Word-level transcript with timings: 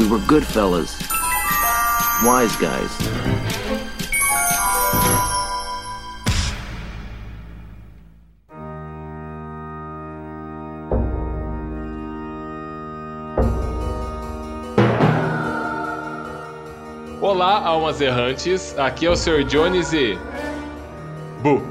We 0.00 0.08
were 0.08 0.18
good 0.20 0.46
fellas. 0.46 0.98
Wise 2.24 2.56
guys. 2.56 2.90
Olá, 17.20 17.58
almas 17.66 18.00
errantes. 18.00 18.74
Aqui 18.78 19.04
é 19.04 19.10
o 19.10 19.14
Sr. 19.14 19.44
Jones 19.44 19.92
e. 19.92 20.18
Bu. 21.42 21.69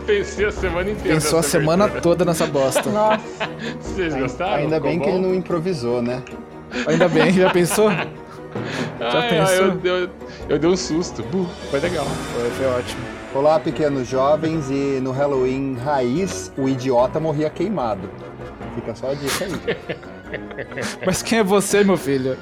Pensei 0.00 0.46
a 0.46 0.52
semana 0.52 0.90
inteira. 0.90 1.14
Pensou 1.14 1.38
a 1.38 1.42
semana 1.42 1.84
abertura. 1.84 2.02
toda 2.02 2.24
nessa 2.24 2.46
bosta. 2.46 2.88
Nossa, 2.90 3.48
Vocês 3.80 4.14
gostaram? 4.14 4.54
Ainda 4.54 4.76
Ficou 4.76 4.90
bem 4.90 5.00
que 5.00 5.08
ele 5.08 5.18
não 5.18 5.34
improvisou, 5.34 6.02
né? 6.02 6.22
Ainda 6.86 7.08
bem, 7.08 7.32
já 7.32 7.50
pensou? 7.50 7.88
Ai, 7.88 8.08
ai, 9.00 9.28
pensou? 9.28 9.54
eu, 9.54 9.80
eu, 9.84 10.10
eu 10.48 10.58
dei 10.58 10.70
um 10.70 10.76
susto. 10.76 11.22
Bu, 11.24 11.46
foi 11.70 11.80
legal. 11.80 12.06
Foi, 12.34 12.50
foi 12.50 12.66
ótimo. 12.66 13.00
Olá, 13.32 13.60
pequenos 13.60 14.08
jovens, 14.08 14.70
e 14.70 15.00
no 15.00 15.12
Halloween 15.12 15.76
raiz, 15.76 16.52
o 16.56 16.68
idiota 16.68 17.20
morria 17.20 17.48
queimado. 17.48 18.10
Fica 18.74 18.94
só 18.94 19.10
a 19.10 19.14
dica 19.14 19.44
aí. 19.44 19.76
Mas 21.06 21.22
quem 21.22 21.38
é 21.38 21.44
você, 21.44 21.84
meu 21.84 21.96
filho? 21.96 22.36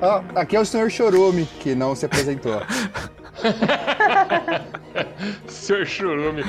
Ah, 0.00 0.22
aqui 0.34 0.56
é 0.56 0.60
o 0.60 0.64
Sr. 0.64 0.90
Chorume, 0.90 1.46
que 1.60 1.74
não 1.74 1.94
se 1.94 2.06
apresentou. 2.06 2.60
Sr. 5.48 5.86
Churume. 5.86 6.44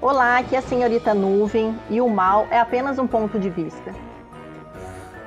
olá, 0.00 0.38
aqui 0.38 0.54
é 0.56 0.58
a 0.58 0.62
senhorita 0.62 1.14
Nuvem 1.14 1.78
e 1.88 2.00
o 2.00 2.08
mal 2.08 2.48
é 2.50 2.58
apenas 2.58 2.98
um 2.98 3.06
ponto 3.06 3.38
de 3.38 3.48
vista. 3.50 3.94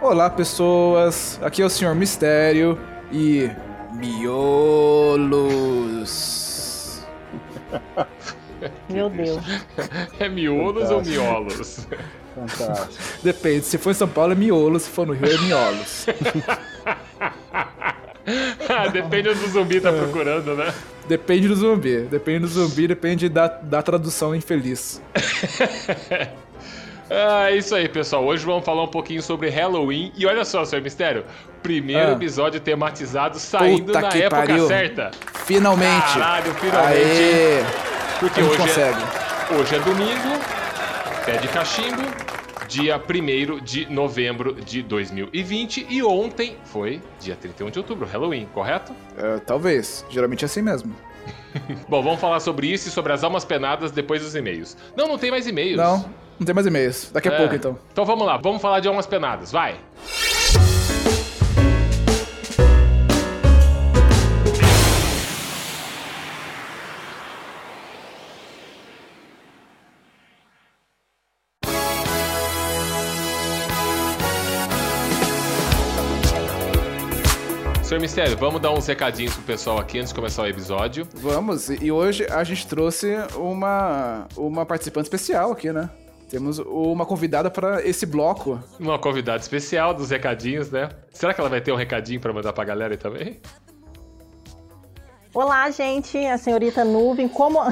Olá, 0.01 0.29
pessoas. 0.29 1.39
Aqui 1.41 1.61
é 1.61 1.65
o 1.65 1.69
Senhor 1.69 1.95
Mistério 1.95 2.77
e. 3.11 3.49
Miolos. 3.93 5.41
Meu 8.89 9.09
Deus. 9.09 9.41
É 10.19 10.27
miolos 10.27 10.89
ou 10.89 11.01
miolos? 11.01 11.87
Fantástico. 12.35 13.03
Depende, 13.23 13.65
se 13.65 13.77
for 13.77 13.91
em 13.91 13.93
São 13.93 14.07
Paulo 14.07 14.33
é 14.33 14.35
miolo, 14.35 14.79
se 14.79 14.89
for 14.89 15.05
no 15.05 15.13
Rio 15.13 15.31
é 15.31 15.37
miolos. 15.37 16.07
Ah, 18.69 18.87
Depende 18.87 19.33
do 19.33 19.47
zumbi 19.49 19.81
tá 19.81 19.91
procurando, 19.91 20.55
né? 20.55 20.73
Depende 21.09 21.47
do 21.49 21.55
zumbi. 21.57 22.03
Depende 22.03 22.39
do 22.39 22.47
zumbi, 22.47 22.87
depende 22.87 23.27
da, 23.27 23.47
da 23.47 23.81
tradução 23.81 24.33
infeliz. 24.33 25.01
Ah, 27.15 27.51
é 27.51 27.57
isso 27.57 27.75
aí, 27.75 27.87
pessoal. 27.87 28.23
Hoje 28.25 28.43
vamos 28.45 28.65
falar 28.65 28.83
um 28.83 28.87
pouquinho 28.87 29.21
sobre 29.21 29.49
Halloween. 29.49 30.11
E 30.17 30.25
olha 30.25 30.43
só, 30.45 30.63
Sr. 30.65 30.81
Mistério. 30.81 31.23
Primeiro 31.61 32.09
Ah. 32.09 32.13
episódio 32.13 32.59
tematizado 32.59 33.37
saindo 33.37 33.87
Puta 33.87 34.01
na 34.01 34.07
época 34.07 34.29
pariu. 34.47 34.67
certa. 34.67 35.11
Finalmente! 35.45 36.13
Caralho, 36.13 36.53
finalmente. 36.55 36.97
Aê! 37.05 37.63
Porque 38.19 38.41
hoje 38.41 38.57
consegue. 38.57 39.01
é, 39.01 39.53
hoje 39.55 39.75
é 39.75 39.79
domingo, 39.79 40.39
pé 41.25 41.37
de 41.37 41.47
cachimbo, 41.49 42.01
dia 42.67 42.97
1 42.97 43.59
de 43.63 43.85
novembro 43.91 44.53
de 44.53 44.81
2020. 44.81 45.87
E 45.89 46.03
ontem 46.03 46.55
foi 46.65 47.01
dia 47.19 47.35
31 47.35 47.69
de 47.69 47.79
outubro, 47.79 48.05
Halloween, 48.05 48.47
correto? 48.53 48.93
É, 49.17 49.39
talvez. 49.39 50.05
Geralmente 50.09 50.43
é 50.43 50.45
assim 50.45 50.61
mesmo. 50.61 50.95
Bom, 51.87 52.01
vamos 52.03 52.19
falar 52.19 52.39
sobre 52.39 52.67
isso 52.67 52.87
e 52.87 52.91
sobre 52.91 53.13
as 53.13 53.23
almas 53.23 53.45
penadas 53.45 53.91
depois 53.91 54.21
dos 54.21 54.35
e-mails. 54.35 54.75
Não, 54.95 55.07
não 55.07 55.17
tem 55.17 55.31
mais 55.31 55.47
e-mails. 55.47 55.77
Não, 55.77 56.05
não 56.39 56.45
tem 56.45 56.53
mais 56.55 56.67
e-mails. 56.67 57.11
Daqui 57.11 57.29
a 57.29 57.33
É. 57.33 57.37
pouco, 57.37 57.55
então. 57.55 57.77
Então 57.91 58.05
vamos 58.05 58.25
lá, 58.25 58.37
vamos 58.37 58.61
falar 58.61 58.79
de 58.79 58.87
almas 58.87 59.05
penadas, 59.05 59.51
vai. 59.51 59.75
Senhor 60.05 60.92
Mistério, 78.03 78.35
vamos 78.35 78.59
dar 78.59 78.73
uns 78.73 78.85
recadinhos 78.85 79.33
pro 79.33 79.43
pessoal 79.43 79.77
aqui 79.77 79.97
antes 79.97 80.09
de 80.09 80.15
começar 80.15 80.41
o 80.41 80.45
episódio. 80.45 81.07
Vamos, 81.13 81.69
e 81.69 81.89
hoje 81.89 82.27
a 82.29 82.43
gente 82.43 82.67
trouxe 82.67 83.15
uma, 83.33 84.27
uma 84.35 84.65
participante 84.65 85.05
especial 85.05 85.53
aqui, 85.53 85.71
né? 85.71 85.89
Temos 86.29 86.59
uma 86.59 87.05
convidada 87.05 87.49
para 87.49 87.81
esse 87.87 88.05
bloco. 88.05 88.61
Uma 88.77 88.99
convidada 88.99 89.39
especial 89.39 89.93
dos 89.93 90.09
recadinhos, 90.09 90.69
né? 90.69 90.89
Será 91.13 91.33
que 91.33 91.39
ela 91.39 91.49
vai 91.49 91.61
ter 91.61 91.71
um 91.71 91.77
recadinho 91.77 92.19
pra 92.19 92.33
mandar 92.33 92.51
pra 92.51 92.65
galera 92.65 92.93
aí 92.93 92.97
também? 92.97 93.39
Olá, 95.33 95.71
gente, 95.71 96.17
a 96.25 96.37
senhorita 96.37 96.83
Nuvem, 96.83 97.29
como. 97.29 97.59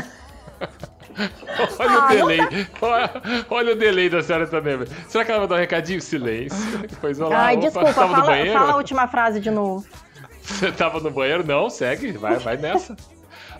Olha 1.78 1.91
Ah, 1.91 2.06
o 2.06 2.16
delay. 2.16 2.40
Olha, 2.81 3.12
olha 3.52 3.74
o 3.74 3.75
delay 3.75 4.09
da 4.09 4.24
senhora 4.24 4.47
também. 4.47 4.80
Será 5.09 5.25
que 5.25 5.31
ela 5.31 5.41
vai 5.41 5.50
dar 5.50 5.56
um 5.56 5.59
recadinho? 5.59 6.02
Silêncio. 6.02 6.78
Depois, 6.88 7.20
olá, 7.20 7.47
Ai, 7.47 7.58
opa, 7.58 7.66
desculpa, 7.66 7.91
fala, 7.94 8.24
fala 8.24 8.72
a 8.72 8.75
última 8.78 9.09
frase 9.09 9.41
de 9.41 9.52
novo. 9.52 9.86
Você 10.41 10.72
tava 10.72 11.00
no 11.00 11.12
banheiro? 11.12 11.46
Não, 11.46 11.69
segue. 11.69 12.12
Vai, 12.13 12.38
vai 12.38 12.57
nessa. 12.57 12.96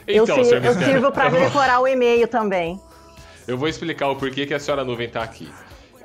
eu, 0.07 0.25
Então, 0.25 0.37
eu 0.39 0.75
sirvo 0.75 1.11
pra 1.13 1.27
eu 1.27 1.31
vou- 1.31 1.41
decorar 1.41 1.81
o 1.81 1.89
e-mail 1.89 2.29
também. 2.29 2.81
Eu 3.47 3.57
vou 3.59 3.69
explicar 3.69 4.09
o 4.09 4.17
porquê 4.17 4.47
que 4.47 4.55
a 4.55 4.59
senhora 4.59 4.85
Nuvem 4.85 5.09
tá 5.09 5.23
aqui. 5.23 5.51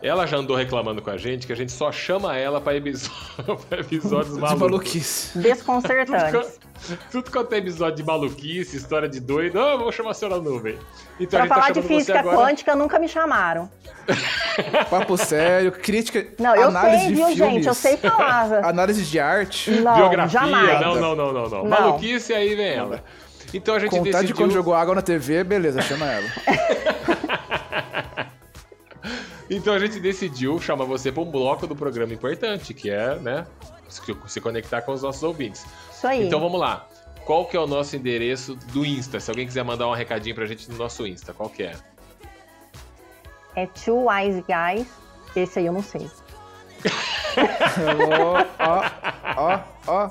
Ela 0.01 0.25
já 0.25 0.37
andou 0.37 0.55
reclamando 0.55 1.01
com 1.01 1.09
a 1.09 1.17
gente 1.17 1.45
que 1.45 1.51
a 1.51 1.55
gente 1.55 1.73
só 1.73 1.91
chama 1.91 2.37
ela 2.37 2.61
pra, 2.61 2.73
episo- 2.75 3.11
pra 3.67 3.79
episódios 3.81 4.35
de 4.35 4.39
malucos. 4.39 4.59
maluquice. 4.61 5.37
Desconcertantes. 5.37 6.57
Tudo 7.11 7.29
quanto 7.29 7.51
é 7.53 7.57
episódio 7.57 7.97
de 7.97 8.03
maluquice, 8.03 8.77
história 8.77 9.09
de 9.09 9.19
doido, 9.19 9.59
ah, 9.59 9.71
eu 9.73 9.79
vou 9.79 9.91
chamar 9.91 10.11
a 10.11 10.13
senhora 10.13 10.39
Nuvem. 10.41 10.77
Então 11.19 11.31
pra 11.31 11.39
a 11.39 11.41
gente 11.43 11.49
falar 11.53 11.65
tá 11.67 11.71
de 11.73 11.81
física 11.81 12.19
agora. 12.19 12.37
quântica, 12.37 12.75
nunca 12.77 12.97
me 12.97 13.09
chamaram. 13.09 13.69
Papo 14.89 15.17
sério, 15.17 15.73
crítica. 15.73 16.25
Não, 16.39 16.55
eu 16.55 16.69
análise 16.69 16.99
sei, 16.99 17.07
de 17.09 17.15
viu, 17.15 17.25
filmes, 17.27 17.53
gente? 17.55 17.67
Eu 17.67 17.73
sei 17.73 17.97
falar. 17.97 18.63
Análise 18.65 19.03
de 19.03 19.19
arte. 19.19 19.71
Não, 19.71 19.95
Biografia, 19.95 20.39
jamais. 20.39 20.79
não, 20.81 20.95
não, 20.95 21.15
não, 21.15 21.33
não, 21.33 21.49
não. 21.49 21.63
Não. 21.63 21.69
Maluquice, 21.69 22.33
aí 22.33 22.55
vem 22.55 22.69
ela. 22.69 23.03
Então 23.53 23.75
a 23.75 23.79
gente 23.79 23.89
Contar 23.89 24.03
de 24.03 24.11
decidiu... 24.11 24.35
quando 24.37 24.51
jogou 24.53 24.73
água 24.73 24.95
na 24.95 25.01
TV, 25.01 25.43
beleza, 25.43 25.81
chama 25.81 26.05
ela. 26.05 26.27
Então 29.49 29.73
a 29.73 29.79
gente 29.79 29.99
decidiu 29.99 30.59
chamar 30.59 30.85
você 30.85 31.11
pra 31.11 31.21
um 31.23 31.31
bloco 31.31 31.65
do 31.65 31.75
programa 31.75 32.13
importante, 32.13 32.73
que 32.73 32.89
é, 32.89 33.15
né, 33.15 33.45
se 34.27 34.39
conectar 34.39 34.81
com 34.83 34.91
os 34.91 35.01
nossos 35.01 35.23
ouvintes. 35.23 35.65
Isso 35.91 36.05
aí. 36.07 36.27
Então 36.27 36.39
vamos 36.39 36.59
lá. 36.59 36.87
Qual 37.25 37.45
que 37.45 37.55
é 37.57 37.59
o 37.59 37.67
nosso 37.67 37.95
endereço 37.95 38.55
do 38.73 38.85
Insta? 38.85 39.19
Se 39.19 39.29
alguém 39.29 39.45
quiser 39.45 39.63
mandar 39.63 39.87
um 39.87 39.93
recadinho 39.93 40.35
pra 40.35 40.45
gente 40.45 40.69
no 40.71 40.77
nosso 40.77 41.05
Insta, 41.05 41.33
qual 41.33 41.49
que 41.49 41.63
é? 41.63 41.73
É 43.55 43.65
Two 43.67 44.05
Wise 44.09 44.43
Guys. 44.47 44.87
Esse 45.35 45.59
aí 45.59 45.65
eu 45.65 45.73
não 45.73 45.83
sei. 45.83 46.09
Ó, 48.17 48.45
ó, 48.59 48.83
ó, 49.37 49.59
ó. 49.87 50.09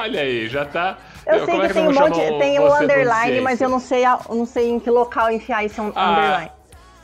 Olha 0.00 0.20
aí, 0.20 0.48
já 0.48 0.64
tá. 0.64 0.98
Eu 1.26 1.44
sei 1.44 1.46
Como 1.46 1.62
é 1.62 1.68
que 1.68 1.74
tem 1.74 1.82
um 1.88 1.92
monte, 1.92 2.38
tem 2.38 2.56
do 2.58 2.74
underline, 2.74 3.40
mas 3.40 3.60
eu 3.60 3.68
não 3.68 3.78
sei, 3.80 4.04
a- 4.04 4.18
eu 4.28 4.34
não 4.34 4.46
sei 4.46 4.70
em 4.70 4.80
que 4.80 4.90
local 4.90 5.30
enfiar 5.30 5.64
esse 5.64 5.78
Ah, 5.80 5.84
underline. 5.84 6.50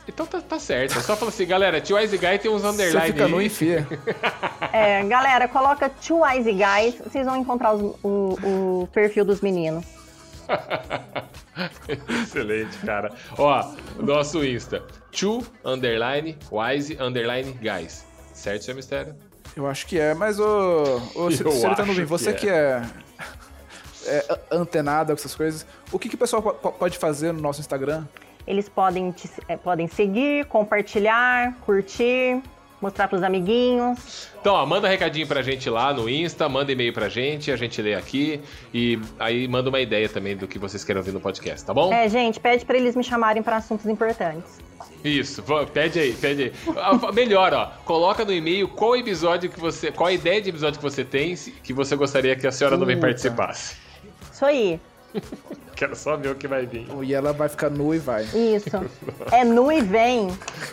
Então 0.07 0.25
tá, 0.25 0.39
tá 0.39 0.59
certo. 0.59 0.97
É 0.97 1.01
só 1.01 1.15
falar 1.15 1.29
assim, 1.29 1.45
galera, 1.47 1.81
tio 1.81 1.97
Wise 1.97 2.17
Guy 2.17 2.37
tem 2.39 2.51
uns 2.51 2.61
Você 2.61 2.67
underline 2.67 3.13
fica 3.13 3.27
nu 3.27 3.37
aí. 3.37 3.43
e 3.43 3.47
enfia. 3.47 3.87
É, 4.71 5.03
galera, 5.03 5.47
coloca 5.47 5.89
Two 5.89 6.21
Wise 6.23 6.51
Guys, 6.51 6.95
vocês 7.03 7.25
vão 7.25 7.35
encontrar 7.37 7.73
os- 7.73 7.95
o, 8.03 8.37
o 8.83 8.89
perfil 8.93 9.25
dos 9.25 9.41
meninos. 9.41 9.83
Excelente, 12.23 12.77
cara. 12.85 13.11
Ó, 13.37 13.73
nosso 13.99 14.43
Insta. 14.43 14.83
Chu, 15.11 15.43
underline, 15.63 16.37
wise, 16.51 16.97
underline, 16.99 17.51
guys. 17.53 18.05
Certo, 18.33 18.63
seu 18.65 18.75
mistério? 18.75 19.15
Eu 19.55 19.65
acho 19.67 19.87
que 19.87 19.97
é, 19.99 20.13
mas 20.13 20.39
o. 20.39 21.01
O 21.15 21.31
Senhorita 21.31 21.81
acho 21.81 21.85
Nuvem, 21.85 22.05
você 22.05 22.33
que 22.33 22.41
que 22.41 22.49
é. 22.49 22.81
é 24.05 24.25
a- 24.29 24.39
antenada 24.55 25.13
com 25.13 25.19
essas 25.19 25.33
coisas, 25.33 25.65
o 25.91 25.97
que, 25.97 26.09
que 26.09 26.15
o 26.15 26.17
pessoal 26.17 26.41
po- 26.41 26.53
po- 26.53 26.71
pode 26.73 26.97
fazer 26.97 27.31
no 27.31 27.39
nosso 27.41 27.61
Instagram? 27.61 28.03
Eles 28.47 28.69
podem, 28.69 29.11
te- 29.11 29.29
eh, 29.47 29.57
podem 29.57 29.87
seguir, 29.87 30.45
compartilhar, 30.45 31.55
curtir, 31.65 32.41
mostrar 32.81 33.07
pros 33.07 33.23
amiguinhos. 33.23 34.29
Então, 34.39 34.53
ó, 34.53 34.65
manda 34.65 34.87
recadinho 34.87 35.25
pra 35.25 35.41
gente 35.41 35.67
lá 35.69 35.91
no 35.91 36.07
Insta, 36.07 36.47
manda 36.47 36.71
e-mail 36.71 36.93
pra 36.93 37.09
gente, 37.09 37.51
a 37.51 37.55
gente 37.55 37.81
lê 37.81 37.95
aqui 37.95 38.39
e 38.73 38.99
aí 39.19 39.47
manda 39.47 39.69
uma 39.69 39.79
ideia 39.79 40.07
também 40.07 40.37
do 40.37 40.47
que 40.47 40.59
vocês 40.59 40.83
querem 40.83 40.99
ouvir 40.99 41.11
no 41.11 41.19
podcast, 41.19 41.65
tá 41.65 41.73
bom? 41.73 41.91
É, 41.91 42.07
gente, 42.07 42.39
pede 42.39 42.63
pra 42.65 42.77
eles 42.77 42.95
me 42.95 43.03
chamarem 43.03 43.41
pra 43.41 43.57
assuntos 43.57 43.87
importantes. 43.87 44.59
Isso, 45.03 45.43
pede 45.73 45.99
aí, 45.99 46.13
pede 46.13 46.43
aí. 46.43 46.53
Ah, 46.77 47.11
Melhor, 47.11 47.53
ó, 47.53 47.67
coloca 47.85 48.23
no 48.25 48.31
e-mail 48.33 48.67
qual 48.67 48.95
episódio 48.95 49.49
que 49.49 49.59
você, 49.59 49.91
qual 49.91 50.07
a 50.07 50.13
ideia 50.13 50.41
de 50.41 50.49
episódio 50.49 50.77
que 50.79 50.83
você 50.83 51.03
tem 51.03 51.35
que 51.35 51.73
você 51.73 51.95
gostaria 51.95 52.35
que 52.35 52.45
a 52.45 52.51
senhora 52.51 52.77
Nuvem 52.77 52.95
Puta. 52.97 53.07
participasse. 53.07 53.77
Isso 54.31 54.45
aí. 54.45 54.79
Quero 55.75 55.95
só 55.95 56.15
ver 56.15 56.29
o 56.29 56.35
que 56.35 56.47
vai 56.47 56.65
vir. 56.65 56.87
E 57.03 57.13
ela 57.13 57.33
vai 57.33 57.49
ficar 57.49 57.69
nua 57.69 57.95
e 57.95 57.99
vai. 57.99 58.23
Isso. 58.23 58.69
É 59.31 59.43
nu 59.43 59.71
e 59.71 59.81
vem. 59.81 60.29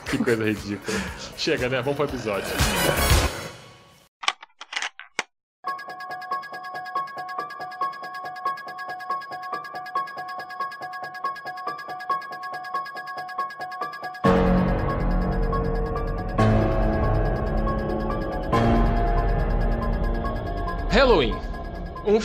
Que 0.09 0.19
coisa 0.19 0.45
ridícula. 0.45 0.99
Chega, 1.37 1.69
né? 1.69 1.83
Vamos 1.83 1.97
pro 1.97 2.05
episódio. 2.07 2.47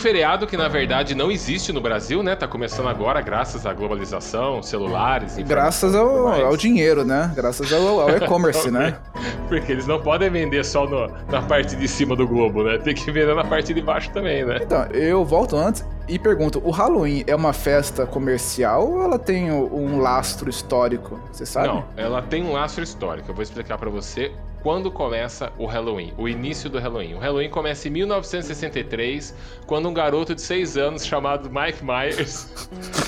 Feriado 0.08 0.46
que 0.46 0.56
na 0.56 0.68
verdade 0.68 1.14
não 1.14 1.30
existe 1.30 1.70
no 1.70 1.82
Brasil, 1.82 2.22
né? 2.22 2.34
Tá 2.34 2.48
começando 2.48 2.88
agora 2.88 3.20
graças 3.20 3.66
à 3.66 3.74
globalização, 3.74 4.62
celulares, 4.62 5.36
Graças 5.36 5.92
e 5.92 5.96
ao, 5.98 6.08
tudo 6.08 6.24
mais. 6.24 6.44
ao 6.44 6.56
dinheiro, 6.56 7.04
né? 7.04 7.30
Graças 7.36 7.70
ao, 7.70 8.00
ao 8.00 8.08
e-commerce, 8.16 8.70
né? 8.70 8.96
Porque 9.48 9.70
eles 9.70 9.86
não 9.86 10.00
podem 10.00 10.30
vender 10.30 10.64
só 10.64 10.86
no- 10.86 11.08
na 11.30 11.42
parte 11.42 11.76
de 11.76 11.86
cima 11.86 12.16
do 12.16 12.26
globo, 12.26 12.62
né? 12.64 12.78
Tem 12.78 12.94
que 12.94 13.10
vender 13.10 13.34
na 13.34 13.44
parte 13.44 13.74
de 13.74 13.82
baixo 13.82 14.10
também, 14.10 14.46
né? 14.46 14.60
Então, 14.62 14.82
eu 14.92 15.22
volto 15.26 15.56
antes 15.56 15.84
e 16.08 16.18
pergunto: 16.18 16.58
o 16.64 16.70
Halloween 16.70 17.24
é 17.26 17.34
uma 17.36 17.52
festa 17.52 18.06
comercial 18.06 18.90
ou 18.90 19.02
ela 19.02 19.18
tem 19.18 19.52
um 19.52 20.00
lastro 20.00 20.48
histórico? 20.48 21.20
Você 21.30 21.44
sabe? 21.44 21.68
Não, 21.68 21.84
ela 21.98 22.22
tem 22.22 22.42
um 22.42 22.52
laço 22.52 22.80
histórico. 22.80 23.30
Eu 23.30 23.34
vou 23.34 23.42
explicar 23.42 23.76
pra 23.76 23.90
você 23.90 24.32
quando 24.62 24.90
começa 24.90 25.52
o 25.58 25.66
Halloween, 25.66 26.12
o 26.18 26.28
início 26.28 26.68
do 26.68 26.78
Halloween. 26.78 27.14
O 27.14 27.18
Halloween 27.18 27.48
começa 27.50 27.88
em 27.88 27.90
1963, 27.92 29.34
quando 29.66 29.88
um 29.88 29.94
garoto 29.94 30.34
de 30.34 30.42
6 30.42 30.76
anos 30.76 31.06
chamado 31.06 31.48
Mike 31.50 31.84
Myers 31.84 32.52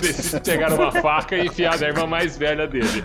decide 0.01 0.41
pegar 0.43 0.73
uma 0.73 0.93
faca 0.93 1.37
e 1.37 1.47
enfiar 1.47 1.79
na 1.79 1.89
irmã 1.89 2.07
mais 2.07 2.37
velha 2.37 2.67
dele. 2.67 3.05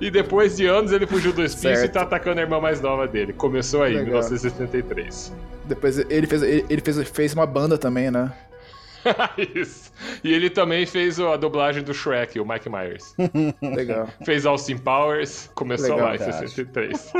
E 0.00 0.10
depois 0.10 0.56
de 0.56 0.66
anos 0.66 0.92
ele 0.92 1.06
fugiu 1.06 1.32
do 1.32 1.42
hospício 1.42 1.70
e 1.72 1.76
Certo. 1.76 1.92
tá 1.92 2.02
atacando 2.02 2.40
a 2.40 2.42
irmã 2.42 2.60
mais 2.60 2.80
nova 2.80 3.06
dele. 3.06 3.32
Começou 3.32 3.82
aí, 3.82 3.92
em 3.92 3.98
Legal. 3.98 4.20
1963. 4.22 5.32
Depois 5.66 5.98
ele 5.98 6.26
fez, 6.26 6.42
ele, 6.42 6.66
ele 6.68 6.80
fez, 6.80 7.08
fez 7.08 7.34
uma 7.34 7.46
banda 7.46 7.78
também, 7.78 8.10
né? 8.10 8.32
Isso. 9.54 9.92
E 10.22 10.32
ele 10.32 10.50
também 10.50 10.86
fez 10.86 11.18
a 11.20 11.36
dublagem 11.36 11.82
do 11.82 11.92
Shrek, 11.92 12.38
o 12.40 12.46
Mike 12.46 12.68
Myers. 12.68 13.14
Legal. 13.62 14.08
Fez 14.24 14.46
Austin 14.46 14.78
Powers, 14.78 15.50
começou 15.54 15.90
Legal, 15.90 16.08
lá 16.08 16.14
em 16.14 16.18
cara. 16.18 16.32
63. 16.32 17.12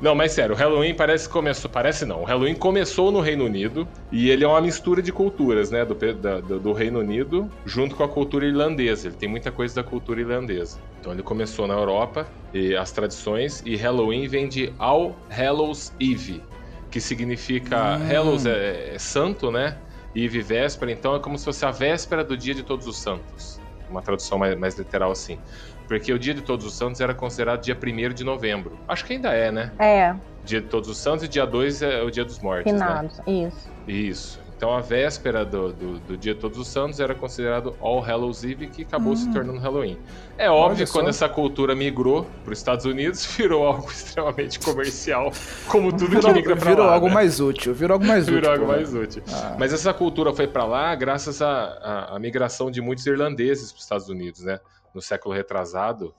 não, 0.00 0.14
mas 0.14 0.32
sério, 0.32 0.54
o 0.54 0.58
Halloween 0.58 0.94
parece 0.94 1.26
que 1.26 1.32
começou. 1.32 1.70
Parece 1.70 2.04
não. 2.06 2.22
O 2.22 2.24
Halloween 2.24 2.54
começou 2.54 3.10
no 3.10 3.20
Reino 3.20 3.44
Unido 3.44 3.86
e 4.10 4.30
ele 4.30 4.44
é 4.44 4.48
uma 4.48 4.60
mistura 4.60 5.02
de 5.02 5.12
culturas, 5.12 5.70
né? 5.70 5.84
Do, 5.84 5.94
do, 5.94 6.60
do 6.60 6.72
Reino 6.72 7.00
Unido 7.00 7.50
junto 7.64 7.96
com 7.96 8.04
a 8.04 8.08
cultura 8.08 8.46
irlandesa. 8.46 9.08
Ele 9.08 9.16
tem 9.16 9.28
muita 9.28 9.50
coisa 9.50 9.74
da 9.76 9.82
cultura 9.82 10.20
irlandesa. 10.20 10.78
Então 11.00 11.12
ele 11.12 11.22
começou 11.22 11.66
na 11.66 11.74
Europa 11.74 12.28
e 12.52 12.74
as 12.76 12.92
tradições, 12.92 13.62
e 13.64 13.76
Halloween 13.76 14.26
vem 14.28 14.48
de 14.48 14.72
All 14.78 15.16
Hallows 15.30 15.92
Eve, 16.00 16.42
que 16.90 17.00
significa 17.00 17.96
Hum. 17.96 18.08
Hallows 18.08 18.46
é, 18.46 18.94
é 18.94 18.98
santo, 18.98 19.50
né? 19.50 19.76
Eve 20.14 20.40
véspera, 20.40 20.90
então 20.90 21.14
é 21.14 21.20
como 21.20 21.38
se 21.38 21.44
fosse 21.44 21.64
a 21.64 21.70
véspera 21.70 22.24
do 22.24 22.36
dia 22.36 22.54
de 22.54 22.62
todos 22.62 22.86
os 22.86 22.96
santos. 22.96 23.60
Uma 23.88 24.02
tradução 24.02 24.38
mais, 24.38 24.58
mais 24.58 24.78
literal 24.78 25.10
assim. 25.10 25.38
Porque 25.86 26.12
o 26.12 26.18
dia 26.18 26.34
de 26.34 26.42
todos 26.42 26.64
os 26.64 26.74
santos 26.74 27.00
era 27.00 27.12
considerado 27.14 27.62
dia 27.62 27.76
1 27.76 28.14
de 28.14 28.22
novembro. 28.22 28.78
Acho 28.86 29.04
que 29.04 29.14
ainda 29.14 29.32
é, 29.32 29.50
né? 29.50 29.72
É, 29.78 30.14
Dia 30.44 30.60
de 30.60 30.68
todos 30.68 30.88
os 30.88 30.96
santos 30.98 31.24
e 31.24 31.28
dia 31.28 31.44
2 31.44 31.82
é 31.82 32.02
o 32.02 32.10
dia 32.10 32.24
dos 32.24 32.38
mortos, 32.38 32.72
né? 32.72 32.78
finados. 32.78 33.20
Isso. 33.26 33.70
Isso. 33.86 34.40
Então 34.60 34.74
a 34.74 34.82
véspera 34.82 35.42
do, 35.42 35.72
do, 35.72 35.98
do 36.00 36.16
dia 36.18 36.34
de 36.34 36.40
todos 36.40 36.58
os 36.58 36.68
santos 36.68 37.00
era 37.00 37.14
considerado 37.14 37.74
All 37.80 37.98
Hallows 37.98 38.44
Eve, 38.44 38.66
que 38.66 38.82
acabou 38.82 39.16
se 39.16 39.32
tornando 39.32 39.58
Halloween. 39.58 39.98
É 40.36 40.50
óbvio 40.50 40.86
que 40.86 40.92
quando 40.92 41.08
essa 41.08 41.26
cultura 41.30 41.74
migrou 41.74 42.26
para 42.44 42.52
os 42.52 42.58
Estados 42.58 42.84
Unidos, 42.84 43.24
virou 43.36 43.66
algo 43.66 43.90
extremamente 43.90 44.60
comercial, 44.60 45.32
como 45.66 45.90
tudo 45.90 46.10
que 46.10 46.16
Virou, 46.16 46.34
migra 46.34 46.56
pra 46.56 46.70
virou 46.72 46.84
lá. 46.84 46.92
algo 46.92 47.08
né? 47.08 47.14
mais 47.14 47.40
útil. 47.40 47.72
Virou 47.72 47.94
algo 47.94 48.06
mais 48.06 48.24
útil. 48.28 48.34
Virou 48.34 48.52
algo 48.52 48.66
pô. 48.66 48.72
mais 48.72 48.92
útil. 48.94 49.22
Ah. 49.32 49.56
Mas 49.58 49.72
essa 49.72 49.94
cultura 49.94 50.30
foi 50.34 50.46
pra 50.46 50.66
lá 50.66 50.94
graças 50.94 51.40
à, 51.40 52.14
migração 52.20 52.70
de 52.70 52.82
muitos 52.82 53.06
irlandeses 53.06 53.72
para 53.72 53.78
os 53.78 53.82
Estados 53.84 54.08
Unidos, 54.10 54.42
né? 54.42 54.60
No 54.94 55.00
século 55.00 55.34
retrasado, 55.34 56.14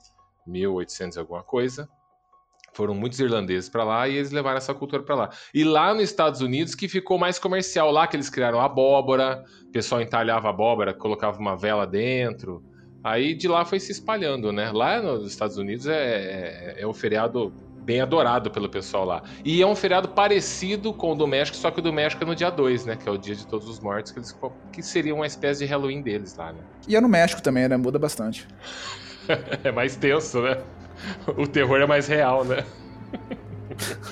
1800 0.48 1.16
e 1.16 1.20
alguma 1.20 1.44
coisa, 1.44 1.88
foram 2.72 2.94
muitos 2.94 3.20
irlandeses 3.20 3.68
pra 3.68 3.84
lá 3.84 4.08
e 4.08 4.16
eles 4.16 4.30
levaram 4.30 4.56
essa 4.56 4.74
cultura 4.74 5.02
pra 5.02 5.14
lá. 5.14 5.30
E 5.54 5.64
lá 5.64 5.92
nos 5.92 6.04
Estados 6.04 6.40
Unidos 6.40 6.74
que 6.74 6.88
ficou 6.88 7.18
mais 7.18 7.38
comercial, 7.38 7.90
lá 7.90 8.06
que 8.06 8.16
eles 8.16 8.30
criaram 8.30 8.60
abóbora, 8.60 9.44
o 9.68 9.72
pessoal 9.72 10.00
entalhava 10.00 10.48
abóbora, 10.48 10.94
colocava 10.94 11.38
uma 11.38 11.56
vela 11.56 11.86
dentro. 11.86 12.62
Aí 13.04 13.34
de 13.34 13.48
lá 13.48 13.64
foi 13.64 13.80
se 13.80 13.92
espalhando, 13.92 14.52
né? 14.52 14.70
Lá 14.72 15.00
nos 15.02 15.26
Estados 15.26 15.56
Unidos 15.56 15.86
é, 15.86 16.74
é, 16.76 16.82
é 16.82 16.86
um 16.86 16.94
feriado 16.94 17.52
bem 17.82 18.00
adorado 18.00 18.50
pelo 18.50 18.68
pessoal 18.68 19.04
lá. 19.04 19.22
E 19.44 19.60
é 19.60 19.66
um 19.66 19.74
feriado 19.74 20.08
parecido 20.08 20.92
com 20.94 21.12
o 21.12 21.14
do 21.14 21.26
México, 21.26 21.56
só 21.56 21.70
que 21.70 21.80
o 21.80 21.82
do 21.82 21.92
México 21.92 22.22
é 22.22 22.26
no 22.26 22.34
dia 22.34 22.50
2, 22.50 22.86
né? 22.86 22.96
Que 22.96 23.08
é 23.08 23.12
o 23.12 23.18
dia 23.18 23.34
de 23.34 23.46
todos 23.46 23.68
os 23.68 23.80
mortos, 23.80 24.12
que, 24.12 24.18
eles, 24.20 24.36
que 24.72 24.82
seria 24.82 25.14
uma 25.14 25.26
espécie 25.26 25.64
de 25.64 25.70
Halloween 25.70 26.00
deles 26.00 26.36
lá, 26.36 26.52
né? 26.52 26.60
E 26.86 26.94
é 26.94 27.00
no 27.00 27.08
México 27.08 27.42
também, 27.42 27.68
né? 27.68 27.76
Muda 27.76 27.98
bastante. 27.98 28.46
É 29.62 29.70
mais 29.70 29.94
tenso, 29.94 30.42
né? 30.42 30.60
O 31.36 31.46
terror 31.46 31.80
é 31.80 31.86
mais 31.86 32.06
real, 32.06 32.44
né? 32.44 32.64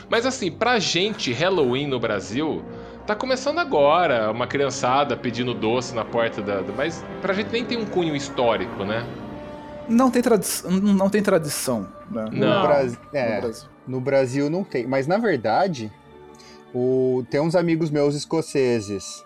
Mas 0.08 0.26
assim, 0.26 0.50
pra 0.50 0.78
gente, 0.78 1.32
Halloween 1.32 1.86
no 1.86 2.00
Brasil 2.00 2.62
tá 3.06 3.14
começando 3.14 3.58
agora. 3.58 4.30
Uma 4.30 4.46
criançada 4.46 5.16
pedindo 5.16 5.54
doce 5.54 5.94
na 5.94 6.04
porta 6.04 6.40
da. 6.42 6.62
Mas 6.76 7.04
pra 7.20 7.32
gente 7.32 7.50
nem 7.50 7.64
tem 7.64 7.78
um 7.78 7.86
cunho 7.86 8.14
histórico, 8.14 8.84
né? 8.84 9.06
Não 9.88 10.10
tem, 10.10 10.22
tradi 10.22 10.46
não 10.82 11.10
tem 11.10 11.22
tradição. 11.22 11.88
Né? 12.10 12.24
Não. 12.32 12.62
No, 12.62 12.84
No 12.84 12.96
é, 13.12 13.40
Brasil. 13.40 13.68
no 13.86 14.00
Brasil 14.00 14.50
não 14.50 14.64
tem. 14.64 14.86
Mas 14.86 15.06
na 15.06 15.18
verdade, 15.18 15.92
o... 16.72 17.24
tem 17.30 17.40
uns 17.40 17.56
amigos 17.56 17.90
meus 17.90 18.14
escoceses 18.14 19.24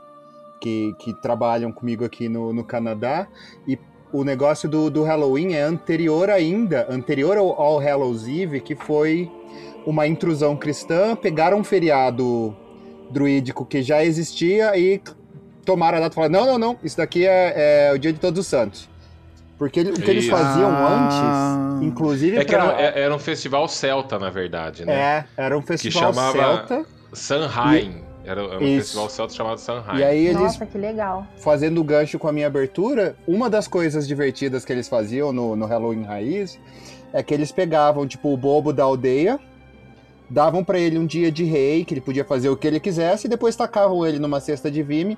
que, 0.61 0.95
que 0.99 1.12
trabalham 1.12 1.71
comigo 1.71 2.05
aqui 2.05 2.29
no, 2.29 2.53
no 2.53 2.65
Canadá 2.65 3.27
e 3.69 3.79
o 4.14 4.23
negócio 4.23 4.68
do, 4.68 4.88
do 4.90 5.02
Halloween 5.02 5.54
é 5.54 5.62
anterior 5.62 6.30
ainda, 6.30 6.87
anterior 6.88 7.37
ao 7.37 7.61
All 7.61 7.80
Hallows 7.80 8.28
Eve, 8.28 8.61
que 8.61 8.76
foi 8.76 9.28
uma 9.85 10.06
intrusão 10.06 10.54
cristã, 10.56 11.16
pegaram 11.16 11.59
um 11.59 11.64
feriado 11.64 12.56
druídico 13.11 13.66
que 13.66 13.83
já 13.83 14.04
existia 14.04 14.76
e 14.78 15.00
tomaram 15.64 15.99
a 15.99 16.02
data 16.02 16.12
e 16.12 16.14
falaram, 16.14 16.33
não, 16.33 16.47
não, 16.47 16.59
não, 16.59 16.78
isso 16.85 16.97
daqui 16.97 17.26
é, 17.26 17.88
é 17.88 17.92
o 17.92 17.99
dia 17.99 18.12
de 18.12 18.21
todos 18.21 18.38
os 18.38 18.47
santos. 18.47 18.88
Porque 19.59 19.80
ele- 19.80 19.90
o 19.90 19.94
que 19.94 20.11
eles 20.11 20.28
faziam 20.28 20.71
Ah. 20.71 21.78
antes, 21.80 21.88
inclusive 21.88 22.37
É 22.37 22.44
que 22.44 22.54
era, 22.54 22.68
pra- 22.68 22.80
é- 22.83 23.00
era 23.02 23.14
um 23.14 23.18
festival 23.18 23.66
celta, 23.68 24.16
na 24.18 24.30
verdade, 24.30 24.85
né? 24.85 24.92
é, 24.94 25.25
era 25.37 25.59
um 25.59 25.62
festival 25.62 26.12
chamava- 26.14 26.33
celta. 26.38 26.87
Samhain. 27.12 27.97
Era, 27.97 28.13
era 28.25 28.43
um 28.43 28.62
Isso. 28.62 28.76
festival 28.78 29.11
celta 29.11 29.35
chamado 29.35 29.59
Samhain. 29.59 29.99
E 29.99 30.04
aí 30.04 30.26
eles, 30.26 30.40
Nossa, 30.40 30.66
que 30.66 30.78
legal. 30.78 31.26
fazendo 31.37 31.81
o 31.81 31.85
gancho 31.85 32.19
com 32.19 32.28
a 32.28 32.33
minha 32.33 32.47
abertura, 32.47 33.16
uma 33.26 33.50
das 33.50 33.69
coisas 33.69 34.07
divertidas 34.07 34.64
que 34.64 34.73
eles 34.73 34.88
faziam 34.88 35.33
no, 35.33 35.54
no 35.54 35.66
Halloween 35.66 36.04
Raiz 36.04 36.59
é 37.12 37.23
que 37.23 37.33
eles 37.33 37.52
pegavam, 37.52 38.07
tipo, 38.07 38.33
o 38.33 38.37
bobo 38.37 38.73
da 38.73 38.83
aldeia, 38.83 39.38
davam 40.28 40.64
pra 40.64 40.78
ele 40.78 40.99
um 40.99 41.07
dia 41.07 41.31
de 41.31 41.45
rei, 41.45 41.85
que 41.85 41.95
ele 41.95 42.00
podia 42.00 42.25
fazer 42.25 42.49
o 42.49 42.57
que 42.57 42.66
ele 42.66 42.81
quisesse, 42.81 43.26
e 43.26 43.31
depois 43.31 43.54
tacavam 43.54 44.04
ele 44.04 44.19
numa 44.19 44.40
cesta 44.40 44.71
de 44.71 44.83
vime 44.83 45.16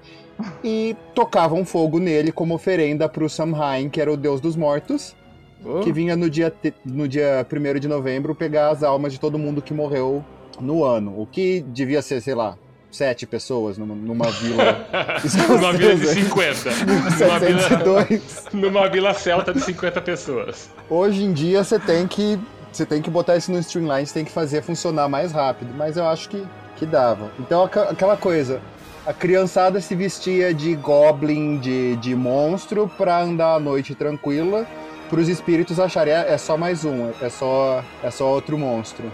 e 0.63 0.95
tocavam 1.15 1.65
fogo 1.65 1.99
nele 1.99 2.31
como 2.33 2.55
oferenda 2.55 3.09
pro 3.09 3.31
Samhain, 3.31 3.89
que 3.89 4.01
era 4.01 4.13
o 4.13 4.17
deus 4.17 4.41
dos 4.41 4.57
mortos, 4.57 5.17
Oh, 5.65 5.81
que 5.81 5.91
vinha 5.91 6.15
no 6.15 6.29
dia, 6.29 6.53
no 6.85 7.09
dia 7.09 7.45
1 7.51 7.81
de 7.81 7.89
novembro 7.89 8.35
pegar 8.35 8.69
as 8.69 8.83
almas 8.83 9.13
de 9.13 9.19
todo 9.19 9.39
mundo 9.39 9.63
que 9.63 9.73
morreu 9.73 10.25
no 10.61 10.85
ano. 10.85 11.21
O 11.21 11.27
que 11.27 11.61
devia 11.61 12.03
ser, 12.03 12.21
sei 12.21 12.35
lá, 12.35 12.57
sete 12.97 13.27
pessoas 13.27 13.77
numa, 13.77 13.95
numa 13.95 14.31
vila. 14.31 14.87
Numa 15.49 15.73
vila 15.73 15.95
de 15.95 16.07
50. 16.07 16.71
Numa 16.87 17.39
vila, 17.39 17.61
702. 17.61 18.45
numa 18.53 18.89
vila 18.89 19.15
celta 19.15 19.53
de 19.53 19.61
50 19.61 20.01
pessoas. 20.01 20.71
Hoje 20.89 21.23
em 21.25 21.33
dia 21.33 21.63
você 21.63 21.79
tem 21.79 22.07
que. 22.07 22.39
Você 22.73 22.85
tem 22.85 23.01
que 23.01 23.09
botar 23.09 23.37
isso 23.37 23.51
no 23.51 23.59
Streamline, 23.59 24.07
você 24.07 24.15
tem 24.15 24.25
que 24.25 24.31
fazer 24.31 24.63
funcionar 24.63 25.09
mais 25.09 25.33
rápido, 25.33 25.73
mas 25.75 25.97
eu 25.97 26.07
acho 26.07 26.29
que, 26.29 26.47
que 26.77 26.85
dava. 26.85 27.31
Então 27.39 27.65
aquela 27.65 28.19
coisa, 28.19 28.61
a 29.07 29.15
criançada 29.15 29.81
se 29.81 29.95
vestia 29.95 30.53
de 30.53 30.75
goblin, 30.75 31.59
de, 31.59 31.97
de 31.97 32.15
monstro, 32.15 32.91
pra 32.99 33.23
andar 33.23 33.55
à 33.55 33.59
noite 33.59 33.95
tranquila, 33.95 34.67
pros 35.09 35.29
espíritos 35.29 35.81
acharem 35.81 36.13
é, 36.13 36.35
é 36.35 36.37
só 36.37 36.59
mais 36.59 36.85
um, 36.85 37.11
é 37.23 37.31
só, 37.31 37.83
é 38.03 38.11
só 38.11 38.27
outro 38.27 38.59
monstro. 38.59 39.11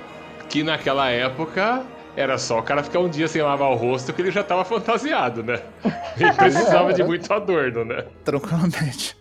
Que 0.49 0.65
naquela 0.65 1.09
época 1.11 1.85
era 2.17 2.39
só 2.39 2.59
o 2.59 2.63
cara 2.63 2.83
ficar 2.83 3.01
um 3.01 3.09
dia 3.09 3.27
sem 3.29 3.43
lavar 3.43 3.71
o 3.71 3.75
rosto 3.75 4.13
que 4.13 4.21
ele 4.23 4.31
já 4.31 4.43
tava 4.43 4.65
fantasiado, 4.65 5.43
né? 5.43 5.61
Ele 6.19 6.33
precisava 6.33 6.93
de 6.93 7.03
muito 7.03 7.33
adorno, 7.33 7.85
né? 7.85 8.05
Tranquilamente. 8.25 9.17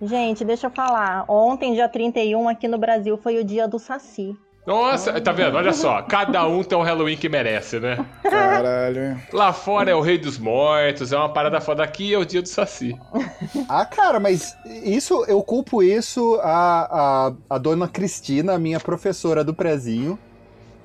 Gente, 0.00 0.44
deixa 0.44 0.66
eu 0.66 0.70
falar. 0.70 1.24
Ontem, 1.28 1.74
dia 1.74 1.88
31, 1.88 2.48
aqui 2.48 2.66
no 2.66 2.76
Brasil, 2.76 3.16
foi 3.16 3.38
o 3.38 3.44
dia 3.44 3.68
do 3.68 3.78
Saci. 3.78 4.36
Nossa, 4.66 5.20
tá 5.20 5.32
vendo? 5.32 5.56
Olha 5.56 5.72
só, 5.72 6.02
cada 6.02 6.46
um 6.46 6.62
tem 6.62 6.78
um 6.78 6.82
Halloween 6.82 7.16
que 7.16 7.28
merece, 7.28 7.80
né? 7.80 8.04
Caralho. 8.22 9.20
Lá 9.32 9.52
fora 9.52 9.90
é 9.90 9.94
o 9.94 10.00
Rei 10.00 10.18
dos 10.18 10.38
Mortos, 10.38 11.12
é 11.12 11.16
uma 11.16 11.32
parada 11.32 11.60
foda. 11.60 11.82
Aqui 11.82 12.14
é 12.14 12.18
o 12.18 12.24
dia 12.24 12.42
do 12.42 12.48
Saci. 12.48 12.96
Ah, 13.68 13.84
cara, 13.84 14.20
mas 14.20 14.56
isso, 14.84 15.24
eu 15.26 15.42
culpo 15.42 15.82
isso 15.82 16.38
a, 16.42 17.28
a, 17.28 17.32
a 17.50 17.58
dona 17.58 17.88
Cristina, 17.88 18.58
minha 18.58 18.78
professora 18.78 19.42
do 19.42 19.54
prezinho. 19.54 20.18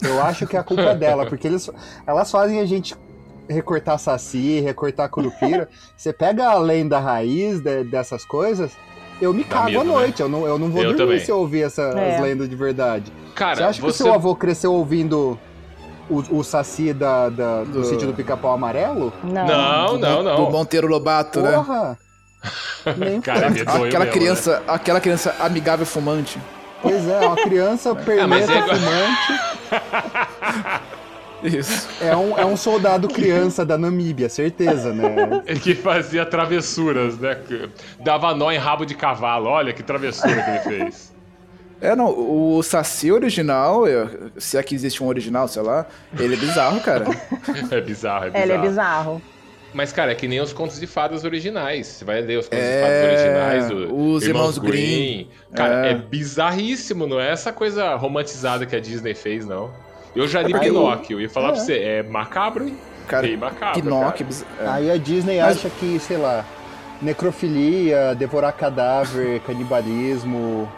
Eu 0.01 0.21
acho 0.21 0.45
que 0.47 0.55
a 0.57 0.63
culpa 0.63 0.83
é 0.83 0.95
dela, 0.97 1.25
porque 1.25 1.47
eles, 1.47 1.69
elas 2.05 2.29
fazem 2.31 2.59
a 2.59 2.65
gente 2.65 2.95
recortar 3.49 3.97
saci, 3.97 4.59
recortar 4.59 5.09
curupira. 5.09 5.69
Você 5.95 6.11
pega 6.13 6.47
a 6.49 6.57
lenda 6.59 6.99
raiz 6.99 7.59
de- 7.61 7.83
dessas 7.85 8.25
coisas, 8.25 8.71
eu 9.21 9.33
me 9.33 9.43
cago 9.43 9.65
medo, 9.67 9.79
à 9.81 9.83
né? 9.83 9.89
noite. 9.91 10.21
Eu, 10.21 10.29
não, 10.29 10.45
eu 10.45 10.59
não 10.59 10.69
vou 10.69 10.81
Eu 10.83 10.89
dormir 10.93 11.05
também. 11.05 11.19
se 11.25 11.31
eu 11.31 11.39
ouvir 11.39 11.63
essas 11.63 11.95
É. 11.95 12.19
lendas 12.21 12.47
de 12.49 12.55
verdade. 12.55 13.11
Cara, 13.33 13.55
você 13.55 13.63
acha 13.63 13.79
que 13.79 13.85
o 13.87 13.91
você. 13.91 14.03
seu 14.03 14.13
avô 14.13 14.35
cresceu 14.35 14.73
ouvindo 14.73 15.39
o, 16.09 16.37
o 16.39 16.43
saci 16.43 16.93
da, 16.93 17.29
da- 17.29 17.63
do 17.63 17.71
Do- 17.81 17.85
sítio 17.85 18.05
do 18.07 18.13
pica-pau 18.13 18.51
amarelo? 18.53 19.11
Não. 19.23 19.45
Não, 19.47 19.97
não, 19.97 20.17
Do 20.23 20.23
não. 20.23 20.51
Monteiro 20.51 20.87
Lobato, 20.87 21.41
né? 21.41 21.51
Porra! 21.53 21.97
Cara, 23.23 23.49
me 23.49 23.63
doeu 23.63 23.85
Aquela 23.85 24.05
mesmo, 24.05 24.19
criança, 24.19 24.63
aquela 24.67 25.01
criança 25.01 25.35
amigável 25.39 25.85
fumante. 25.85 26.39
Pois 26.81 27.07
é, 27.07 27.19
uma 27.25 27.35
criança 27.35 27.93
mas 27.93 28.05
perneta 28.05 28.51
é 28.53 28.57
igual- 28.59 28.75
fumante. 28.77 29.56
Isso. 31.43 31.87
É 32.01 32.15
um, 32.15 32.37
é 32.37 32.45
um 32.45 32.57
soldado 32.57 33.07
criança 33.07 33.65
da 33.65 33.77
Namíbia, 33.77 34.27
certeza, 34.27 34.91
né? 34.91 35.43
Ele 35.45 35.59
que 35.59 35.75
fazia 35.75 36.25
travessuras, 36.25 37.17
né? 37.19 37.37
Dava 37.99 38.33
nó 38.33 38.51
em 38.51 38.57
rabo 38.57 38.85
de 38.85 38.95
cavalo. 38.95 39.47
Olha 39.47 39.71
que 39.71 39.83
travessura 39.83 40.41
que 40.41 40.49
ele 40.49 40.59
fez. 40.59 41.15
É, 41.79 41.95
não, 41.95 42.07
o 42.09 42.63
Saci 42.63 43.11
original, 43.11 43.83
se 44.35 44.57
é 44.57 44.63
que 44.63 44.73
existe 44.73 45.03
um 45.03 45.07
original, 45.07 45.47
sei 45.47 45.61
lá, 45.61 45.85
ele 46.17 46.33
é 46.33 46.37
bizarro, 46.37 46.81
cara. 46.81 47.05
É 47.69 47.81
bizarro, 47.81 48.25
é 48.25 48.29
bizarro. 48.29 48.43
Ele 48.43 48.53
é 48.53 48.57
bizarro. 48.57 49.21
Mas, 49.73 49.91
cara, 49.91 50.11
é 50.11 50.15
que 50.15 50.27
nem 50.27 50.39
os 50.39 50.53
contos 50.53 50.79
de 50.79 50.87
fadas 50.87 51.23
originais. 51.23 51.87
Você 51.87 52.05
vai 52.05 52.21
ler 52.21 52.39
os 52.39 52.47
contos 52.47 52.63
de 52.65 52.71
É, 52.71 52.81
fadas 52.81 53.11
originais 53.21 53.67
do 53.89 53.95
os 53.95 54.23
Irmãos 54.25 54.57
Grimm. 54.57 55.27
Cara, 55.53 55.87
é. 55.87 55.91
É. 55.91 55.95
bizarríssimo, 55.95 57.05
não 57.05 57.19
é 57.19 57.31
essa 57.31 57.51
coisa 57.51 57.95
romantizada 57.95 58.65
que 58.65 58.75
a 58.75 58.79
Disney 58.79 59.13
fez, 59.13 59.45
não. 59.45 59.69
Eu 60.15 60.27
já 60.27 60.41
li 60.41 60.51
porque 60.51 60.67
Pinóquio, 60.67 61.17
eu 61.17 61.21
ia 61.21 61.29
falar 61.29 61.49
É. 61.49 61.51
pra 61.51 61.59
você, 61.61 61.77
é 61.79 62.03
macabro, 62.03 62.67
hein? 62.67 62.77
Cara, 63.07 63.27
Bem 63.27 63.37
macabro, 63.37 63.81
Pinóquio, 63.81 64.11
cara. 64.11 64.25
biz- 64.25 64.45
é. 64.59 64.67
Aí 64.67 64.91
a 64.91 64.97
Disney 64.97 65.39
Mas- 65.39 65.57
acha 65.57 65.69
que, 65.69 65.99
sei 65.99 66.17
lá, 66.17 66.43
necrofilia, 67.01 68.15
devorar 68.15 68.53
cadáver, 68.53 69.39
canibalismo, 69.45 70.69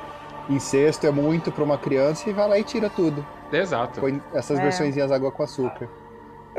incesto 0.49 1.05
é 1.07 1.11
muito 1.11 1.51
pra 1.51 1.63
uma 1.63 1.77
criança 1.77 2.29
e 2.29 2.33
vai 2.33 2.47
lá 2.49 2.59
e 2.59 2.63
tira 2.63 2.89
tudo. 2.89 3.25
Exato. 3.51 3.99
Põe 3.99 4.21
essas 4.33 4.59
É. 4.59 4.61
versõezinhas 4.61 5.11
água 5.11 5.31
com 5.31 5.43
açúcar. 5.43 5.87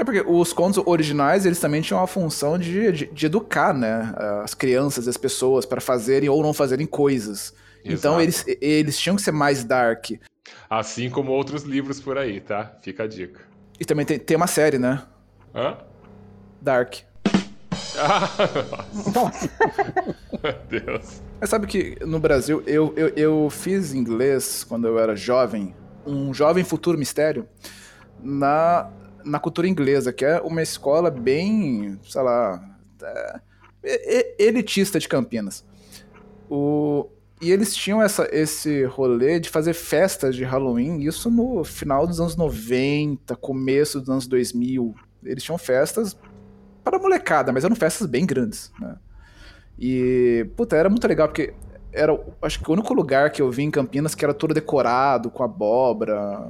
É 0.00 0.04
porque 0.04 0.25
os 0.26 0.50
contos 0.54 0.83
originais, 0.87 1.45
eles 1.45 1.61
também 1.61 1.83
tinham 1.83 2.02
a 2.02 2.07
função 2.07 2.59
de, 2.59 2.90
de, 2.90 3.07
de 3.12 3.26
educar, 3.26 3.75
né? 3.75 4.14
As 4.42 4.54
crianças 4.54 5.04
e 5.04 5.11
as 5.11 5.19
pessoas 5.19 5.66
para 5.66 5.78
fazerem 5.78 6.26
ou 6.26 6.42
não 6.42 6.54
fazerem 6.54 6.87
coisas. 6.87 7.52
Então 7.85 8.19
Exato. 8.19 8.49
eles, 8.49 8.59
eles 8.62 8.99
tinham 8.99 9.14
que 9.14 9.21
ser 9.21 9.33
mais 9.33 9.62
dark. 9.62 10.12
Assim 10.71 11.11
como 11.11 11.33
outros 11.33 11.64
livros 11.64 12.00
por 12.00 12.16
aí, 12.16 12.40
tá? 12.40 12.78
Fica 12.80 13.02
a 13.02 13.07
dica. 13.07 13.42
E 13.78 13.85
também 13.85 14.07
tem, 14.07 14.19
tem 14.19 14.38
uma 14.38 14.47
série, 14.47 14.78
né? 14.78 15.02
Hã? 15.54 15.76
Dark. 16.62 16.95
Ah, 17.99 18.30
nossa. 19.14 19.50
Meu 20.42 20.80
Deus. 20.80 21.21
Mas 21.38 21.50
sabe 21.50 21.66
que 21.66 21.99
no 22.07 22.19
Brasil, 22.19 22.62
eu, 22.66 22.95
eu, 22.97 23.09
eu 23.09 23.50
fiz 23.50 23.92
inglês 23.92 24.64
quando 24.64 24.88
eu 24.88 24.99
era 24.99 25.14
jovem, 25.14 25.75
um 26.07 26.33
jovem 26.33 26.64
futuro 26.64 26.97
mistério, 26.97 27.47
na, 28.23 28.90
na 29.25 29.39
cultura 29.39 29.69
inglesa, 29.69 30.12
que 30.12 30.25
é 30.25 30.41
uma 30.41 30.62
escola 30.62 31.11
bem, 31.11 31.99
sei 32.03 32.23
lá, 32.23 32.62
é, 33.83 34.35
elitista 34.39 34.99
de 34.99 35.09
Campinas. 35.09 35.65
O, 36.49 37.09
e 37.41 37.50
eles 37.50 37.75
tinham 37.75 38.03
essa, 38.03 38.29
esse 38.33 38.85
rolê 38.85 39.41
de 39.41 39.49
fazer 39.49 39.73
festas 39.73 40.35
de 40.37 40.45
Halloween, 40.45 41.00
isso 41.00 41.31
no 41.31 41.65
final 41.65 42.07
dos 42.07 42.21
anos 42.21 42.37
90, 42.37 43.35
começo 43.37 44.00
dos 44.00 44.11
anos 44.11 44.27
2000. 44.27 44.95
Eles 45.25 45.43
tinham 45.43 45.57
festas 45.59 46.17
para 46.85 46.99
molecada, 46.99 47.53
mas 47.53 47.65
eram 47.65 47.77
festas 47.77 48.07
bem 48.07 48.27
grandes, 48.27 48.73
né? 48.79 48.97
E, 49.79 50.47
puta, 50.57 50.77
era 50.77 50.91
muito 50.91 51.07
legal, 51.09 51.29
porque 51.29 51.55
era, 51.93 52.12
acho 52.43 52.61
que 52.62 52.69
o 52.69 52.75
único 52.75 52.93
lugar 52.93 53.31
que 53.31 53.41
eu 53.41 53.50
vi 53.50 53.62
em 53.62 53.71
Campinas 53.71 54.15
que 54.15 54.25
era 54.25 54.35
todo 54.35 54.53
decorado, 54.53 55.31
com 55.31 55.43
abóbora, 55.43 56.47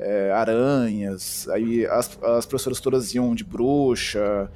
é, 0.00 0.32
aranhas, 0.32 1.46
aí 1.50 1.86
as, 1.86 2.18
as 2.22 2.46
professoras 2.46 2.80
todas 2.80 3.14
iam 3.14 3.34
de 3.34 3.44
bruxa, 3.44 4.50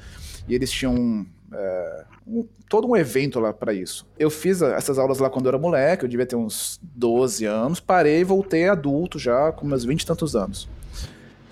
e 0.48 0.54
eles 0.54 0.70
tinham 0.70 1.24
é, 1.52 2.04
um- 2.26 2.46
todo 2.68 2.88
um 2.88 2.96
evento 2.96 3.38
lá 3.38 3.52
pra 3.52 3.72
isso. 3.72 4.06
Eu 4.18 4.30
fiz 4.30 4.60
essas 4.62 4.98
aulas 4.98 5.18
lá 5.18 5.28
quando 5.30 5.44
eu 5.46 5.50
era 5.50 5.58
moleque, 5.58 6.04
eu 6.04 6.08
devia 6.08 6.26
ter 6.26 6.36
uns 6.36 6.80
12 6.82 7.44
anos, 7.44 7.78
parei 7.78 8.20
e 8.20 8.24
voltei 8.24 8.68
adulto 8.68 9.18
já, 9.18 9.52
com 9.52 9.66
meus 9.66 9.84
20 9.84 10.02
e 10.02 10.06
tantos 10.06 10.34
anos. 10.34 10.68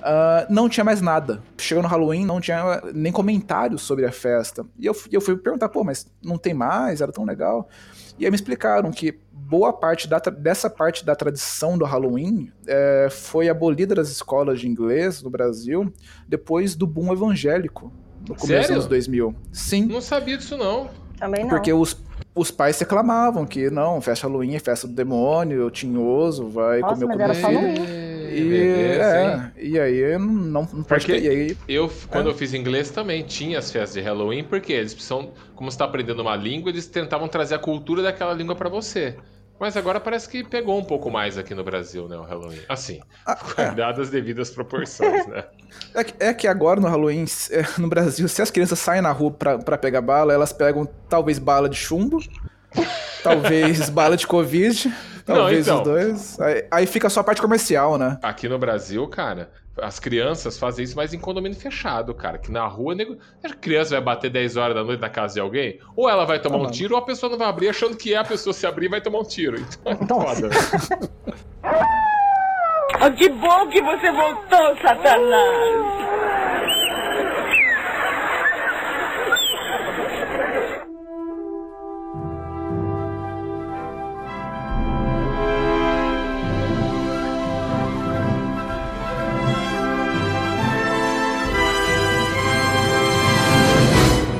Ah, 0.05 0.47
não 0.51 0.69
tinha 0.69 0.83
mais 0.83 1.01
nada. 1.01 1.41
Chegou 1.57 1.81
no 1.83 1.89
Halloween, 1.89 2.25
não 2.27 2.41
tinha 2.41 2.83
nem 2.93 3.13
comentários 3.13 3.83
sobre 3.83 4.05
a 4.05 4.11
festa. 4.11 4.67
E 4.77 4.87
eu, 4.87 4.97
eu 5.13 5.21
fui 5.21 5.37
perguntar, 5.37 5.69
pô, 5.69 5.85
mas 5.85 6.09
não 6.21 6.37
tem 6.37 6.53
mais? 6.53 7.01
Era 7.01 7.13
tão 7.13 7.25
legal. 7.25 7.69
E 8.19 8.25
aí 8.25 8.31
me 8.31 8.35
explicaram 8.35 8.91
que 8.91 9.17
boa 9.53 9.71
parte 9.71 10.09
da 10.09 10.19
dessa 10.19 10.71
parte 10.71 11.05
da 11.05 11.15
tradição 11.15 11.77
do 11.77 11.85
Halloween 11.85 12.51
é, 12.67 13.09
foi 13.11 13.51
abolida 13.51 13.95
das 13.95 14.09
escolas 14.09 14.59
de 14.61 14.67
inglês 14.67 15.23
no 15.23 15.29
Brasil 15.29 15.93
depois 16.27 16.75
do 16.75 16.87
boom 16.87 17.13
evangélico, 17.13 17.93
no 18.27 18.35
começo 18.35 18.47
Sério? 18.47 18.67
dos 18.69 18.71
anos 18.71 18.87
2000. 18.87 19.35
Sim, 19.53 19.85
Não 19.87 20.01
sabia 20.01 20.39
disso, 20.39 20.57
não. 20.57 20.89
Também 21.19 21.43
não. 21.43 21.51
porque 21.51 21.71
os, 21.71 21.95
os 22.35 22.51
pais 22.51 22.79
reclamavam 22.81 23.45
que 23.45 23.69
não, 23.69 24.01
festa 24.01 24.27
Halloween 24.27 24.55
é 24.55 24.59
festa 24.59 24.89
do 24.89 24.95
demônio, 24.95 25.71
tinhoso, 25.71 26.49
vai 26.49 26.81
Nossa, 26.81 27.07
comer 27.07 27.19
comida. 27.19 28.13
E, 28.35 28.45
beleza, 28.49 29.53
é, 29.59 29.63
e 29.63 29.79
aí 29.79 30.19
não, 30.19 30.63
não 30.63 30.83
pode 30.83 30.87
Porque- 31.05 31.13
ter. 31.13 31.23
E 31.23 31.29
aí, 31.29 31.57
Eu, 31.69 31.91
quando 32.09 32.29
É. 32.29 32.33
eu 32.33 32.35
fiz 32.35 32.55
inglês 32.55 32.91
também 32.91 33.23
tinha 33.23 33.59
as 33.59 33.71
festas 33.71 33.93
de 33.93 34.01
Halloween, 34.01 34.43
porque 34.43 34.73
eles 34.73 34.95
precisam, 34.95 35.33
como 35.55 35.71
você 35.71 35.75
está 35.75 35.85
aprendendo 35.85 36.23
uma 36.23 36.35
língua, 36.35 36.71
eles 36.71 36.87
tentavam 36.87 37.29
trazer 37.29 37.57
a 37.57 37.59
cultura 37.59 38.03
daquela 38.03 38.33
língua 38.33 38.55
para 38.57 38.71
você. 38.71 39.17
Mas 39.59 39.77
agora 39.77 40.01
parece 40.01 40.29
que 40.29 40.43
pegou 40.43 40.79
um 40.79 40.85
pouco 40.85 41.11
mais 41.11 41.39
aqui 41.39 41.55
no 41.55 41.63
Brasil, 41.63 42.09
né, 42.09 42.17
o 42.17 42.23
Halloween. 42.23 42.61
Assim, 42.69 43.01
Ah, 43.25 43.39
guardadas 43.55 44.07
as 44.07 44.11
devidas 44.11 44.51
proporções, 44.51 45.27
né? 45.27 45.45
é, 45.95 46.05
que, 46.05 46.15
é 46.25 46.35
que 46.35 46.49
agora 46.49 46.81
no 46.81 46.89
Halloween, 46.89 47.25
é, 47.51 47.65
no 47.81 47.89
Brasil, 47.89 48.27
se 48.29 48.43
as 48.43 48.51
crianças 48.51 48.79
saem 48.79 49.03
na 49.03 49.13
rua 49.13 49.31
pra, 49.31 49.59
pra 49.59 49.79
pegar 49.79 50.01
bala, 50.01 50.33
elas 50.33 50.53
pegam 50.53 50.89
talvez 51.09 51.39
bala 51.39 51.69
de 51.69 51.77
chumbo, 51.77 52.19
talvez 53.23 53.89
bala 53.89 54.17
de 54.17 54.27
Covid, 54.27 54.93
talvez 55.25 55.67
então. 55.67 55.79
os 55.79 55.85
dois. 55.85 56.41
Aí, 56.41 56.67
aí 56.71 56.87
fica 56.87 57.09
só 57.09 57.21
a 57.21 57.25
parte 57.25 57.41
comercial, 57.41 57.97
né? 57.97 58.19
Aqui 58.23 58.49
no 58.49 58.59
Brasil, 58.59 59.07
cara, 59.09 59.51
as 59.81 59.99
crianças 59.99 60.59
fazem 60.59 60.85
isso 60.85 60.97
mais 60.97 61.14
em 61.14 61.19
condomínio 61.19 61.59
fechado, 61.59 62.14
cara. 62.14 62.38
Que 62.38 62.50
na 62.52 62.67
rua, 62.67 62.95
nego... 62.95 63.17
a 63.43 63.49
criança 63.55 63.91
vai 63.93 64.00
bater 64.00 64.31
10 64.31 64.57
horas 64.57 64.75
da 64.75 64.85
noite 64.85 65.00
na 65.00 65.09
casa 65.09 65.35
de 65.35 65.41
alguém, 65.41 65.79
ou 65.97 66.09
ela 66.09 66.25
vai 66.25 66.41
tomar 66.41 66.57
Ah, 66.57 66.59
um 66.59 66.62
mano. 66.64 66.75
tiro, 66.75 66.95
ou 66.95 67.00
a 67.00 67.05
pessoa 67.05 67.31
não 67.31 67.38
vai 67.38 67.49
abrir 67.49 67.69
achando 67.69 67.97
que 67.97 68.12
é 68.12 68.17
a 68.19 68.25
pessoa 68.25 68.52
se 68.52 68.67
abrir 68.67 68.87
e 68.87 68.91
vai 68.91 69.00
tomar 69.00 69.21
um 69.21 69.25
tiro. 69.25 69.57
Então 69.61 70.23
é 70.23 70.35
foda. 70.35 70.50
Oh, 73.05 73.11
que 73.17 73.29
bom 73.31 73.69
que 73.69 73.81
você 73.83 74.12
voltou, 74.12 74.76
Satanás! 74.83 76.82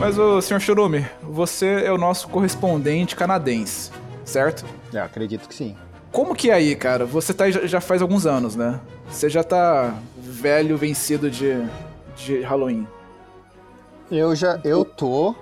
Mas, 0.03 0.19
ô, 0.19 0.43
senhor 0.43 0.59
Churume, 0.59 1.07
você 1.23 1.85
é 1.85 1.93
o 1.93 1.97
nosso 1.97 2.27
correspondente 2.29 3.15
canadense, 3.15 3.93
certo? 4.25 4.65
É, 4.93 4.99
acredito 4.99 5.49
que 5.49 5.55
sim. 5.55 5.77
Como 6.11 6.35
que 6.35 6.51
é 6.51 6.55
aí, 6.55 6.75
cara? 6.75 7.07
Você 7.07 7.33
tá 7.33 7.49
já 7.49 7.81
faz 7.81 8.03
alguns 8.03 8.27
anos, 8.27 8.57
né? 8.57 8.81
Você 9.09 9.31
já 9.31 9.45
tá 9.45 9.95
velho, 10.19 10.77
vencido 10.77 11.31
de, 11.31 11.57
de 12.17 12.41
Halloween. 12.41 12.85
Eu 14.11 14.35
já, 14.35 14.61
eu 14.65 14.85
tô. 14.85 15.37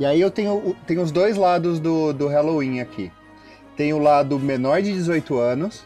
E 0.00 0.04
aí 0.04 0.20
eu 0.20 0.32
tenho, 0.32 0.74
tenho 0.84 1.00
os 1.00 1.12
dois 1.12 1.36
lados 1.36 1.78
do, 1.78 2.12
do 2.12 2.26
Halloween 2.26 2.80
aqui. 2.80 3.12
tem 3.76 3.92
o 3.92 4.00
lado 4.00 4.36
menor 4.36 4.82
de 4.82 4.92
18 4.92 5.38
anos, 5.38 5.84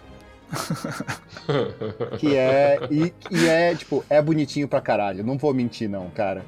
que 2.18 2.34
é. 2.34 2.78
E, 2.90 3.12
e 3.30 3.46
é, 3.46 3.74
tipo, 3.74 4.02
é 4.08 4.22
bonitinho 4.22 4.66
pra 4.66 4.80
caralho. 4.80 5.22
Não 5.22 5.36
vou 5.36 5.52
mentir, 5.52 5.86
não, 5.86 6.08
cara. 6.08 6.46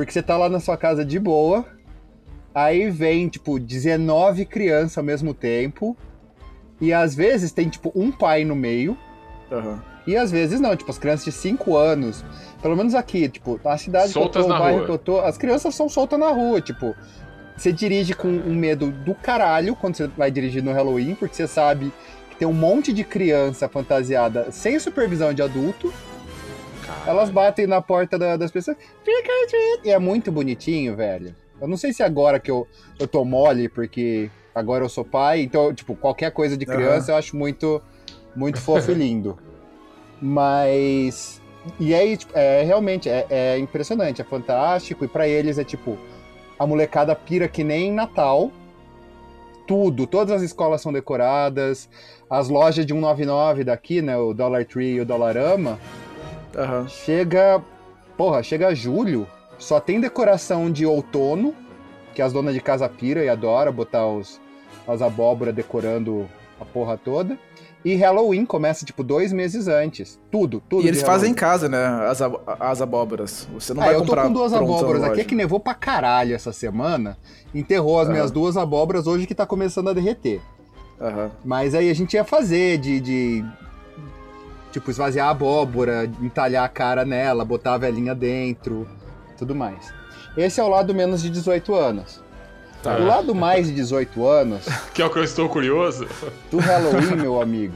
Porque 0.00 0.12
você 0.14 0.22
tá 0.22 0.34
lá 0.34 0.48
na 0.48 0.60
sua 0.60 0.78
casa 0.78 1.04
de 1.04 1.18
boa, 1.18 1.62
aí 2.54 2.88
vem, 2.88 3.28
tipo, 3.28 3.60
19 3.60 4.46
crianças 4.46 4.96
ao 4.96 5.04
mesmo 5.04 5.34
tempo, 5.34 5.94
e 6.80 6.90
às 6.90 7.14
vezes 7.14 7.52
tem, 7.52 7.68
tipo, 7.68 7.92
um 7.94 8.10
pai 8.10 8.42
no 8.42 8.56
meio, 8.56 8.96
Aham. 9.52 9.84
e 10.06 10.16
às 10.16 10.30
vezes 10.30 10.58
não, 10.58 10.74
tipo, 10.74 10.90
as 10.90 10.96
crianças 10.96 11.26
de 11.26 11.32
5 11.32 11.76
anos, 11.76 12.24
pelo 12.62 12.74
menos 12.74 12.94
aqui, 12.94 13.28
tipo, 13.28 13.60
na 13.62 13.76
cidade 13.76 14.10
Soltas 14.10 14.42
que 14.42 14.50
eu 14.50 14.56
tô, 14.56 14.56
o 14.56 14.58
bairro 14.58 14.78
rua. 14.78 14.86
que 14.86 14.92
eu 14.92 14.98
tô, 14.98 15.20
as 15.20 15.36
crianças 15.36 15.74
são 15.74 15.86
soltas 15.86 16.18
na 16.18 16.30
rua, 16.30 16.62
tipo. 16.62 16.96
Você 17.54 17.70
dirige 17.70 18.14
com 18.14 18.28
um 18.28 18.54
medo 18.54 18.90
do 18.90 19.14
caralho 19.14 19.76
quando 19.76 19.96
você 19.96 20.06
vai 20.06 20.30
dirigir 20.30 20.62
no 20.62 20.72
Halloween, 20.72 21.14
porque 21.14 21.34
você 21.34 21.46
sabe 21.46 21.92
que 22.30 22.36
tem 22.36 22.48
um 22.48 22.54
monte 22.54 22.90
de 22.90 23.04
criança 23.04 23.68
fantasiada 23.68 24.50
sem 24.50 24.78
supervisão 24.78 25.34
de 25.34 25.42
adulto. 25.42 25.92
Elas 27.06 27.30
batem 27.30 27.66
na 27.66 27.80
porta 27.80 28.18
da- 28.18 28.36
das 28.36 28.50
pessoas. 28.50 28.76
Fica 29.04 29.30
E 29.84 29.90
é 29.90 29.98
muito 29.98 30.30
bonitinho, 30.30 30.94
velho. 30.96 31.34
Eu 31.60 31.68
não 31.68 31.76
sei 31.76 31.92
se 31.92 32.02
agora 32.02 32.38
que 32.40 32.50
eu, 32.50 32.66
eu 32.98 33.06
tô 33.06 33.24
mole, 33.24 33.68
porque 33.68 34.30
agora 34.54 34.84
eu 34.84 34.88
sou 34.88 35.04
pai, 35.04 35.42
então, 35.42 35.72
tipo, 35.74 35.94
qualquer 35.94 36.30
coisa 36.32 36.56
de 36.56 36.64
criança 36.76 37.12
eu 37.12 37.16
acho 37.16 37.36
muito, 37.36 37.82
muito 38.34 38.58
fofo 38.60 38.90
e 38.90 38.94
lindo. 38.94 39.38
Mas. 40.20 41.40
E 41.78 41.94
aí, 41.94 42.16
tipo, 42.16 42.32
é 42.36 42.62
realmente, 42.62 43.08
é, 43.08 43.26
é 43.28 43.58
impressionante, 43.58 44.20
é 44.20 44.24
fantástico, 44.24 45.04
e 45.04 45.08
pra 45.08 45.28
eles 45.28 45.58
é 45.58 45.64
tipo. 45.64 45.98
A 46.58 46.66
molecada 46.66 47.14
pira 47.14 47.48
que 47.48 47.64
nem 47.64 47.90
Natal. 47.92 48.50
Tudo, 49.66 50.06
todas 50.06 50.34
as 50.34 50.42
escolas 50.42 50.82
são 50.82 50.92
decoradas. 50.92 51.88
As 52.28 52.48
lojas 52.48 52.84
de 52.84 52.92
199 52.92 53.64
daqui, 53.64 54.02
né? 54.02 54.16
O 54.16 54.34
Dollar 54.34 54.64
Tree 54.66 54.94
e 54.96 55.00
o 55.00 55.04
Dollarama. 55.06 55.78
Aham. 56.56 56.88
Chega. 56.88 57.62
Porra, 58.16 58.42
chega 58.42 58.74
julho, 58.74 59.26
só 59.58 59.80
tem 59.80 59.98
decoração 60.00 60.70
de 60.70 60.84
outono, 60.84 61.54
que 62.14 62.20
as 62.20 62.32
donas 62.32 62.52
de 62.52 62.60
casa 62.60 62.86
pira 62.88 63.24
e 63.24 63.28
adora 63.30 63.72
botar 63.72 64.06
os, 64.06 64.38
as 64.86 65.00
abóboras 65.00 65.54
decorando 65.54 66.28
a 66.60 66.64
porra 66.64 66.98
toda. 66.98 67.38
E 67.82 67.94
Halloween 67.94 68.44
começa, 68.44 68.84
tipo, 68.84 69.02
dois 69.02 69.32
meses 69.32 69.66
antes. 69.66 70.20
Tudo, 70.30 70.62
tudo. 70.68 70.84
E 70.84 70.88
eles 70.88 71.00
fazem 71.00 71.30
em 71.30 71.34
casa, 71.34 71.66
né? 71.66 71.82
As, 72.10 72.20
ab- 72.20 72.38
as 72.60 72.82
abóboras. 72.82 73.48
Você 73.54 73.72
não 73.72 73.80
Ah, 73.82 73.86
vai 73.86 73.94
eu 73.94 74.00
tô 74.00 74.06
comprar. 74.08 74.24
com 74.24 74.32
duas 74.34 74.52
abóboras 74.52 75.02
aqui 75.02 75.10
loja. 75.12 75.24
que 75.24 75.34
nevou 75.34 75.58
pra 75.58 75.72
caralho 75.72 76.34
essa 76.34 76.52
semana. 76.52 77.16
Enterrou 77.54 77.98
as 77.98 78.04
Aham. 78.06 78.12
minhas 78.12 78.30
duas 78.30 78.58
abóboras 78.58 79.06
hoje 79.06 79.26
que 79.26 79.34
tá 79.34 79.46
começando 79.46 79.88
a 79.88 79.94
derreter. 79.94 80.42
Aham. 81.00 81.30
Mas 81.42 81.74
aí 81.74 81.88
a 81.88 81.94
gente 81.94 82.12
ia 82.12 82.24
fazer 82.24 82.76
de. 82.76 83.00
de 83.00 83.44
tipo, 84.70 84.90
esvaziar 84.90 85.28
a 85.28 85.30
abóbora, 85.30 86.04
entalhar 86.20 86.64
a 86.64 86.68
cara 86.68 87.04
nela, 87.04 87.44
botar 87.44 87.74
a 87.74 87.78
velhinha 87.78 88.14
dentro, 88.14 88.86
tudo 89.38 89.54
mais. 89.54 89.92
Esse 90.36 90.60
é 90.60 90.64
o 90.64 90.68
lado 90.68 90.94
menos 90.94 91.22
de 91.22 91.30
18 91.30 91.74
anos. 91.74 92.22
Tá. 92.82 92.96
O 92.96 93.04
lado 93.06 93.34
mais 93.34 93.66
de 93.66 93.74
18 93.74 94.26
anos, 94.26 94.64
Que 94.94 95.02
é 95.02 95.04
o 95.06 95.10
que 95.10 95.18
eu 95.18 95.24
estou 95.24 95.48
curioso. 95.48 96.06
do 96.50 96.58
Halloween, 96.58 97.16
meu 97.16 97.40
amigo, 97.42 97.74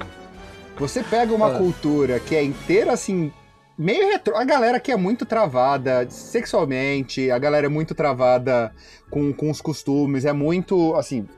você 0.79 1.03
pega 1.03 1.35
uma 1.35 1.49
Ah. 1.55 1.59
cultura 1.59 2.19
que 2.21 2.35
é 2.35 2.43
inteira 2.43 2.93
assim. 2.93 3.31
Meio 3.77 4.09
retro. 4.09 4.37
A 4.37 4.45
galera 4.45 4.79
que 4.79 4.93
é 4.93 4.97
muito 4.97 5.27
travada 5.27 6.07
sexualmente, 6.09 7.29
a 7.31 7.39
galera 7.39 7.67
é 7.67 7.69
muito 7.69 7.93
travada 7.95 8.73
com, 9.11 9.33
com 9.33 9.51
os 9.51 9.61
costumes, 9.61 10.25
é 10.25 10.33
muito, 10.33 10.95
assim, 10.95 11.29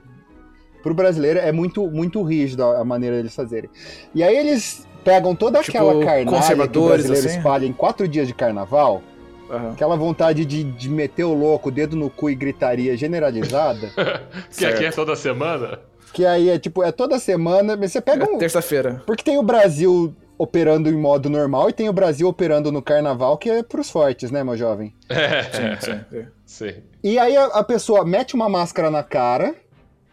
pro 0.82 0.92
brasileiro 0.94 1.38
é 1.40 1.50
muito, 1.50 1.90
muito 1.90 2.22
rígido 2.22 2.62
a 2.62 2.80
a 2.80 2.84
maneira 2.84 3.16
deles 3.16 3.34
fazerem. 3.34 3.70
E 4.14 4.22
aí 4.22 4.36
eles 4.36 4.86
pegam 5.06 5.34
toda 5.34 5.60
Tipo, 5.62 5.78
aquela 5.78 6.04
carnalha 6.04 6.68
que 6.68 6.78
o 6.78 6.88
brasileiro 6.88 7.26
assim? 7.28 7.36
espalha 7.38 7.64
em 7.66 7.72
quatro 7.72 8.06
dias 8.08 8.26
de 8.26 8.34
carnaval, 8.34 9.02
Aham. 9.50 9.70
aquela 9.72 9.96
vontade 9.96 10.44
de, 10.44 10.64
de 10.64 10.88
meter 10.90 11.24
o 11.24 11.32
louco, 11.32 11.70
dedo 11.70 11.96
no 11.96 12.10
cu 12.10 12.28
e 12.28 12.34
gritaria 12.34 12.96
generalizada, 12.96 13.90
que 14.56 14.66
aqui 14.66 14.84
é 14.84 14.90
toda 14.90 15.14
semana. 15.16 15.78
que 16.12 16.26
aí 16.26 16.50
é 16.50 16.58
tipo, 16.58 16.82
é 16.82 16.90
toda 16.92 17.18
semana, 17.18 17.76
mas 17.76 17.92
você 17.92 18.00
pega 18.00 18.28
um... 18.30 18.34
É 18.36 18.38
terça-feira. 18.38 19.02
Porque 19.06 19.22
tem 19.22 19.38
o 19.38 19.42
Brasil 19.42 20.14
operando 20.38 20.90
em 20.90 20.96
modo 20.96 21.30
normal 21.30 21.70
e 21.70 21.72
tem 21.72 21.88
o 21.88 21.92
Brasil 21.94 22.28
operando 22.28 22.70
no 22.70 22.82
carnaval, 22.82 23.38
que 23.38 23.48
é 23.48 23.62
pros 23.62 23.88
fortes, 23.90 24.30
né, 24.30 24.42
meu 24.44 24.56
jovem? 24.56 24.92
É, 25.08 25.42
Sim, 25.44 25.76
sim. 25.80 26.00
sim. 26.10 26.26
sim. 26.44 26.74
E 27.02 27.18
aí 27.18 27.36
a, 27.36 27.44
a 27.46 27.64
pessoa 27.64 28.04
mete 28.04 28.34
uma 28.34 28.48
máscara 28.48 28.90
na 28.90 29.02
cara, 29.02 29.54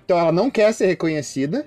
então 0.05 0.17
ela 0.17 0.31
não 0.31 0.49
quer 0.51 0.71
ser 0.73 0.85
reconhecida, 0.85 1.65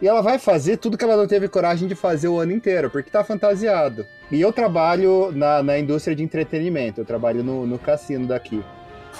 e 0.00 0.06
ela 0.06 0.20
vai 0.22 0.38
fazer 0.38 0.76
tudo 0.76 0.96
que 0.96 1.04
ela 1.04 1.16
não 1.16 1.26
teve 1.26 1.48
coragem 1.48 1.88
de 1.88 1.94
fazer 1.94 2.28
o 2.28 2.38
ano 2.38 2.52
inteiro, 2.52 2.88
porque 2.90 3.10
tá 3.10 3.24
fantasiado. 3.24 4.06
E 4.30 4.40
eu 4.40 4.52
trabalho 4.52 5.32
na, 5.32 5.62
na 5.62 5.78
indústria 5.78 6.14
de 6.14 6.22
entretenimento, 6.22 7.00
eu 7.00 7.04
trabalho 7.04 7.42
no, 7.42 7.66
no 7.66 7.78
cassino 7.78 8.26
daqui. 8.26 8.62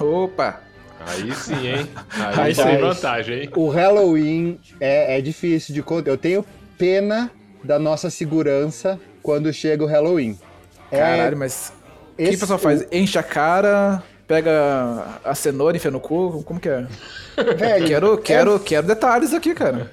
Opa! 0.00 0.60
Aí 1.06 1.32
sim, 1.34 1.66
hein? 1.66 1.88
Aí, 2.10 2.40
Aí 2.40 2.54
tem 2.54 2.76
sim. 2.76 2.78
vantagem, 2.78 3.42
hein? 3.42 3.50
O 3.56 3.68
Halloween 3.68 4.58
é, 4.80 5.18
é 5.18 5.20
difícil 5.20 5.74
de 5.74 5.82
contar. 5.82 6.10
Eu 6.10 6.18
tenho 6.18 6.44
pena 6.76 7.30
da 7.62 7.78
nossa 7.78 8.10
segurança 8.10 9.00
quando 9.22 9.52
chega 9.52 9.84
o 9.84 9.86
Halloween. 9.86 10.38
É, 10.90 10.98
Caralho, 10.98 11.36
mas. 11.36 11.72
O 12.12 12.16
que 12.16 12.34
o 12.34 12.38
pessoal 12.38 12.58
faz? 12.58 12.86
Enche 12.90 13.18
a 13.18 13.22
cara, 13.22 14.02
pega 14.28 15.18
a 15.24 15.34
cenoura, 15.34 15.76
enfia 15.76 15.90
no 15.90 15.98
cu? 15.98 16.42
Como 16.44 16.60
que 16.60 16.68
é? 16.68 16.86
Velho, 17.56 17.86
Quero, 17.88 18.18
quero, 18.18 18.60
quero 18.60 18.86
detalhes 18.86 19.32
aqui, 19.32 19.54
cara. 19.54 19.90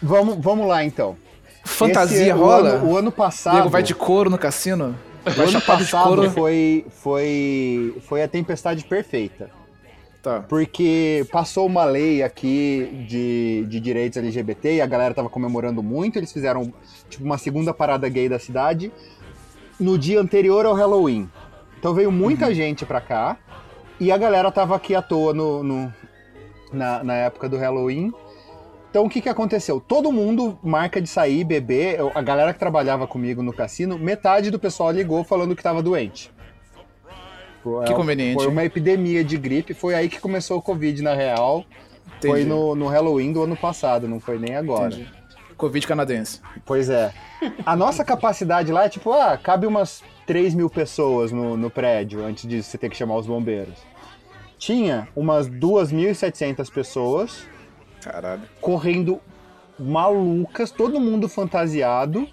Vamos, 0.00 0.38
vamos 0.40 0.66
lá 0.66 0.84
então. 0.84 1.16
Fantasia 1.64 2.22
Esse- 2.22 2.32
o 2.32 2.36
rola? 2.36 2.68
ano- 2.70 2.90
O 2.90 2.96
ano, 2.96 3.12
passado. 3.12 3.54
Diego 3.54 3.68
vai 3.68 3.82
de 3.82 3.94
couro 3.94 4.30
no 4.30 4.38
cassino? 4.38 4.96
o 5.24 5.40
ano 5.48 5.60
passado 5.60 6.30
foi, 6.32 6.84
foi, 6.90 7.94
foi 8.08 8.22
a 8.22 8.28
tempestade 8.28 8.84
perfeita. 8.84 9.50
Tá. 10.20 10.40
Porque 10.48 11.26
passou 11.32 11.66
uma 11.66 11.84
lei 11.84 12.22
aqui 12.22 13.04
de, 13.08 13.64
de 13.68 13.80
direitos 13.80 14.16
LGBT 14.16 14.76
e 14.76 14.80
a 14.80 14.86
galera 14.86 15.12
tava 15.14 15.28
comemorando 15.28 15.82
muito. 15.82 16.16
Eles 16.18 16.32
fizeram 16.32 16.72
tipo 17.10 17.24
uma 17.24 17.38
segunda 17.38 17.72
parada 17.74 18.08
gay 18.08 18.28
da 18.28 18.38
cidade 18.38 18.92
no 19.80 19.98
dia 19.98 20.20
anterior 20.20 20.64
ao 20.66 20.74
Halloween. 20.74 21.28
Então 21.82 21.92
veio 21.92 22.12
muita 22.12 22.46
Uhum. 22.46 22.54
gente 22.54 22.86
pra 22.86 23.00
cá 23.00 23.36
e 23.98 24.12
a 24.12 24.16
galera 24.16 24.52
tava 24.52 24.76
aqui 24.76 24.94
à 24.94 25.02
toa 25.02 25.34
no, 25.34 25.64
no- 25.64 25.92
na, 26.72 27.02
na 27.02 27.14
época 27.14 27.48
do 27.48 27.56
Halloween. 27.58 28.12
Então 28.88 29.04
o 29.04 29.10
que, 29.10 29.20
que 29.20 29.28
aconteceu? 29.28 29.80
Todo 29.80 30.12
mundo 30.12 30.56
marca 30.62 31.00
de 31.02 31.08
sair, 31.08 31.42
beber. 31.42 31.98
Eu- 31.98 32.12
A 32.14 32.22
galera 32.22 32.52
que 32.52 32.58
trabalhava 32.60 33.04
comigo 33.08 33.42
no 33.42 33.52
cassino, 33.52 33.98
metade 33.98 34.48
do 34.48 34.60
pessoal 34.60 34.92
ligou 34.92 35.24
falando 35.24 35.56
que 35.56 35.62
tava 35.62 35.82
doente. 35.82 36.30
Foi- 37.64 37.84
Que 37.84 37.94
conveniente. 37.94 38.36
Foi 38.44 38.46
uma 38.52 38.64
epidemia 38.64 39.24
de 39.24 39.36
gripe, 39.36 39.74
foi 39.74 39.96
aí 39.96 40.08
que 40.08 40.20
começou 40.20 40.58
o 40.58 40.62
Covid, 40.62 41.02
na 41.02 41.14
real. 41.14 41.64
Foi 42.20 42.42
Entendi. 42.42 42.48
no, 42.48 42.76
no 42.76 42.86
Halloween 42.86 43.32
do 43.32 43.42
ano 43.42 43.56
passado, 43.56 44.06
não 44.06 44.20
foi 44.20 44.38
nem 44.38 44.54
agora. 44.54 44.94
Entendi. 44.94 45.10
Covid 45.56 45.84
canadense. 45.84 46.40
Pois 46.64 46.88
é. 46.88 47.12
A 47.66 47.74
nossa 47.74 48.04
capacidade 48.04 48.70
lá 48.70 48.84
é 48.84 48.88
tipo, 48.88 49.12
ah, 49.12 49.36
cabe 49.36 49.66
umas 49.66 50.02
3 50.26 50.54
mil 50.54 50.70
pessoas 50.70 51.32
no, 51.32 51.56
no 51.56 51.70
prédio 51.70 52.24
antes 52.24 52.46
de 52.48 52.62
você 52.62 52.78
ter 52.78 52.88
que 52.88 52.96
chamar 52.96 53.16
os 53.16 53.26
bombeiros. 53.26 53.74
Tinha 54.58 55.08
umas 55.16 55.48
2.700 55.48 56.70
pessoas 56.72 57.44
Caralho. 58.02 58.42
correndo 58.60 59.20
malucas, 59.78 60.70
todo 60.70 61.00
mundo 61.00 61.28
fantasiado. 61.28 62.28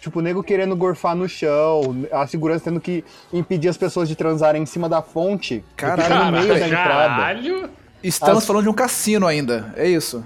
Tipo, 0.00 0.18
o 0.18 0.22
nego 0.22 0.42
querendo 0.42 0.76
gorfar 0.76 1.14
no 1.16 1.26
chão, 1.26 2.04
a 2.12 2.26
segurança 2.26 2.64
tendo 2.64 2.78
que 2.80 3.02
impedir 3.32 3.68
as 3.68 3.76
pessoas 3.76 4.06
de 4.06 4.14
transarem 4.14 4.62
em 4.62 4.66
cima 4.66 4.86
da 4.88 5.00
fonte. 5.00 5.64
Caralho, 5.76 6.02
fica 6.02 6.24
no 6.24 6.32
meio 6.32 6.48
da 6.48 6.66
entrada. 6.66 7.14
Caralho! 7.14 7.70
Estamos 8.02 8.38
As- 8.38 8.46
falando 8.46 8.64
de 8.64 8.68
um 8.68 8.74
cassino 8.74 9.26
ainda. 9.26 9.72
É 9.76 9.88
isso. 9.88 10.24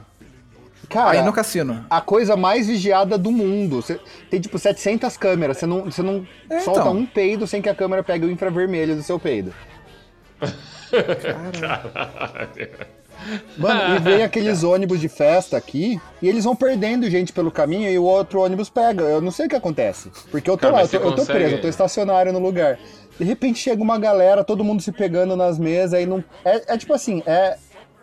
Cara, 0.88 1.10
Aí 1.18 1.22
no 1.22 1.32
cassino. 1.32 1.84
a 1.90 2.00
coisa 2.00 2.36
mais 2.36 2.66
vigiada 2.68 3.18
do 3.18 3.30
mundo. 3.32 3.82
Cê- 3.82 3.98
tem 4.30 4.40
tipo 4.40 4.58
700 4.58 5.16
câmeras, 5.16 5.58
você 5.58 5.66
não, 5.66 5.84
você 5.84 6.02
não 6.02 6.26
É, 6.48 6.60
solta 6.60 6.80
então. 6.80 6.92
um 6.92 7.04
peido 7.06 7.46
sem 7.46 7.60
que 7.60 7.68
a 7.68 7.74
câmera 7.74 8.02
pegue 8.04 8.24
o 8.26 8.30
infravermelho 8.30 8.94
do 8.94 9.02
seu 9.02 9.18
peido. 9.18 9.52
Mano, 13.56 13.96
e 13.96 13.98
vem 13.98 14.22
aqueles 14.22 14.62
ônibus 14.62 15.00
de 15.00 15.08
festa 15.08 15.56
aqui 15.56 16.00
e 16.22 16.28
eles 16.28 16.44
vão 16.44 16.54
perdendo 16.54 17.08
gente 17.10 17.32
pelo 17.32 17.50
caminho 17.50 17.90
e 17.90 17.98
o 17.98 18.04
outro 18.04 18.40
ônibus 18.40 18.68
pega. 18.68 19.02
Eu 19.02 19.20
não 19.20 19.30
sei 19.30 19.46
o 19.46 19.48
que 19.48 19.56
acontece. 19.56 20.10
Porque 20.30 20.48
eu 20.48 20.56
tô 20.56 20.62
Cara, 20.68 20.74
lá, 20.74 20.82
eu 20.82 20.88
tô, 20.88 20.96
eu 20.98 21.14
tô 21.14 21.24
preso, 21.26 21.54
eu 21.56 21.60
tô 21.60 21.68
estacionário 21.68 22.32
no 22.32 22.38
lugar. 22.38 22.78
De 23.18 23.24
repente 23.24 23.58
chega 23.58 23.82
uma 23.82 23.98
galera, 23.98 24.44
todo 24.44 24.62
mundo 24.62 24.82
se 24.82 24.92
pegando 24.92 25.34
nas 25.34 25.58
mesas 25.58 26.00
e 26.00 26.06
não. 26.06 26.22
É, 26.44 26.74
é 26.74 26.78
tipo 26.78 26.92
assim, 26.92 27.22
é, 27.26 27.56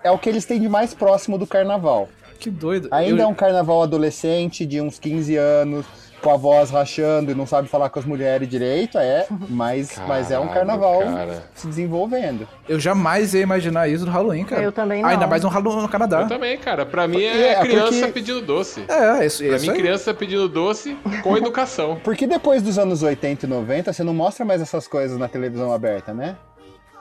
é 0.04 0.12
o 0.12 0.17
que 0.17 0.28
eles 0.28 0.46
têm 0.46 0.60
de 0.60 0.67
mais 0.67 0.93
próximo 0.93 1.38
do 1.38 1.46
carnaval. 1.48 2.10
Que 2.44 2.50
doido. 2.52 2.88
Ainda 2.92 3.22
Eu- 3.22 3.26
é 3.26 3.28
um 3.28 3.34
carnaval 3.34 3.82
adolescente 3.84 4.66
de 4.66 4.82
uns 4.82 5.00
15 5.00 5.36
anos, 5.38 5.86
com 6.22 6.32
a 6.32 6.38
voz 6.38 6.70
rachando 6.70 7.32
e 7.32 7.36
não 7.36 7.46
sabe 7.46 7.68
falar 7.68 7.90
com 7.90 8.00
as 8.00 8.06
mulheres 8.06 8.48
direito, 8.48 8.98
é, 8.98 9.26
mas, 9.50 10.00
mas 10.08 10.32
é 10.32 10.40
um 10.40 10.48
Caralho, 10.48 10.54
carnaval 10.68 11.00
cara. 11.02 11.44
se 11.54 11.68
desenvolvendo. 11.68 12.48
Eu 12.68 12.80
jamais 12.80 13.34
ia 13.34 13.42
imaginar 13.42 13.90
isso 13.90 14.06
no 14.06 14.12
Halloween, 14.12 14.46
cara. 14.46 14.62
Eu 14.64 14.72
também 14.72 15.02
não. 15.02 15.10
Ainda 15.10 15.28
mais 15.28 15.44
no 15.44 15.50
Halloween 15.50 15.82
no 15.82 15.90
Canadá. 15.90 16.22
Eu 16.22 16.28
também, 16.30 16.58
cara. 16.58 16.86
Pra 16.86 17.10
mim 17.10 17.22
É, 17.22 17.50
é 17.54 17.60
criança 17.62 17.92
porque- 17.92 18.12
pedindo 18.14 18.42
doce. 18.42 18.86
É, 18.88 19.26
isso, 19.26 19.44
Pra 19.44 19.56
isso 19.58 19.66
mim, 19.66 19.72
aí. 19.74 19.78
criança 19.78 20.14
pedindo 20.14 20.48
doce 20.48 20.98
com 21.24 21.36
educação. 21.36 21.98
Porque 22.04 22.26
depois 22.26 22.62
dos 22.62 22.78
anos 22.80 23.04
80 23.04 23.46
e 23.46 23.50
90, 23.50 23.92
você 23.92 24.02
não 24.04 24.14
mostra 24.14 24.46
mais 24.46 24.62
essas 24.62 24.88
coisas 24.88 25.18
na 25.18 25.28
televisão 25.28 25.74
aberta, 25.74 26.14
né? 26.14 26.38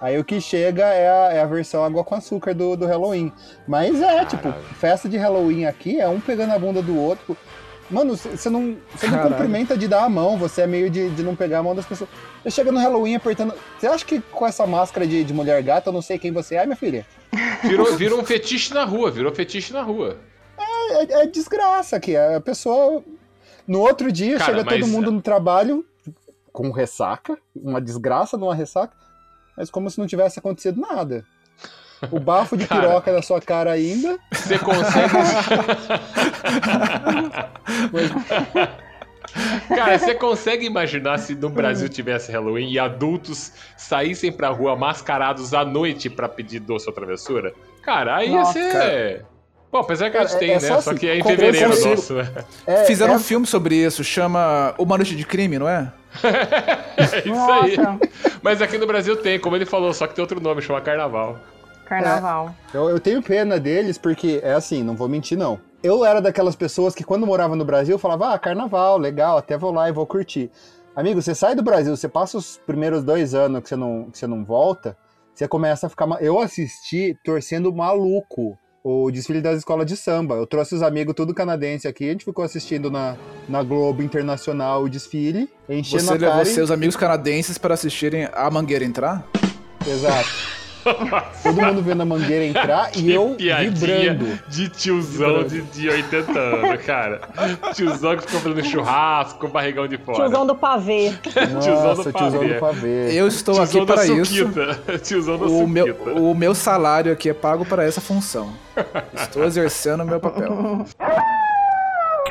Aí 0.02 0.18
o 0.18 0.24
que 0.24 0.40
chega 0.40 0.82
é 0.84 1.08
a, 1.08 1.32
é 1.34 1.40
a 1.40 1.46
versão 1.46 1.84
água 1.84 2.02
com 2.02 2.16
açúcar 2.16 2.52
do, 2.52 2.76
do 2.76 2.86
Halloween. 2.86 3.32
Mas 3.68 4.02
é, 4.02 4.24
tipo, 4.24 4.52
festa 4.74 5.08
de 5.08 5.16
Halloween 5.16 5.64
aqui 5.66 6.00
é 6.00 6.08
um 6.08 6.18
pegando 6.20 6.52
a 6.52 6.58
bunda 6.58 6.82
do 6.82 6.98
outro. 6.98 7.36
Mano, 7.88 8.16
você 8.16 8.50
não, 8.50 8.62
não 8.62 8.76
Caralho. 8.98 9.28
cumprimenta 9.30 9.76
de 9.78 9.86
dar 9.86 10.02
a 10.02 10.08
mão, 10.08 10.36
você 10.36 10.62
é 10.62 10.66
meio 10.66 10.90
de, 10.90 11.10
de 11.10 11.22
não 11.22 11.36
pegar 11.36 11.58
a 11.58 11.62
mão 11.62 11.72
das 11.74 11.86
pessoas. 11.86 12.10
Você 12.42 12.50
chega 12.50 12.72
no 12.72 12.80
Halloween 12.80 13.14
apertando. 13.14 13.54
Você 13.78 13.86
acha 13.86 14.04
que 14.04 14.20
com 14.20 14.44
essa 14.44 14.66
máscara 14.66 15.06
de, 15.06 15.22
de 15.22 15.32
mulher 15.32 15.62
gata 15.62 15.90
eu 15.90 15.92
não 15.92 16.02
sei 16.02 16.18
quem 16.18 16.32
você 16.32 16.56
é, 16.56 16.64
minha 16.66 16.74
filha? 16.76 17.06
Virou, 17.62 17.94
virou 17.96 18.20
um 18.20 18.24
fetiche 18.24 18.74
na 18.74 18.82
rua, 18.84 19.08
virou 19.08 19.32
fetiche 19.32 19.72
na 19.72 19.82
rua. 19.82 20.16
É, 20.58 21.22
é 21.22 21.26
desgraça 21.26 21.94
aqui. 21.96 22.16
A 22.16 22.40
pessoa. 22.40 23.04
No 23.68 23.78
outro 23.78 24.10
dia 24.10 24.36
Cara, 24.38 24.50
chega 24.58 24.64
todo 24.68 24.80
mas- 24.80 24.90
mundo 24.90 25.12
no 25.12 25.22
trabalho 25.22 25.84
com 26.52 26.70
ressaca, 26.72 27.38
uma 27.54 27.80
desgraça 27.80 28.36
numa 28.36 28.54
ressaca, 28.54 28.94
mas 29.56 29.70
como 29.70 29.90
se 29.90 29.98
não 29.98 30.06
tivesse 30.06 30.38
acontecido 30.38 30.80
nada. 30.80 31.24
O 32.10 32.18
bafo 32.20 32.56
de 32.56 32.66
Cara. 32.66 32.82
piroca 32.82 33.12
na 33.12 33.22
sua 33.22 33.40
cara 33.40 33.72
ainda. 33.72 34.18
Você 34.32 34.58
consegue. 34.58 35.14
Cara, 39.68 39.98
você 39.98 40.14
consegue 40.14 40.66
imaginar 40.66 41.18
se 41.18 41.34
no 41.34 41.48
Brasil 41.48 41.88
tivesse 41.88 42.30
Halloween 42.30 42.70
e 42.70 42.78
adultos 42.78 43.52
saíssem 43.76 44.30
pra 44.30 44.48
rua 44.48 44.76
mascarados 44.76 45.54
à 45.54 45.64
noite 45.64 46.10
pra 46.10 46.28
pedir 46.28 46.60
doce 46.60 46.86
ou 46.86 46.92
travessura? 46.92 47.54
Cara, 47.82 48.16
aí 48.16 48.30
ia 48.30 48.40
Nossa, 48.40 48.52
ser. 48.52 49.24
Bom, 49.72 49.78
apesar 49.78 50.10
que 50.10 50.18
a 50.18 50.20
gente 50.20 50.28
Cara, 50.28 50.38
tem, 50.38 50.50
é- 50.50 50.52
é 50.52 50.60
né? 50.60 50.68
só 50.68 50.80
Só, 50.82 50.90
assim, 50.90 50.98
que 51.00 51.08
é 51.08 51.16
em 51.16 51.22
fevereiro 51.22 51.68
nosso, 51.70 52.12
né? 52.12 52.30
É, 52.66 52.84
Fizeram 52.84 53.14
é- 53.14 53.16
um 53.16 53.20
filme 53.20 53.46
sobre 53.46 53.74
isso, 53.74 54.04
chama 54.04 54.74
Uma 54.78 54.98
Noite 54.98 55.16
de 55.16 55.24
Crime, 55.24 55.58
não 55.58 55.66
é? 55.68 55.90
É 56.98 57.04
isso 57.20 57.50
aí. 57.50 57.76
Nossa, 57.78 58.00
Mas 58.42 58.60
aqui 58.60 58.76
no 58.76 58.86
Brasil 58.86 59.16
tem, 59.16 59.40
como 59.40 59.56
ele 59.56 59.64
falou, 59.64 59.94
só 59.94 60.06
que 60.06 60.14
tem 60.14 60.20
outro 60.22 60.38
nome, 60.40 60.60
chama 60.60 60.80
Carnaval. 60.82 61.38
carnaval. 61.86 62.54
Eu, 62.74 62.90
eu 62.90 63.00
tenho 63.00 63.22
pena 63.22 63.58
deles 63.58 63.96
porque, 63.96 64.40
é 64.42 64.52
assim, 64.52 64.82
não 64.82 64.94
vou 64.94 65.08
mentir 65.08 65.38
não. 65.38 65.58
Eu 65.82 66.04
era 66.04 66.20
daquelas 66.20 66.54
pessoas 66.54 66.94
que 66.94 67.02
quando 67.02 67.26
morava 67.26 67.56
no 67.56 67.64
Brasil 67.64 67.98
falava, 67.98 68.34
ah, 68.34 68.38
carnaval, 68.38 68.98
legal, 68.98 69.38
até 69.38 69.56
vou 69.56 69.72
lá 69.72 69.88
e 69.88 69.92
vou 69.92 70.06
curtir. 70.06 70.50
Amigo, 70.94 71.20
você 71.22 71.34
sai 71.34 71.54
do 71.54 71.62
Brasil, 71.62 71.96
você 71.96 72.08
passa 72.08 72.36
os 72.36 72.58
primeiros 72.66 73.02
dois 73.02 73.34
anos 73.34 73.62
que 73.62 73.70
você 73.70 73.76
não, 73.76 74.10
que 74.10 74.18
você 74.18 74.26
não 74.26 74.44
volta, 74.44 74.96
você 75.34 75.48
começa 75.48 75.86
a 75.86 75.90
ficar. 75.90 76.06
Eu 76.20 76.38
assisti 76.38 77.16
torcendo 77.24 77.72
maluco 77.74 78.58
o 78.84 79.10
desfile 79.10 79.40
das 79.40 79.58
escolas 79.58 79.86
de 79.86 79.96
samba. 79.96 80.34
Eu 80.34 80.46
trouxe 80.46 80.74
os 80.74 80.82
amigos 80.82 81.14
tudo 81.14 81.32
canadense 81.34 81.86
aqui, 81.86 82.08
a 82.08 82.12
gente 82.12 82.24
ficou 82.24 82.44
assistindo 82.44 82.90
na, 82.90 83.16
na 83.48 83.62
Globo 83.62 84.02
Internacional 84.02 84.82
o 84.84 84.88
desfile, 84.88 85.48
enchendo 85.68 86.02
Você 86.02 86.14
a 86.14 86.18
cara. 86.18 86.26
levou 86.36 86.42
e- 86.42 86.54
seus 86.54 86.70
amigos 86.70 86.96
canadenses 86.96 87.58
para 87.58 87.74
assistirem 87.74 88.28
a 88.32 88.50
Mangueira 88.50 88.84
entrar? 88.84 89.26
Exato. 89.86 90.61
Todo 91.42 91.60
mundo 91.62 91.82
vendo 91.82 92.00
a 92.02 92.04
mangueira 92.04 92.44
entrar 92.44 92.90
e 92.96 93.10
eu 93.12 93.36
vibrando. 93.36 94.38
de 94.48 94.68
tiozão 94.68 95.44
de, 95.44 95.62
de 95.62 95.88
80 95.88 96.38
anos, 96.38 96.82
cara. 96.84 97.20
Tiozão 97.74 98.16
que 98.16 98.22
ficou 98.24 98.40
fazendo 98.40 98.64
churrasco 98.64 99.38
com 99.38 99.46
o 99.46 99.50
barrigão 99.50 99.86
de 99.86 99.96
fora. 99.98 100.18
Tiozão 100.18 100.46
do 100.46 100.54
pavê. 100.54 101.12
Tiozão 101.22 101.84
Nossa, 101.84 102.04
do 102.04 102.12
tiozão 102.12 102.40
pavê. 102.40 102.54
do 102.54 102.60
pavê. 102.60 103.12
Eu 103.18 103.28
estou 103.28 103.54
Tiozão 103.54 103.82
aqui 103.82 103.86
da 103.86 103.94
para 103.94 104.06
isso. 104.06 104.34
suquita. 104.36 104.98
Tiozão 105.02 105.38
da 105.38 105.46
O 105.46 105.66
meu, 105.66 105.86
suquita. 105.88 106.10
o 106.20 106.34
meu 106.34 106.54
salário 106.54 107.12
aqui 107.12 107.28
é 107.30 107.34
pago 107.34 107.64
para 107.64 107.84
essa 107.84 108.00
função. 108.00 108.52
Estou 109.14 109.44
exercendo 109.44 110.02
o 110.02 110.06
meu 110.06 110.18
papel. 110.20 110.84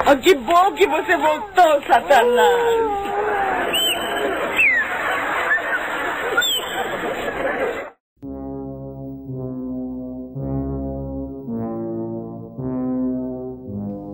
Oh, 0.08 0.18
que 0.18 0.34
bom 0.36 0.74
que 0.74 0.88
você 0.88 1.16
voltou, 1.16 1.82
Satanás! 1.88 3.81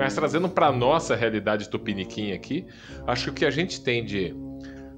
Mas 0.08 0.16
trazendo 0.16 0.48
pra 0.48 0.72
nossa 0.72 1.18
realidade 1.18 1.68
tupiniquim 1.68 2.32
aqui, 2.32 2.66
acho 3.06 3.26
que 3.26 3.30
o 3.30 3.34
que 3.34 3.46
a 3.46 3.52
gente 3.52 3.82
tem 3.82 4.06
de 4.06 4.34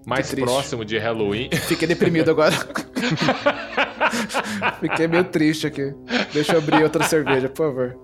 mais 0.05 0.31
próximo 0.35 0.85
de 0.85 0.99
Halloween. 0.99 1.49
Fiquei 1.67 1.87
deprimido 1.87 2.29
agora. 2.29 2.53
Fiquei 4.79 5.07
meio 5.07 5.23
triste 5.23 5.65
aqui. 5.65 5.95
Deixa 6.31 6.53
eu 6.53 6.59
abrir 6.59 6.83
outra 6.83 7.03
cerveja, 7.05 7.49
por 7.49 7.57
favor. 7.57 7.99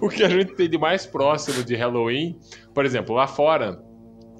o 0.00 0.08
que 0.08 0.24
a 0.24 0.28
gente 0.28 0.56
tem 0.56 0.68
de 0.68 0.76
mais 0.76 1.06
próximo 1.06 1.62
de 1.62 1.76
Halloween, 1.76 2.36
por 2.74 2.84
exemplo, 2.84 3.14
lá 3.14 3.28
fora, 3.28 3.80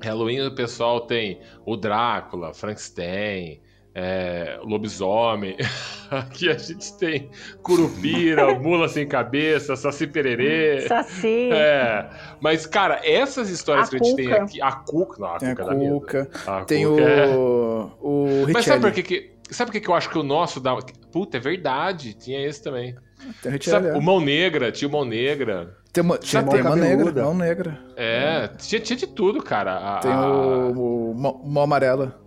Halloween 0.03 0.41
o 0.41 0.57
pessoal 0.57 1.03
tem 1.03 1.41
o 1.65 1.77
Drácula, 1.77 2.53
Frankenstein, 2.53 3.61
é, 3.99 4.59
lobisomem. 4.63 5.57
Aqui 6.11 6.49
a 6.51 6.59
gente 6.59 6.97
tem 6.99 7.31
Curupira, 7.63 8.55
Mula 8.61 8.89
Sem 8.89 9.09
Cabeça, 9.09 9.75
Saci 9.75 10.07
Pererê. 10.07 10.83
Saci. 10.87 11.49
É, 11.51 12.09
mas, 12.41 12.67
cara, 12.67 13.01
essas 13.03 13.49
histórias 13.49 13.89
A 13.89 13.91
que 13.91 13.97
a 13.97 13.99
gente 14.05 14.17
tem 14.17 14.29
Cuca. 14.29 14.43
aqui. 14.43 14.63
A 14.63 14.73
Cuca. 14.73 15.19
Não, 15.21 15.29
a 15.35 15.39
Tem 15.39 15.49
a 15.51 15.57
Cuca 15.57 15.65
dá 15.69 15.75
medo. 15.75 16.01
Cuca, 16.01 16.31
A 16.47 16.65
tem 16.65 16.85
Cuca 16.87 17.03
é- 17.03 17.27
o. 17.29 17.91
O 18.01 18.47
Mas 18.53 18.65
sabe 18.67 18.81
por 18.83 18.91
Richelli. 18.91 19.03
que, 19.03 19.03
que. 19.03 19.37
Sabe 19.55 19.71
por 19.71 19.73
que, 19.73 19.81
que 19.81 19.89
eu 19.91 19.95
acho 19.95 20.11
que 20.11 20.19
o 20.19 20.23
nosso 20.23 20.61
dá. 20.61 20.77
Puta, 21.11 21.39
é 21.39 21.41
verdade. 21.41 22.15
Tinha 22.15 22.47
esse 22.47 22.63
também. 22.63 22.95
Tem 23.43 23.51
o 23.51 23.55
Richelli. 23.55 23.65
Sabe, 23.65 23.89
é. 23.89 23.95
o 23.99 24.03
Mão 24.03 24.21
Negra, 24.21 24.71
tinha 24.71 24.89
o 24.89 24.93
Mão 24.93 25.05
Negra. 25.05 25.75
Tem 25.93 26.05
uma, 26.05 26.19
tinha, 26.19 26.43
Mão 26.43 26.53
tem 26.53 26.61
uma 26.61 26.77
negra, 26.77 27.23
mão 27.25 27.35
negra. 27.35 27.81
É, 27.97 28.49
tinha, 28.59 28.79
tinha 28.81 28.97
de 28.99 29.07
tudo, 29.07 29.43
cara. 29.43 29.97
A- 29.97 29.99
Tem 30.01 30.13
a- 30.13 30.27
o, 30.29 31.13
o 31.13 31.15
mão- 31.15 31.41
mão 31.45 31.63
amarela. 31.63 32.21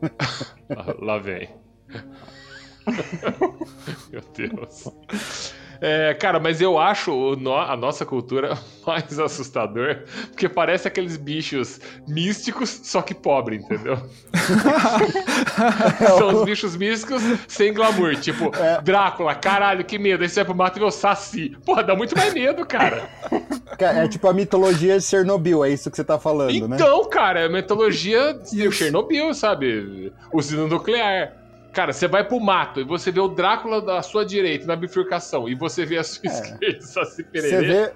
Lá 1.00 1.18
vem. 1.18 1.48
Meu 4.10 4.22
Deus. 4.34 5.54
É, 5.80 6.14
cara, 6.14 6.38
mas 6.40 6.60
eu 6.60 6.78
acho 6.78 7.12
o 7.12 7.36
no- 7.36 7.54
a 7.56 7.76
nossa 7.76 8.04
cultura 8.06 8.56
mais 8.86 9.18
assustador, 9.18 10.04
porque 10.30 10.48
parece 10.48 10.88
aqueles 10.88 11.16
bichos 11.16 11.80
místicos, 12.06 12.80
só 12.84 13.02
que 13.02 13.14
pobre, 13.14 13.56
entendeu? 13.56 13.98
São 16.18 16.28
os 16.34 16.44
bichos 16.44 16.76
místicos 16.76 17.22
sem 17.48 17.72
glamour, 17.72 18.16
tipo, 18.16 18.50
Drácula, 18.82 19.34
caralho, 19.34 19.84
que 19.84 19.98
medo. 19.98 20.22
Aí 20.22 20.28
você 20.28 20.36
vai 20.40 20.44
pro 20.46 20.54
mato 20.54 20.78
e 20.78 20.80
vê 20.80 20.84
o 20.86 20.90
Saci. 20.90 21.56
Porra, 21.64 21.82
dá 21.82 21.94
muito 21.94 22.16
mais 22.16 22.32
medo, 22.32 22.64
cara. 22.66 23.08
É 23.78 24.08
tipo 24.08 24.26
a 24.28 24.32
mitologia 24.32 24.98
de 24.98 25.04
Chernobyl, 25.04 25.64
é 25.64 25.70
isso 25.70 25.90
que 25.90 25.96
você 25.96 26.04
tá 26.04 26.18
falando, 26.18 26.68
né? 26.68 26.76
Então, 26.76 27.04
cara, 27.08 27.40
é 27.40 27.48
metodologia 27.48 28.34
de 28.34 28.70
Chernobyl, 28.70 29.32
sabe? 29.34 30.12
Usina 30.32 30.66
nuclear. 30.66 31.32
Cara, 31.76 31.92
você 31.92 32.08
vai 32.08 32.24
pro 32.24 32.40
mato 32.40 32.80
e 32.80 32.84
você 32.84 33.10
vê 33.12 33.20
o 33.20 33.28
Drácula 33.28 33.82
da 33.82 34.00
sua 34.00 34.24
direita 34.24 34.64
na 34.66 34.74
bifurcação 34.74 35.46
e 35.46 35.54
você 35.54 35.84
vê 35.84 35.98
a 35.98 36.02
sua 36.02 36.22
esquerda, 36.26 36.80
Saci 36.80 37.16
Você 37.16 37.22
Pererê. 37.22 37.66
vê, 37.66 37.92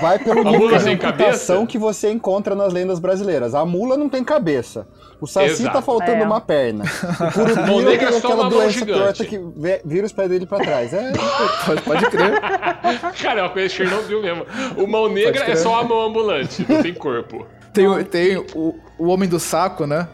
vai 0.00 0.18
pelo 0.18 0.42
mula 0.44 0.80
sem 0.80 0.98
cabeça? 0.98 1.64
que 1.68 1.78
você 1.78 2.10
encontra 2.10 2.56
nas 2.56 2.72
lendas 2.72 2.98
brasileiras. 2.98 3.54
A 3.54 3.64
mula 3.64 3.96
não 3.96 4.08
tem 4.08 4.24
cabeça. 4.24 4.88
O 5.20 5.26
Saci 5.28 5.46
Exato. 5.62 5.72
tá 5.76 5.80
faltando 5.80 6.20
É. 6.20 6.24
uma 6.24 6.40
perna. 6.40 6.82
O 6.84 7.66
Mão 7.68 7.78
Curupira 7.84 7.98
tem 7.98 8.08
é 8.08 8.12
só 8.20 8.26
aquela 8.26 8.48
doença 8.50 8.84
torta 8.86 9.24
que 9.24 9.40
vira 9.84 10.04
os 10.04 10.12
pés 10.12 10.28
dele 10.28 10.44
pra 10.44 10.58
trás. 10.58 10.92
É, 10.92 11.12
Pode, 11.64 11.82
pode 11.82 12.06
crer. 12.10 12.40
Cara, 13.22 13.38
é 13.38 13.42
uma 13.44 13.50
coisa 13.50 13.68
de 13.68 13.74
Chernobyl 13.74 14.20
mesmo. 14.20 14.44
O 14.76 14.84
mão 14.88 15.08
negra 15.08 15.44
é 15.48 15.54
só 15.54 15.78
a 15.80 15.84
mão 15.84 16.00
ambulante, 16.06 16.66
não 16.68 16.82
tem 16.82 16.92
corpo. 16.92 17.46
Tem, 17.72 17.86
o- 17.86 18.04
tem 18.04 18.36
o, 18.36 18.74
o 18.98 19.06
Homem 19.06 19.28
do 19.28 19.38
Saco, 19.38 19.86
né? 19.86 20.08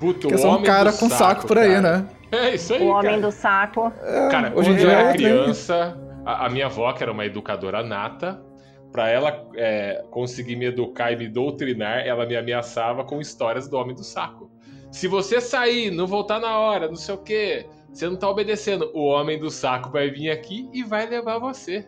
Puto, 0.00 0.28
Que 0.28 0.34
é 0.34 0.38
só 0.38 0.48
um 0.48 0.50
homem 0.52 0.64
cara 0.64 0.92
com 0.92 1.08
saco 1.08 1.46
por 1.46 1.56
aí, 1.58 1.74
cara. 1.76 1.80
né? 1.98 2.04
É 2.32 2.54
isso 2.54 2.74
aí, 2.74 2.82
O 2.82 2.88
homem 2.88 3.02
cara. 3.02 3.20
do 3.20 3.30
saco. 3.32 3.92
Cara, 4.30 4.52
Hoje 4.54 4.70
quando 4.70 4.80
eu 4.80 4.90
era 4.90 5.00
é, 5.00 5.12
tem. 5.12 5.16
criança, 5.16 5.96
a, 6.24 6.46
a 6.46 6.48
minha 6.50 6.66
avó, 6.66 6.92
que 6.92 7.02
era 7.02 7.12
uma 7.12 7.24
educadora 7.24 7.82
nata, 7.82 8.42
pra 8.90 9.08
ela 9.08 9.48
é, 9.54 10.04
conseguir 10.10 10.56
me 10.56 10.66
educar 10.66 11.12
e 11.12 11.16
me 11.16 11.28
doutrinar, 11.28 12.06
ela 12.06 12.26
me 12.26 12.36
ameaçava 12.36 13.04
com 13.04 13.20
histórias 13.20 13.68
do 13.68 13.76
Homem 13.76 13.94
do 13.94 14.02
Saco. 14.02 14.50
Se 14.90 15.06
você 15.06 15.40
sair, 15.40 15.90
não 15.90 16.06
voltar 16.06 16.40
na 16.40 16.58
hora, 16.58 16.88
não 16.88 16.96
sei 16.96 17.14
o 17.14 17.18
quê, 17.18 17.66
você 17.92 18.08
não 18.08 18.16
tá 18.16 18.28
obedecendo, 18.28 18.90
o 18.94 19.04
Homem 19.04 19.38
do 19.38 19.50
Saco 19.50 19.90
vai 19.90 20.10
vir 20.10 20.30
aqui 20.30 20.68
e 20.72 20.82
vai 20.82 21.06
levar 21.06 21.38
você. 21.38 21.86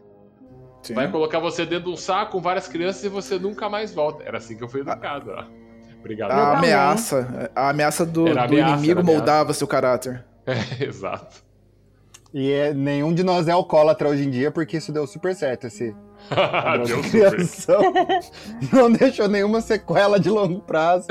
Sim. 0.83 0.95
Vai 0.95 1.11
colocar 1.11 1.39
você 1.39 1.67
dentro 1.67 1.87
de 1.87 1.91
um 1.91 1.97
saco 1.97 2.33
com 2.33 2.41
várias 2.41 2.69
crianças 2.69 3.03
e 3.05 3.09
você 3.09 3.39
nunca 3.39 3.69
mais 3.69 3.93
volta. 3.93 4.23
Era 4.23 4.39
assim 4.39 4.57
que 4.57 4.63
eu 4.63 4.69
fui 4.69 4.81
educado, 4.81 5.33
ó. 5.33 5.45
Obrigado. 6.01 6.31
A 6.33 6.35
também. 6.55 6.57
ameaça. 6.73 7.51
A 7.55 7.69
ameaça 7.71 8.07
do, 8.07 8.27
ameaça, 8.27 8.55
inimigo 8.55 9.01
ameaça. 9.01 9.03
moldava 9.03 9.53
seu 9.53 9.67
caráter. 9.67 10.25
Exato. 10.81 11.43
e 12.33 12.51
é- 12.53 12.73
nenhum 12.75 13.13
de 13.13 13.23
nós 13.23 13.49
é 13.49 13.53
alcoólatra 13.53 14.09
hoje 14.09 14.25
em 14.25 14.31
dia, 14.31 14.51
porque 14.51 14.77
isso 14.79 14.93
deu 14.93 15.07
super 15.07 15.35
certo, 15.35 15.67
esse, 15.67 15.95
Deu 16.87 17.03
super. 17.47 18.21
Não 18.73 18.91
deixou 18.91 19.29
nenhuma 19.29 19.61
sequela 19.61 20.19
de 20.21 20.29
longo 20.31 20.61
prazo. 20.61 21.07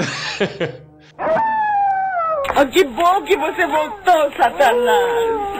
Oh, 2.60 2.66
que 2.68 2.84
bom 2.86 3.24
que 3.24 3.38
você 3.38 3.68
voltou, 3.68 4.32
Satanás! 4.36 5.58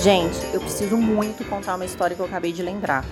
Gente, 0.00 0.38
eu 0.54 0.60
preciso 0.60 0.96
muito 0.96 1.44
contar 1.44 1.74
uma 1.74 1.84
história 1.84 2.14
que 2.14 2.22
eu 2.22 2.26
acabei 2.26 2.52
de 2.52 2.62
lembrar. 2.62 3.04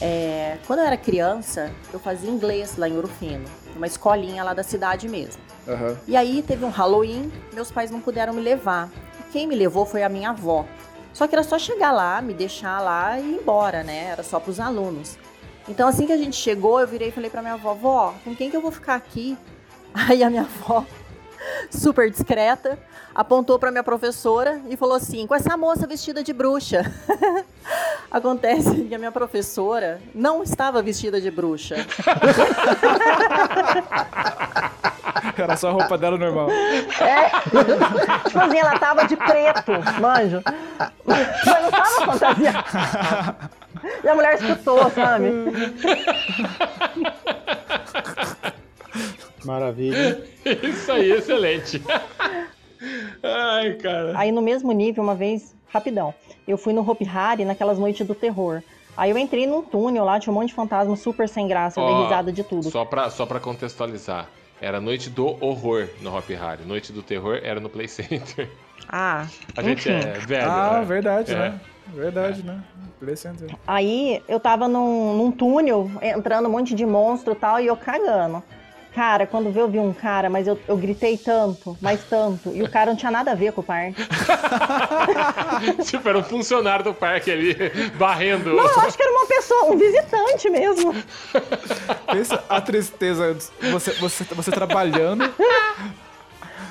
É, 0.00 0.56
quando 0.66 0.78
eu 0.78 0.86
era 0.86 0.96
criança, 0.96 1.70
eu 1.92 2.00
fazia 2.00 2.30
inglês 2.30 2.78
lá 2.78 2.88
em 2.88 2.96
Ouro 2.96 3.06
Fino, 3.06 3.44
uma 3.76 3.86
escolinha 3.86 4.42
lá 4.42 4.54
da 4.54 4.62
cidade 4.62 5.10
mesmo. 5.10 5.42
Aham. 5.68 5.94
E 6.08 6.16
aí 6.16 6.42
teve 6.42 6.64
um 6.64 6.70
Halloween, 6.70 7.30
meus 7.52 7.70
pais 7.70 7.90
não 7.90 8.00
puderam 8.00 8.32
me 8.32 8.40
levar. 8.40 8.88
E 9.20 9.30
quem 9.30 9.46
me 9.46 9.54
levou 9.54 9.84
foi 9.84 10.02
a 10.02 10.08
minha 10.08 10.30
avó. 10.30 10.64
Só 11.12 11.26
que 11.26 11.34
era 11.34 11.44
só 11.44 11.58
chegar 11.58 11.92
lá, 11.92 12.22
me 12.22 12.32
deixar 12.32 12.80
lá 12.80 13.20
e 13.20 13.22
ir 13.22 13.34
embora, 13.34 13.82
né? 13.82 14.06
Era 14.06 14.22
só 14.22 14.40
pros 14.40 14.58
alunos. 14.58 15.18
Então 15.68 15.86
assim 15.86 16.06
que 16.06 16.12
a 16.12 16.16
gente 16.16 16.36
chegou, 16.36 16.80
eu 16.80 16.86
virei 16.86 17.08
e 17.08 17.12
falei 17.12 17.28
pra 17.28 17.42
minha 17.42 17.54
avó, 17.54 17.74
vó, 17.74 18.14
com 18.24 18.34
quem 18.34 18.50
que 18.50 18.56
eu 18.56 18.62
vou 18.62 18.72
ficar 18.72 18.94
aqui? 18.94 19.36
Aí 19.92 20.22
a 20.22 20.30
minha 20.30 20.42
avó, 20.42 20.84
super 21.70 22.10
discreta, 22.10 22.78
apontou 23.14 23.58
pra 23.58 23.70
minha 23.70 23.82
professora 23.82 24.60
e 24.68 24.76
falou 24.76 24.94
assim, 24.94 25.26
com 25.26 25.34
essa 25.34 25.56
moça 25.56 25.86
vestida 25.86 26.22
de 26.22 26.32
bruxa. 26.32 26.92
Acontece 28.10 28.84
que 28.84 28.94
a 28.94 28.98
minha 28.98 29.12
professora 29.12 30.00
não 30.14 30.42
estava 30.42 30.82
vestida 30.82 31.20
de 31.20 31.30
bruxa. 31.30 31.76
Era 35.36 35.56
só 35.56 35.68
a 35.68 35.72
roupa 35.72 35.98
dela 35.98 36.16
normal. 36.16 36.48
É. 36.50 37.30
tipo 38.28 38.40
assim, 38.40 38.58
ela 38.58 38.78
tava 38.78 39.06
de 39.06 39.16
preto, 39.16 39.72
manjo. 40.00 40.42
Mas 41.04 41.62
não 41.62 41.70
tava 41.70 42.12
fantasiada. 42.12 43.50
E 44.02 44.08
a 44.08 44.14
mulher 44.14 44.34
escutou, 44.34 44.90
sabe? 44.90 45.30
Maravilha. 49.46 50.22
Isso 50.62 50.90
aí, 50.92 51.12
excelente. 51.12 51.82
Ai, 53.22 53.74
cara. 53.74 54.12
Aí 54.18 54.30
no 54.30 54.42
mesmo 54.42 54.72
nível, 54.72 55.02
uma 55.02 55.14
vez, 55.14 55.54
rapidão, 55.68 56.12
eu 56.46 56.58
fui 56.58 56.72
no 56.72 56.88
Hopi 56.88 57.08
Hari 57.08 57.44
naquelas 57.44 57.78
noites 57.78 58.06
do 58.06 58.14
terror. 58.14 58.62
Aí 58.96 59.10
eu 59.10 59.18
entrei 59.18 59.46
num 59.46 59.62
túnel 59.62 60.04
lá, 60.04 60.18
tinha 60.18 60.32
um 60.32 60.34
monte 60.36 60.48
de 60.48 60.54
fantasma 60.54 60.96
super 60.96 61.28
sem 61.28 61.46
graça, 61.46 61.78
eu 61.80 61.84
dei 61.86 61.94
Ó, 61.94 62.02
risada 62.04 62.32
de 62.32 62.42
tudo. 62.42 62.70
Só 62.70 62.84
pra, 62.84 63.10
só 63.10 63.26
pra 63.26 63.38
contextualizar. 63.40 64.26
Era 64.60 64.80
noite 64.80 65.10
do 65.10 65.36
horror 65.44 65.86
no 66.00 66.16
Hop 66.16 66.30
Hari. 66.30 66.64
Noite 66.64 66.90
do 66.92 67.02
terror 67.02 67.38
era 67.42 67.60
no 67.60 67.68
Play 67.68 67.88
Center. 67.88 68.48
Ah, 68.88 69.26
A 69.56 69.62
gente 69.62 69.90
enfim. 69.90 70.08
é 70.08 70.12
velho. 70.18 70.50
ah, 70.50 70.78
né? 70.80 70.84
verdade, 70.86 71.32
É. 71.32 71.36
né? 71.36 71.60
Verdade, 71.88 72.42
né? 72.42 72.62
Play 72.98 73.16
Center. 73.16 73.50
Aí 73.66 74.22
eu 74.26 74.40
tava 74.40 74.66
num, 74.66 75.14
num 75.14 75.30
túnel, 75.30 75.90
entrando 76.00 76.48
um 76.48 76.52
monte 76.52 76.74
de 76.74 76.86
monstro 76.86 77.32
e 77.34 77.36
tal, 77.36 77.60
e 77.60 77.66
eu 77.66 77.76
cagando. 77.76 78.42
Cara, 78.96 79.26
quando 79.26 79.52
veio, 79.52 79.64
eu 79.64 79.68
vi 79.68 79.78
um 79.78 79.92
cara, 79.92 80.30
mas 80.30 80.48
eu, 80.48 80.58
eu 80.66 80.74
gritei 80.74 81.18
tanto, 81.18 81.76
mas 81.82 82.00
tanto, 82.08 82.48
e 82.56 82.62
o 82.62 82.70
cara 82.70 82.92
não 82.92 82.96
tinha 82.96 83.10
nada 83.10 83.32
a 83.32 83.34
ver 83.34 83.52
com 83.52 83.60
o 83.60 83.64
parque. 83.64 83.94
tipo, 85.84 86.08
era 86.08 86.16
um 86.16 86.22
funcionário 86.22 86.82
do 86.82 86.94
parque 86.94 87.30
ali, 87.30 87.54
barrendo. 87.98 88.54
Não, 88.54 88.66
eu 88.66 88.80
acho 88.80 88.96
que 88.96 89.02
era 89.02 89.12
uma 89.12 89.26
pessoa, 89.26 89.64
um 89.66 89.76
visitante 89.76 90.48
mesmo. 90.48 90.94
Pensa 92.10 92.42
a 92.48 92.58
tristeza, 92.58 93.36
você, 93.70 93.90
você, 93.92 94.24
você 94.24 94.50
trabalhando. 94.50 95.30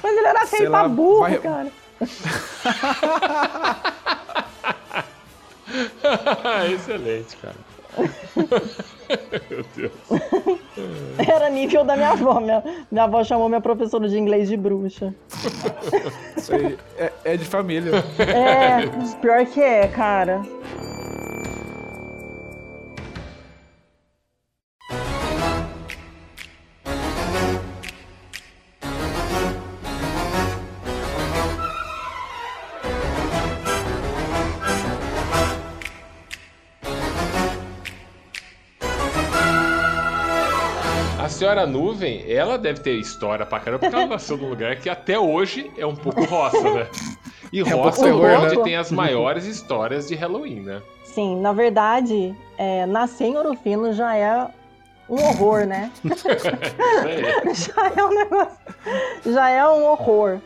Mas 0.02 0.18
ele 0.18 0.28
era 0.28 0.48
feio 0.48 0.72
lá, 0.72 0.80
pra 0.80 0.90
burro, 0.90 1.20
vai- 1.20 1.38
cara. 1.38 1.68
Excelente, 6.74 7.38
cara. 7.38 7.75
Meu 9.50 9.66
Deus. 9.76 9.92
Era 11.18 11.50
nível 11.50 11.84
da 11.84 11.96
minha 11.96 12.12
avó. 12.12 12.40
Minha, 12.40 12.64
minha 12.92 13.04
avó 13.04 13.24
chamou 13.24 13.48
minha 13.48 13.62
professora 13.62 14.10
de 14.10 14.18
inglês 14.18 14.48
de 14.50 14.58
bruxa. 14.58 15.14
Isso 16.36 16.54
aí 16.54 16.78
é, 16.98 17.12
é 17.24 17.38
de 17.38 17.46
família. 17.46 18.04
É, 18.20 18.88
pior 19.22 19.46
que 19.46 19.62
é, 19.62 19.88
cara. 19.88 20.42
A 41.26 41.28
senhora 41.30 41.66
Nuvem, 41.66 42.24
ela 42.32 42.56
deve 42.56 42.82
ter 42.82 43.00
história 43.00 43.44
pra 43.48 43.60
caramba, 43.60 43.80
porque 43.80 43.96
ela 43.96 44.06
nasceu 44.06 44.38
num 44.38 44.48
lugar 44.48 44.76
que 44.76 44.88
até 44.88 45.18
hoje 45.18 45.72
é 45.76 45.84
um 45.84 45.96
pouco 45.96 46.24
roça, 46.24 46.62
né? 46.62 46.88
E 47.52 47.64
pouco 47.64 47.80
roça 47.80 48.08
é 48.08 48.14
onde 48.14 48.58
né? 48.58 48.64
tem 48.64 48.76
as 48.76 48.92
maiores 48.92 49.46
histórias 49.46 50.08
de 50.08 50.14
Halloween, 50.14 50.60
né? 50.60 50.84
Sim, 51.04 51.42
na 51.42 51.52
verdade, 51.52 52.36
é, 52.60 52.86
nascer 52.86 53.26
em 53.26 53.38
Ouro 53.38 53.56
Fino 53.56 53.92
já 53.92 54.16
é 54.16 54.48
um 55.10 55.16
horror, 55.16 55.66
né? 55.66 55.92
Isso 56.06 56.28
aí. 56.28 57.56
já 57.56 57.92
é 57.98 58.04
um 58.04 58.14
negócio. 58.14 58.58
Já 59.26 59.50
é 59.50 59.68
um 59.68 59.84
horror. 59.84 60.38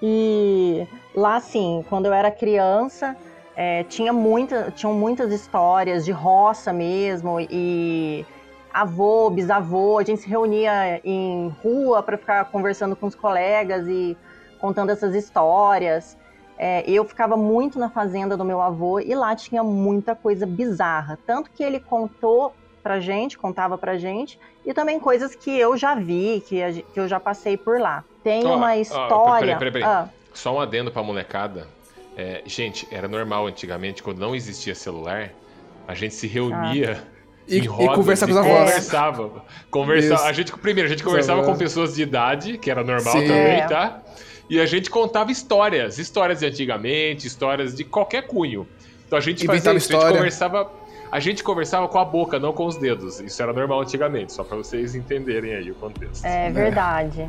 E 0.00 0.86
lá, 1.12 1.38
assim, 1.38 1.84
quando 1.88 2.06
eu 2.06 2.12
era 2.12 2.30
criança, 2.30 3.16
é, 3.56 3.82
tinha 3.82 4.12
muita, 4.12 4.70
tinham 4.76 4.94
muitas 4.94 5.32
histórias 5.32 6.04
de 6.04 6.12
roça 6.12 6.72
mesmo, 6.72 7.40
e 7.40 8.24
avô, 8.72 9.30
bisavô, 9.30 9.98
a 9.98 10.02
gente 10.02 10.22
se 10.22 10.28
reunia 10.28 11.00
em 11.04 11.48
rua 11.62 12.02
para 12.02 12.16
ficar 12.16 12.44
conversando 12.46 12.94
com 12.96 13.06
os 13.06 13.14
colegas 13.14 13.86
e 13.86 14.16
contando 14.60 14.90
essas 14.90 15.14
histórias. 15.14 16.16
É, 16.58 16.84
eu 16.86 17.04
ficava 17.04 17.36
muito 17.36 17.78
na 17.78 17.88
fazenda 17.88 18.36
do 18.36 18.44
meu 18.44 18.60
avô 18.60 19.00
e 19.00 19.14
lá 19.14 19.34
tinha 19.34 19.64
muita 19.64 20.14
coisa 20.14 20.44
bizarra. 20.46 21.18
Tanto 21.26 21.50
que 21.50 21.62
ele 21.62 21.80
contou 21.80 22.54
pra 22.82 23.00
gente, 23.00 23.38
contava 23.38 23.76
pra 23.78 23.96
gente, 23.96 24.38
e 24.64 24.72
também 24.72 24.98
coisas 24.98 25.34
que 25.34 25.50
eu 25.50 25.76
já 25.76 25.94
vi, 25.94 26.42
que, 26.46 26.62
a 26.62 26.72
que 26.72 27.00
eu 27.00 27.08
já 27.08 27.20
passei 27.20 27.56
por 27.56 27.80
lá. 27.80 28.04
Tem 28.22 28.46
ó, 28.46 28.56
uma 28.56 28.76
história. 28.76 29.56
peraí, 29.56 29.58
peraí, 29.58 29.72
peraí. 29.72 29.88
Ah, 29.88 30.08
Só 30.32 30.54
um 30.54 30.60
adendo 30.60 30.90
pra 30.90 31.02
molecada. 31.02 31.66
É, 32.16 32.42
gente, 32.44 32.86
era 32.90 33.08
normal 33.08 33.46
antigamente, 33.46 34.02
quando 34.02 34.18
não 34.18 34.34
existia 34.34 34.74
celular, 34.74 35.30
a 35.86 35.94
gente 35.94 36.14
se 36.14 36.26
reunia 36.26 37.02
E, 37.50 37.58
e 37.58 37.66
rodas 37.66 37.96
conversar 37.96 38.26
com 38.26 38.32
os 38.32 38.38
avós. 38.38 38.58
Conversava. 38.58 39.44
Conversava. 39.70 40.24
A 40.24 40.32
gente, 40.32 40.52
primeiro, 40.52 40.86
a 40.86 40.90
gente 40.90 41.02
conversava 41.02 41.40
com 41.42 41.48
avós. 41.48 41.58
pessoas 41.58 41.94
de 41.94 42.02
idade, 42.02 42.56
que 42.58 42.70
era 42.70 42.82
normal 42.84 43.12
Sim. 43.14 43.26
também, 43.26 43.60
É. 43.60 43.66
tá? 43.66 44.00
E 44.48 44.60
a 44.60 44.66
gente 44.66 44.90
contava 44.90 45.30
histórias, 45.30 45.98
histórias 45.98 46.40
de 46.40 46.46
antigamente, 46.46 47.26
histórias 47.26 47.74
de 47.74 47.84
qualquer 47.84 48.26
cunho. 48.26 48.66
Então 49.06 49.16
a 49.18 49.22
gente 49.22 49.44
fazia 49.46 49.58
isso, 49.58 49.68
a 49.68 49.72
gente 49.72 49.82
história. 49.82 50.16
conversava. 50.16 50.70
A 51.12 51.18
gente 51.18 51.42
conversava 51.42 51.88
com 51.88 51.98
a 51.98 52.04
boca, 52.04 52.38
não 52.38 52.52
com 52.52 52.66
os 52.66 52.76
dedos. 52.76 53.18
Isso 53.20 53.42
era 53.42 53.52
normal 53.52 53.80
antigamente, 53.80 54.32
só 54.32 54.44
pra 54.44 54.56
vocês 54.56 54.94
entenderem 54.94 55.54
aí 55.54 55.70
o 55.70 55.74
contexto. 55.74 56.24
É 56.24 56.50
verdade. 56.50 57.28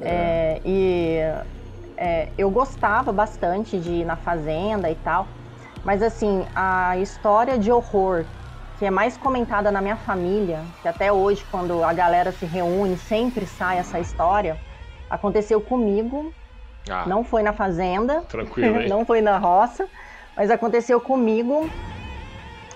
É, 0.00 0.60
e 0.64 1.18
é, 1.96 2.28
eu 2.36 2.50
gostava 2.50 3.12
bastante 3.12 3.78
de 3.78 3.90
ir 3.90 4.04
na 4.04 4.14
fazenda 4.16 4.90
e 4.90 4.94
tal, 4.96 5.26
mas 5.84 6.02
assim, 6.02 6.44
a 6.54 6.96
história 6.98 7.58
de 7.58 7.70
horror 7.72 8.24
que 8.78 8.84
é 8.84 8.90
mais 8.90 9.16
comentada 9.16 9.70
na 9.72 9.80
minha 9.80 9.96
família, 9.96 10.66
que 10.82 10.88
até 10.88 11.12
hoje, 11.12 11.44
quando 11.50 11.82
a 11.82 11.92
galera 11.92 12.30
se 12.30 12.44
reúne, 12.44 12.96
sempre 12.98 13.46
sai 13.46 13.78
essa 13.78 13.98
história, 13.98 14.58
aconteceu 15.08 15.60
comigo, 15.60 16.32
Ah, 16.90 17.04
não 17.06 17.24
foi 17.24 17.42
na 17.42 17.52
fazenda, 17.52 18.22
tranquilo, 18.22 18.80
hein? 18.80 18.88
não 18.90 19.04
foi 19.06 19.20
na 19.20 19.38
roça, 19.38 19.88
mas 20.36 20.50
aconteceu 20.50 21.00
comigo 21.00 21.68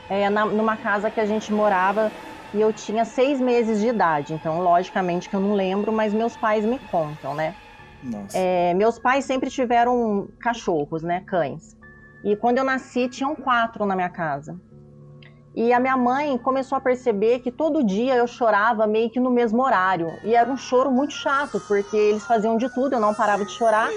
é, 0.08 0.28
na- 0.30 0.46
numa 0.46 0.76
casa 0.76 1.10
que 1.10 1.20
a 1.20 1.24
gente 1.26 1.52
morava 1.52 2.10
e 2.52 2.60
eu 2.60 2.72
tinha 2.72 3.04
seis 3.04 3.40
meses 3.40 3.78
de 3.80 3.88
idade. 3.88 4.32
Então, 4.34 4.58
logicamente 4.58 5.28
que 5.28 5.36
eu 5.36 5.40
não 5.40 5.52
lembro, 5.52 5.92
mas 5.92 6.12
meus 6.12 6.36
pais 6.36 6.64
me 6.66 6.78
contam, 6.80 7.34
né? 7.34 7.54
Nossa. 8.02 8.36
É, 8.36 8.74
meus 8.74 8.98
pais 8.98 9.24
sempre 9.24 9.50
tiveram 9.50 10.28
cachorros, 10.40 11.02
né? 11.02 11.20
Cães. 11.26 11.76
E 12.24 12.34
quando 12.34 12.58
eu 12.58 12.64
nasci, 12.64 13.08
tinham 13.08 13.36
quatro 13.36 13.86
na 13.86 13.94
minha 13.94 14.08
casa. 14.10 14.58
E 15.54 15.72
a 15.72 15.80
minha 15.80 15.96
mãe 15.96 16.38
começou 16.38 16.78
a 16.78 16.80
perceber 16.80 17.40
que 17.40 17.50
todo 17.50 17.82
dia 17.82 18.14
eu 18.14 18.26
chorava 18.26 18.86
meio 18.86 19.10
que 19.10 19.18
no 19.18 19.30
mesmo 19.30 19.62
horário. 19.62 20.12
E 20.22 20.34
era 20.34 20.48
um 20.48 20.56
choro 20.56 20.90
muito 20.90 21.12
chato, 21.12 21.60
porque 21.66 21.96
eles 21.96 22.24
faziam 22.24 22.56
de 22.56 22.68
tudo, 22.68 22.94
eu 22.94 23.00
não 23.00 23.12
parava 23.12 23.44
de 23.44 23.50
chorar. 23.52 23.90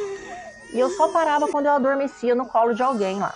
E 0.74 0.80
eu 0.80 0.90
só 0.90 1.10
parava 1.10 1.48
quando 1.48 1.68
eu 1.68 1.74
adormecia 1.74 2.34
no 2.34 2.48
colo 2.48 2.74
de 2.74 2.82
alguém 2.82 3.20
lá. 3.20 3.34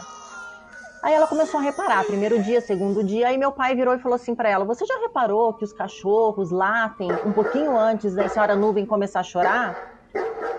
Aí 1.04 1.14
ela 1.14 1.28
começou 1.28 1.60
a 1.60 1.64
reparar, 1.64 2.04
primeiro 2.06 2.42
dia, 2.42 2.60
segundo 2.60 3.04
dia, 3.04 3.28
aí 3.28 3.38
meu 3.38 3.52
pai 3.52 3.76
virou 3.76 3.94
e 3.94 4.00
falou 4.00 4.16
assim 4.16 4.34
para 4.34 4.50
ela: 4.50 4.66
"Você 4.66 4.84
já 4.84 4.98
reparou 5.00 5.54
que 5.54 5.64
os 5.64 5.72
cachorros 5.72 6.50
latem 6.50 7.12
um 7.24 7.32
pouquinho 7.32 7.78
antes 7.78 8.16
da 8.16 8.28
senhora 8.28 8.56
nuvem 8.56 8.86
começar 8.86 9.20
a 9.20 9.24
chorar?" 9.24 9.97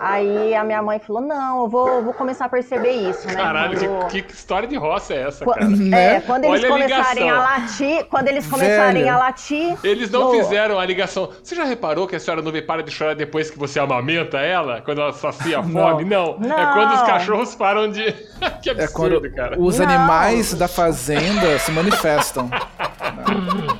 Aí 0.01 0.55
a 0.55 0.63
minha 0.63 0.81
mãe 0.83 0.99
falou: 1.01 1.21
Não, 1.23 1.63
eu 1.63 1.69
vou, 1.69 2.03
vou 2.03 2.15
começar 2.15 2.45
a 2.45 2.49
perceber 2.49 2.93
isso, 2.93 3.27
né? 3.27 3.35
Caralho, 3.35 3.79
Quando- 3.79 4.09
que, 4.09 4.23
que 4.23 4.33
história 4.33 4.69
de 4.69 4.77
roça 4.77 5.13
é 5.15 5.23
essa, 5.27 5.45
cara? 5.45 5.67
É, 5.93 6.21
quando 6.21 6.45
eles 6.45 6.63
Olha 6.63 6.69
a 6.69 6.73
começarem 6.73 7.31
a, 7.31 7.35
ligação. 7.35 7.63
latir, 7.63 8.05
quando 8.07 8.29
eles 8.29 8.47
começarem 8.47 9.03
Velho. 9.03 9.15
a 9.15 9.19
latir. 9.19 9.77
Eles 9.83 10.11
não 10.11 10.31
fizeram 10.31 10.79
a 10.79 10.85
ligação. 10.87 11.31
Você 11.43 11.55
já 11.55 11.65
reparou 11.65 12.07
que 12.07 12.15
a 12.15 12.21
senhora 12.21 12.41
nuvem 12.43 12.63
para 12.65 12.83
de 12.83 12.91
chorar 12.93 13.15
depois 13.15 13.51
que 13.51 13.59
você 13.59 13.81
amamenta 13.81 14.39
ela? 14.39 14.81
Quando 14.83 15.01
ela 15.01 15.13
sacia 15.13 15.59
a 15.59 15.63
fome? 15.63 16.05
Não. 16.05 16.39
É 16.43 16.47
Não. 16.47 16.73
quando 16.75 16.95
os 16.95 17.03
cachorros 17.03 17.55
param 17.55 17.91
de. 17.91 18.13
que 18.63 18.71
É 18.71 18.73
absurdo, 18.73 19.21
quando 19.21 19.35
cara. 19.35 19.57
os 19.61 19.79
Não. 19.79 19.87
animais 19.87 20.55
da 20.55 20.69
fazenda 20.69 21.59
se 21.59 21.71
manifestam. 21.73 22.49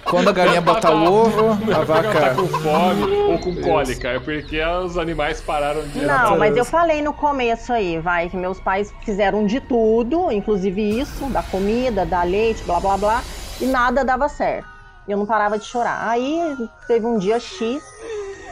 Quando 0.05 0.29
a 0.29 0.33
galinha 0.33 0.61
bota 0.61 0.91
o 0.91 1.05
ovo, 1.13 1.51
a 1.63 1.67
Não 1.67 1.83
é 1.83 1.85
porque 1.85 1.93
ela 1.93 2.03
tá 2.13 2.19
vaca. 2.21 2.35
com 2.35 2.49
fome 2.49 3.13
ou 3.17 3.39
com 3.39 3.55
cólica, 3.63 4.09
é 4.09 4.19
porque 4.19 4.61
os 4.85 4.97
animais 4.99 5.41
pararam 5.41 5.68
de. 5.75 6.01
Não, 6.05 6.39
mas 6.39 6.57
eu 6.57 6.65
falei 6.65 7.03
no 7.03 7.13
começo 7.13 7.73
aí, 7.73 7.99
vai, 7.99 8.29
que 8.29 8.37
meus 8.37 8.59
pais 8.61 8.93
fizeram 9.05 9.47
de 9.47 9.61
tudo, 9.61 10.31
inclusive 10.33 11.01
isso, 11.01 11.27
da 11.27 11.43
comida, 11.43 12.05
da 12.07 12.23
leite, 12.23 12.63
blá 12.65 12.81
blá 12.81 12.97
blá, 12.97 13.23
e 13.61 13.67
nada 13.67 14.05
dava 14.05 14.29
certo. 14.29 14.67
Eu 15.07 15.17
não 15.17 15.27
parava 15.27 15.59
de 15.59 15.65
chorar. 15.65 16.07
Aí 16.09 16.57
teve 16.87 17.07
um 17.07 17.17
dia 17.19 17.41
X, 17.41 17.83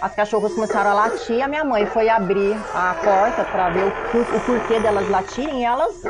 as 0.00 0.14
cachorras 0.14 0.52
começaram 0.54 0.90
a 0.90 0.94
latir, 0.94 1.42
a 1.42 1.48
minha 1.48 1.64
mãe 1.64 1.86
foi 1.86 2.08
abrir 2.08 2.56
a 2.74 2.94
porta 2.94 3.44
para 3.44 3.70
ver 3.70 3.84
o, 3.84 3.90
por- 4.10 4.36
o 4.36 4.40
porquê 4.40 4.80
delas 4.80 5.08
latirem, 5.10 5.60
e 5.60 5.64
elas 5.64 6.02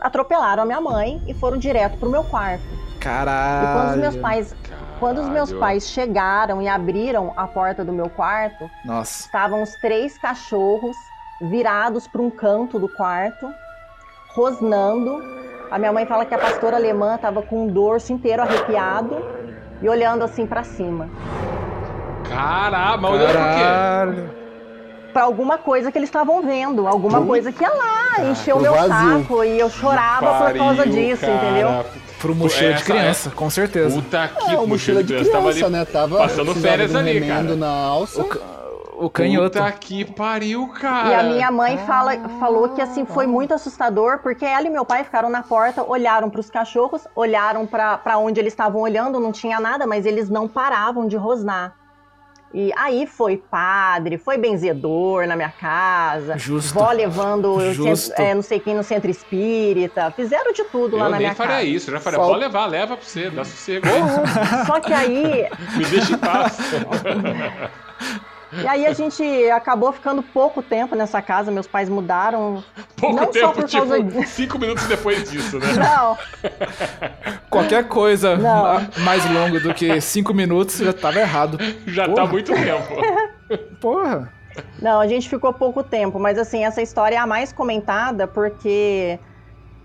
atropelaram 0.00 0.62
a 0.62 0.66
minha 0.66 0.80
mãe 0.80 1.22
e 1.26 1.34
foram 1.34 1.56
direto 1.56 1.96
pro 1.98 2.08
meu 2.10 2.24
quarto. 2.24 2.62
E 2.94 2.98
Caralho. 2.98 3.72
quando 3.72 3.90
os 3.90 3.96
meus 3.96 4.16
pais, 4.16 4.54
quando 4.98 5.20
os 5.20 5.28
meus 5.28 5.52
pais 5.52 5.88
chegaram 5.88 6.60
e 6.62 6.68
abriram 6.68 7.32
a 7.36 7.46
porta 7.46 7.84
do 7.84 7.92
meu 7.92 8.08
quarto, 8.08 8.70
Nossa. 8.84 9.24
estavam 9.26 9.62
os 9.62 9.74
três 9.76 10.16
cachorros 10.18 10.96
virados 11.40 12.06
para 12.08 12.22
um 12.22 12.30
canto 12.30 12.78
do 12.78 12.88
quarto, 12.88 13.52
rosnando. 14.34 15.22
A 15.70 15.78
minha 15.78 15.92
mãe 15.92 16.06
fala 16.06 16.24
que 16.24 16.34
a 16.34 16.38
pastora 16.38 16.76
alemã 16.76 17.16
estava 17.16 17.42
com 17.42 17.66
o 17.66 17.70
dorso 17.70 18.12
inteiro 18.12 18.42
arrepiado 18.42 19.16
e 19.82 19.88
olhando 19.88 20.24
assim 20.24 20.46
para 20.46 20.62
cima, 20.64 21.08
Caralho, 22.28 23.02
mas 23.02 23.12
olhando 23.12 23.32
por 23.32 24.24
quê? 24.32 24.46
Para 25.12 25.22
alguma 25.24 25.58
coisa 25.58 25.90
que 25.92 25.98
eles 25.98 26.08
estavam 26.08 26.42
vendo, 26.42 26.86
alguma 26.86 27.24
coisa 27.24 27.50
que 27.52 27.62
ia 27.62 27.70
lá, 27.70 28.24
encheu 28.30 28.56
pro 28.56 28.62
meu 28.62 28.74
vazio. 28.74 29.22
saco 29.22 29.44
e 29.44 29.58
eu 29.58 29.70
chorava 29.70 30.44
por 30.50 30.58
causa 30.58 30.82
Pariu, 30.82 30.92
disso, 30.92 31.22
cara. 31.26 31.34
entendeu? 31.34 31.84
Pro 32.26 32.34
mochila 32.34 32.70
de 32.70 32.74
Essa 32.74 32.84
criança, 32.84 33.30
com 33.30 33.48
certeza. 33.48 33.94
Puta 34.02 34.28
que 34.28 34.50
É, 34.52 34.58
o 34.58 34.66
mochila 34.66 35.02
de 35.02 35.14
criança, 35.14 35.30
tava 35.30 35.48
ali 35.48 35.70
né? 35.70 35.84
Tava 35.84 36.18
passando 36.18 36.54
férias 36.56 36.90
de 36.90 36.96
ali, 36.96 37.20
cara. 37.24 37.54
na 37.54 37.68
alça. 37.68 38.26
O 38.98 39.10
canhoto. 39.10 39.58
Puta 39.58 39.72
que 39.72 40.04
pariu, 40.06 40.66
cara. 40.68 41.10
E 41.10 41.14
a 41.14 41.22
minha 41.22 41.50
mãe 41.52 41.76
fala, 41.86 42.16
falou 42.40 42.70
que 42.70 42.80
assim 42.80 43.04
foi 43.04 43.26
muito 43.26 43.52
assustador, 43.52 44.20
porque 44.22 44.44
ela 44.44 44.66
e 44.66 44.70
meu 44.70 44.84
pai 44.86 45.04
ficaram 45.04 45.28
na 45.28 45.42
porta, 45.42 45.84
olharam 45.86 46.30
para 46.30 46.40
os 46.40 46.50
cachorros, 46.50 47.06
olharam 47.14 47.66
para 47.66 48.18
onde 48.18 48.40
eles 48.40 48.54
estavam 48.54 48.80
olhando, 48.80 49.20
não 49.20 49.32
tinha 49.32 49.60
nada, 49.60 49.86
mas 49.86 50.06
eles 50.06 50.30
não 50.30 50.48
paravam 50.48 51.06
de 51.06 51.16
rosnar. 51.16 51.74
E 52.54 52.72
aí 52.76 53.06
foi 53.06 53.36
padre, 53.36 54.16
foi 54.16 54.38
benzedor 54.38 55.26
na 55.26 55.36
minha 55.36 55.50
casa, 55.50 56.38
Justo. 56.38 56.72
vó 56.74 56.90
levando 56.90 57.60
Justo. 57.72 58.08
centro- 58.08 58.22
é, 58.22 58.34
não 58.34 58.40
sei 58.42 58.58
quem 58.60 58.74
no 58.74 58.82
centro 58.82 59.10
espírita, 59.10 60.10
fizeram 60.12 60.52
de 60.52 60.64
tudo 60.64 60.96
lá 60.96 61.04
Eu 61.06 61.10
na 61.10 61.16
nem 61.18 61.26
minha 61.26 61.34
faria 61.34 61.56
casa. 61.56 61.66
isso, 61.66 61.90
eu 61.90 61.94
já 61.94 62.00
faria, 62.00 62.18
Fal- 62.18 62.28
pode 62.28 62.40
levar, 62.40 62.66
leva 62.66 62.96
pra 62.96 63.04
você, 63.04 63.28
dá 63.30 63.44
sossego. 63.44 63.86
Só 64.66 64.80
que 64.80 64.92
aí 64.92 65.48
Me 65.76 65.84
deixa 65.84 66.12
em 66.14 66.18
paz. 66.18 66.56
E 68.52 68.66
aí 68.66 68.86
a 68.86 68.92
gente 68.92 69.22
acabou 69.50 69.92
ficando 69.92 70.22
pouco 70.22 70.62
tempo 70.62 70.94
nessa 70.94 71.20
casa, 71.20 71.50
meus 71.50 71.66
pais 71.66 71.88
mudaram. 71.88 72.62
Pouco 72.96 73.16
Não 73.16 73.24
só 73.26 73.30
tempo, 73.32 73.52
por 73.54 73.64
tipo, 73.64 73.86
causa 73.86 74.02
de- 74.02 74.26
cinco 74.28 74.58
minutos 74.58 74.86
depois 74.86 75.28
disso, 75.30 75.58
né? 75.58 75.66
Não, 75.74 76.16
Qualquer 77.50 77.88
coisa 77.88 78.36
Não. 78.36 78.62
ma- 78.62 78.88
mais 78.98 79.28
longo 79.30 79.60
do 79.60 79.74
que 79.74 80.00
cinco 80.00 80.32
minutos 80.34 80.78
já 80.78 80.92
tava 80.92 81.18
errado. 81.20 81.58
Já 81.86 82.06
tá 82.06 82.14
Porra. 82.14 82.26
muito 82.26 82.52
tempo. 82.52 82.94
Porra. 83.80 84.32
não, 84.80 85.00
a 85.00 85.06
gente 85.06 85.28
ficou 85.28 85.52
pouco 85.52 85.82
tempo, 85.82 86.18
mas 86.18 86.38
assim, 86.38 86.64
essa 86.64 86.80
história 86.82 87.16
é 87.16 87.18
a 87.18 87.26
mais 87.26 87.52
comentada 87.52 88.26
porque 88.26 89.18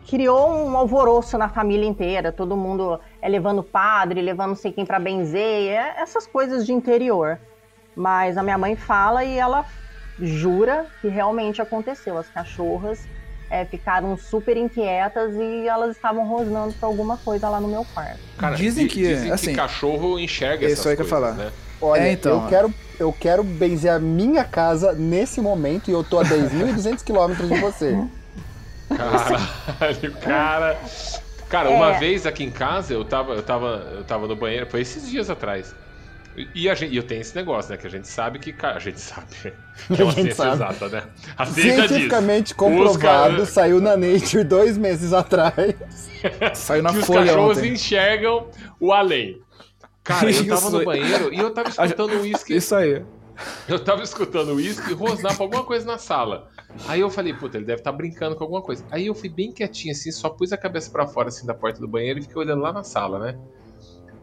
criou 0.07 0.51
um 0.51 0.75
alvoroço 0.77 1.37
na 1.37 1.47
família 1.49 1.87
inteira, 1.87 2.31
todo 2.31 2.57
mundo 2.57 2.99
é 3.21 3.29
levando 3.29 3.61
padre, 3.63 4.21
levando 4.21 4.49
não 4.49 4.55
sei 4.55 4.71
quem 4.71 4.85
pra 4.85 4.99
benzer, 4.99 5.71
é- 5.73 5.95
essas 6.01 6.25
coisas 6.25 6.65
de 6.65 6.73
interior. 6.73 7.39
Mas 7.95 8.37
a 8.37 8.43
minha 8.43 8.57
mãe 8.57 8.75
fala 8.75 9.23
e 9.23 9.37
ela 9.37 9.65
jura 10.19 10.85
que 11.01 11.07
realmente 11.07 11.61
aconteceu. 11.61 12.17
As 12.17 12.27
cachorras 12.29 12.99
é, 13.49 13.65
ficaram 13.65 14.15
super 14.17 14.55
inquietas 14.55 15.33
e 15.35 15.67
elas 15.67 15.95
estavam 15.95 16.25
rosnando 16.27 16.73
pra 16.73 16.87
alguma 16.87 17.17
coisa 17.17 17.49
lá 17.49 17.59
no 17.59 17.67
meu 17.67 17.85
quarto. 17.93 18.19
Cara, 18.37 18.55
Dizem 18.55 18.87
di- 18.87 18.93
que, 18.93 19.01
dizem 19.07 19.31
assim, 19.31 19.47
que 19.51 19.55
cachorro 19.55 20.17
enxerga 20.19 20.65
isso 20.65 20.73
essas 20.73 20.87
aí 20.87 20.95
que 20.95 21.01
eu 21.01 21.07
falar. 21.07 21.33
né? 21.33 21.51
Olha, 21.81 22.01
É, 22.01 22.11
então. 22.11 22.43
eu, 22.43 22.47
quero, 22.49 22.73
eu 22.99 23.13
quero 23.13 23.43
benzer 23.43 23.91
a 23.91 23.99
minha 23.99 24.43
casa 24.45 24.93
nesse 24.93 25.41
momento 25.41 25.89
e 25.89 25.91
eu 25.93 26.03
tô 26.03 26.19
a 26.19 26.23
10.200 26.23 27.03
quilômetros 27.03 27.49
de 27.49 27.59
você. 27.59 27.97
Caralho, 28.95 30.11
cara. 30.21 30.77
Cara, 31.49 31.69
É. 31.69 31.75
uma 31.75 31.93
vez 31.93 32.25
aqui 32.25 32.43
em 32.43 32.51
casa, 32.51 32.93
eu 32.93 33.03
tava, 33.03 33.33
eu 33.33 33.43
tava, 33.43 33.67
eu 33.97 34.03
tava 34.03 34.27
no 34.27 34.35
banheiro, 34.35 34.65
foi 34.67 34.81
esses 34.81 35.09
dias 35.09 35.29
atrás. 35.29 35.75
E- 36.55 36.69
a 36.69 36.75
gente, 36.75 36.93
e 36.93 36.97
eu 36.97 37.03
tenho 37.03 37.21
esse 37.21 37.35
negócio, 37.35 37.71
né? 37.71 37.77
Que 37.77 37.87
a 37.87 37.89
gente 37.89 38.07
sabe 38.07 38.39
que. 38.39 38.55
A 38.65 38.79
gente 38.79 38.99
sabe. 38.99 39.27
Que 39.87 39.99
é 40.01 40.03
uma 40.03 40.13
ciência 40.13 40.35
sabe. 40.35 40.53
exata, 40.55 40.89
né? 40.89 41.03
A 41.37 41.45
diz. 41.45 41.55
Cientificamente 41.55 42.51
Os 42.53 42.57
comprovado, 42.57 43.45
saiu 43.45 43.81
na 43.81 43.97
Nature 43.97 44.43
dois 44.43 44.77
meses 44.77 45.11
atrás. 45.13 45.75
Saiu 46.53 46.83
na 46.83 46.91
que 46.91 46.99
os 46.99 47.05
folha 47.05 47.25
cachorros 47.25 47.57
ontem. 47.57 47.73
enxergam 47.73 48.47
o 48.79 48.93
além. 48.93 49.41
Cara, 50.03 50.31
eu 50.31 50.45
tava 50.47 50.61
Isso. 50.61 50.77
no 50.77 50.85
banheiro 50.85 51.33
e 51.33 51.39
eu 51.39 51.51
tava 51.51 51.69
escutando 51.69 52.13
o 52.13 52.21
uísque. 52.21 52.55
Isso 52.55 52.75
aí. 52.75 53.03
Eu 53.67 53.79
tava 53.83 54.03
escutando 54.03 54.49
o 54.49 54.55
uísque 54.55 54.93
rosnar 54.93 55.35
pra 55.35 55.43
alguma 55.45 55.63
coisa 55.63 55.83
na 55.85 55.97
sala. 55.97 56.47
Aí 56.87 57.01
eu 57.01 57.09
falei, 57.09 57.33
puta, 57.33 57.57
ele 57.57 57.65
deve 57.65 57.79
estar 57.81 57.91
brincando 57.91 58.35
com 58.35 58.43
alguma 58.43 58.61
coisa. 58.61 58.85
Aí 58.91 59.07
eu 59.07 59.15
fui 59.15 59.29
bem 59.29 59.51
quietinho 59.51 59.91
assim, 59.93 60.11
só 60.11 60.29
pus 60.29 60.53
a 60.53 60.57
cabeça 60.57 60.91
pra 60.91 61.07
fora 61.07 61.29
assim 61.29 61.45
da 61.45 61.53
porta 61.53 61.79
do 61.79 61.87
banheiro 61.87 62.19
e 62.19 62.21
fiquei 62.21 62.37
olhando 62.37 62.61
lá 62.61 62.71
na 62.71 62.83
sala, 62.83 63.17
né? 63.19 63.37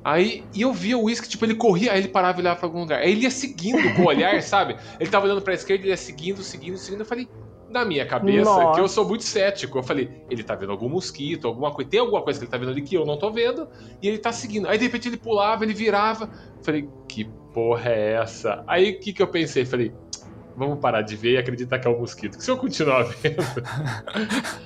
Aí, 0.04 0.44
e 0.54 0.62
eu 0.62 0.72
via 0.72 0.96
o 0.96 1.04
uísque, 1.04 1.28
tipo, 1.28 1.44
ele 1.44 1.54
corria, 1.54 1.92
aí 1.92 1.98
ele 1.98 2.08
parava 2.08 2.38
e 2.38 2.40
olhava 2.40 2.58
pra 2.58 2.68
algum 2.68 2.80
lugar. 2.80 3.00
Aí 3.00 3.12
ele 3.12 3.22
ia 3.22 3.30
seguindo 3.30 3.94
com 3.94 4.02
o 4.02 4.06
olhar, 4.06 4.40
sabe? 4.42 4.76
Ele 4.98 5.10
tava 5.10 5.26
olhando 5.26 5.42
pra 5.42 5.54
esquerda, 5.54 5.82
ele 5.82 5.90
ia 5.90 5.96
seguindo, 5.96 6.42
seguindo, 6.42 6.78
seguindo. 6.78 7.00
Eu 7.00 7.06
falei, 7.06 7.28
na 7.68 7.84
minha 7.84 8.06
cabeça, 8.06 8.50
Nossa. 8.50 8.74
que 8.74 8.80
eu 8.80 8.88
sou 8.88 9.06
muito 9.06 9.24
cético, 9.24 9.78
eu 9.78 9.82
falei, 9.82 10.10
ele 10.30 10.42
tá 10.42 10.54
vendo 10.54 10.72
algum 10.72 10.88
mosquito, 10.88 11.46
alguma 11.46 11.70
coisa. 11.70 11.90
Tem 11.90 12.00
alguma 12.00 12.22
coisa 12.22 12.38
que 12.38 12.44
ele 12.44 12.50
tá 12.50 12.56
vendo 12.56 12.70
ali 12.70 12.82
que 12.82 12.94
eu 12.94 13.04
não 13.04 13.18
tô 13.18 13.30
vendo, 13.30 13.68
e 14.00 14.08
ele 14.08 14.18
tá 14.18 14.32
seguindo. 14.32 14.68
Aí 14.68 14.78
de 14.78 14.84
repente 14.84 15.08
ele 15.08 15.16
pulava, 15.16 15.64
ele 15.64 15.74
virava. 15.74 16.30
Eu 16.56 16.64
falei, 16.64 16.88
que 17.08 17.24
porra 17.52 17.90
é 17.90 18.12
essa? 18.14 18.64
Aí 18.66 18.92
o 18.92 19.00
que 19.00 19.12
que 19.12 19.22
eu 19.22 19.28
pensei? 19.28 19.64
Falei, 19.64 19.92
vamos 20.58 20.80
parar 20.80 21.02
de 21.02 21.16
ver 21.16 21.32
e 21.32 21.38
acreditar 21.38 21.78
que 21.78 21.86
é 21.86 21.90
um 21.90 21.98
mosquito. 21.98 22.36
Que 22.36 22.42
se 22.44 22.50
eu 22.50 22.56
continuar 22.58 23.04
vendo, 23.22 23.42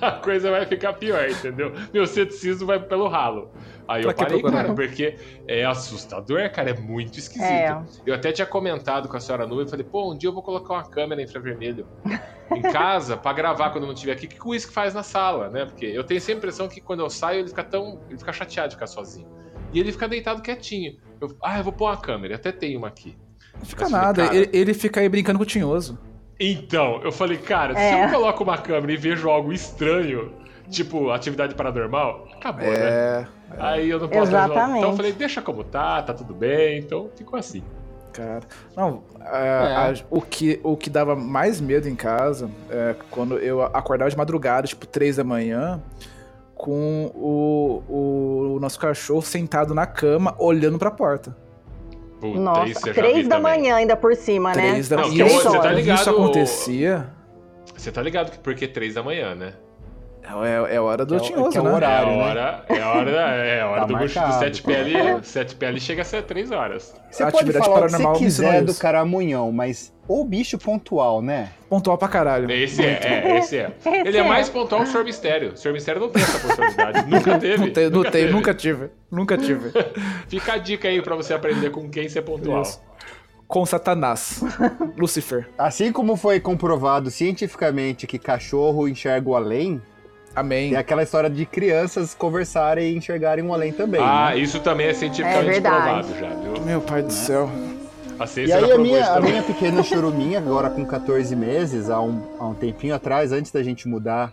a 0.01 0.11
coisa 0.11 0.51
vai 0.51 0.65
ficar 0.65 0.93
pior, 0.93 1.29
entendeu? 1.29 1.71
Meu 1.93 2.05
ceticismo 2.05 2.67
vai 2.67 2.79
pelo 2.79 3.07
ralo. 3.07 3.51
Aí 3.87 4.01
Pra 4.03 4.11
eu 4.11 4.15
parei, 4.15 4.39
procurar? 4.39 4.63
cara, 4.63 4.73
porque 4.73 5.15
é 5.47 5.65
assustador, 5.65 6.49
cara, 6.51 6.71
é 6.71 6.73
muito 6.73 7.19
esquisito. 7.19 7.43
É. 7.43 7.81
Eu 8.05 8.15
até 8.15 8.31
tinha 8.31 8.45
comentado 8.47 9.07
com 9.07 9.17
a 9.17 9.19
senhora 9.19 9.45
Nuvem, 9.45 9.67
falei, 9.67 9.85
pô, 9.85 10.11
um 10.11 10.17
dia 10.17 10.29
eu 10.29 10.33
vou 10.33 10.41
colocar 10.41 10.73
uma 10.73 10.89
câmera 10.89 11.21
infravermelho 11.21 11.85
em 12.55 12.61
casa 12.61 13.17
pra 13.17 13.33
gravar 13.33 13.69
quando 13.71 13.83
eu 13.83 13.87
não 13.87 13.93
estiver 13.93 14.13
aqui. 14.13 14.25
O 14.25 14.29
que 14.29 14.35
que 14.39 14.47
o 14.47 14.51
uísque 14.51 14.73
faz 14.73 14.93
na 14.93 15.03
sala, 15.03 15.49
né? 15.49 15.65
Porque 15.65 15.85
eu 15.85 16.03
tenho 16.03 16.19
sempre 16.21 16.35
a 16.35 16.37
impressão 16.39 16.67
que 16.67 16.79
quando 16.81 17.01
eu 17.01 17.09
saio 17.09 17.39
ele 17.39 17.49
fica 17.49 17.63
tão. 17.63 17.99
ele 18.09 18.17
fica 18.17 18.31
chateado 18.31 18.69
de 18.69 18.75
ficar 18.75 18.87
sozinho. 18.87 19.27
E 19.73 19.79
ele 19.79 19.91
fica 19.91 20.07
deitado 20.07 20.41
quietinho. 20.41 20.97
Eu, 21.19 21.35
ah, 21.43 21.57
eu 21.57 21.63
vou 21.63 21.73
pôr 21.73 21.85
uma 21.85 21.97
câmera, 21.97 22.33
eu 22.33 22.37
até 22.37 22.51
tenho 22.51 22.77
uma 22.79 22.87
aqui. 22.87 23.17
Não 23.57 23.65
fica 23.65 23.87
falei, 23.89 24.05
nada. 24.05 24.23
cara- 24.25 24.35
Ele, 24.35 24.49
ele 24.53 24.73
fica 24.73 24.99
aí 25.01 25.09
brincando 25.09 25.37
com 25.39 25.43
o 25.43 25.47
tinhoso. 25.47 25.97
Então, 26.39 26.99
eu 27.03 27.11
falei, 27.11 27.37
cara, 27.37 27.73
se 27.75 27.79
É. 27.81 28.05
eu 28.05 28.09
coloco 28.09 28.43
uma 28.43 28.57
câmera 28.57 28.91
e 28.91 28.97
vejo 28.97 29.29
algo 29.29 29.53
estranho, 29.53 30.31
tipo 30.69 31.11
atividade 31.11 31.53
paranormal, 31.55 32.27
acabou, 32.35 32.67
né? 32.67 32.73
É. 32.75 33.27
Aí 33.59 33.89
eu 33.89 33.99
não 33.99 34.07
posso 34.09 34.23
Exatamente. 34.31 34.77
Então 34.79 34.89
eu 34.91 34.95
falei, 34.97 35.11
deixa 35.13 35.41
como 35.41 35.63
tá, 35.63 36.01
tá 36.01 36.13
tudo 36.13 36.33
bem, 36.33 36.79
então 36.79 37.09
ficou 37.15 37.37
assim. 37.37 37.63
Cara. 38.11 38.41
Não, 38.75 39.03
a- 39.21 39.37
É. 39.37 39.75
a- 39.91 39.93
o, 40.09 40.21
que, 40.21 40.59
o 40.63 40.75
que 40.75 40.89
dava 40.89 41.15
mais 41.15 41.61
medo 41.61 41.87
em 41.87 41.95
casa 41.95 42.49
é 42.69 42.95
quando 43.09 43.37
eu 43.39 43.61
acordava 43.63 44.09
de 44.09 44.17
madrugada, 44.17 44.67
tipo, 44.67 44.85
três 44.85 45.15
da 45.17 45.23
manhã, 45.23 45.81
com 46.55 47.11
o, 47.15 47.83
o, 47.87 48.53
o 48.55 48.59
nosso 48.59 48.79
cachorro 48.79 49.21
sentado 49.21 49.73
na 49.73 49.85
cama, 49.85 50.35
olhando 50.39 50.77
pra 50.79 50.91
porta. 50.91 51.35
Puta, 52.23 52.39
Nossa, 52.39 52.69
isso 52.69 52.79
já 52.85 52.93
vi 52.93 52.93
três 52.93 53.27
da 53.27 53.35
também. 53.35 53.59
manhã 53.59 53.75
ainda 53.75 53.97
por 53.97 54.15
cima, 54.15 54.55
né? 54.55 54.69
Três 54.71 54.87
da 54.87 55.05
hoje, 55.05 55.17
você 55.21 55.59
tá 55.59 55.71
ligado? 55.73 55.99
Isso 55.99 56.09
acontecia. 56.09 57.09
Você 57.75 57.91
tá 57.91 58.01
ligado 58.01 58.31
que 58.31 58.39
por 58.39 58.55
que 58.55 58.65
três 58.65 58.93
da 58.93 59.03
manhã, 59.03 59.35
né? 59.35 59.55
É, 60.23 60.75
é 60.75 60.79
hora 60.79 61.05
do 61.05 61.15
é 61.15 61.19
tinhoso, 61.19 61.57
é 61.57 61.61
o 61.61 61.65
né? 61.65 61.71
horário. 61.73 62.09
é 62.09 62.13
a 62.13 62.17
né? 62.17 62.23
hora, 62.23 62.65
é 62.69 62.81
a 62.81 62.89
hora, 62.93 63.11
é 63.11 63.61
a 63.61 63.67
hora 63.67 63.81
Tá 63.81 63.85
do, 63.87 63.97
bucho 63.97 64.13
do 64.13 64.21
marcado. 64.21 64.45
7PL. 64.45 65.21
7PL 65.21 65.79
chega 65.79 66.01
a 66.01 66.05
ser 66.05 66.23
3 66.23 66.51
horas. 66.51 66.95
Você 67.11 67.23
A 67.23 67.25
pode 67.25 67.37
atividade 67.49 67.65
falar 67.65 67.85
o 67.85 68.13
que 68.13 68.19
você 68.19 68.23
quiser 68.23 68.63
do 68.63 68.73
caramunhão, 68.73 69.51
mas 69.51 69.93
o 70.07 70.23
bicho 70.23 70.57
pontual, 70.57 71.21
né? 71.21 71.51
Pontual 71.69 71.97
pra 71.97 72.07
caralho. 72.07 72.49
Esse 72.51 72.83
é, 72.83 72.99
é, 73.03 73.37
esse 73.37 73.57
é. 73.57 73.71
Ele 74.05 74.17
é 74.17 74.21
é. 74.21 74.23
mais 74.27 74.49
pontual 74.49 74.83
que 74.83 74.89
o 74.89 74.91
Sr. 74.91 75.03
Mistério. 75.03 75.53
O 75.53 75.57
Sr. 75.57 75.73
Mistério 75.73 76.01
não 76.01 76.09
tem 76.09 76.23
essa 76.23 76.39
possibilidade. 76.39 77.07
Nunca 77.09 77.39
teve. 77.39 77.57
Não 77.57 77.73
tem, 77.73 77.83
não 77.89 77.91
nunca 77.91 78.11
tem, 78.11 78.21
teve. 78.21 78.33
nunca 78.33 78.53
tive. 78.53 78.89
Nunca 79.11 79.37
tive. 79.37 79.71
Fica 80.27 80.53
a 80.53 80.57
dica 80.57 80.87
aí 80.87 81.01
pra 81.01 81.15
você 81.15 81.33
aprender 81.33 81.69
com 81.69 81.89
quem 81.89 82.07
ser 82.09 82.21
pontual. 82.21 82.61
Isso. 82.61 82.81
Com 83.47 83.65
Satanás. 83.65 84.41
Lucifer. 84.97 85.49
Assim 85.57 85.91
como 85.91 86.15
foi 86.15 86.39
comprovado 86.39 87.11
cientificamente 87.11 88.07
que 88.07 88.17
cachorro 88.17 88.87
enxerga 88.87 89.29
o 89.29 89.35
além, 89.35 89.81
Amém. 90.35 90.69
tem 90.69 90.77
aquela 90.77 91.03
história 91.03 91.29
de 91.29 91.45
crianças 91.45 92.13
conversarem 92.13 92.91
e 92.93 92.97
enxergarem 92.97 93.45
o 93.45 93.53
além 93.53 93.71
também. 93.71 94.01
Ah, 94.01 94.31
né? 94.31 94.37
isso 94.39 94.59
também 94.59 94.87
é 94.87 94.93
cientificamente 94.93 95.47
É 95.49 95.51
verdade. 95.51 96.07
provado 96.07 96.19
já, 96.19 96.29
viu? 96.29 96.61
Meu 96.65 96.81
pai 96.81 97.01
do 97.03 97.13
céu. 97.13 97.49
A 98.19 98.25
E 98.39 98.53
aí 98.53 98.71
a 98.71 98.77
minha, 98.77 99.05
a 99.13 99.19
minha 99.19 99.41
pequena 99.43 99.81
churuminha, 99.83 100.37
agora 100.39 100.69
com 100.69 100.85
14 100.85 101.35
meses, 101.35 101.89
há 101.89 101.99
um, 101.99 102.21
há 102.39 102.45
um 102.47 102.53
tempinho 102.53 102.93
atrás, 102.95 103.31
antes 103.31 103.51
da 103.51 103.63
gente 103.63 103.87
mudar 103.87 104.31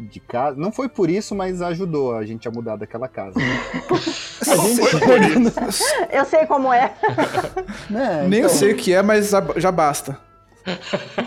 de 0.00 0.20
casa, 0.20 0.56
não 0.56 0.70
foi 0.72 0.88
por 0.88 1.10
isso, 1.10 1.34
mas 1.34 1.60
ajudou 1.60 2.16
a 2.16 2.24
gente 2.24 2.46
a 2.48 2.50
mudar 2.50 2.76
daquela 2.76 3.08
casa. 3.08 3.34
a 3.38 4.56
gente, 4.56 4.80
Foi 4.80 5.00
por 5.00 5.20
isso. 5.20 5.84
Eu 6.10 6.24
sei 6.24 6.46
como 6.46 6.72
é. 6.72 6.92
né, 7.90 8.26
Nem 8.28 8.40
eu 8.40 8.46
então, 8.46 8.56
sei 8.58 8.72
o 8.72 8.76
que 8.76 8.94
é, 8.94 9.02
mas 9.02 9.30
já- 9.56 9.72
basta. 9.72 10.16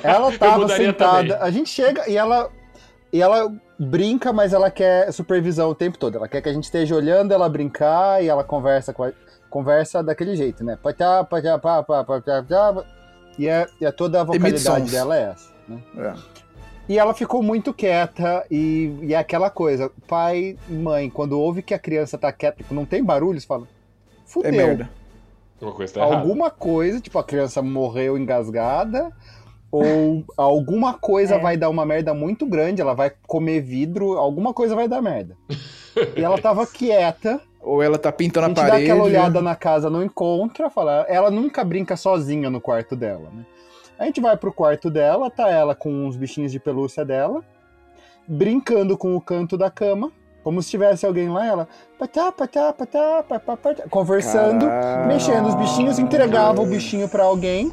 Ela 0.04 0.32
tava 0.38 0.68
sentada, 0.70 1.34
também. 1.36 1.48
a 1.48 1.52
gente 1.52 1.70
chega 1.70 2.10
e 2.10 2.16
ela 2.18 2.50
e 3.12 3.22
ela 3.22 3.52
brinca, 3.82 4.32
mas 4.32 4.54
ela 4.54 4.70
quer 4.70 5.12
supervisão 5.12 5.70
o 5.70 5.76
tempo 5.76 5.98
todo. 5.98 6.18
Ela 6.18 6.28
quer 6.28 6.42
que 6.42 6.50
a 6.50 6.54
gente 6.54 6.66
esteja 6.66 6.96
olhando 6.96 7.34
ela 7.34 7.50
brincar 7.50 8.24
e 8.24 8.28
ela 8.28 8.44
conversa 8.44 8.94
com 8.94 9.04
a, 9.04 9.12
conversa 9.50 10.04
daquele 10.04 10.36
jeito, 10.36 10.64
né? 10.64 10.78
Patá, 10.82 11.24
patá, 11.24 11.58
pá, 11.58 11.84
pá, 11.84 12.04
pá, 12.04 12.22
pá, 12.22 12.44
pá. 12.44 12.86
E 13.40 13.48
é, 13.48 13.68
e 13.80 13.86
é 13.86 13.92
toda 13.92 14.22
a 14.22 14.24
vocalidade 14.24 14.92
dela 14.92 15.18
é 15.18 15.32
essa, 15.32 15.52
né? 15.68 15.82
É. 15.98 16.14
E 16.88 17.00
ela 17.00 17.14
ficou 17.14 17.42
muito 17.42 17.74
quieta 17.74 18.46
e, 18.52 18.98
e 19.02 19.14
é 19.14 19.18
aquela 19.18 19.50
coisa, 19.50 19.92
pai 20.08 20.58
e 20.70 20.74
mãe, 20.74 21.10
quando 21.10 21.40
ouve 21.40 21.62
que 21.62 21.74
a 21.74 21.80
criança 21.80 22.18
tá 22.18 22.32
quieta, 22.32 22.58
tipo, 22.58 22.74
não 22.74 22.86
tem 22.86 23.04
barulhos, 23.04 23.46
fala, 23.46 23.68
fudeu. 24.26 24.50
É 24.50 24.52
merda. 24.52 24.90
Uma 25.62 25.72
coisa 25.74 25.94
tá 25.94 26.02
errada. 26.02 26.16
alguma 26.18 26.50
coisa, 26.50 27.00
tipo, 27.00 27.18
a 27.18 27.24
criança 27.24 27.62
morreu 27.62 28.18
engasgada, 28.18 29.12
ou 29.72 30.24
alguma 30.36 30.94
coisa 30.94 31.36
É. 31.36 31.40
vai 31.40 31.56
dar 31.58 31.70
uma 31.70 31.86
merda 31.86 32.14
muito 32.14 32.46
grande, 32.46 32.82
ela 32.82 32.94
vai 32.94 33.12
comer 33.28 33.62
vidro, 33.62 34.18
alguma 34.18 34.54
coisa 34.54 34.76
vai 34.76 34.88
dar 34.88 35.02
merda. 35.02 35.36
E 36.16 36.24
ela 36.24 36.38
tava 36.38 36.66
quieta, 36.68 37.40
Ou 37.62 37.82
ela 37.82 37.98
tá 37.98 38.10
a 38.10 38.12
pintando 38.12 38.46
a, 38.46 38.50
gente 38.50 38.56
dá 38.58 38.64
parede. 38.70 38.84
aquela 38.92 39.04
olhada 39.04 39.42
na 39.42 39.56
casa, 39.56 39.90
não 39.90 40.04
encontra, 40.04 40.70
fala, 40.70 41.06
ela 41.08 41.30
nunca 41.32 41.64
brinca 41.64 41.96
sozinha 41.96 42.50
no 42.50 42.60
quarto 42.60 42.96
dela, 42.96 43.30
né? 43.34 43.46
A 44.00 44.06
gente 44.06 44.20
vai 44.20 44.36
pro 44.36 44.52
quarto 44.52 44.90
dela, 44.90 45.30
tá 45.30 45.48
ela 45.50 45.76
com 45.76 45.90
uns 46.08 46.16
bichinhos 46.18 46.52
de 46.52 46.60
pelúcia 46.60 47.06
dela, 47.06 47.44
brincando 48.28 48.98
com 48.98 49.16
o 49.16 49.22
canto 49.22 49.56
da 49.58 49.70
cama, 49.70 50.12
como 50.44 50.60
se 50.64 50.72
tivesse 50.72 51.06
alguém 51.06 51.30
lá, 51.30 51.46
ela 51.46 51.68
patá, 52.00 52.32
patá, 52.32 52.74
patá, 52.74 53.24
patá, 53.28 53.56
patá, 53.58 53.84
conversando, 53.92 54.66
Caralho. 54.66 55.08
mexendo 55.08 55.48
os 55.50 55.54
bichinhos, 55.56 56.00
entregava 56.00 56.62
o 56.62 56.66
bichinho 56.66 57.08
pra 57.08 57.24
alguém. 57.26 57.72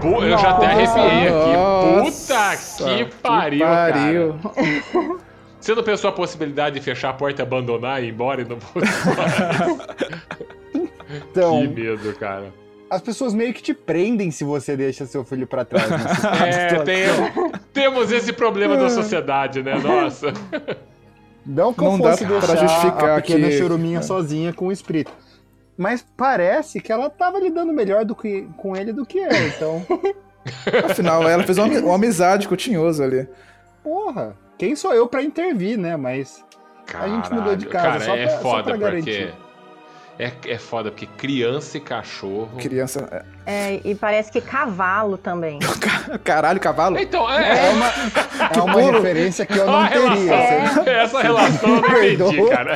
Pô, 0.00 0.22
eu 0.24 0.38
já 0.38 0.50
até 0.50 0.66
arrepiei 0.66 1.28
aqui. 1.28 1.52
Nossa, 1.52 2.56
Puta 2.78 2.94
que 2.96 3.04
pariu, 3.22 3.66
pariu. 3.66 4.34
cara. 4.42 5.20
Você 5.60 5.74
não 5.74 5.82
pensou 5.82 6.08
a 6.08 6.12
possibilidade 6.12 6.76
de 6.78 6.80
fechar 6.84 7.10
a 7.10 7.12
porta 7.12 7.42
e 7.42 7.44
abandonar 7.44 8.02
e 8.02 8.06
ir 8.06 8.10
embora 8.10 8.40
e 8.40 8.44
não 8.46 8.56
Então, 11.30 11.60
Que 11.60 11.68
medo, 11.68 12.12
cara. 12.14 12.52
as 12.88 13.02
pessoas 13.02 13.34
meio 13.34 13.52
que 13.52 13.62
te 13.62 13.74
prendem 13.74 14.30
se 14.30 14.42
você 14.44 14.76
deixa 14.76 15.04
seu 15.06 15.24
filho 15.24 15.46
pra 15.46 15.64
trás. 15.64 15.90
nessa 15.90 16.28
É, 16.46 16.68
situação. 16.70 16.84
tem- 16.84 17.52
temos 17.72 18.10
esse 18.12 18.32
problema 18.32 18.76
da 18.76 18.88
sociedade, 18.88 19.62
né? 19.62 19.74
Nossa. 19.76 20.32
Não 21.44 21.72
que 21.74 21.80
eu 21.80 21.84
Não 21.84 21.98
dá 21.98 22.10
fosse 22.12 22.24
pra 22.26 22.38
deixar 22.38 22.56
justificar 22.56 23.10
a 23.10 23.16
pequena 23.16 23.48
que- 23.48 23.58
choruminha 23.58 24.02
sozinha 24.02 24.52
com 24.52 24.68
o 24.68 24.72
espírito. 24.72 25.10
Mas 25.76 26.04
parece 26.16 26.80
que 26.80 26.92
ela 26.92 27.08
tava 27.08 27.38
lidando 27.38 27.72
melhor 27.72 28.04
do 28.04 28.14
que, 28.14 28.46
com 28.56 28.76
ele 28.76 28.92
do 28.92 29.06
que 29.06 29.18
eu. 29.18 29.30
Então, 29.48 29.84
Afinal, 30.88 31.28
ela 31.28 31.42
fez 31.44 31.56
uma, 31.58 31.66
uma 31.80 31.94
amizade 31.94 32.46
com 32.48 32.54
o 32.54 32.56
Tinhoso 32.56 33.02
ali. 33.02 33.28
porra, 33.82 34.36
quem 34.58 34.74
sou 34.76 34.92
eu 34.94 35.06
pra 35.06 35.22
intervir, 35.22 35.78
né? 35.78 35.96
Mas 35.96 36.44
A 36.94 37.08
gente 37.08 37.32
mudou 37.32 37.56
de 37.56 37.66
Caralho, 37.66 37.98
casa, 38.00 38.04
Cara, 38.04 38.04
só 38.04 38.16
é 38.16 38.26
pra- 38.26 38.36
só 38.36 38.42
foda 38.42 38.62
pra 38.62 38.72
porque. 38.72 39.10
garantir. 39.12 39.34
É, 40.18 40.32
é 40.52 40.58
foda 40.58 40.90
porque 40.90 41.06
criança 41.06 41.78
e 41.78 41.80
cachorro. 41.80 42.50
Criança. 42.58 43.24
É. 43.46 43.80
E 43.84 43.94
parece 43.94 44.30
que 44.30 44.40
cavalo 44.40 45.16
também. 45.18 45.58
Caralho, 46.24 46.60
cavalo. 46.60 46.98
Então, 46.98 47.30
é 47.30 47.66
é. 47.66 47.70
uma, 47.70 47.86
é 47.86 48.60
uma 48.62 48.92
referência 48.92 49.44
que 49.46 49.56
eu 49.58 49.66
não 49.66 49.86
teria. 49.88 50.34
É. 50.34 51.02
Essa 51.02 51.20
relação 51.22 51.68
eu 51.68 51.80
não 51.82 51.88
entendi, 51.88 52.16
Perdoa, 52.16 52.50
cara. 52.50 52.74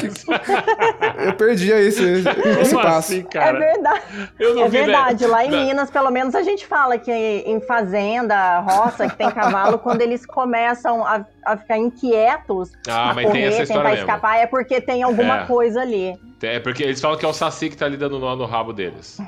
Eu 1.24 1.32
perdi 1.34 1.70
esse, 1.72 2.24
esse 2.60 2.74
passo. 2.74 2.98
assim, 2.98 3.26
É 3.34 3.52
verdade. 3.52 4.02
Eu 4.38 4.54
não 4.54 4.64
É 4.64 4.68
vi, 4.68 4.78
né? 4.78 4.84
verdade. 4.86 5.26
Lá 5.26 5.44
em 5.44 5.50
Não. 5.50 5.64
Minas, 5.64 5.90
pelo 5.90 6.10
menos, 6.10 6.34
a 6.34 6.42
gente 6.42 6.66
fala 6.66 6.98
que 6.98 7.12
em 7.12 7.60
fazenda, 7.60 8.60
roça, 8.60 9.08
que 9.08 9.16
tem 9.16 9.30
cavalo, 9.30 9.78
quando 9.78 10.00
eles 10.02 10.24
começam 10.26 11.04
a, 11.06 11.24
a 11.44 11.56
ficar 11.56 11.78
inquietos, 11.78 12.70
Ah, 12.88 13.10
a 13.10 13.14
mas 13.14 13.30
tem 13.30 13.44
correr, 13.50 13.66
tentar 13.66 13.82
mesmo. 13.84 13.98
escapar, 13.98 14.36
é 14.38 14.46
porque 14.46 14.80
tem 14.80 15.02
alguma 15.02 15.42
É. 15.42 15.46
coisa 15.46 15.80
ali. 15.80 16.18
É 16.42 16.60
porque 16.60 16.82
eles 16.82 17.00
falam 17.00 17.16
que 17.16 17.24
é 17.24 17.28
o 17.28 17.32
Saci 17.32 17.70
que 17.70 17.76
tá 17.76 17.86
ali 17.86 17.96
dando 17.96 18.18
nó 18.18 18.36
no 18.36 18.44
rabo 18.44 18.72
deles. 18.72 19.18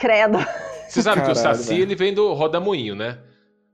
Credo. 0.00 0.38
Você 0.88 1.02
sabe 1.02 1.20
que 1.22 1.30
o 1.30 1.34
Caralho, 1.34 1.56
Saci, 1.56 1.68
velho. 1.68 1.82
ele 1.82 1.94
vem 1.94 2.12
do 2.12 2.32
rodamuinho, 2.32 2.96
né? 2.96 3.18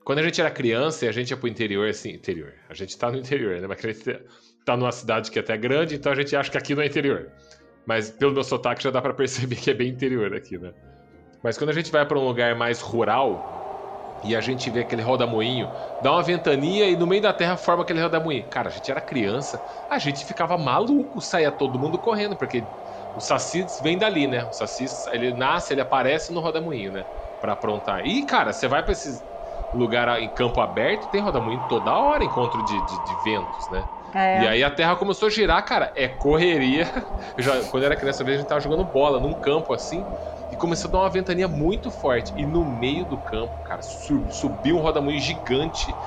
Quando 0.04 0.18
a 0.18 0.22
gente 0.22 0.40
era 0.40 0.50
criança 0.50 1.06
e 1.06 1.08
a 1.08 1.12
gente 1.12 1.30
ia 1.30 1.36
pro 1.36 1.48
interior, 1.48 1.88
assim, 1.88 2.10
interior. 2.10 2.52
A 2.68 2.74
gente 2.74 2.98
tá 2.98 3.10
no 3.10 3.16
interior, 3.16 3.60
né? 3.60 3.66
Mas 3.66 3.84
a 3.84 3.88
gente 3.88 4.20
tá 4.64 4.76
numa 4.76 4.92
cidade 4.92 5.30
que 5.30 5.38
é 5.38 5.42
até 5.42 5.56
grande, 5.56 5.94
então 5.94 6.12
a 6.12 6.14
gente 6.14 6.36
acha 6.36 6.50
que 6.50 6.58
aqui 6.58 6.74
não 6.74 6.82
é 6.82 6.86
interior. 6.86 7.30
Mas 7.86 8.10
pelo 8.10 8.32
meu 8.32 8.44
sotaque 8.44 8.82
já 8.82 8.90
dá 8.90 9.00
pra 9.00 9.14
perceber 9.14 9.56
que 9.56 9.70
é 9.70 9.74
bem 9.74 9.88
interior 9.88 10.34
aqui, 10.34 10.58
né? 10.58 10.72
Mas 11.42 11.56
quando 11.56 11.70
a 11.70 11.72
gente 11.72 11.90
vai 11.92 12.04
pra 12.04 12.18
um 12.18 12.26
lugar 12.26 12.56
mais 12.56 12.80
rural 12.80 14.20
e 14.24 14.34
a 14.34 14.40
gente 14.40 14.68
vê 14.68 14.80
aquele 14.80 15.02
rodamuinho, 15.02 15.70
dá 16.02 16.10
uma 16.10 16.22
ventania 16.22 16.88
e 16.88 16.96
no 16.96 17.06
meio 17.06 17.22
da 17.22 17.32
terra 17.32 17.56
forma 17.56 17.84
aquele 17.84 18.00
rodamuinho. 18.00 18.44
Cara, 18.48 18.68
a 18.68 18.72
gente 18.72 18.90
era 18.90 19.00
criança, 19.00 19.62
a 19.88 19.98
gente 19.98 20.24
ficava 20.24 20.58
maluco, 20.58 21.20
saía 21.20 21.52
todo 21.52 21.78
mundo 21.78 21.96
correndo, 21.98 22.34
porque 22.34 22.64
o 23.16 23.20
Saci 23.20 23.66
vem 23.82 23.98
dali, 23.98 24.26
né? 24.26 24.44
O 24.46 24.52
Saci, 24.52 24.86
ele 25.12 25.32
nasce, 25.32 25.72
ele 25.74 25.80
aparece 25.80 26.32
no 26.32 26.40
rodamuinho, 26.40 26.92
né? 26.92 27.04
Pra 27.40 27.52
aprontar. 27.54 28.06
E, 28.06 28.24
cara, 28.26 28.52
você 28.52 28.68
vai 28.68 28.82
pra 28.82 28.92
esses 28.92 29.24
lugar 29.72 30.20
em 30.22 30.32
campo 30.32 30.60
aberto, 30.60 31.08
tem 31.08 31.20
rodamuinho 31.20 31.66
toda 31.66 31.94
hora, 31.98 32.24
encontro 32.24 32.62
de, 32.62 32.80
de, 32.82 32.98
de 33.00 33.16
ventos, 33.16 33.68
né? 33.70 33.86
É. 34.14 34.40
E 34.42 34.46
aí 34.46 34.62
a 34.64 34.70
terra 34.70 34.96
começou 34.96 35.26
a 35.28 35.30
girar, 35.30 35.64
cara, 35.64 35.92
é 35.96 36.08
correria. 36.08 36.86
Eu 37.36 37.42
já, 37.42 37.64
quando 37.66 37.82
eu 37.82 37.86
era 37.86 37.96
criança, 37.96 38.22
a 38.22 38.36
gente 38.36 38.46
tava 38.46 38.60
jogando 38.60 38.84
bola 38.84 39.20
num 39.20 39.34
campo 39.34 39.72
assim, 39.72 40.06
e 40.50 40.56
começou 40.56 40.88
a 40.88 40.92
dar 40.92 40.98
uma 41.00 41.10
ventania 41.10 41.48
muito 41.48 41.90
forte. 41.90 42.32
E 42.36 42.46
no 42.46 42.64
meio 42.64 43.04
do 43.06 43.18
campo, 43.20 43.60
cara, 43.62 43.82
su- 43.82 44.26
subiu 44.30 44.76
um 44.76 44.80
rodamuinho 44.80 45.20
gigante. 45.20 45.98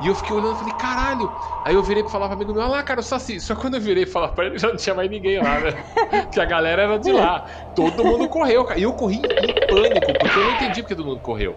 E 0.00 0.08
eu 0.08 0.14
fiquei 0.14 0.34
olhando 0.34 0.56
e 0.56 0.58
falei, 0.58 0.74
caralho. 0.74 1.32
Aí 1.64 1.74
eu 1.74 1.82
virei 1.82 2.02
pra 2.02 2.10
falar 2.10 2.26
pro 2.26 2.34
amigo 2.36 2.52
meu, 2.52 2.62
olha 2.62 2.70
lá, 2.70 2.82
cara, 2.82 3.00
o 3.00 3.02
Saci. 3.02 3.40
Só 3.40 3.54
que 3.54 3.60
quando 3.60 3.74
eu 3.74 3.80
virei 3.80 4.04
falar 4.06 4.28
pra 4.28 4.46
ele, 4.46 4.58
já 4.58 4.68
não 4.68 4.76
tinha 4.76 4.94
mais 4.94 5.10
ninguém 5.10 5.38
lá, 5.40 5.60
né? 5.60 5.72
que 6.32 6.40
a 6.40 6.44
galera 6.44 6.82
era 6.82 6.98
de 6.98 7.12
lá. 7.12 7.46
Todo 7.74 8.04
mundo 8.04 8.28
correu, 8.28 8.64
cara. 8.64 8.78
E 8.78 8.82
eu 8.82 8.92
corri 8.92 9.16
em 9.16 9.66
pânico, 9.66 10.12
porque 10.18 10.38
eu 10.38 10.44
não 10.44 10.54
entendi 10.56 10.82
porque 10.82 10.94
todo 10.94 11.06
mundo 11.06 11.20
correu. 11.20 11.54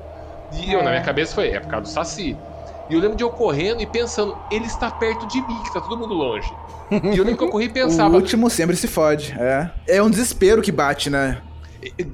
E 0.53 0.71
eu, 0.71 0.83
na 0.83 0.91
minha 0.91 1.03
cabeça, 1.03 1.35
foi, 1.35 1.49
é 1.49 1.59
por 1.59 1.69
causa 1.69 1.83
do 1.83 1.89
Saci. 1.89 2.37
E 2.89 2.93
eu 2.93 2.99
lembro 2.99 3.17
de 3.17 3.23
eu 3.23 3.29
correndo 3.29 3.81
e 3.81 3.85
pensando, 3.85 4.37
ele 4.49 4.65
está 4.65 4.89
perto 4.89 5.27
de 5.27 5.41
mim, 5.41 5.61
que 5.63 5.73
tá 5.73 5.81
todo 5.81 5.97
mundo 5.97 6.13
longe. 6.13 6.51
E 6.89 7.17
eu 7.17 7.23
lembro 7.23 7.37
que 7.37 7.43
eu 7.43 7.49
corri 7.49 7.65
e 7.65 7.69
O 7.69 7.73
pensava, 7.73 8.15
último 8.15 8.49
sempre 8.49 8.77
se 8.77 8.87
fode. 8.87 9.35
É. 9.37 9.69
É 9.87 10.01
um 10.01 10.09
desespero 10.09 10.61
que 10.61 10.71
bate, 10.71 11.09
né? 11.09 11.41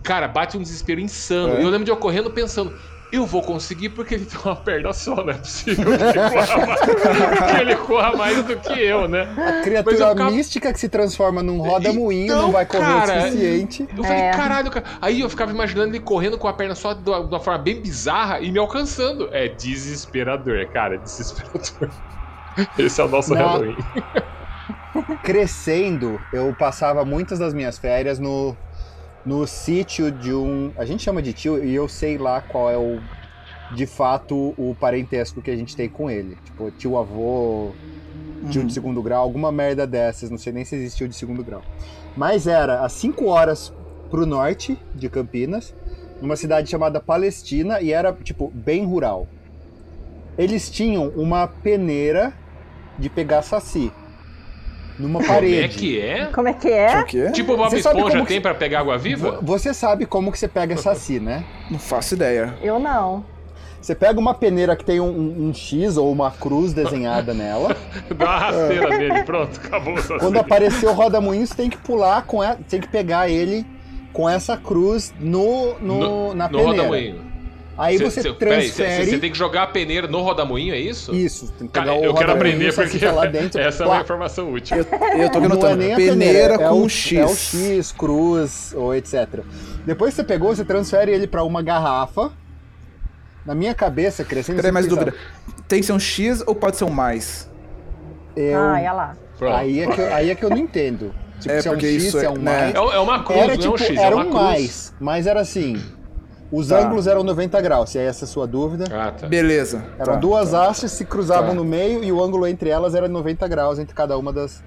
cara, 0.04 0.28
bate 0.28 0.58
um 0.58 0.62
desespero 0.62 1.00
insano. 1.00 1.56
É. 1.56 1.62
E 1.62 1.64
eu 1.64 1.70
lembro 1.70 1.86
de 1.86 1.92
eu 1.92 1.98
correndo 1.98 2.30
pensando, 2.32 2.74
eu 3.14 3.26
vou 3.26 3.42
conseguir 3.42 3.90
porque 3.90 4.16
ele 4.16 4.26
tem 4.26 4.40
uma 4.44 4.56
perna 4.56 4.92
só, 4.92 5.16
não 5.16 5.30
é 5.30 5.34
possível 5.36 5.86
que 5.86 6.04
ele 6.04 6.16
corra 6.16 6.66
mais, 6.66 7.60
ele 7.62 7.76
corra 7.76 8.16
mais 8.18 8.44
do 8.44 8.56
que 8.58 8.80
eu, 8.82 9.08
né? 9.08 9.22
A 9.22 9.36
Mas 9.36 9.56
eu 9.58 9.62
criatura 9.64 9.96
ficava- 9.96 10.32
mística 10.32 10.74
que 10.74 10.80
se 10.80 10.90
transforma 10.90 11.44
num 11.44 11.60
roda-moinho 11.60 12.26
Então, 12.26 12.42
não 12.42 12.52
vai 12.52 12.66
correr 12.66 12.82
cara, 12.84 13.18
o 13.20 13.22
suficiente. 13.26 13.88
Eu 13.96 14.04
falei, 14.04 14.22
É. 14.24 14.32
caralho, 14.32 14.72
cara. 14.72 14.86
Aí 15.02 15.22
eu 15.22 15.30
ficava 15.30 15.52
imaginando 15.52 15.90
ele 15.92 16.00
correndo 16.00 16.38
com 16.38 16.48
a 16.48 16.54
perna 16.54 16.76
só 16.76 16.94
de 16.94 17.08
uma 17.10 17.22
de 17.22 17.28
uma 17.28 17.40
forma 17.40 17.60
bem 17.60 17.80
bizarra 17.82 18.40
e 18.40 18.52
me 18.52 18.58
alcançando. 18.60 19.30
É 19.32 19.48
desesperador, 19.48 20.66
cara, 20.70 20.98
desesperador. 20.98 21.90
Esse 22.78 23.00
é 23.00 23.04
o 23.04 23.08
nosso 23.08 23.34
Não. 23.34 23.38
Halloween. 23.48 23.78
Crescendo, 25.24 26.20
eu 26.32 26.54
passava 26.58 27.04
muitas 27.06 27.40
das 27.40 27.54
minhas 27.54 27.78
férias 27.78 28.20
no, 28.20 28.56
no 29.26 29.46
sítio 29.48 30.12
de 30.12 30.34
um. 30.34 30.72
A 30.78 30.86
gente 30.86 31.04
chama 31.04 31.22
de 31.22 31.34
tio 31.34 31.64
e 31.64 31.74
eu 31.74 31.88
sei 31.88 32.18
lá 32.18 32.42
qual 32.42 32.70
é 32.70 32.78
o, 32.78 33.00
de 33.76 33.86
fato, 33.86 34.54
o 34.58 34.76
parentesco 34.80 35.42
que 35.42 35.52
a 35.52 35.56
gente 35.56 35.76
tem 35.76 35.90
com 35.90 36.10
ele. 36.10 36.38
Tipo, 36.44 36.72
tio 36.72 36.98
avô, 36.98 37.72
tio 38.50 38.62
Uhum. 38.62 38.68
de 38.68 38.74
segundo 38.74 39.02
grau, 39.02 39.22
alguma 39.24 39.52
merda 39.52 39.88
dessas. 39.88 40.30
Não 40.30 40.38
sei 40.38 40.52
nem 40.54 40.66
se 40.66 40.76
existiu 40.76 41.08
de 41.08 41.16
segundo 41.16 41.44
grau. 41.44 41.62
Mas 42.16 42.46
era 42.48 42.82
a 42.82 42.90
5 42.90 43.26
horas 43.26 43.74
pro 44.12 44.26
norte 44.26 44.78
de 44.94 45.10
Campinas, 45.10 45.74
numa 46.22 46.36
cidade 46.36 46.70
chamada 46.70 47.00
Palestina, 47.00 47.82
e 47.82 47.92
era, 47.92 48.14
tipo, 48.14 48.52
bem 48.54 48.86
rural. 48.86 49.28
Eles 50.38 50.70
tinham 50.70 51.10
uma 51.16 51.48
peneira 51.48 52.34
de 53.00 53.10
pegar 53.10 53.42
saci. 53.42 53.92
Numa 55.00 55.20
Como 55.20 55.34
parede. 55.34 55.64
é 55.64 55.68
que 55.68 56.00
é? 56.00 56.26
Como 56.28 56.48
é 56.48 56.54
que 56.54 56.70
é? 56.70 57.00
O 57.00 57.06
quê? 57.06 57.32
Tipo 57.32 57.54
o 57.54 57.58
Bob 57.58 57.70
Você 57.72 57.82
sabe 57.82 57.98
Esponja 57.98 58.16
como 58.18 58.26
que- 58.28 58.34
tem 58.34 58.42
pra 58.42 58.54
pegar 58.54 58.80
água 58.82 58.98
viva? 58.98 59.32
Vo- 59.32 59.40
Você 59.42 59.74
sabe 59.74 60.06
como 60.06 60.32
que 60.32 60.38
você 60.38 60.48
pega 60.48 60.78
saci, 60.78 61.18
né? 61.22 61.44
Não 61.72 61.80
faço 61.80 62.14
ideia. 62.14 62.54
Eu 62.62 62.78
não. 62.80 63.26
Você 63.82 63.94
pega 63.96 64.18
uma 64.20 64.34
peneira 64.34 64.76
que 64.78 64.86
tem 64.86 65.00
um, 65.02 65.10
um- 65.10 65.50
um 65.50 65.54
X 65.54 65.98
ou 65.98 66.12
uma 66.12 66.32
cruz 66.32 66.72
desenhada 66.74 67.34
nela. 67.34 67.76
Dá 68.16 68.26
uma 68.26 68.38
rasteira 68.38 68.90
nele, 68.98 69.24
pronto, 69.24 69.60
acabou 69.64 69.96
o 69.96 70.02
saci. 70.02 70.20
Quando 70.20 70.38
aparecer 70.38 70.86
o 70.88 70.94
roda-moinho, 70.94 71.46
você 71.46 71.56
tem 71.56 71.70
que 71.70 71.78
pular 71.78 72.22
com 72.26 72.42
ela, 72.44 72.58
tem 72.70 72.80
que 72.80 72.88
pegar 72.88 73.28
ele 73.28 73.66
com 74.14 74.30
essa 74.30 74.56
cruz 74.56 75.14
no, 75.20 75.74
no, 75.80 76.34
na 76.36 76.48
No 76.48 76.60
peneira. 76.60 77.16
Aí 77.76 77.98
Cê- 77.98 78.04
você 78.04 78.22
cê- 78.22 78.34
transfere. 78.34 79.06
cê- 79.06 79.12
Você 79.12 79.18
tem 79.18 79.32
que 79.32 79.38
jogar 79.38 79.64
a 79.64 79.68
peneira 79.68 80.08
no 80.08 80.22
rodamoinho, 80.22 80.76
é 80.76 80.80
isso? 80.80 81.14
Isso, 81.14 81.52
tem 81.58 81.66
que 81.68 81.74
Cara, 81.74 81.88
pegar 81.88 82.00
o 82.00 82.04
eu 82.06 82.14
quero 82.14 82.28
roda-moinho, 82.34 82.56
aprender 82.56 82.74
porque 82.76 82.90
fica 82.92 83.12
lá 83.12 83.26
dentro. 83.28 83.60
essa 83.60 83.84
é 83.84 83.88
uma 83.88 84.02
informação 84.02 84.54
útil. 84.54 84.78
Eu, 84.78 84.86
eu 85.24 85.30
tô 85.32 85.40
Não 85.40 85.46
anotando. 85.48 85.74
é 85.82 85.86
nem 85.86 85.94
a 85.94 85.96
peneira, 85.96 86.54
é 86.54 86.58
com 86.70 86.84
o, 86.84 86.88
X. 86.90 87.18
É 87.20 87.26
o 87.26 87.36
X, 87.36 87.92
cruz 87.92 88.74
ou 88.76 88.94
etc. 88.94 89.40
Depois 89.86 90.12
que 90.12 90.18
você 90.18 90.24
pegou, 90.24 90.56
você 90.56 90.64
transfere 90.64 91.12
ele 91.12 91.26
pra 91.26 91.44
uma 91.44 91.64
garrafa. 91.64 92.32
Na 93.46 93.54
minha 93.56 93.74
cabeça, 93.74 94.24
crescendo. 94.24 94.56
Peraí, 94.58 94.72
mais 94.72 94.88
dúvida. 94.88 95.14
Tem 95.68 95.80
que 95.82 95.86
ser 95.86 95.94
um 95.94 96.00
X 96.00 96.42
ou 96.46 96.56
pode 96.56 96.78
ser 96.78 96.86
um 96.86 96.90
mais? 96.92 97.50
Eu, 98.36 98.58
Ah, 98.58 98.74
olha 98.76 98.94
lá. 98.94 99.18
Aí, 99.58 99.82
é 99.82 99.88
que 99.88 100.00
eu, 100.00 100.14
aí 100.14 100.30
é 100.30 100.36
que 100.36 100.46
eu 100.46 100.50
não 100.50 100.58
entendo. 100.58 101.14
Tipo, 101.40 101.54
É, 101.56 101.62
se 101.62 101.68
é 101.68 101.72
um 101.72 101.74
porque 101.74 101.88
X, 101.88 102.04
isso 102.04 102.20
se 102.20 102.26
é 102.26 102.28
é- 102.28 102.32
um 102.32 102.38
né? 102.38 102.72
mais. 102.72 102.76
É, 102.76 102.96
é 102.96 103.00
uma 103.00 103.24
cruz, 103.24 103.38
Era 103.40 103.48
não 103.48 103.54
é 103.54 103.58
tipo, 103.58 103.74
um 103.74 103.78
X, 103.78 103.90
era 103.98 104.00
é 104.12 104.16
uma 104.16 104.24
um 104.26 104.30
cruz. 104.30 104.44
mais, 104.44 104.94
mas 105.00 105.28
era 105.28 105.42
assim. 105.42 105.82
Os 106.56 106.68
Tá. 106.68 106.80
ângulos 106.80 107.08
eram 107.08 107.24
90 107.24 107.60
graus, 107.62 107.90
se 107.90 107.98
é 107.98 108.06
essa 108.06 108.26
a 108.26 108.28
sua 108.28 108.46
dúvida. 108.46 108.86
Ah, 108.92 109.12
tá. 109.12 109.26
Beleza. 109.28 109.84
Eram 109.98 110.14
Tá. 110.14 110.20
duas 110.20 110.54
hastes 110.54 110.92
se 110.92 111.04
cruzavam 111.04 111.50
Tá. 111.50 111.56
no 111.56 111.66
meio 111.66 112.04
e 112.04 112.12
o 112.12 112.24
ângulo 112.24 112.46
entre 112.46 112.70
elas 112.70 112.94
era 112.94 113.08
90 113.08 113.48
graus 113.48 113.80
entre 113.80 113.96
cada 113.96 114.16
uma 114.18 114.32
das. 114.32 114.64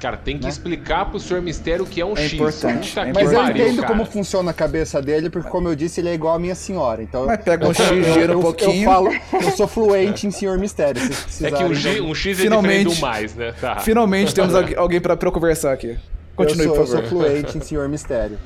Cara, 0.00 0.16
tem 0.16 0.36
que 0.36 0.42
Né? 0.42 0.50
explicar 0.50 1.08
pro 1.08 1.20
senhor 1.20 1.40
Mistério 1.40 1.84
o 1.84 1.86
que 1.86 2.00
é 2.00 2.04
um 2.04 2.14
É 2.16 2.22
X. 2.22 2.32
importante, 2.32 2.98
é 2.98 3.12
Mas 3.12 3.30
eu 3.32 3.40
entendo 3.44 3.76
cara. 3.82 3.86
como 3.86 4.04
funciona 4.04 4.50
a 4.50 4.52
cabeça 4.52 5.00
dele, 5.00 5.30
porque 5.30 5.48
como 5.48 5.68
eu 5.68 5.76
disse, 5.76 6.00
ele 6.00 6.08
é 6.08 6.14
igual 6.14 6.34
a 6.34 6.40
minha 6.40 6.56
senhora. 6.56 7.00
Então 7.04 7.24
Mas 7.26 7.40
pega 7.40 7.66
um 7.66 7.68
eu- 7.68 7.74
X, 7.74 7.88
eu- 7.88 8.02
gira 8.14 8.32
eu- 8.32 8.38
um 8.40 8.42
pouquinho. 8.42 8.82
Eu 8.82 8.92
falo, 8.92 9.08
eu 9.32 9.50
sou 9.52 9.68
fluente 9.68 10.26
em 10.26 10.32
Senhor 10.32 10.58
Mistério. 10.58 11.00
É 11.40 11.50
que 11.52 11.62
um, 11.62 11.72
G, 11.72 12.00
eu- 12.00 12.04
um 12.06 12.14
X 12.16 12.36
é 12.36 12.42
Finalmente. 12.42 12.88
diferente 12.88 12.96
do 12.96 13.00
mais, 13.00 13.34
né? 13.36 13.54
Tá. 13.60 13.76
Finalmente 13.78 14.34
temos 14.34 14.56
algu- 14.56 14.76
alguém 14.76 15.00
pra, 15.00 15.16
pra 15.16 15.28
eu 15.28 15.32
conversar 15.32 15.72
aqui. 15.72 15.96
Continue, 16.34 16.66
eu 16.66 16.74
sou, 16.74 16.74
por 16.74 16.80
eu 16.82 16.86
favor. 16.88 17.08
sou 17.08 17.18
fluente 17.20 17.58
em 17.58 17.60
Senhor 17.60 17.88
Mistério. 17.88 18.38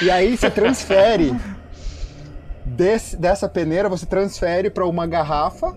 E 0.00 0.10
aí 0.12 0.36
você 0.36 0.48
transfere 0.48 1.34
desse- 2.78 3.16
dessa 3.16 3.48
peneira, 3.48 3.88
você 3.88 4.06
transfere 4.06 4.70
para 4.70 4.86
uma 4.86 5.04
garrafa 5.04 5.74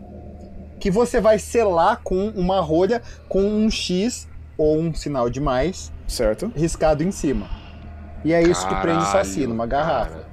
que 0.79 0.91
você 0.91 1.19
vai 1.19 1.39
selar 1.39 1.99
com 2.03 2.27
uma 2.29 2.59
rolha 2.61 3.01
com 3.27 3.41
um 3.43 3.69
X 3.71 4.27
ou 4.55 4.77
um 4.79 4.93
sinal 4.93 5.27
de 5.29 5.39
mais 5.41 5.91
Certo. 6.07 6.51
riscado 6.55 7.03
em 7.03 7.11
cima. 7.11 7.49
E 8.23 8.31
é 8.33 8.41
isso 8.43 8.67
que 8.67 8.75
prende 8.75 8.99
o 9.03 9.07
saci 9.07 9.33
Caralho, 9.33 9.49
numa 9.49 9.65
garrafa. 9.65 10.11
cara. 10.11 10.31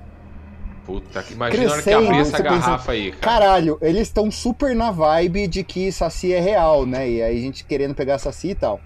Puta, 0.85 1.23
que 1.23 1.33
imagina 1.35 1.69
a 1.69 1.73
hora 1.73 1.83
que 1.83 1.91
abrir 1.91 2.17
essa 2.19 2.31
você 2.37 2.43
pensa, 2.43 2.59
garrafa 2.61 2.93
aí, 2.93 3.13
cara. 3.13 3.21
Caralho, 3.21 3.79
eles 3.81 4.03
estão 4.03 4.31
super 4.31 4.75
na 4.75 4.91
vibe 4.91 5.47
de 5.47 5.65
que 5.65 5.91
saci 5.93 6.33
é 6.35 6.41
real, 6.41 6.85
né? 6.87 7.09
E 7.09 7.23
aí 7.23 7.39
a 7.39 7.41
gente 7.41 7.65
querendo 7.65 7.95
pegar 7.95 8.19
saci 8.19 8.51
e 8.51 8.55
tal. 8.55 8.81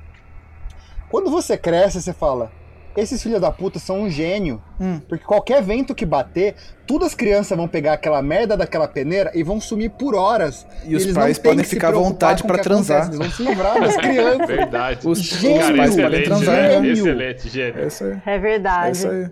Quando 1.10 1.30
você 1.30 1.56
cresce, 1.56 2.00
você 2.02 2.12
fala: 2.12 2.50
esses 2.96 3.22
filhos 3.22 3.40
da 3.40 3.50
puta 3.50 3.78
são 3.78 4.02
um 4.02 4.10
gênio. 4.10 4.60
Hum. 4.80 5.00
Porque 5.08 5.24
qualquer 5.24 5.62
vento 5.62 5.94
que 5.94 6.04
bater, 6.06 6.54
todas 6.86 7.08
as 7.08 7.14
crianças 7.14 7.56
vão 7.56 7.66
pegar 7.68 7.94
aquela 7.94 8.20
merda 8.22 8.56
daquela 8.56 8.86
peneira 8.88 9.30
e 9.34 9.42
vão 9.42 9.60
sumir 9.60 9.90
por 9.90 10.14
horas. 10.14 10.66
E 10.84 10.94
os 10.96 11.02
Eles 11.04 11.14
pais 11.14 11.38
podem 11.38 11.64
ficar 11.64 11.88
à 11.88 11.92
vontade 11.92 12.42
que 12.42 12.48
transar. 12.62 13.02
acontece, 13.04 13.18
Eles 13.22 13.36
vão 13.36 13.46
se 13.46 13.50
livrar 13.50 13.80
das 13.80 13.96
crianças. 14.00 14.46
Verdade. 14.46 15.08
Os, 15.08 15.18
Gênio. 15.18 15.56
os 15.60 15.62
pais 15.76 15.76
podem 15.76 15.88
excelente, 16.04 16.24
transar. 16.24 16.70
Gênio. 16.70 16.92
Excelente, 16.92 17.48
gênio. 17.48 17.82
É 17.82 17.86
isso 17.86 18.04
aí. 18.04 18.18
É 18.26 18.34
É 18.34 18.38
verdade. 18.38 18.96
isso 18.96 19.08
aí. 19.08 19.30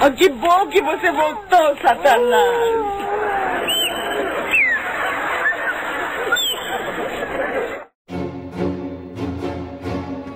Ah, 0.00 0.10
que 0.10 0.28
bom 0.30 0.68
que 0.68 0.82
você 0.82 1.12
voltou, 1.12 1.76
Satanás. 1.80 3.02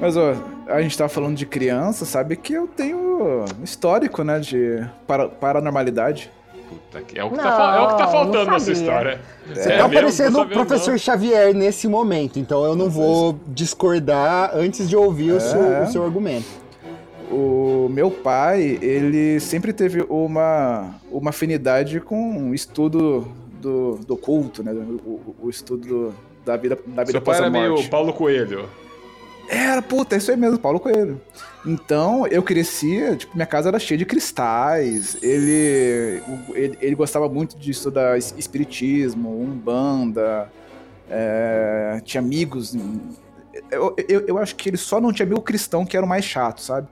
Mas, 0.00 0.16
ó, 0.16 0.34
a 0.66 0.80
gente 0.82 0.96
tava 0.96 1.08
falando 1.08 1.36
de 1.36 1.46
criança, 1.46 2.04
sabe 2.04 2.36
que 2.36 2.52
eu 2.52 2.66
tenho 2.66 3.44
histórico, 3.62 4.22
né, 4.24 4.38
de 4.40 4.84
para, 5.06 5.28
paranormalidade. 5.28 6.30
Puta 6.68 7.00
que- 7.02 7.16
é, 7.18 7.22
o 7.24 7.30
que 7.30 7.36
Não, 7.36 7.44
tá, 7.44 7.56
fal- 7.56 7.74
é 7.74 7.80
o 7.80 7.88
que 7.88 7.98
tá 7.98 8.08
faltando 8.08 8.50
nessa 8.50 8.72
história. 8.72 9.20
Você 9.54 9.72
É 9.72 9.78
tá 9.78 9.88
parecendo 9.88 10.40
o 10.40 10.48
professor 10.48 10.90
não. 10.92 10.98
Xavier 10.98 11.54
nesse 11.54 11.86
momento, 11.86 12.38
então 12.40 12.64
eu 12.64 12.74
não 12.74 12.90
vou 12.90 13.38
discordar 13.46 14.50
antes 14.54 14.88
de 14.88 14.96
ouvir 14.96 15.32
o, 15.32 15.40
seu, 15.40 15.62
É. 15.62 15.82
o 15.82 15.86
seu 15.86 16.04
argumento. 16.04 16.46
O 17.30 17.88
meu 17.90 18.10
pai, 18.10 18.78
ele 18.82 19.38
sempre 19.40 19.72
teve 19.72 20.04
uma, 20.08 20.94
uma 21.10 21.30
afinidade 21.30 22.00
com 22.00 22.50
o 22.50 22.54
estudo 22.54 23.26
do, 23.60 23.96
do 24.06 24.16
culto, 24.16 24.62
né, 24.62 24.72
o, 24.72 25.34
o 25.42 25.50
estudo 25.50 25.86
do- 25.86 26.14
da 26.44 26.56
vida, 26.56 26.78
da 26.86 27.02
vida 27.02 27.12
Seu 27.12 27.20
pai 27.22 27.36
era 27.38 27.50
meio. 27.50 27.88
Paulo 27.88 28.12
Coelho. 28.12 28.68
Era, 29.48 29.80
puta, 29.82 30.14
é 30.16 30.18
isso 30.18 30.30
aí 30.30 30.36
mesmo, 30.36 30.58
Paulo 30.58 30.80
Coelho. 30.80 31.20
Então, 31.64 32.26
eu 32.26 32.42
crescia, 32.42 33.16
tipo, 33.16 33.34
minha 33.36 33.46
casa 33.46 33.68
era 33.68 33.78
cheia 33.78 33.98
de 33.98 34.04
cristais. 34.04 35.16
Ele, 35.22 36.22
ele, 36.54 36.78
ele 36.80 36.94
gostava 36.96 37.28
muito 37.28 37.56
de 37.56 37.70
estudar 37.70 38.18
es- 38.18 38.34
espiritismo, 38.36 39.40
umbanda. 39.40 40.52
é, 41.08 42.00
tinha 42.04 42.20
amigos. 42.20 42.74
Eu, 43.70 43.94
eu, 44.08 44.24
eu 44.28 44.38
acho 44.38 44.54
que 44.56 44.68
ele 44.68 44.76
só 44.76 45.00
não 45.00 45.12
tinha 45.12 45.26
amigo 45.26 45.42
cristão, 45.42 45.86
que 45.86 45.96
era 45.96 46.04
o 46.06 46.08
mais 46.08 46.24
chato, 46.24 46.60
sabe? 46.60 46.88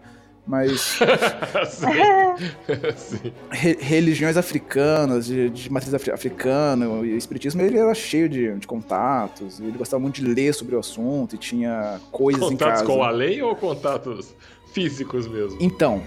Mas 0.47 0.99
Sim. 2.97 3.33
Re- 3.51 3.79
religiões 3.81 4.37
africanas, 4.37 5.27
de, 5.27 5.49
de 5.51 5.73
matriz 5.73 5.95
afri- 5.95 6.13
africana, 6.13 6.87
e 7.05 7.17
espiritismo, 7.17 7.63
ele 7.63 7.79
era 7.79 7.95
cheio 7.95 8.29
de, 8.29 8.55
de 8.55 8.67
contatos. 8.67 9.61
Ele 9.61 9.77
gostava 9.79 10.01
muito 10.01 10.17
de 10.17 10.27
ler 10.27 10.53
sobre 10.55 10.75
o 10.75 10.79
assunto 10.79 11.35
e 11.35 11.39
tinha 11.39 12.01
coisas 12.11 12.43
em 12.43 12.51
Contatos 12.51 12.81
casa. 12.83 12.93
com 12.93 13.03
a 13.03 13.11
lei 13.11 13.41
ou 13.43 13.55
contatos 13.57 14.35
físicos 14.73 15.27
mesmo? 15.27 15.57
Então, 15.61 16.03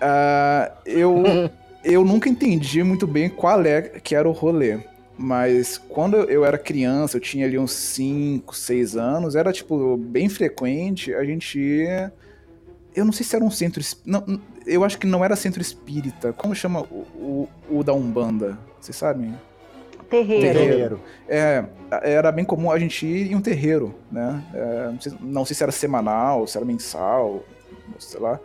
ah, 0.00 0.70
eu, 0.84 1.22
eu 1.84 2.04
nunca 2.04 2.28
entendi 2.28 2.82
muito 2.82 3.06
bem 3.06 3.28
qual 3.28 3.62
é 3.64 3.82
que 3.82 4.14
era 4.14 4.28
o 4.28 4.32
rolê. 4.32 4.78
Mas 5.20 5.78
quando 5.78 6.16
eu 6.16 6.44
era 6.44 6.56
criança, 6.56 7.16
eu 7.16 7.20
tinha 7.20 7.44
ali 7.44 7.58
uns 7.58 7.72
5, 7.72 8.54
6 8.54 8.96
anos, 8.96 9.34
era 9.34 9.52
tipo 9.52 9.96
bem 9.96 10.28
frequente 10.28 11.12
a 11.12 11.24
gente 11.24 11.58
ir. 11.58 12.12
Eu 12.94 13.04
não 13.04 13.12
sei 13.12 13.24
se 13.24 13.36
era 13.36 13.44
um 13.44 13.50
centro. 13.50 13.82
Não, 14.04 14.40
eu 14.66 14.84
acho 14.84 14.98
que 14.98 15.06
não 15.06 15.24
era 15.24 15.36
centro 15.36 15.60
espírita. 15.62 16.32
Como 16.32 16.54
chama 16.54 16.80
o, 16.82 17.48
o, 17.70 17.78
o 17.78 17.84
da 17.84 17.92
Umbanda? 17.92 18.58
Vocês 18.80 18.96
sabem? 18.96 19.34
Terreiro. 20.10 20.58
Terreiro. 20.58 21.00
É, 21.28 21.64
era 22.02 22.32
bem 22.32 22.44
comum 22.44 22.70
a 22.70 22.78
gente 22.78 23.06
ir 23.06 23.30
em 23.30 23.34
um 23.34 23.40
terreiro, 23.40 23.94
né? 24.10 24.42
É, 24.54 24.86
não, 24.90 25.00
sei, 25.00 25.12
não 25.20 25.44
sei 25.44 25.54
se 25.54 25.62
era 25.62 25.72
semanal, 25.72 26.46
se 26.46 26.56
era 26.56 26.64
mensal, 26.64 27.44
sei 27.98 28.18
lá. 28.20 28.40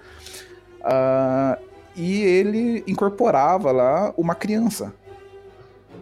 Ah, 0.84 1.58
e 1.96 2.22
ele 2.22 2.84
incorporava 2.86 3.72
lá 3.72 4.14
uma 4.18 4.36
criança, 4.36 4.94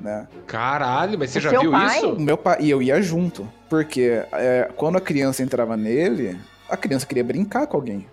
né? 0.01 0.27
Caralho, 0.47 1.19
mas 1.19 1.29
você 1.29 1.37
O 1.37 1.41
já 1.41 1.49
viu 1.51 1.71
pai? 1.71 1.97
isso? 1.97 2.19
Meu 2.19 2.37
pai 2.37 2.57
e 2.61 2.69
eu 2.69 2.81
ia 2.81 2.99
junto, 3.01 3.47
porque 3.69 4.23
é, 4.31 4.69
quando 4.75 4.97
a 4.97 5.01
criança 5.01 5.43
entrava 5.43 5.77
nele, 5.77 6.39
a 6.67 6.75
criança 6.75 7.05
queria 7.05 7.23
brincar 7.23 7.67
com 7.67 7.77
alguém. 7.77 8.07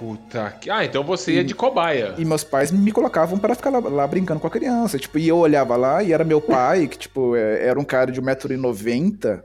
Puta 0.00 0.54
que. 0.58 0.70
Ah, 0.70 0.82
então 0.82 1.04
você 1.04 1.32
ia 1.32 1.44
de 1.44 1.54
cobaia. 1.54 2.14
E 2.16 2.24
meus 2.24 2.42
pais 2.42 2.70
me 2.70 2.90
colocavam 2.90 3.38
para 3.38 3.54
ficar 3.54 3.68
lá, 3.68 3.80
lá 3.80 4.06
brincando 4.06 4.40
com 4.40 4.46
a 4.46 4.50
criança. 4.50 4.98
Tipo, 4.98 5.18
e 5.18 5.28
eu 5.28 5.36
olhava 5.36 5.76
lá 5.76 6.02
e 6.02 6.10
era 6.10 6.24
meu 6.24 6.40
pai, 6.40 6.86
que, 6.86 6.96
tipo, 6.96 7.36
é, 7.36 7.66
era 7.66 7.78
um 7.78 7.84
cara 7.84 8.10
de 8.10 8.18
1,90m, 8.18 9.42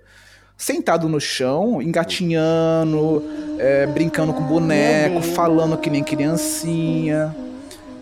sentado 0.56 1.10
no 1.10 1.20
chão, 1.20 1.82
engatinhando, 1.82 3.22
é, 3.60 3.86
brincando 3.86 4.32
com 4.34 4.44
boneco, 4.44 5.22
falando 5.22 5.78
que 5.78 5.90
nem 5.90 6.02
criancinha. 6.02 7.36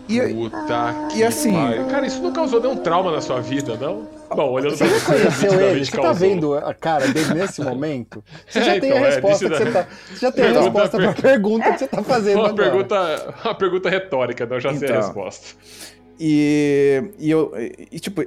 E, 0.08 0.20
Puta 0.20 0.94
que 1.10 1.18
e 1.18 1.24
assim- 1.24 1.52
pariu. 1.52 1.86
Cara, 1.86 2.06
isso 2.06 2.20
não 2.22 2.30
causou 2.32 2.60
nenhum 2.60 2.76
trauma 2.76 3.10
na 3.10 3.20
sua 3.22 3.40
vida, 3.40 3.76
não? 3.76 4.06
Bom, 4.34 4.50
olhando 4.52 4.76
pra 4.76 4.86
Você 4.86 5.00
você, 5.00 5.06
conheceu 5.46 5.60
ele? 5.60 5.84
Você 5.84 5.90
tá 5.92 6.02
causou. 6.02 6.14
vendo 6.28 6.54
a 6.54 6.74
cara 6.74 7.06
dele 7.08 7.34
nesse 7.34 7.60
momento? 7.64 8.22
Você 8.46 8.62
já 8.62 8.74
É, 8.76 8.80
tem 8.80 8.90
então, 8.90 9.02
a 9.02 9.06
é, 9.06 9.10
resposta 9.10 9.48
disse 9.48 9.62
que 9.62 9.70
você 9.70 9.72
tá. 9.72 9.86
Você 10.10 10.16
já 10.26 10.32
tem 10.32 10.44
a 10.44 10.60
resposta 10.60 10.98
pra 10.98 11.12
pergunta 11.14 11.72
que 11.72 11.78
você 11.78 11.86
tá 11.86 12.02
fazendo 12.02 12.38
Uma 12.40 12.48
agora. 12.48 12.70
pergunta, 12.70 13.34
uma 13.44 13.54
pergunta 13.54 13.88
retórica, 13.88 14.44
então 14.44 14.56
eu 14.56 14.60
já 14.60 14.74
sei 14.74 14.88
a 14.88 14.90
Então. 14.90 15.02
resposta. 15.06 15.56
E, 16.20 17.02
e 17.18 17.30
eu, 17.30 17.52
e, 17.90 17.98
tipo, 17.98 18.22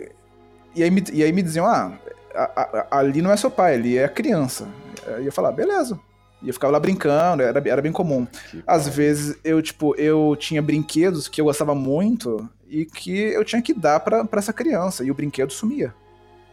e 0.75 0.84
aí, 0.84 0.89
me, 0.91 1.03
e 1.13 1.23
aí 1.23 1.32
me 1.32 1.41
diziam, 1.41 1.65
ah, 1.65 1.93
a- 2.36 2.86
a- 2.91 2.99
ali 2.99 3.21
não 3.21 3.32
é 3.32 3.38
seu 3.38 3.49
pai, 3.51 3.75
ali 3.75 3.97
é 3.97 4.05
a 4.05 4.09
criança. 4.09 4.67
Aí 5.15 5.25
eu 5.25 5.32
falava, 5.32 5.55
beleza. 5.55 5.99
E 6.41 6.47
eu 6.49 6.53
ficava 6.53 6.73
lá 6.73 6.79
brincando, 6.79 7.41
era, 7.43 7.61
era 7.67 7.81
bem 7.81 7.91
comum. 7.91 8.25
Que 8.51 8.63
Às 8.67 8.83
pai. 8.83 8.91
vezes 8.93 9.38
eu, 9.43 9.61
tipo, 9.61 9.95
eu 9.95 10.35
tinha 10.39 10.61
brinquedos 10.61 11.27
que 11.27 11.41
eu 11.41 11.45
gostava 11.45 11.73
muito 11.73 12.47
e 12.69 12.85
que 12.85 13.17
eu 13.17 13.43
tinha 13.43 13.61
que 13.61 13.73
dar 13.73 13.99
pra, 14.01 14.23
pra 14.25 14.39
essa 14.39 14.53
criança, 14.53 15.03
e 15.03 15.09
o 15.09 15.15
brinquedo 15.15 15.51
sumia. 15.51 15.93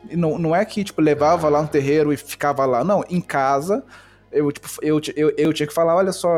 E 0.09 0.17
não, 0.17 0.39
não 0.39 0.55
é 0.57 0.65
que, 0.65 0.85
tipo, 0.85 1.01
levava 1.03 1.49
lá 1.49 1.61
no 1.63 1.69
terreiro 1.69 2.13
e 2.13 2.17
ficava 2.17 2.65
lá. 2.67 2.83
Não, 2.85 3.05
em 3.11 3.21
casa, 3.21 3.85
eu, 4.33 4.51
tipo, 4.53 4.69
eu, 4.83 5.01
eu, 5.17 5.33
eu 5.37 5.53
tinha 5.53 5.67
que 5.67 5.73
falar, 5.75 5.95
olha 5.97 6.13
só, 6.13 6.31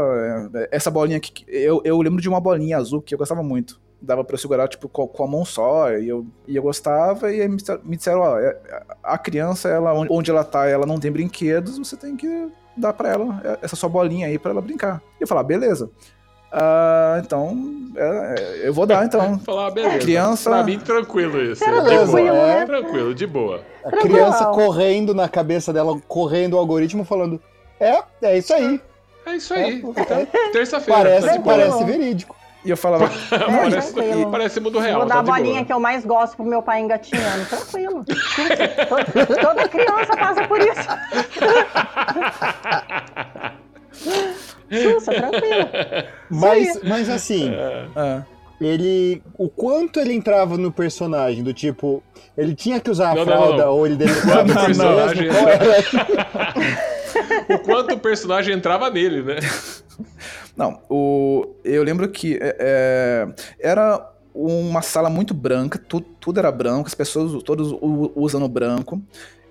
é, 0.55 0.69
essa 0.73 0.91
bolinha 0.91 1.17
aqui. 1.19 1.45
Eu, 1.49 1.81
eu 1.85 2.01
lembro 2.01 2.21
de 2.21 2.29
uma 2.29 2.41
bolinha 2.41 2.77
azul 2.79 3.01
que 3.03 3.15
eu 3.15 3.19
gostava 3.19 3.43
muito. 3.43 3.81
Dava 4.01 4.23
pra 4.25 4.35
eu 4.35 4.39
segurar, 4.39 4.69
tipo, 4.69 4.89
com, 4.89 5.07
com 5.09 5.25
a 5.25 5.27
mão 5.27 5.45
só, 5.45 5.91
e 5.93 6.09
eu, 6.09 6.27
e 6.47 6.55
eu 6.57 6.63
gostava, 6.63 7.33
e 7.33 7.41
aí 7.41 7.49
me, 7.49 7.57
disseram- 7.57 7.81
me 7.85 7.97
disseram, 7.97 8.21
ó, 8.21 8.39
é- 8.39 8.57
a 9.03 9.17
criança, 9.19 9.69
ela, 9.69 9.93
onde- 9.95 10.13
onde 10.13 10.31
ela 10.31 10.45
tá, 10.45 10.67
ela 10.69 10.85
não 10.87 10.99
tem 11.01 11.11
brinquedos, 11.11 11.79
você 11.79 11.97
tem 11.97 12.15
que 12.17 12.49
dar 12.77 12.93
pra 12.93 13.09
ela 13.11 13.41
é, 13.45 13.59
essa 13.63 13.77
sua 13.77 13.89
bolinha 13.89 14.27
aí 14.27 14.39
pra 14.39 14.51
ela 14.53 14.61
brincar. 14.61 15.01
E 15.19 15.23
eu 15.23 15.27
falava, 15.27 15.47
beleza. 15.49 15.91
Ah, 16.53 17.21
então, 17.25 17.57
é, 17.97 18.35
é, 18.63 18.69
eu 18.69 18.73
vou 18.73 18.87
dar, 18.87 19.05
então. 19.05 19.39
Falar, 19.45 19.71
beleza. 19.73 19.99
Criança- 19.99 20.51
Pra 20.51 20.63
mim, 20.63 20.79
tranquilo 20.79 21.43
isso. 21.43 21.63
Era 21.65 21.81
de 21.81 21.89
boa. 21.91 22.07
tranquilo, 22.07 22.37
né? 22.37 22.67
Tranquilo, 22.67 23.15
de 23.15 23.27
boa. 23.27 23.61
A 23.85 23.91
criança 23.91 24.45
Tranquilo. 24.45 24.67
correndo 24.67 25.15
na 25.15 25.29
cabeça 25.29 25.73
dela, 25.73 25.99
correndo 26.07 26.55
o 26.55 26.59
algoritmo, 26.59 27.05
falando: 27.05 27.41
É, 27.81 28.01
é 28.23 28.39
isso 28.39 28.55
aí. 28.55 28.81
É 29.27 29.35
isso 29.35 29.53
aí. 29.55 29.63
É, 29.63 29.69
Então, 29.75 29.93
Terça-feira. 30.53 31.01
Parece, 31.03 31.27
tá 31.27 31.41
parece 31.41 31.85
verídico. 31.85 32.36
E 32.67 32.71
eu 32.71 32.77
falava, 32.77 33.09
parece, 33.31 33.95
tranquilo. 33.95 34.31
parece 34.31 34.61
mundo 34.61 34.79
real. 34.81 34.99
Vou 34.99 35.07
dar 35.09 35.15
tá 35.15 35.21
a 35.21 35.23
de 35.23 35.27
boa. 35.31 35.39
bolinha 35.39 35.65
que 35.65 35.73
eu 35.73 35.79
mais 35.79 36.05
gosto 36.05 36.35
pro 36.37 36.45
meu 36.45 36.61
pai 36.61 36.81
engatinhando. 36.81 37.47
Tranquilo. 37.47 38.05
Toda, 38.89 39.27
toda 39.41 39.69
criança 39.69 40.17
passa 40.17 40.49
por 40.49 40.59
isso. 40.61 40.89
Sussa, 44.71 45.13
tranquilo. 45.13 45.69
Mas, 46.29 46.83
mas 46.83 47.09
assim, 47.09 47.53
ah, 47.95 48.23
ele. 48.61 49.23
O 49.39 49.49
quanto 49.49 50.01
ele 50.01 50.13
entrava 50.13 50.57
no 50.59 50.73
personagem, 50.73 51.45
do 51.45 51.55
tipo, 51.55 52.03
ele 52.37 52.55
tinha 52.55 52.81
que 52.81 52.91
usar 52.91 53.11
a 53.11 53.15
Não, 53.15 53.25
não, 53.25 53.33
fralda 53.33 53.65
não. 53.67 53.73
ou 53.75 53.87
ele 53.87 53.97
Quanto 53.97 54.15
deletava 54.25 54.43
o 54.45 54.49
si 54.49 54.67
personagem 54.67 55.23
mesmo? 55.23 55.39
Qual 55.39 55.49
era? 55.49 56.96
o 57.49 57.59
quanto 57.59 57.95
o 57.95 57.99
personagem 57.99 58.55
entrava 58.55 58.91
nele, 58.91 59.23
né? 59.23 59.37
Não, 60.57 60.81
o, 60.89 61.47
eu 61.65 61.83
lembro 61.83 62.09
que 62.09 62.39
é, 62.41 62.57
é, 62.59 63.29
era 63.61 64.11
uma 64.35 64.83
sala 64.83 65.09
muito 65.11 65.35
branca, 65.35 65.79
tu- 65.79 66.01
tudo 66.01 66.39
era 66.39 66.51
branco, 66.53 66.87
as 66.87 66.95
pessoas 66.95 67.43
todos 67.43 67.77
usando 68.15 68.49
branco. 68.49 69.01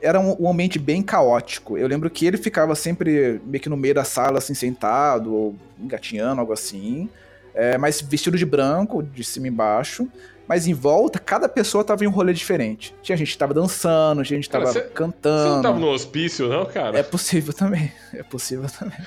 Era 0.02 0.20
um, 0.20 0.36
um 0.40 0.50
ambiente 0.50 0.78
bem 0.78 1.02
caótico. 1.02 1.78
Eu 1.78 1.88
lembro 1.88 2.10
que 2.10 2.26
ele 2.26 2.38
ficava 2.38 2.76
sempre 2.76 3.42
meio 3.46 3.62
que 3.62 3.70
no 3.70 3.78
meio 3.78 3.96
da 3.96 4.04
sala, 4.04 4.38
assim, 4.38 4.54
sentado, 4.54 5.34
ou 5.34 5.56
engatinhando, 5.80 6.42
algo 6.42 6.54
assim. 6.54 7.10
É, 7.54 7.78
mas 7.78 8.02
vestido 8.02 8.38
de 8.38 8.46
branco, 8.46 9.02
de 9.02 9.24
cima 9.24 9.48
e 9.48 9.50
embaixo. 9.50 10.08
Mas 10.48 10.68
em 10.68 10.74
volta, 10.74 11.18
cada 11.18 11.50
pessoa 11.50 11.84
tava 11.84 12.04
em 12.04 12.08
um 12.08 12.12
rolê 12.12 12.32
diferente. 12.34 12.96
Tinha 13.02 13.18
gente 13.18 13.32
que 13.32 13.38
tava 13.38 13.54
dançando, 13.54 14.24
tinha 14.24 14.38
gente 14.38 14.48
que 14.48 14.52
Cara, 14.52 14.66
tava 14.66 14.74
Você 14.74 14.82
cantando. 14.94 15.56
não 15.56 15.62
tava 15.62 15.80
no 15.80 15.88
hospício, 15.90 16.48
não, 16.48 16.66
cara? 16.66 17.00
É 17.00 17.04
possível 17.04 17.54
também. 17.54 17.92
É 18.14 18.24
possível 18.24 18.70
também. 18.70 18.98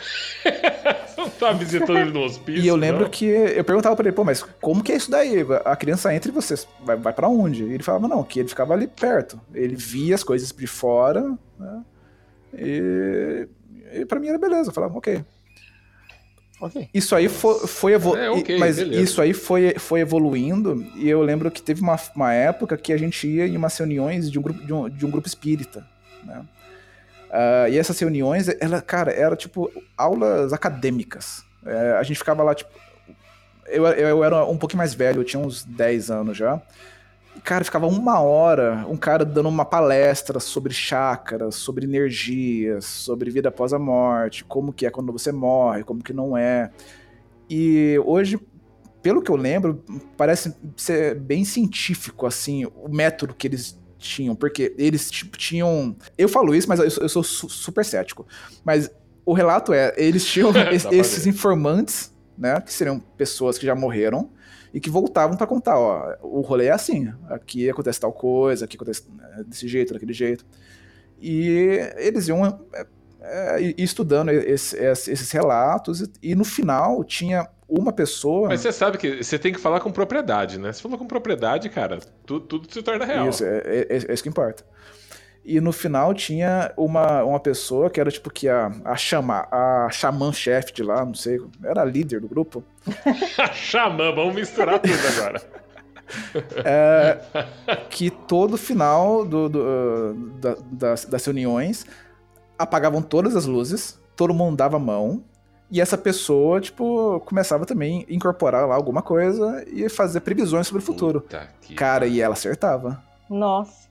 Você 1.08 1.20
não 1.20 1.30
tava 1.30 1.58
visitando 1.58 1.98
ele 1.98 2.10
no 2.10 2.24
hospício. 2.24 2.62
E 2.62 2.66
eu 2.66 2.76
lembro 2.76 3.02
não? 3.04 3.10
que 3.10 3.24
eu 3.24 3.64
perguntava 3.64 3.96
pra 3.96 4.06
ele, 4.06 4.14
pô, 4.14 4.22
mas 4.22 4.42
como 4.60 4.82
que 4.82 4.92
é 4.92 4.96
isso 4.96 5.10
daí? 5.10 5.44
A 5.64 5.74
criança 5.76 6.14
entra 6.14 6.30
e 6.30 6.34
você 6.34 6.54
vai, 6.84 6.96
vai 6.96 7.12
para 7.12 7.28
onde? 7.28 7.64
E 7.64 7.72
ele 7.72 7.82
falava, 7.82 8.06
não, 8.06 8.22
que 8.22 8.40
ele 8.40 8.48
ficava 8.48 8.74
ali 8.74 8.86
perto. 8.86 9.40
Ele 9.54 9.74
via 9.74 10.14
as 10.14 10.22
coisas 10.22 10.52
de 10.52 10.66
fora, 10.66 11.36
né? 11.58 11.82
E, 12.54 13.48
e 13.94 14.04
pra 14.04 14.20
mim 14.20 14.28
era 14.28 14.38
beleza. 14.38 14.70
Eu 14.70 14.74
falava, 14.74 14.96
ok. 14.98 15.24
Ok. 16.60 16.88
Isso 16.92 17.14
aí 17.14 17.28
foi, 17.28 17.66
foi 17.66 17.92
evolu- 17.92 18.16
É, 18.16 18.30
ok, 18.30 18.58
mas 18.58 18.76
beleza. 18.76 19.00
isso 19.02 19.20
aí 19.22 19.32
foi, 19.32 19.74
foi 19.78 20.00
evoluindo 20.00 20.84
e 20.96 21.08
eu 21.08 21.22
lembro 21.22 21.50
que 21.50 21.62
teve 21.62 21.80
uma, 21.80 21.96
uma 22.16 22.32
época 22.32 22.76
que 22.76 22.92
a 22.92 22.96
gente 22.96 23.26
ia 23.28 23.46
em 23.46 23.56
umas 23.56 23.76
reuniões 23.76 24.30
de 24.30 24.38
um 24.38 24.42
grupo, 24.42 24.64
de 24.64 24.72
um, 24.72 24.88
de 24.88 25.06
um 25.06 25.10
grupo 25.10 25.28
espírita, 25.28 25.86
né? 26.24 26.42
Ah, 27.30 27.68
e 27.68 27.76
essas 27.78 27.98
reuniões, 27.98 28.48
ela, 28.60 28.80
cara, 28.80 29.12
era 29.12 29.36
tipo 29.36 29.70
aulas 29.96 30.52
acadêmicas. 30.52 31.44
É, 31.64 31.92
a 31.98 32.02
gente 32.02 32.16
ficava 32.18 32.42
lá, 32.42 32.54
tipo. 32.54 32.70
Eu, 33.66 33.84
eu 33.86 34.24
era 34.24 34.44
um 34.46 34.56
pouquinho 34.56 34.78
mais 34.78 34.94
velho, 34.94 35.20
eu 35.20 35.24
tinha 35.24 35.38
uns 35.42 35.62
10 35.62 36.10
anos 36.10 36.36
já. 36.38 36.60
Cara, 37.44 37.64
ficava 37.64 37.86
uma 37.86 38.20
hora 38.20 38.84
um 38.88 38.96
cara 38.96 39.24
dando 39.24 39.48
uma 39.48 39.64
palestra 39.64 40.38
sobre 40.40 40.72
chakras, 40.72 41.54
sobre 41.54 41.84
energias, 41.84 42.84
sobre 42.84 43.30
vida 43.30 43.48
após 43.48 43.72
a 43.72 43.78
morte, 43.78 44.44
como 44.44 44.72
que 44.72 44.86
é 44.86 44.90
quando 44.90 45.12
você 45.12 45.32
morre, 45.32 45.84
como 45.84 46.02
que 46.02 46.12
não 46.12 46.36
é. 46.36 46.70
E 47.48 47.98
hoje, 48.04 48.38
pelo 49.02 49.22
que 49.22 49.30
eu 49.30 49.36
lembro, 49.36 49.82
parece 50.16 50.54
ser 50.76 51.14
bem 51.14 51.44
científico, 51.44 52.26
assim, 52.26 52.66
o 52.66 52.88
método 52.88 53.34
que 53.34 53.46
eles 53.46 53.78
tinham, 53.98 54.34
porque 54.34 54.74
eles 54.78 55.10
tipo, 55.10 55.36
tinham. 55.36 55.96
Eu 56.16 56.28
falo 56.28 56.54
isso, 56.54 56.68
mas 56.68 56.78
eu 56.80 56.90
sou, 56.90 57.02
eu 57.02 57.08
sou 57.08 57.22
su- 57.22 57.48
super 57.48 57.84
cético. 57.84 58.26
Mas 58.64 58.90
o 59.24 59.32
relato 59.32 59.72
é, 59.72 59.92
eles 59.96 60.24
tinham 60.24 60.50
es- 60.72 60.84
esses 60.92 61.26
informantes, 61.26 62.14
né? 62.36 62.60
Que 62.60 62.72
seriam 62.72 63.00
pessoas 63.00 63.58
que 63.58 63.66
já 63.66 63.74
morreram 63.74 64.30
e 64.72 64.80
que 64.80 64.90
voltavam 64.90 65.36
pra 65.36 65.46
contar, 65.46 65.78
ó, 65.78 66.14
o 66.22 66.40
rolê 66.40 66.66
é 66.66 66.70
assim, 66.72 67.12
aqui 67.28 67.68
acontece 67.70 68.00
tal 68.00 68.12
coisa, 68.12 68.64
aqui 68.64 68.76
acontece 68.76 69.04
né, 69.10 69.44
desse 69.46 69.66
jeito, 69.68 69.92
daquele 69.94 70.12
jeito. 70.12 70.44
E 71.20 71.80
eles 71.96 72.28
iam 72.28 72.44
é, 72.74 72.86
é, 73.20 73.74
estudando 73.76 74.30
esse- 74.30 74.76
esse- 74.76 75.10
esses 75.10 75.30
relatos 75.32 76.00
e, 76.02 76.12
e 76.22 76.34
no 76.34 76.44
final 76.44 77.02
tinha 77.02 77.48
uma 77.68 77.92
pessoa. 77.92 78.48
Mas 78.48 78.60
você 78.60 78.72
sabe 78.72 78.96
que 78.98 79.22
você 79.22 79.38
tem 79.38 79.52
que 79.52 79.58
falar 79.58 79.80
com 79.80 79.90
propriedade, 79.90 80.58
né? 80.58 80.72
Se 80.72 80.80
falou 80.80 80.96
com 80.96 81.06
propriedade, 81.06 81.68
cara, 81.68 81.98
tudo, 82.24 82.46
tudo 82.46 82.72
se 82.72 82.82
torna 82.82 83.04
real. 83.04 83.28
Isso, 83.28 83.44
é, 83.44 83.58
é- 83.64 83.86
é 84.08 84.14
isso 84.14 84.22
que 84.22 84.28
importa. 84.28 84.64
E 85.50 85.62
no 85.62 85.72
final 85.72 86.12
tinha 86.12 86.70
uma, 86.76 87.24
uma 87.24 87.40
pessoa 87.40 87.88
que 87.88 87.98
era 87.98 88.10
tipo 88.10 88.28
que 88.28 88.46
a, 88.50 88.70
a, 88.84 88.96
chama, 88.96 89.48
a 89.50 89.88
xamã-chefe 89.90 90.74
de 90.74 90.82
lá, 90.82 91.02
não 91.06 91.14
sei, 91.14 91.40
era 91.64 91.80
a 91.80 91.84
líder 91.86 92.20
do 92.20 92.28
grupo. 92.28 92.62
Xamã, 93.54 94.14
vamos 94.14 94.34
misturar 94.34 94.78
tudo 94.78 94.92
agora. 95.16 95.42
É, 96.64 97.18
que 97.90 98.08
todo 98.10 98.56
final 98.56 99.26
do, 99.26 99.46
do, 99.48 99.58
uh, 99.60 100.14
da- 100.40 100.56
das, 100.72 101.04
das 101.04 101.24
reuniões 101.26 101.84
apagavam 102.58 103.02
todas 103.02 103.36
as 103.36 103.44
luzes, 103.44 104.00
todo 104.16 104.32
mundo 104.32 104.56
dava 104.56 104.76
a 104.76 104.80
mão, 104.80 105.22
e 105.70 105.82
essa 105.82 105.98
pessoa, 105.98 106.62
tipo, 106.62 107.20
começava 107.26 107.66
também 107.66 108.06
a 108.08 108.12
incorporar 108.14 108.66
lá 108.66 108.74
alguma 108.74 109.02
coisa 109.02 109.62
e 109.66 109.86
fazer 109.90 110.20
previsões 110.20 110.66
sobre 110.66 110.82
o 110.82 110.86
futuro. 110.86 111.20
Cara, 111.74 112.06
e 112.06 112.22
ela 112.22 112.32
acertava. 112.32 113.02
Nossa. 113.28 113.87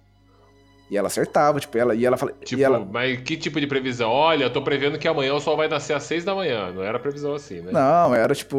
E 0.89 0.95
ela 0.97 1.07
acertava, 1.07 1.59
tipo, 1.59 1.77
ela, 1.77 1.93
e 1.95 2.05
ela 2.05 2.15
fala. 2.17 2.31
Tipo, 2.43 2.61
ela, 2.61 2.79
mas 2.89 3.19
que 3.21 3.35
tipo 3.35 3.59
de 3.59 3.67
previsão? 3.67 4.09
Olha, 4.09 4.45
eu 4.45 4.49
tô 4.49 4.61
prevendo 4.61 4.97
que 4.97 5.07
amanhã 5.07 5.33
o 5.33 5.39
sol 5.39 5.57
vai 5.57 5.67
nascer 5.67 5.93
às 5.93 6.03
seis 6.03 6.23
da 6.23 6.33
manhã. 6.33 6.71
Não 6.71 6.81
era 6.83 6.97
previsão 6.97 7.33
assim, 7.35 7.59
né? 7.61 7.71
Não, 7.73 8.15
era 8.15 8.33
tipo, 8.33 8.57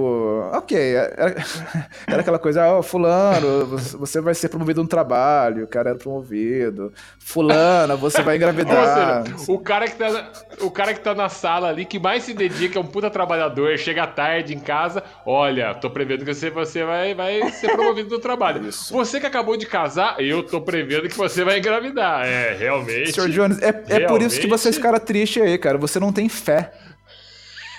ok, 0.52 0.76
era, 0.94 1.36
era 2.06 2.20
aquela 2.20 2.38
coisa, 2.38 2.66
ó, 2.66 2.82
fulano, 2.82 3.66
você- 3.98 4.20
vai 4.20 4.34
ser 4.34 4.48
promovido 4.50 4.82
no 4.82 4.88
trabalho, 4.88 5.64
o 5.64 5.68
cara 5.68 5.90
era 5.90 5.98
promovido, 5.98 6.92
fulana, 7.18 7.96
você 7.96 8.20
vai 8.22 8.34
Ou 8.34 8.36
engravidar. 8.36 9.24
seja, 9.26 9.52
o 9.52 9.58
cara, 9.58 9.86
que 9.88 9.96
tá 9.96 10.10
na, 10.10 10.32
o 10.60 10.70
cara 10.70 10.92
que 10.94 11.00
tá 11.00 11.14
na 11.14 11.28
sala 11.28 11.68
ali, 11.68 11.84
que 11.84 11.98
mais 11.98 12.24
se 12.24 12.34
dedica, 12.34 12.78
é 12.78 12.82
um 12.82 12.86
puta 12.86 13.08
trabalhador, 13.10 13.76
chega 13.78 14.06
tarde 14.06 14.54
em 14.54 14.60
casa, 14.60 15.02
olha, 15.24 15.74
tô 15.74 15.88
prevendo 15.90 16.24
que 16.24 16.34
você, 16.34 16.50
você 16.50 16.84
vai, 16.84 17.14
vai 17.14 17.50
ser 17.52 17.70
promovido 17.74 18.10
no 18.10 18.18
trabalho. 18.20 18.66
Isso. 18.68 18.92
Você 18.92 19.18
que 19.20 19.26
acabou 19.26 19.56
de 19.56 19.66
casar, 19.66 20.16
eu 20.20 20.42
tô 20.42 20.60
prevendo 20.60 21.08
que 21.08 21.16
você 21.16 21.44
vai 21.44 21.58
engravidar. 21.58 22.17
É, 22.26 22.56
realmente. 22.56 23.12
Senhor 23.12 23.28
Jones, 23.28 23.58
é, 23.60 23.84
é 23.88 24.00
por 24.06 24.22
isso 24.22 24.40
que 24.40 24.46
você 24.46 24.72
fica 24.72 24.98
triste 24.98 25.40
aí, 25.40 25.56
cara, 25.58 25.78
você 25.78 26.00
não 26.00 26.12
tem 26.12 26.28
fé. 26.28 26.72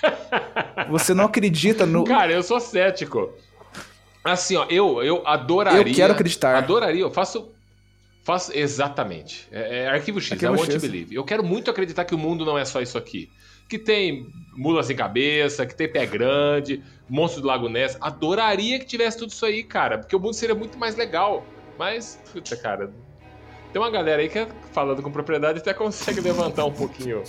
Você 0.88 1.12
não 1.12 1.26
acredita 1.26 1.84
no... 1.84 2.04
Cara, 2.04 2.32
eu 2.32 2.42
sou 2.42 2.58
cético. 2.58 3.34
Assim, 4.24 4.56
ó, 4.56 4.66
eu, 4.68 5.02
eu 5.02 5.26
adoraria. 5.26 5.80
Eu 5.80 5.94
quero 5.94 6.12
acreditar. 6.12 6.56
Adoraria, 6.56 7.00
eu 7.00 7.10
faço. 7.10 7.50
Faço 8.22 8.52
exatamente. 8.56 9.48
É, 9.50 9.84
é 9.84 9.88
arquivo 9.88 10.20
X, 10.20 10.32
Arquivo 10.32 10.54
é 10.54 10.72
X. 10.72 10.82
believe. 10.82 11.14
Eu 11.14 11.24
quero 11.24 11.42
muito 11.42 11.70
acreditar 11.70 12.04
que 12.04 12.14
o 12.14 12.18
mundo 12.18 12.44
não 12.44 12.58
é 12.58 12.64
só 12.64 12.80
isso 12.80 12.98
aqui. 12.98 13.30
Que 13.68 13.78
tem 13.78 14.26
mula 14.54 14.82
sem 14.82 14.94
cabeça, 14.94 15.64
que 15.64 15.74
tem 15.74 15.90
pé 15.90 16.04
grande, 16.04 16.82
monstro 17.08 17.40
do 17.40 17.48
Lago 17.48 17.68
Ness. 17.68 17.96
Adoraria 18.00 18.78
que 18.78 18.84
tivesse 18.84 19.16
tudo 19.16 19.30
isso 19.30 19.46
aí, 19.46 19.62
cara. 19.62 19.98
Porque 19.98 20.14
o 20.14 20.20
mundo 20.20 20.34
seria 20.34 20.54
muito 20.54 20.78
mais 20.78 20.96
legal. 20.96 21.46
Mas, 21.78 22.20
puta, 22.30 22.56
cara. 22.56 22.92
Tem 23.72 23.80
uma 23.80 23.90
galera 23.90 24.20
aí 24.20 24.28
que, 24.28 24.46
falando 24.72 25.02
com 25.02 25.12
propriedade, 25.12 25.60
até 25.60 25.72
consegue 25.72 26.20
levantar 26.20 26.64
um 26.64 26.72
pouquinho. 26.72 27.22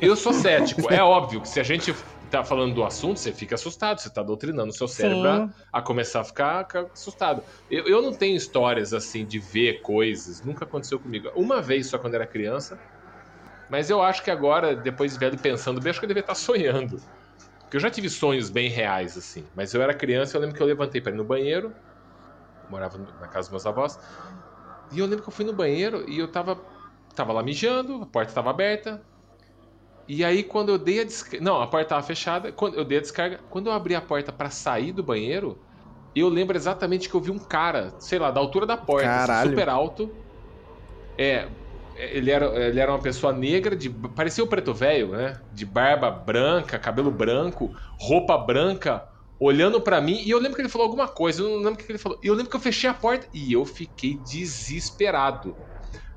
Eu 0.00 0.14
sou 0.14 0.32
cético. 0.32 0.92
É 0.92 1.02
óbvio 1.02 1.40
que 1.40 1.48
se 1.48 1.58
a 1.58 1.64
gente 1.64 1.92
tá 2.30 2.44
falando 2.44 2.74
do 2.74 2.84
assunto, 2.84 3.18
você 3.18 3.32
fica 3.32 3.54
assustado, 3.54 3.98
você 3.98 4.10
tá 4.10 4.22
doutrinando 4.22 4.70
o 4.70 4.72
seu 4.72 4.86
cérebro 4.86 5.28
a, 5.72 5.78
a 5.78 5.82
começar 5.82 6.20
a 6.20 6.24
ficar, 6.24 6.66
assustado. 6.92 7.42
Eu, 7.70 7.86
eu 7.86 8.02
não 8.02 8.12
tenho 8.12 8.36
histórias 8.36 8.92
assim 8.92 9.24
de 9.24 9.38
ver 9.38 9.80
coisas, 9.80 10.42
nunca 10.42 10.64
aconteceu 10.64 11.00
comigo. 11.00 11.30
Uma 11.34 11.60
vez 11.60 11.86
só 11.86 11.98
quando 11.98 12.14
era 12.14 12.26
criança, 12.26 12.78
mas 13.68 13.90
eu 13.90 14.00
acho 14.02 14.22
que 14.22 14.30
agora, 14.30 14.76
depois 14.76 15.12
de 15.12 15.18
velho 15.18 15.38
pensando 15.38 15.80
bem, 15.80 15.90
acho 15.90 15.98
que 15.98 16.04
eu 16.04 16.08
devia 16.08 16.20
estar 16.20 16.34
sonhando. 16.34 17.00
Porque 17.60 17.76
eu 17.76 17.80
já 17.80 17.90
tive 17.90 18.08
sonhos 18.08 18.48
bem 18.48 18.70
reais, 18.70 19.16
assim. 19.16 19.44
Mas 19.54 19.74
eu 19.74 19.82
era 19.82 19.92
criança, 19.92 20.36
eu 20.36 20.40
lembro 20.40 20.56
que 20.56 20.62
eu 20.62 20.66
levantei 20.66 21.00
pra 21.00 21.12
ir 21.12 21.16
no 21.16 21.24
banheiro, 21.24 21.74
morava 22.70 22.98
na 23.20 23.26
casa 23.26 23.48
dos 23.48 23.50
meus 23.50 23.66
avós, 23.66 23.98
e 24.92 24.98
eu 24.98 25.06
lembro 25.06 25.22
que 25.22 25.28
eu 25.28 25.32
fui 25.32 25.44
no 25.44 25.52
banheiro 25.52 26.08
e 26.08 26.18
eu 26.18 26.28
tava, 26.28 26.60
tava 27.14 27.32
lá 27.32 27.42
mijando, 27.42 28.02
a 28.02 28.06
porta 28.06 28.32
tava 28.32 28.50
aberta, 28.50 29.02
e 30.08 30.24
aí, 30.24 30.42
quando 30.42 30.70
eu 30.70 30.78
dei 30.78 31.00
a 31.00 31.04
descarga. 31.04 31.44
Não, 31.44 31.60
a 31.60 31.66
porta 31.66 31.90
tava 31.90 32.02
fechada. 32.02 32.50
Quando 32.50 32.76
eu 32.76 32.84
dei 32.84 32.96
a 32.96 33.00
descarga. 33.02 33.40
Quando 33.50 33.66
eu 33.66 33.72
abri 33.74 33.94
a 33.94 34.00
porta 34.00 34.32
pra 34.32 34.48
sair 34.48 34.90
do 34.90 35.02
banheiro, 35.02 35.58
eu 36.16 36.30
lembro 36.30 36.56
exatamente 36.56 37.10
que 37.10 37.14
eu 37.14 37.20
vi 37.20 37.30
um 37.30 37.38
cara, 37.38 37.92
sei 37.98 38.18
lá, 38.18 38.30
da 38.30 38.40
altura 38.40 38.64
da 38.64 38.76
porta, 38.76 39.06
assim, 39.06 39.26
Caralho. 39.26 39.50
super 39.50 39.68
alto. 39.68 40.10
É. 41.18 41.46
Ele 41.94 42.30
era, 42.30 42.46
ele 42.46 42.78
era 42.78 42.92
uma 42.92 43.00
pessoa 43.00 43.32
negra, 43.32 43.74
de, 43.74 43.90
parecia 43.90 44.42
o 44.42 44.46
preto 44.46 44.72
velho, 44.72 45.08
né? 45.08 45.34
De 45.52 45.66
barba 45.66 46.10
branca, 46.10 46.78
cabelo 46.78 47.10
branco, 47.10 47.74
roupa 47.98 48.38
branca, 48.38 49.04
olhando 49.40 49.80
pra 49.80 50.00
mim. 50.00 50.20
E 50.24 50.30
eu 50.30 50.38
lembro 50.38 50.54
que 50.56 50.62
ele 50.62 50.68
falou 50.68 50.86
alguma 50.86 51.06
coisa, 51.08 51.42
eu 51.42 51.48
não 51.48 51.56
lembro 51.58 51.74
o 51.74 51.76
que 51.76 51.90
ele 51.90 51.98
falou. 51.98 52.18
E 52.22 52.26
eu 52.26 52.34
lembro 52.34 52.50
que 52.50 52.56
eu 52.56 52.60
fechei 52.60 52.88
a 52.88 52.94
porta 52.94 53.26
e 53.32 53.52
eu 53.52 53.64
fiquei 53.64 54.18
desesperado. 54.28 55.56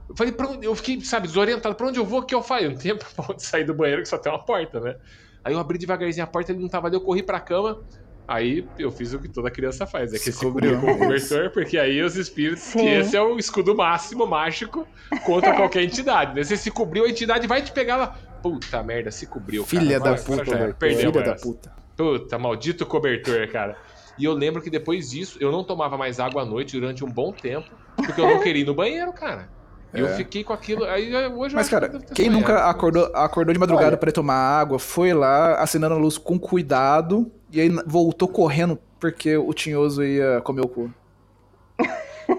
Eu 0.09 0.15
falei, 0.15 0.34
pra 0.34 0.47
onde? 0.47 0.65
Eu 0.65 0.76
fiquei, 0.76 0.99
sabe, 1.01 1.28
desorientado. 1.28 1.76
Pra 1.76 1.88
onde 1.88 1.99
eu 1.99 2.05
vou? 2.05 2.19
O 2.19 2.24
que 2.26 2.36
eu 2.36 2.41
faço? 2.43 2.65
Eu 2.65 2.72
não 2.72 2.78
tenho 2.78 2.97
pra 3.15 3.26
onde 3.30 3.43
sair 3.43 3.63
do 3.63 3.74
banheiro 3.74 4.01
que 4.01 4.09
só 4.09 4.17
tem 4.17 4.32
uma 4.32 4.43
porta, 4.43 4.80
né? 4.80 4.95
Aí 5.43 5.53
eu 5.53 5.59
abri 5.59 5.78
devagarzinho 5.78 6.24
a 6.24 6.28
porta, 6.28 6.51
ele 6.51 6.61
não 6.61 6.67
tava 6.69 6.88
ali, 6.88 6.95
eu 6.95 7.01
corri 7.01 7.24
pra 7.24 7.39
cama. 7.39 7.82
Aí 8.28 8.65
eu 8.78 8.91
fiz 8.91 9.11
o 9.13 9.19
que 9.19 9.28
toda 9.28 9.49
criança 9.51 9.86
faz, 9.86 10.13
é 10.13 10.17
que 10.17 10.32
Se 10.32 10.39
cobriu 10.39 10.80
com 10.80 10.91
o 10.91 10.97
cobertor, 10.97 11.49
porque 11.51 11.78
aí 11.78 12.01
os 12.01 12.15
espíritos, 12.15 12.63
que 12.72 12.80
Sim. 12.80 12.88
esse 12.89 13.17
é 13.17 13.22
o 13.22 13.38
escudo 13.38 13.76
máximo 13.76 14.26
mágico 14.28 14.88
contra 15.26 15.53
qualquer 15.55 15.84
entidade, 15.84 16.34
né? 16.36 16.43
Você 16.43 16.55
se 16.55 16.69
cobriu, 16.72 17.03
a 17.05 17.09
entidade 17.09 17.45
vai 17.47 17.61
te 17.61 17.72
pegar 17.72 17.97
lá. 17.97 18.07
Puta 18.41 18.82
merda, 18.84 19.11
se 19.11 19.26
cobriu, 19.26 19.65
cara. 19.65 19.82
Filha 19.82 19.99
da 19.99 20.11
Agora- 20.11 20.22
agora 20.22 20.43
puta, 20.45 20.57
velho. 20.57 20.97
Filha 20.97 21.11
da 21.11 21.36
puta. 21.36 21.80
Puta, 21.95 22.37
maldito 22.39 22.85
cobertor, 22.85 23.47
cara. 23.51 23.75
E 24.17 24.25
eu 24.25 24.33
lembro 24.33 24.61
que 24.61 24.69
depois 24.69 25.11
disso, 25.11 25.37
eu 25.41 25.51
não 25.51 25.63
tomava 25.63 25.97
mais 25.97 26.19
água 26.19 26.41
à 26.41 26.45
noite 26.45 26.79
durante 26.79 27.03
um 27.03 27.09
bom 27.11 27.31
tempo, 27.31 27.69
porque 27.95 28.19
eu 28.19 28.27
não 28.27 28.39
queria 28.39 28.61
ir 28.61 28.65
no 28.65 28.73
banheiro, 28.73 29.11
cara. 29.13 29.49
E 29.93 29.99
eu 29.99 30.07
É. 30.07 30.15
fiquei 30.15 30.43
com 30.43 30.53
aquilo. 30.53 30.85
Aí 30.85 31.13
hoje 31.13 31.53
eu 31.53 31.57
Mas, 31.57 31.67
cara, 31.69 31.89
que 31.89 31.95
eu 31.97 32.01
quem 32.15 32.29
nunca 32.29 32.65
acordou, 32.69 33.05
acordou 33.13 33.53
de 33.53 33.59
madrugada 33.59 33.97
ir 33.97 34.11
tomar 34.11 34.35
água, 34.35 34.79
foi 34.79 35.13
lá, 35.13 35.55
acenando 35.55 35.95
a 35.95 35.97
luz 35.97 36.17
com 36.17 36.39
cuidado, 36.39 37.29
e 37.51 37.59
aí 37.59 37.69
voltou 37.85 38.27
correndo 38.27 38.79
porque 38.99 39.35
o 39.35 39.53
tinhoso 39.53 40.03
ia 40.03 40.39
comer 40.41 40.61
o 40.61 40.67
cu. 40.67 40.93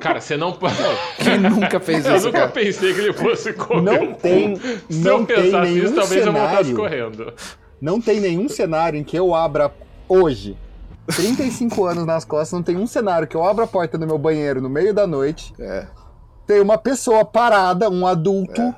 Cara, 0.01 0.21
você 0.21 0.37
não 0.37 0.53
pode. 0.53 0.75
Quem 1.23 1.39
nunca 1.39 1.79
fez 1.79 2.05
Eu 2.07 2.17
isso, 2.17 2.27
nunca 2.27 2.39
cara? 2.41 2.51
pensei 2.53 2.95
que 2.95 3.01
ele 3.01 3.13
fosse 3.13 3.53
comer. 3.53 3.83
Não 3.83 4.03
um 4.05 4.13
cu. 4.15 4.21
tem- 4.21 4.57
Se 4.57 4.99
não 5.05 5.19
eu 5.19 5.27
pensasse 5.27 5.79
isso, 5.79 5.95
talvez 5.95 6.27
eu 6.27 6.33
voltasse 6.33 6.65
cenário. 6.65 6.77
correndo. 6.77 7.35
Não 7.83 8.01
tem 8.01 8.21
nenhum 8.21 8.49
cenário 8.49 8.97
em 8.97 9.03
que 9.03 9.19
eu 9.19 9.35
abra 9.35 9.75
hoje, 10.09 10.57
35 11.17 11.85
anos 11.85 12.07
nas 12.07 12.25
costas, 12.25 12.53
não 12.53 12.63
tem 12.63 12.77
um 12.77 12.87
cenário 12.87 13.27
que 13.27 13.37
eu 13.37 13.43
abra 13.45 13.65
a 13.65 13.67
porta 13.67 13.99
do 13.99 14.07
meu 14.07 14.17
banheiro 14.17 14.61
no 14.63 14.71
meio 14.71 14.95
da 14.95 15.05
noite, 15.05 15.53
É. 15.59 15.89
tem 16.47 16.61
uma 16.61 16.79
pessoa 16.79 17.25
parada, 17.25 17.91
um 17.91 18.07
adulto, 18.07 18.73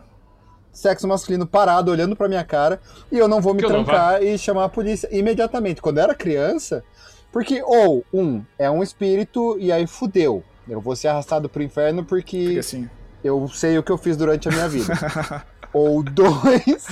sexo 0.73 1.07
masculino 1.07 1.47
parado, 1.47 1.91
olhando 1.91 2.17
pra 2.17 2.29
minha 2.29 2.43
cara, 2.45 2.81
e 3.13 3.19
eu 3.19 3.29
não 3.29 3.43
vou 3.43 3.53
me 3.53 3.61
Que 3.61 3.69
trancar 3.69 4.23
e 4.23 4.39
chamar 4.39 4.65
a 4.65 4.69
polícia 4.71 5.07
imediatamente. 5.13 5.83
Quando 5.83 5.99
eu 5.99 6.05
era 6.05 6.15
criança, 6.15 6.83
porque, 7.31 7.63
ou, 7.63 8.03
um, 8.11 8.43
é 8.59 8.71
um 8.71 8.83
espírito 8.83 9.59
e 9.59 9.71
aí 9.71 9.87
fudeu. 9.87 10.43
Eu 10.67 10.81
vou 10.81 10.97
ser 10.97 11.09
arrastado 11.09 11.47
pro 11.47 11.63
inferno 11.63 12.03
Porque 12.03 12.43
porque 12.43 12.59
assim, 12.59 12.89
eu 13.23 13.47
sei 13.49 13.77
o 13.77 13.83
que 13.83 13.93
eu 13.93 13.99
fiz 13.99 14.17
durante 14.17 14.49
a 14.49 14.51
minha 14.51 14.67
vida. 14.69 14.95
Ou 15.75 16.05
dois, 16.05 16.87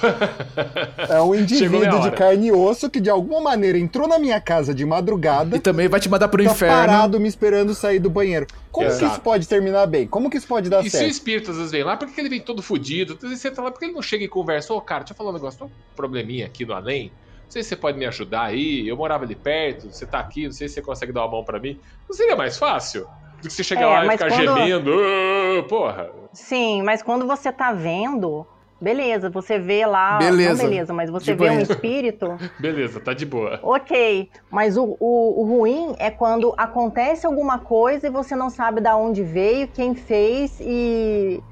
é 1.10 1.20
um 1.20 1.34
indivíduo 1.34 2.00
de 2.00 2.12
carne 2.12 2.46
e 2.46 2.52
osso 2.52 2.88
que 2.88 3.00
de 3.00 3.10
alguma 3.10 3.40
maneira 3.40 3.76
entrou 3.76 4.06
na 4.06 4.16
minha 4.16 4.40
casa 4.40 4.72
de 4.72 4.86
madrugada 4.86 5.56
e 5.56 5.60
também 5.60 5.88
vai 5.88 5.98
te 5.98 6.08
mandar 6.08 6.28
pro 6.28 6.44
tá 6.44 6.52
inferno. 6.52 6.76
parado 6.76 7.18
me 7.18 7.26
esperando 7.26 7.74
sair 7.74 7.98
do 7.98 8.08
banheiro. 8.08 8.46
Como 8.70 8.86
que 8.86 8.92
Exato. 8.92 9.12
isso 9.12 9.20
pode 9.22 9.48
terminar 9.48 9.86
bem? 9.86 10.06
Como 10.06 10.30
que 10.30 10.36
isso 10.36 10.46
pode 10.46 10.70
dar 10.70 10.84
E 10.86 10.88
se 10.88 10.96
o 10.96 11.00
certo? 11.00 11.10
espírito 11.10 11.50
às 11.50 11.56
vezes 11.56 11.72
vem 11.72 11.82
lá, 11.82 11.96
por 11.96 12.06
que 12.06 12.14
que 12.14 12.20
ele 12.20 12.28
vem 12.28 12.40
todo 12.40 12.62
fudido? 12.62 13.14
Às 13.14 13.22
vezes 13.22 13.40
você 13.40 13.50
tá 13.50 13.60
lá, 13.60 13.72
por 13.72 13.80
que 13.80 13.86
ele 13.86 13.94
não 13.94 14.02
chega 14.02 14.22
e 14.24 14.28
conversa? 14.28 14.72
Ô, 14.72 14.80
cara, 14.80 15.00
deixa 15.00 15.14
eu 15.14 15.16
falar 15.16 15.30
um 15.30 15.34
negócio, 15.34 15.58
tô 15.58 15.64
com 15.64 15.72
um 15.72 15.96
probleminha 15.96 16.46
aqui 16.46 16.64
no 16.64 16.74
além. 16.74 17.10
Não 17.44 17.50
sei 17.50 17.62
se 17.64 17.70
você 17.70 17.76
pode 17.76 17.98
me 17.98 18.06
ajudar 18.06 18.42
aí. 18.44 18.86
Eu 18.86 18.96
morava 18.96 19.24
ali 19.24 19.34
perto, 19.34 19.90
você 19.90 20.06
tá 20.06 20.20
aqui, 20.20 20.44
não 20.44 20.52
sei 20.52 20.68
se 20.68 20.74
você 20.74 20.82
consegue 20.82 21.10
dar 21.12 21.22
uma 21.22 21.30
mão 21.32 21.44
pra 21.44 21.58
mim. 21.58 21.80
Não 22.08 22.14
seria 22.14 22.36
mais 22.36 22.56
fácil? 22.56 23.08
Do 23.42 23.48
que 23.48 23.50
você 23.54 23.62
chegar 23.64 23.82
É, 23.82 23.86
lá 23.86 24.06
e 24.06 24.10
ficar 24.18 24.28
quando- 24.28 24.56
gemendo. 24.58 24.92
"Ah, 24.94 25.62
porra. 25.68 26.10
Sim, 26.32 26.82
mas 26.82 27.02
quando 27.02 27.26
você 27.26 27.50
tá 27.52 27.72
vendo, 27.72 28.46
beleza, 28.80 29.30
você 29.30 29.58
vê 29.58 29.86
lá. 29.86 30.18
Beleza. 30.18 30.62
Não 30.62 30.70
beleza, 30.70 30.92
mas 30.92 31.10
você 31.10 31.32
De 31.32 31.38
vê 31.38 31.44
um 31.44 31.48
banheiro. 31.48 31.72
espírito, 31.72 32.36
Beleza, 32.60 33.00
tá 33.00 33.12
de 33.14 33.24
boa. 33.24 33.58
ok. 33.62 34.28
Mas 34.50 34.76
o, 34.76 34.96
o, 35.00 35.40
o 35.40 35.44
ruim 35.44 35.94
é 35.98 36.10
quando 36.10 36.52
acontece 36.56 37.26
alguma 37.26 37.58
coisa 37.58 38.06
e 38.08 38.10
você 38.10 38.34
não 38.36 38.50
sabe 38.50 38.80
da 38.80 38.96
onde 38.96 39.22
veio, 39.22 39.68
quem 39.68 39.94
fez 39.94 40.58
e. 40.60 41.42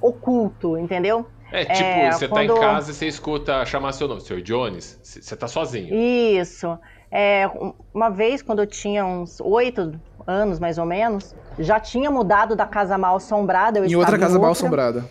oculto, 0.00 0.76
entendeu? 0.78 1.26
É 1.52 1.64
tipo, 1.66 1.88
É, 1.88 2.10
você 2.10 2.26
tá 2.26 2.34
quando- 2.34 2.56
em 2.56 2.60
casa 2.60 2.90
e 2.90 2.94
você 2.94 3.06
escuta 3.06 3.64
chamar 3.66 3.92
seu 3.92 4.08
nome, 4.08 4.20
Sr. 4.22 4.40
Jones, 4.42 4.98
você 5.02 5.36
tá 5.36 5.46
sozinho. 5.46 5.94
Isso. 5.94 6.78
É, 7.10 7.46
um- 7.46 7.74
uma 7.92 8.08
vez, 8.08 8.40
quando 8.42 8.60
eu 8.60 8.66
tinha 8.66 9.04
uns 9.04 9.38
oito 9.40 9.92
anos, 10.26 10.58
mais 10.58 10.78
ou 10.78 10.86
menos, 10.86 11.34
já 11.58 11.78
tinha 11.80 12.10
mudado 12.10 12.54
da 12.56 12.66
casa 12.66 12.96
mal 12.98 13.16
assombrada. 13.16 13.78
Eu 13.78 13.86
Em 13.86 13.96
outra 13.96 14.18
casa 14.18 14.38
mal 14.38 14.48
outra. 14.48 14.52
assombrada. 14.52 15.04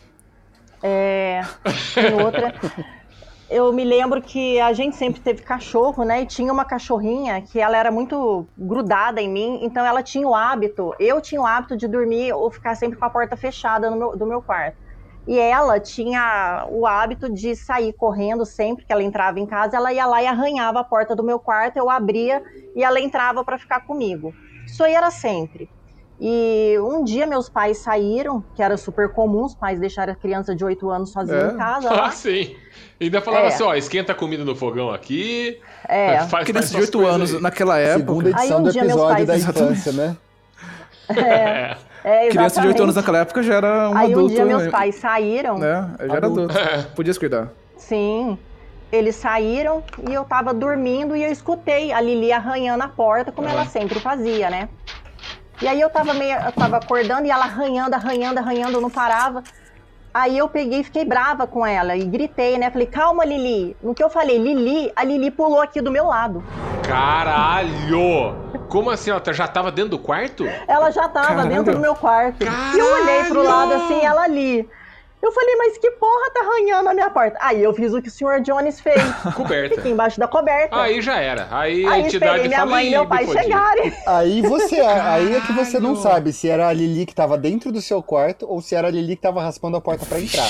É, 0.84 1.42
em 1.98 2.22
outra. 2.24 2.54
Eu 3.50 3.74
me 3.74 3.84
lembro 3.84 4.22
que 4.22 4.62
a 4.62 4.72
gente 4.72 4.96
sempre 4.96 5.20
teve 5.20 5.44
cachorro, 5.44 6.06
né? 6.06 6.22
E 6.22 6.26
tinha 6.26 6.54
uma 6.54 6.64
cachorrinha 6.64 7.42
que 7.42 7.60
ela 7.60 7.76
era 7.76 7.92
muito 7.92 8.48
grudada 8.58 9.22
em 9.22 9.30
mim, 9.30 9.60
então 9.62 9.86
ela 9.86 10.02
tinha 10.02 10.26
o 10.26 10.34
hábito, 10.34 10.96
eu 10.98 11.20
tinha 11.20 11.42
o 11.42 11.46
hábito 11.46 11.76
de 11.76 11.86
dormir 11.86 12.32
ou 12.32 12.50
ficar 12.50 12.76
sempre 12.76 12.98
com 12.98 13.04
a 13.04 13.10
porta 13.10 13.36
fechada 13.36 13.92
no 13.92 13.98
meu, 13.98 14.18
do 14.18 14.26
meu 14.26 14.42
quarto. 14.42 14.78
E 15.28 15.38
ela 15.38 15.82
tinha 15.82 16.66
o 16.70 16.88
hábito 16.88 17.30
de 17.30 17.54
sair 17.54 17.92
correndo 17.92 18.46
sempre 18.46 18.86
que 18.86 18.92
ela 18.94 19.04
entrava 19.04 19.38
em 19.38 19.46
casa, 19.46 19.76
ela 19.76 19.92
ia 19.92 20.06
lá 20.06 20.24
e 20.24 20.28
arranhava 20.28 20.80
a 20.80 20.84
porta 20.84 21.14
do 21.14 21.22
meu 21.22 21.38
quarto, 21.38 21.76
eu 21.76 21.90
abria 21.90 22.42
e 22.74 22.82
ela 22.84 23.02
entrava 23.02 23.44
para 23.44 23.58
ficar 23.58 23.82
comigo. 23.82 24.34
Isso 24.72 24.84
aí 24.84 24.94
era 24.94 25.12
sempre. 25.12 25.70
E 26.24 26.78
um 26.80 27.04
dia 27.04 27.26
meus 27.26 27.50
pais 27.50 27.80
saíram, 27.80 28.44
que 28.56 28.62
era 28.62 28.78
super 28.78 29.10
comum, 29.10 29.44
os 29.46 29.56
pais 29.56 29.80
deixarem 29.80 30.14
a 30.14 30.16
criança 30.16 30.56
de 30.56 30.64
8 30.64 30.88
anos 30.92 31.12
sozinha 31.12 31.38
É. 31.38 31.52
em 31.54 31.58
casa. 31.58 31.90
lá. 31.94 32.06
Ah, 32.08 32.12
sim. 32.12 32.56
E 33.00 33.06
ainda 33.06 33.20
falava 33.22 33.46
É. 33.46 33.48
assim, 33.48 33.64
ó, 33.64 33.74
esquenta 33.74 34.12
a 34.12 34.16
comida 34.16 34.46
no 34.46 34.56
fogão 34.56 34.92
aqui. 34.92 35.60
É. 35.88 36.20
faz, 36.28 36.46
Criança 36.46 36.52
faz 36.52 36.70
de 36.70 36.76
essas 36.78 36.82
8 36.82 36.98
coisas 37.00 37.16
anos 37.16 37.36
aí. 37.36 37.42
naquela 37.42 37.80
época. 37.80 38.00
Segunda 38.00 38.28
Aí 38.30 38.34
edição 38.36 38.60
um 38.60 38.64
do 38.64 38.72
dia 38.72 38.82
meus 38.84 38.94
episódio 38.94 39.26
da 39.26 39.34
pais- 39.34 39.44
infância, 39.50 39.92
né? 39.94 40.18
É. 41.10 41.78
É, 42.04 42.30
Criança 42.30 42.60
de 42.62 42.68
8 42.68 42.82
anos 42.82 42.96
naquela 42.96 43.20
época 43.20 43.44
já 43.44 43.54
era 43.54 43.90
um 43.92 43.96
Aí 43.96 44.08
um 44.10 44.18
adulto. 44.18 44.34
dia 44.34 44.44
meus 44.44 44.68
pais 44.70 44.96
saíram, 44.96 45.60
Né? 45.60 45.88
Já 46.00 46.06
era 46.16 46.26
Adulto. 46.26 46.52
adulto. 46.58 46.90
Podia 46.96 47.14
se 47.14 47.20
cuidar. 47.20 47.50
sim. 47.78 48.40
Eles 48.92 49.16
saíram 49.16 49.84
e 50.10 50.14
eu 50.14 50.26
tava 50.26 50.54
dormindo 50.54 51.16
e 51.16 51.24
eu 51.24 51.32
escutei 51.32 51.94
a 51.94 52.02
Lili 52.02 52.32
arranhando 52.34 52.84
a 52.84 52.90
porta, 52.90 53.32
como 53.32 53.48
ela 53.48 53.66
sempre 53.66 54.00
fazia, 54.00 54.50
né? 54.50 54.68
E 55.62 55.68
aí 55.68 55.80
eu 55.80 55.90
tava 55.90 56.14
meio, 56.14 56.38
eu 56.40 56.52
tava 56.52 56.78
acordando 56.78 57.26
e 57.26 57.32
ela 57.32 57.46
arranhando, 57.46 57.94
arranhando, 57.94 58.40
arranhando, 58.40 58.82
não 58.82 58.90
parava. 58.90 59.44
Aí 60.14 60.38
eu 60.38 60.50
peguei 60.50 60.82
e 60.82 60.84
fiquei 60.84 61.06
brava 61.06 61.48
com 61.48 61.66
ela 61.66 61.96
e 61.96 62.04
gritei, 62.04 62.58
né? 62.58 62.70
Falei, 62.70 62.88
calma, 62.88 63.24
Lili. 63.24 63.78
No 63.82 63.94
que 63.94 64.04
eu 64.04 64.10
falei, 64.10 64.38
Lili, 64.38 64.92
a 64.94 65.06
Lili 65.06 65.32
pulou 65.32 65.62
aqui 65.62 65.80
do 65.80 65.90
meu 65.90 66.08
lado. 66.08 66.44
Caralho! 66.84 68.36
Como 68.68 68.90
assim? 68.90 69.10
Ela 69.12 69.22
já 69.32 69.48
tava 69.48 69.72
dentro 69.72 69.92
do 69.92 70.00
quarto? 70.00 70.46
Ela 70.68 70.92
já 70.92 71.08
tava 71.08 71.28
Caralho. 71.28 71.50
dentro 71.50 71.74
do 71.74 71.80
meu 71.80 71.96
quarto. 71.96 72.44
E 72.44 72.80
eu 72.80 72.94
olhei 72.94 73.24
pro 73.26 73.42
lado 73.44 73.74
assim, 73.74 74.04
ela 74.04 74.24
ali. 74.24 74.70
Eu 75.22 75.32
falei, 75.32 75.56
mas 75.56 75.78
que 75.78 75.92
porra 75.92 76.32
tá 76.34 76.42
arranhando 76.42 76.90
a 76.90 76.94
minha 76.94 77.10
porta? 77.10 77.38
Aí 77.42 77.62
eu 77.62 77.74
fiz 77.74 77.94
o 77.94 78.02
que 78.02 78.08
o 78.08 78.12
Sr. 78.12 78.42
Jones 78.42 78.80
fez. 78.80 79.02
Coberta. 79.36 79.76
Fiquei 79.76 79.92
embaixo 79.92 80.20
da 80.20 80.28
coberta. 80.28 80.76
Aí 80.82 81.02
já 81.02 81.20
era. 81.20 81.48
Aí, 81.52 81.86
a 81.86 81.92
Aí 81.92 82.02
entidade 82.02 82.32
esperei 82.42 82.48
minha 82.48 82.66
mãe 82.66 82.86
e 82.86 82.88
"Ih, 82.88 82.92
meu 82.92 83.04
me 83.04 83.08
pai 83.10 83.26
fodi." 83.26 83.44
chegarem. 83.44 83.94
Aí 84.08 84.42
você, 84.42 84.80
aí 84.80 85.36
é 85.36 85.42
que 85.42 85.54
você 85.54 85.80
não 85.80 85.96
sabe 85.96 86.34
se 86.34 86.50
era 86.50 86.68
a 86.68 86.74
Lili 86.74 87.06
que 87.06 87.14
tava 87.14 87.38
dentro 87.38 87.72
do 87.72 87.82
seu 87.82 88.02
quarto 88.02 88.46
ou 88.50 88.62
se 88.62 88.74
era 88.76 88.88
a 88.88 88.92
Lili 88.92 89.16
que 89.16 89.22
tava 89.22 89.42
raspando 89.42 89.78
a 89.78 89.82
porta 89.82 90.06
pra 90.06 90.20
entrar. 90.20 90.48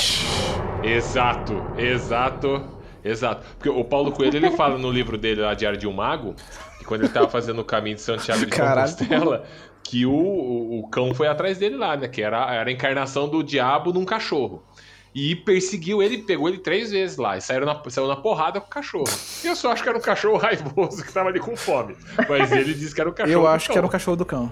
Exato, 0.83 1.63
exato, 1.77 2.63
exato. 3.03 3.45
Porque 3.57 3.69
o 3.69 3.83
Paulo 3.83 4.11
Coelho 4.11 4.37
ele 4.37 4.51
fala 4.51 4.77
no 4.77 4.89
livro 4.89 5.17
dele 5.17 5.41
lá, 5.41 5.53
Diário 5.53 5.77
de 5.77 5.87
um 5.87 5.93
Mago, 5.93 6.33
que 6.79 6.85
quando 6.85 7.01
ele 7.01 7.13
tava 7.13 7.27
fazendo 7.27 7.59
o 7.59 7.65
caminho 7.65 7.95
de 7.95 8.01
Santiago 8.01 8.39
de 8.45 8.47
Caralho. 8.51 8.89
Compostela, 8.91 9.43
que 9.83 10.05
o, 10.05 10.11
o, 10.11 10.79
o 10.79 10.87
cão 10.89 11.13
foi 11.13 11.27
atrás 11.27 11.57
dele 11.57 11.75
lá, 11.75 11.95
né? 11.95 12.07
Que 12.07 12.21
era, 12.21 12.53
era 12.53 12.69
a 12.69 12.73
encarnação 12.73 13.27
do 13.27 13.43
diabo 13.43 13.91
num 13.91 14.05
cachorro. 14.05 14.63
E 15.13 15.35
perseguiu 15.35 16.01
ele, 16.01 16.19
pegou 16.19 16.47
ele 16.47 16.59
três 16.59 16.91
vezes 16.91 17.17
lá. 17.17 17.37
E 17.37 17.41
saiu 17.41 17.65
na, 17.65 17.81
saiu 17.89 18.07
na 18.07 18.15
porrada 18.15 18.61
com 18.61 18.67
o 18.67 18.69
cachorro. 18.69 19.09
E 19.43 19.47
eu 19.47 19.55
só 19.55 19.71
acho 19.71 19.83
que 19.83 19.89
era 19.89 19.97
um 19.97 20.01
cachorro 20.01 20.37
raivoso 20.39 21.03
que 21.03 21.11
tava 21.11 21.29
ali 21.29 21.39
com 21.39 21.55
fome. 21.55 21.95
Mas 22.29 22.51
ele 22.51 22.73
disse 22.73 22.95
que 22.95 23.01
era 23.01 23.09
o 23.09 23.13
cachorro. 23.13 23.33
Eu 23.33 23.41
do 23.41 23.47
acho 23.47 23.65
que 23.67 23.73
era 23.73 23.81
cão. 23.81 23.89
o 23.89 23.91
cachorro 23.91 24.17
do 24.17 24.25
cão. 24.25 24.51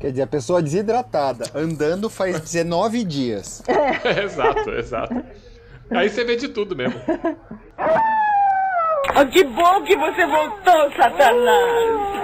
Quer 0.00 0.10
dizer, 0.10 0.22
a 0.22 0.26
pessoa 0.26 0.60
desidratada, 0.60 1.50
andando 1.54 2.10
faz 2.10 2.38
19 2.40 3.04
dias. 3.04 3.62
exato, 4.22 4.70
exato. 4.72 5.24
Aí 5.90 6.10
você 6.10 6.24
vê 6.24 6.36
de 6.36 6.48
tudo 6.48 6.74
mesmo. 6.74 7.00
Oh, 9.16 9.26
que 9.26 9.44
bom 9.44 9.82
que 9.84 9.96
você 9.96 10.26
voltou, 10.26 10.92
Satanás! 10.96 12.14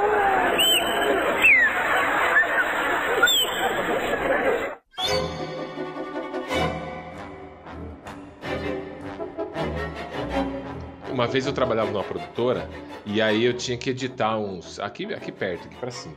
Uma 11.21 11.27
vez 11.27 11.47
eu 11.47 11.53
trabalhava 11.53 11.91
numa 11.91 12.03
produtora 12.03 12.67
e 13.05 13.21
aí 13.21 13.45
eu 13.45 13.53
tinha 13.53 13.77
que 13.77 13.91
editar 13.91 14.39
uns. 14.39 14.81
Aqui, 14.81 15.13
aqui 15.13 15.31
perto, 15.31 15.67
aqui 15.67 15.77
pra 15.77 15.91
cima. 15.91 16.15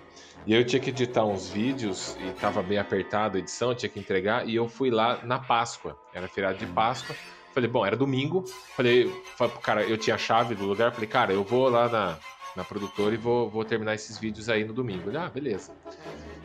E 0.47 0.54
eu 0.54 0.66
tinha 0.66 0.80
que 0.80 0.91
editar 0.91 1.26
uns 1.26 1.49
vídeos 1.49 2.16
e 2.22 2.32
tava 2.39 2.64
bem 2.64 2.78
apertada 2.78 3.38
a 3.38 3.39
edição, 3.39 3.76
tinha 3.76 3.89
que 3.89 3.99
entregar. 3.99 4.47
E 4.47 4.56
eu 4.56 4.70
fui 4.70 4.89
lá 4.89 5.20
na 5.26 5.38
Páscoa, 5.38 5.99
era 6.14 6.26
feriado 6.30 6.58
de 6.58 6.66
Páscoa. 6.68 7.14
Falei, 7.54 7.70
bom, 7.70 7.86
era 7.86 7.97
domingo. 7.97 8.45
Falei, 8.78 9.12
falei 9.36 9.54
cara, 9.62 9.84
eu 9.84 9.97
tinha 9.97 10.16
a 10.16 10.18
chave 10.18 10.56
do 10.56 10.64
lugar. 10.64 10.93
Falei, 10.93 11.10
cara, 11.10 11.34
eu 11.34 11.43
vou 11.43 11.68
lá 11.68 11.89
na, 11.89 12.18
na 12.56 12.64
produtora 12.64 13.14
e 13.14 13.18
vou, 13.18 13.49
vou 13.49 13.66
terminar 13.66 13.95
esses 13.95 14.18
vídeos 14.18 14.47
aí 14.47 14.64
no 14.64 14.72
domingo. 14.72 15.10
Ele, 15.10 15.18
ah, 15.18 15.28
beleza. 15.28 15.74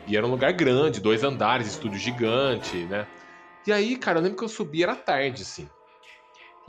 E 0.05 0.17
era 0.17 0.27
um 0.27 0.31
lugar 0.31 0.51
grande, 0.51 0.99
dois 0.99 1.23
andares, 1.23 1.65
estúdio 1.65 1.97
gigante, 1.97 2.75
né? 2.75 3.07
E 3.65 3.71
aí, 3.71 3.95
cara, 3.95 4.19
eu 4.19 4.23
lembro 4.23 4.37
que 4.37 4.43
eu 4.43 4.49
subi, 4.49 4.83
era 4.83 4.97
tarde, 4.97 5.43
assim. 5.43 5.69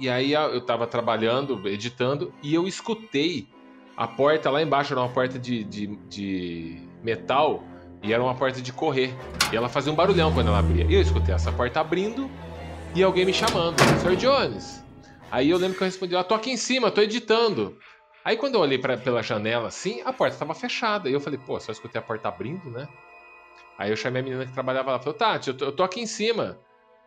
E 0.01 0.09
aí 0.09 0.32
eu 0.32 0.62
tava 0.62 0.86
trabalhando, 0.86 1.68
editando, 1.68 2.32
e 2.42 2.55
eu 2.55 2.66
escutei 2.66 3.46
a 3.94 4.09
porta 4.09 4.51
lá 4.51 4.62
embaixo, 4.62 4.94
era 4.94 5.01
uma 5.03 5.11
porta 5.11 5.38
de, 5.38 5.62
de, 5.62 5.86
de 6.09 6.88
metal, 7.03 7.62
e 8.03 8.12
era 8.12 8.22
uma 8.22 8.34
porta 8.34 8.62
de 8.62 8.72
correr. 8.72 9.14
E 9.53 9.57
ela 9.57 9.68
fazia 9.68 9.92
um 9.92 9.94
barulhão 9.94 10.32
quando 10.32 10.48
ela 10.48 10.59
abria. 10.59 10.86
E 10.86 10.94
eu 10.94 11.03
escutei 11.03 11.34
essa 11.34 11.53
porta 11.53 11.80
abrindo 11.80 12.30
e 12.94 13.03
alguém 13.03 13.26
me 13.26 13.32
chamando. 13.34 13.78
Sr. 14.01 14.16
Jones. 14.16 14.82
Aí 15.30 15.51
eu 15.51 15.59
lembro 15.59 15.76
que 15.76 15.82
eu 15.82 15.86
respondi, 15.86 16.14
eu 16.14 16.24
tô 16.24 16.34
aqui 16.34 16.51
em 16.51 16.57
cima, 16.57 16.90
tô 16.90 17.03
editando. 17.03 17.76
Aí 18.24 18.36
quando 18.36 18.55
eu 18.55 18.61
olhei 18.61 18.78
pra, 18.78 18.96
pela 18.96 19.22
janela 19.22 19.68
assim, 19.68 20.01
a 20.05 20.12
porta 20.12 20.38
tava 20.38 20.55
fechada. 20.55 21.09
E 21.11 21.12
eu 21.12 21.20
falei, 21.20 21.38
pô, 21.38 21.61
só 21.61 21.70
escutei 21.70 22.01
a 22.01 22.03
porta 22.03 22.28
abrindo, 22.28 22.70
né? 22.70 22.88
Aí 23.78 23.90
eu 23.90 23.96
chamei 23.96 24.20
a 24.20 24.24
menina 24.24 24.46
que 24.46 24.53
trabalhava 24.53 24.92
lá, 24.92 24.98
falei, 24.98 25.18
Tati, 25.18 25.48
eu 25.48 25.57
tô, 25.57 25.64
eu 25.66 25.72
tô 25.72 25.82
aqui 25.82 26.01
em 26.01 26.07
cima. 26.07 26.59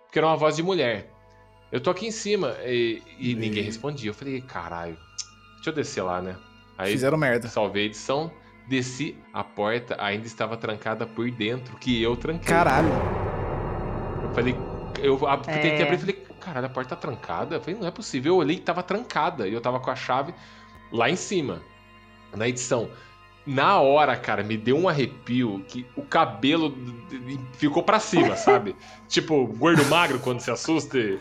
Porque 0.05 0.19
era 0.19 0.27
uma 0.27 0.37
voz 0.37 0.55
de 0.55 0.63
mulher. 0.63 1.12
Eu 1.73 1.81
tô 1.81 1.89
aqui 1.89 2.05
em 2.05 2.11
cima. 2.11 2.55
E, 2.63 3.01
e 3.19 3.33
ninguém 3.35 3.63
respondia. 3.63 4.11
Eu 4.11 4.13
falei, 4.13 4.39
caralho, 4.41 4.95
deixa 5.55 5.69
eu 5.71 5.73
descer 5.73 6.03
lá, 6.03 6.21
né? 6.21 6.35
Aí 6.77 6.91
Fizeram 6.91 7.17
merda. 7.17 7.47
salvei 7.47 7.83
a 7.83 7.85
edição, 7.87 8.31
desci, 8.67 9.17
a 9.33 9.43
porta 9.43 9.95
ainda 9.99 10.25
estava 10.27 10.55
trancada 10.55 11.05
por 11.05 11.29
dentro, 11.31 11.75
que 11.77 12.01
eu 12.01 12.15
tranquei. 12.15 12.47
Caralho. 12.47 12.89
Eu 14.23 14.33
falei, 14.33 14.55
eu 15.01 15.27
ab- 15.27 15.45
É. 15.49 15.53
tentei 15.57 15.81
abrir 15.83 15.95
e 15.95 15.99
falei, 15.99 16.15
caralho, 16.39 16.65
a 16.67 16.69
porta 16.69 16.95
tá 16.95 17.01
trancada? 17.01 17.55
Eu 17.55 17.61
falei, 17.61 17.79
não 17.79 17.87
é 17.87 17.91
possível. 17.91 18.33
Eu 18.33 18.37
olhei 18.37 18.55
que 18.57 18.61
tava 18.61 18.81
trancada 18.83 19.47
e 19.47 19.53
eu 19.53 19.61
tava 19.61 19.79
com 19.79 19.89
a 19.91 19.95
chave 19.95 20.33
lá 20.91 21.09
em 21.09 21.15
cima, 21.15 21.61
na 22.35 22.47
edição. 22.47 22.89
Na 23.45 23.79
hora, 23.81 24.15
cara, 24.15 24.41
me 24.43 24.55
deu 24.55 24.77
um 24.77 24.87
arrepio 24.87 25.65
que 25.67 25.85
o 25.97 26.01
cabelo 26.03 26.75
ficou 27.57 27.83
pra 27.83 27.99
cima, 27.99 28.35
sabe? 28.37 28.75
tipo, 29.07 29.45
gordo 29.47 29.83
magro 29.85 30.19
quando 30.19 30.39
se 30.39 30.49
assusta. 30.51 30.97
e 30.97 31.19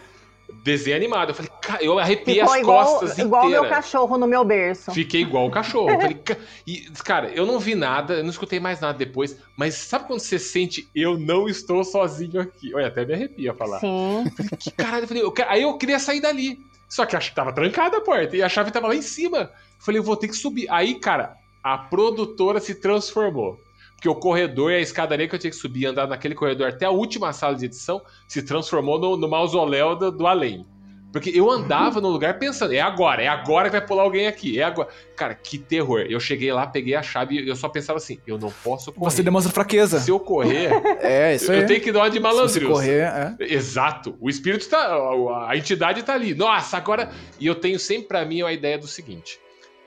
Desenho 0.63 0.97
animado. 0.97 1.31
Eu 1.31 1.35
falei, 1.35 1.51
cara, 1.61 1.83
eu 1.83 1.99
arrepiei 1.99 2.39
Ficou 2.41 2.53
as 2.55 2.61
igual, 2.61 2.85
costas 2.85 3.19
igual 3.19 3.45
inteiras. 3.45 3.63
meu 3.63 3.71
cachorro 3.71 4.19
no 4.19 4.27
meu 4.27 4.45
berço. 4.45 4.93
Fiquei 4.93 5.23
igual 5.23 5.47
o 5.47 5.51
cachorro. 5.51 5.89
Falei, 6.01 6.15
"Ca-" 6.25 6.37
e, 6.67 6.83
cara, 7.05 7.31
eu 7.31 7.45
não 7.47 7.59
vi 7.59 7.75
nada, 7.75 8.15
eu 8.15 8.23
não 8.23 8.31
escutei 8.31 8.61
mais 8.61 8.81
nada 8.81 8.97
depois, 8.97 9.37
mas 9.57 9.75
sabe 9.75 10.07
quando 10.07 10.21
você 10.21 10.39
sente, 10.39 10.89
eu 10.95 11.19
não 11.19 11.49
estou 11.49 11.83
sozinho 11.85 12.41
aqui? 12.41 12.75
Olha, 12.75 12.89
até 12.89 13.05
me 13.05 13.15
arrepia 13.15 13.55
falar. 13.55 13.81
Sim. 13.81 14.25
Que 14.59 14.71
caralho, 14.71 15.05
eu 15.05 15.09
falei, 15.09 15.23
eu 15.23 15.35
aí 15.49 15.63
eu 15.63 15.77
queria 15.79 15.99
sair 15.99 16.21
dali. 16.21 16.59
Só 16.89 17.07
que 17.07 17.17
acho 17.17 17.31
que 17.31 17.37
tava 17.37 17.53
trancada 17.55 17.97
a 17.97 18.01
porta 18.03 18.37
e 18.37 18.43
a 18.43 18.49
chave 18.51 18.71
tava 18.71 18.89
lá 18.89 18.95
em 18.95 19.01
cima. 19.01 19.39
Eu 19.39 19.49
falei, 19.79 19.99
eu 19.99 20.05
vou 20.05 20.15
ter 20.15 20.29
que 20.29 20.37
subir. 20.37 20.67
Aí, 20.71 20.97
cara, 20.97 21.37
a 21.65 21.79
produtora 21.79 22.61
se 22.61 22.75
transformou. 22.75 23.59
Porque 24.03 24.09
o 24.09 24.17
corredor 24.17 24.73
e 24.73 24.75
a 24.75 24.81
escadaria 24.81 25.29
que 25.29 25.35
eu 25.37 25.39
tinha 25.39 25.51
que 25.53 25.57
subir 25.57 25.83
e 25.83 25.87
andar 25.87 26.09
naquele 26.09 26.35
corredor 26.35 26.67
até 26.67 26.85
a 26.87 26.91
última 26.91 27.33
sala 27.33 27.55
de 27.55 27.67
edição 27.67 28.03
se 28.27 28.43
transformou 28.43 28.99
no, 28.99 29.17
no 29.17 29.29
mausoléu 29.29 29.95
do, 29.95 30.11
do 30.11 30.27
além. 30.27 30.67
Porque 31.13 31.31
eu 31.33 31.49
andava 31.49 32.01
no 32.01 32.09
lugar 32.09 32.37
pensando, 32.37 32.73
é 32.73 32.81
agora, 32.81 33.23
é 33.23 33.29
agora 33.29 33.71
que 33.71 33.77
vai 33.77 33.87
pular 33.87 34.03
alguém 34.03 34.27
aqui, 34.27 34.59
é 34.59 34.65
agora. 34.65 34.89
Cara, 35.15 35.37
que 35.37 35.57
terror. 35.57 36.01
Eu 36.09 36.19
cheguei 36.19 36.53
lá, 36.53 36.67
peguei 36.67 36.97
a 36.97 37.03
chave 37.03 37.39
e 37.39 37.49
eu 37.49 37.55
só 37.55 37.69
pensava 37.69 37.99
assim, 37.99 38.19
eu 38.27 38.37
não 38.39 38.51
posso 38.65 38.91
correr. 38.93 39.09
Você 39.09 39.23
demonstra 39.23 39.53
fraqueza. 39.53 40.01
Se 40.01 40.11
eu 40.11 40.19
correr, 40.19 40.71
É, 41.01 41.37
isso 41.37 41.53
aí. 41.53 41.61
eu 41.61 41.67
tenho 41.69 41.81
que 41.81 41.93
dar 41.93 42.01
uma 42.01 42.09
de 42.11 42.17
Se 42.17 42.21
malandro. 42.21 42.49
você 42.49 42.61
correr, 42.61 43.03
é. 43.03 43.37
Exato. 43.39 44.17
O 44.21 44.29
espírito 44.29 44.69
tá. 44.69 44.79
a- 44.79 45.51
A 45.51 45.57
entidade 45.57 46.03
tá 46.03 46.15
ali. 46.15 46.35
Nossa, 46.35 46.77
agora. 46.77 47.09
E 47.39 47.47
eu 47.47 47.55
tenho 47.55 47.79
sempre 47.79 48.09
pra 48.09 48.25
mim 48.25 48.43
a 48.43 48.53
ideia 48.53 48.79
do 48.79 48.89
seguinte: 48.89 49.39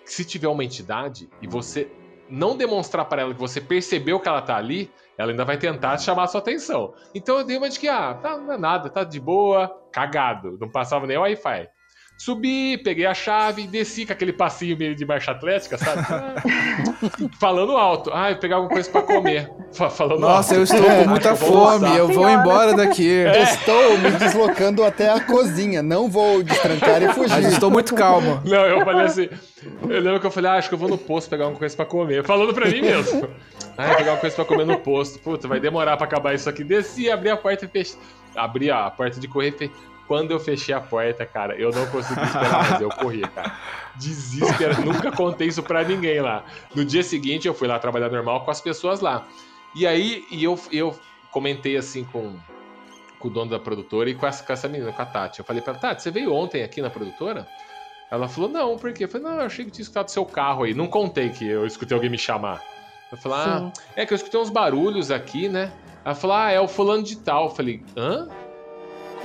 que 0.05 0.13
se 0.13 0.23
tiver 0.23 0.47
uma 0.47 0.63
entidade 0.63 1.27
e 1.41 1.47
você 1.47 1.89
não 2.29 2.55
demonstrar 2.57 3.05
pra 3.05 3.21
ela 3.21 3.33
que 3.33 3.39
você 3.39 3.61
percebeu 3.61 4.19
que 4.19 4.27
ela 4.27 4.41
tá 4.41 4.55
ali, 4.55 4.91
ela 5.17 5.31
ainda 5.31 5.45
vai 5.45 5.57
tentar 5.57 5.97
chamar 5.97 6.23
a 6.23 6.27
sua 6.27 6.41
atenção. 6.41 6.93
Então 7.13 7.37
eu 7.37 7.45
dei 7.45 7.57
uma 7.57 7.69
de 7.69 7.79
que, 7.79 7.87
ah, 7.87 8.13
tá, 8.13 8.37
não 8.37 8.53
é 8.53 8.57
nada, 8.57 8.89
tá 8.89 9.03
de 9.03 9.19
boa, 9.19 9.67
cagado. 9.91 10.57
Não 10.59 10.69
passava 10.69 11.07
nem 11.07 11.17
Wi-Fi. 11.17 11.69
Subi, 12.17 12.77
peguei 12.77 13.05
a 13.05 13.13
chave 13.13 13.63
e 13.63 13.67
desci 13.67 14.05
com 14.05 14.13
aquele 14.13 14.31
passinho 14.31 14.77
meio 14.77 14.95
de 14.95 15.05
marcha 15.05 15.31
atlética, 15.31 15.77
sabe? 15.77 16.01
Falando 17.39 17.75
alto. 17.75 18.09
Ah, 18.13 18.31
eu 18.31 18.37
pegar 18.37 18.55
alguma 18.55 18.73
coisa 18.73 18.89
pra 18.89 19.01
comer. 19.01 19.51
Fa- 19.73 19.89
Falando 19.89 20.21
Nossa, 20.21 20.53
alto. 20.53 20.55
eu 20.55 20.63
estou 20.63 20.81
com 20.81 20.91
Acho 21.01 21.09
muita 21.09 21.35
fome, 21.35 21.97
eu 21.97 22.07
vou 22.07 22.25
Senhora. 22.25 22.33
embora 22.41 22.73
daqui. 22.73 23.05
Estou 23.07 23.97
me 23.97 24.11
deslocando 24.11 24.83
até 24.83 25.09
a 25.11 25.19
cozinha. 25.19 25.83
Não 25.83 26.09
vou 26.09 26.41
destrancar 26.41 27.01
e 27.01 27.07
Mas 27.07 27.15
fugir. 27.15 27.45
estou 27.47 27.69
muito 27.69 27.93
calmo. 27.93 28.41
Não, 28.45 28.65
eu 28.65 28.85
falei 28.85 29.05
assim. 29.05 29.29
Eu 29.89 29.99
lembro 30.01 30.19
que 30.21 30.25
eu 30.27 30.31
falei, 30.31 30.51
ah, 30.51 30.55
acho 30.55 30.69
que 30.69 30.75
eu 30.75 30.79
vou 30.79 30.87
no 30.89 30.97
posto 30.97 31.29
pegar 31.29 31.43
alguma 31.45 31.59
coisa 31.59 31.75
pra 31.75 31.85
comer. 31.85 32.23
Falando 32.23 32.53
pra 32.53 32.67
mim 32.69 32.81
mesmo. 32.81 33.27
Ah, 33.77 33.83
pegar 33.89 33.97
alguma 34.11 34.17
coisa 34.17 34.35
pra 34.37 34.45
comer 34.45 34.65
no 34.65 34.79
posto. 34.79 35.19
Puta, 35.19 35.47
vai 35.49 35.59
demorar 35.59 35.97
pra 35.97 36.05
acabar 36.07 36.33
isso 36.33 36.49
aqui. 36.49 36.63
Desci, 36.63 37.11
abri 37.11 37.29
a 37.29 37.35
porta 37.35 37.65
e 37.65 37.67
fechei. 37.67 37.97
Abri 38.35 38.71
a 38.71 38.89
porta 38.89 39.19
de 39.19 39.27
correr 39.27 39.49
e 39.49 39.51
fe... 39.51 39.71
Quando 40.07 40.31
eu 40.31 40.39
fechei 40.39 40.73
a 40.73 40.79
porta, 40.79 41.25
cara, 41.25 41.55
eu 41.55 41.71
não 41.71 41.85
consegui 41.87 42.21
esperar 42.21 42.69
mais. 42.69 42.81
Eu 42.81 42.89
corri, 42.89 43.21
cara. 43.21 43.57
Desespero. 43.95 44.85
Nunca 44.85 45.11
contei 45.11 45.47
isso 45.47 45.63
pra 45.63 45.83
ninguém 45.83 46.21
lá. 46.21 46.43
No 46.75 46.85
dia 46.85 47.01
seguinte, 47.01 47.47
eu 47.47 47.53
fui 47.53 47.67
lá 47.67 47.79
trabalhar 47.79 48.09
normal 48.09 48.45
com 48.45 48.51
as 48.51 48.61
pessoas 48.61 48.99
lá. 48.99 49.25
E 49.75 49.85
aí, 49.87 50.23
e 50.29 50.43
eu, 50.43 50.59
eu 50.71 50.97
comentei 51.31 51.75
assim 51.75 52.03
com, 52.03 52.35
com 53.19 53.27
o 53.27 53.31
dono 53.31 53.49
da 53.49 53.59
produtora 53.59 54.09
e 54.09 54.15
com 54.15 54.27
essa, 54.27 54.43
com 54.43 54.53
essa 54.53 54.67
menina, 54.67 54.91
com 54.91 55.01
a 55.01 55.05
Tati. 55.05 55.39
Eu 55.39 55.45
falei 55.45 55.61
pra 55.61 55.73
ela, 55.73 55.81
Tati, 55.81 56.03
você 56.03 56.11
veio 56.11 56.31
ontem 56.33 56.63
aqui 56.63 56.81
na 56.81 56.89
produtora? 56.89 57.47
Ela 58.11 58.29
falou, 58.29 58.49
não, 58.49 58.77
por 58.77 58.93
quê? 58.93 59.05
Eu 59.05 59.09
falei, 59.09 59.27
não, 59.27 59.39
eu 59.39 59.45
achei 59.45 59.65
que 59.65 59.71
tinha 59.71 59.81
escutado 59.81 60.09
seu 60.09 60.25
carro 60.25 60.63
aí. 60.63 60.73
Não 60.73 60.87
contei 60.87 61.29
que 61.29 61.45
eu 61.45 61.65
escutei 61.65 61.95
alguém 61.95 62.09
me 62.09 62.17
chamar. 62.17 62.61
Eu 63.11 63.17
falei, 63.17 63.37
ah, 63.39 63.71
é 63.95 64.05
que 64.05 64.13
eu 64.13 64.15
escutei 64.15 64.39
uns 64.39 64.49
barulhos 64.49 65.09
aqui, 65.09 65.49
né? 65.49 65.71
Ela 66.03 66.15
falou, 66.15 66.35
ah, 66.35 66.51
é 66.51 66.59
o 66.59 66.67
fulano 66.67 67.01
de 67.03 67.17
tal. 67.17 67.45
Eu 67.45 67.55
falei, 67.55 67.83
hã? 67.97 68.27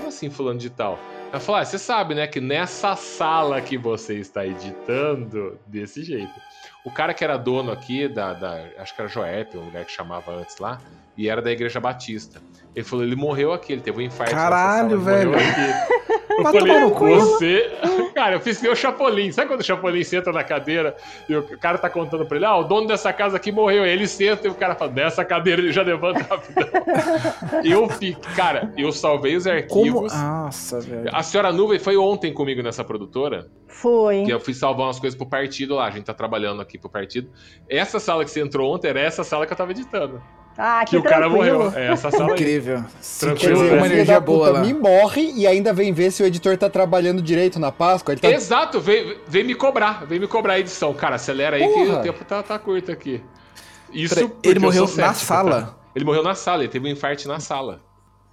Como 0.00 0.08
assim 0.08 0.30
fulano 0.30 0.58
de 0.58 0.70
tal? 0.70 0.98
Ela 1.30 1.38
falou, 1.38 1.60
ah, 1.60 1.64
você 1.64 1.78
sabe, 1.78 2.14
né, 2.14 2.26
que 2.26 2.40
nessa 2.40 2.96
sala 2.96 3.60
que 3.60 3.76
você 3.76 4.14
está 4.14 4.46
editando, 4.46 5.58
desse 5.66 6.02
jeito. 6.02 6.32
O 6.84 6.90
cara 6.90 7.12
que 7.12 7.22
era 7.22 7.36
dono 7.36 7.70
aqui 7.70 8.08
da, 8.08 8.32
da 8.32 8.64
acho 8.78 8.94
que 8.94 9.02
era 9.02 9.10
Joep, 9.10 9.58
um 9.58 9.66
lugar 9.66 9.84
que 9.84 9.92
chamava 9.92 10.32
antes 10.32 10.56
lá, 10.58 10.80
e 11.16 11.28
era 11.28 11.42
da 11.42 11.52
Igreja 11.52 11.78
Batista. 11.78 12.40
Ele 12.74 12.84
falou, 12.84 13.04
ele 13.04 13.14
morreu 13.14 13.52
aqui, 13.52 13.74
ele 13.74 13.82
teve 13.82 13.98
um 13.98 14.00
infarto. 14.00 14.34
Caralho, 14.34 14.98
sala, 14.98 15.20
ele 15.20 15.26
morreu 15.26 15.38
velho. 15.38 15.90
Vai 16.42 16.52
falei, 16.52 16.74
tomar 16.74 16.86
no 16.86 16.94
cu. 16.94 17.06
você. 17.06 17.70
Cara, 18.14 18.36
eu 18.36 18.40
fiz 18.40 18.62
o 18.62 18.74
Chapolin. 18.74 19.32
Sabe 19.32 19.48
quando 19.48 19.60
o 19.60 19.64
Chapolin 19.64 20.02
senta 20.04 20.32
na 20.32 20.42
cadeira 20.44 20.96
e 21.28 21.34
o 21.34 21.58
cara 21.58 21.78
tá 21.78 21.88
contando 21.88 22.26
pra 22.26 22.36
ele, 22.36 22.44
ah, 22.44 22.56
o 22.56 22.64
dono 22.64 22.86
dessa 22.86 23.12
casa 23.12 23.36
aqui 23.36 23.50
morreu. 23.52 23.82
Aí 23.82 23.90
ele 23.90 24.06
senta 24.06 24.46
e 24.46 24.50
o 24.50 24.54
cara 24.54 24.74
fala, 24.74 24.90
dessa 24.90 25.24
cadeira 25.24 25.60
ele 25.60 25.72
já 25.72 25.82
levanta 25.82 26.20
rapidão. 26.20 26.68
eu 27.64 27.88
fico, 27.88 28.20
cara, 28.34 28.72
eu 28.76 28.92
salvei 28.92 29.36
os 29.36 29.44
Como. 29.44 29.56
arquivos. 29.56 30.12
Nossa, 30.12 30.80
velho. 30.80 31.08
A 31.12 31.22
senhora 31.22 31.52
Nuvem 31.52 31.78
foi 31.78 31.96
ontem 31.96 32.32
comigo 32.32 32.62
nessa 32.62 32.84
produtora, 32.84 33.48
Fui. 33.66 34.24
que 34.24 34.32
eu 34.32 34.40
fui 34.40 34.54
salvar 34.54 34.86
umas 34.86 34.98
coisas 34.98 35.16
pro 35.16 35.28
partido 35.28 35.76
lá. 35.76 35.86
A 35.86 35.90
gente 35.90 36.04
tá 36.04 36.14
trabalhando 36.14 36.60
aqui 36.60 36.78
pro 36.78 36.90
partido. 36.90 37.30
Essa 37.68 37.98
sala 37.98 38.24
que 38.24 38.30
você 38.30 38.40
entrou 38.40 38.74
ontem 38.74 38.88
era 38.88 39.00
essa 39.00 39.24
sala 39.24 39.46
que 39.46 39.52
eu 39.52 39.56
tava 39.56 39.70
editando. 39.70 40.20
Ah, 40.56 40.84
que, 40.84 40.90
Que, 40.90 40.96
o 40.98 41.02
cara 41.02 41.28
morreu. 41.28 41.72
É 41.74 41.92
essa 41.92 42.10
sala. 42.10 42.32
Incrível. 42.32 42.84
Tranquilo, 43.18 43.54
dizer, 43.54 43.70
né? 43.70 43.76
uma 43.78 43.86
energia 43.86 44.14
da 44.14 44.20
boa 44.20 44.48
puta 44.48 44.58
lá. 44.58 44.64
me 44.64 44.74
morre 44.74 45.32
e 45.34 45.46
ainda 45.46 45.72
vem 45.72 45.92
ver 45.92 46.10
se 46.10 46.22
o 46.22 46.26
editor 46.26 46.56
tá 46.58 46.68
trabalhando 46.68 47.22
direito 47.22 47.58
na 47.58 47.72
Páscoa. 47.72 48.12
Ele 48.12 48.20
tá... 48.20 48.30
Exato, 48.30 48.80
veio, 48.80 49.18
veio 49.26 49.46
me 49.46 49.54
cobrar, 49.54 50.04
veio 50.06 50.20
me 50.20 50.26
cobrar 50.26 50.54
a 50.54 50.60
edição. 50.60 50.92
Cara, 50.92 51.16
acelera 51.16 51.56
aí 51.56 51.66
que 51.66 51.72
Porra. 51.72 51.98
o 52.00 52.02
tempo 52.02 52.24
tá, 52.24 52.42
tá 52.42 52.58
curto 52.58 52.92
aqui. 52.92 53.22
Isso 53.92 54.30
ele 54.42 54.58
eu 54.58 54.60
morreu 54.60 54.86
sou 54.86 54.96
na 54.98 55.12
cético, 55.14 55.26
sala? 55.26 55.62
tá? 55.62 55.74
Ele 55.94 56.04
morreu 56.04 56.22
na 56.22 56.34
sala, 56.34 56.62
ele 56.62 56.70
teve 56.70 56.86
um 56.86 56.92
infarte 56.92 57.26
na 57.26 57.40
sala. 57.40 57.80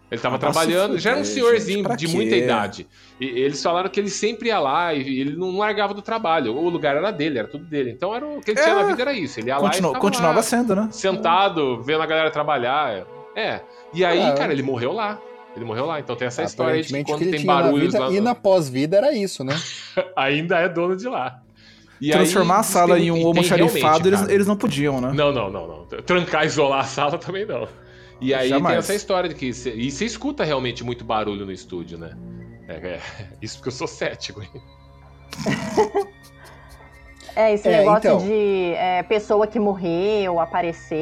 Ele 0.09 0.21
tava 0.21 0.39
pra 0.39 0.53
se 0.53 0.53
trabalhando, 0.59 0.97
já 0.97 1.09
era 1.11 1.19
um 1.19 1.23
fuder, 1.25 1.35
senhorzinho 1.43 1.83
gente, 1.83 1.97
de 1.97 2.05
quê? 2.07 2.13
muita 2.15 2.35
idade. 2.35 2.87
E 3.19 3.25
eles 3.25 3.61
falaram 3.61 3.89
que 3.89 3.99
ele 3.99 4.09
sempre 4.09 4.47
ia 4.47 4.57
lá 4.59 4.93
e 4.93 5.01
ele 5.19 5.35
não 5.35 5.57
largava 5.57 5.93
do 5.93 6.01
trabalho. 6.01 6.55
O 6.55 6.69
lugar 6.69 6.95
era 6.95 7.11
dele, 7.11 7.39
era 7.39 7.47
tudo 7.47 7.65
dele. 7.65 7.91
Então 7.91 8.15
era 8.15 8.25
o 8.25 8.39
que 8.39 8.51
ele 8.51 8.61
tinha 8.61 8.73
É. 8.73 8.75
na 8.75 8.83
vida 8.83 9.01
era 9.01 9.11
isso. 9.13 9.39
Ele 9.39 9.49
ia 9.49 9.55
lá 9.57 9.61
Continu- 9.63 9.87
e 9.87 9.89
ficava 9.89 9.99
continuava 10.01 10.35
lá, 10.37 10.41
sendo, 10.43 10.75
né? 10.75 10.87
sentado, 10.91 11.83
vendo 11.83 12.01
a 12.01 12.05
galera 12.05 12.31
trabalhar. 12.31 13.05
É. 13.35 13.59
E 13.93 14.05
aí, 14.05 14.19
É. 14.21 14.31
cara, 14.33 14.53
ele 14.53 14.63
morreu 14.63 14.93
lá. 14.93 15.19
Ele 15.55 15.65
morreu 15.65 15.85
lá. 15.85 15.99
Então 15.99 16.15
tem 16.15 16.27
essa 16.27 16.41
história 16.43 16.75
aí 16.75 16.83
de 16.83 16.93
que 16.93 17.03
quando 17.03 17.19
que 17.19 17.25
tem 17.29 17.39
tinha 17.41 17.53
na 17.53 17.61
barulhos 17.63 17.91
vida 17.93 17.99
lá. 18.05 18.11
e 18.13 18.21
na 18.21 18.33
pós-vida 18.35 18.95
era 18.95 19.13
isso, 19.13 19.43
né? 19.43 19.53
Ainda 20.15 20.59
é 20.59 20.69
dono 20.69 20.95
de 20.95 21.07
lá. 21.09 21.41
E 21.99 22.11
Transformar 22.11 22.55
aí, 22.55 22.59
a 22.59 22.63
sala 22.63 22.95
tem- 22.95 23.07
em 23.07 23.11
um 23.11 23.17
e 23.17 23.23
almoxarifado, 23.23 24.07
eles, 24.07 24.29
eles 24.29 24.45
não 24.47 24.55
podiam, 24.55 25.01
né? 25.01 25.11
Não, 25.13 25.33
não, 25.33 25.49
não, 25.49 25.67
não. 25.67 25.85
Trancar, 26.03 26.45
isolar 26.45 26.81
a 26.81 26.83
sala 26.83 27.17
também 27.17 27.43
não. 27.45 27.67
E 28.19 28.33
aí 28.33 28.49
Jamais. 28.49 28.67
tem 28.67 28.77
essa 28.79 28.93
história 28.95 29.29
de 29.29 29.35
que. 29.35 29.53
cê- 29.53 29.73
e 29.75 29.91
você 29.91 30.05
escuta 30.05 30.43
realmente 30.43 30.83
muito 30.83 31.05
barulho 31.05 31.45
no 31.45 31.51
estúdio, 31.51 31.97
né? 31.97 32.17
É, 32.67 32.73
é, 32.73 32.99
isso 33.41 33.57
porque 33.57 33.69
eu 33.69 33.73
sou 33.73 33.87
cético. 33.87 34.41
É, 37.35 37.53
esse 37.53 37.67
É, 37.67 37.77
negócio 37.77 37.99
então. 38.09 38.17
de 38.17 38.73
é, 38.75 39.03
pessoa 39.03 39.45
que 39.45 39.59
morreu, 39.59 40.39
aparecer 40.39 40.95